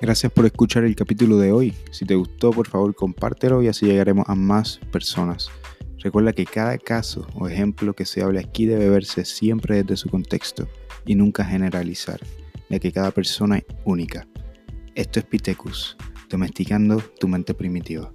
Gracias 0.00 0.30
por 0.32 0.44
escuchar 0.44 0.84
el 0.84 0.94
capítulo 0.94 1.38
de 1.38 1.50
hoy. 1.50 1.74
Si 1.90 2.04
te 2.04 2.14
gustó, 2.14 2.50
por 2.50 2.68
favor 2.68 2.94
compártelo 2.94 3.62
y 3.62 3.68
así 3.68 3.86
llegaremos 3.86 4.28
a 4.28 4.34
más 4.34 4.78
personas. 4.92 5.48
Recuerda 6.00 6.34
que 6.34 6.44
cada 6.44 6.76
caso 6.76 7.26
o 7.32 7.48
ejemplo 7.48 7.94
que 7.94 8.04
se 8.04 8.22
hable 8.22 8.38
aquí 8.38 8.66
debe 8.66 8.90
verse 8.90 9.24
siempre 9.24 9.82
desde 9.82 9.96
su 9.96 10.10
contexto 10.10 10.68
y 11.06 11.14
nunca 11.14 11.44
generalizar, 11.44 12.20
ya 12.68 12.78
que 12.78 12.92
cada 12.92 13.10
persona 13.10 13.58
es 13.58 13.64
única. 13.84 14.26
Esto 14.94 15.18
es 15.20 15.26
Pitecus, 15.26 15.96
domesticando 16.28 16.98
tu 16.98 17.28
mente 17.28 17.54
primitiva. 17.54 18.12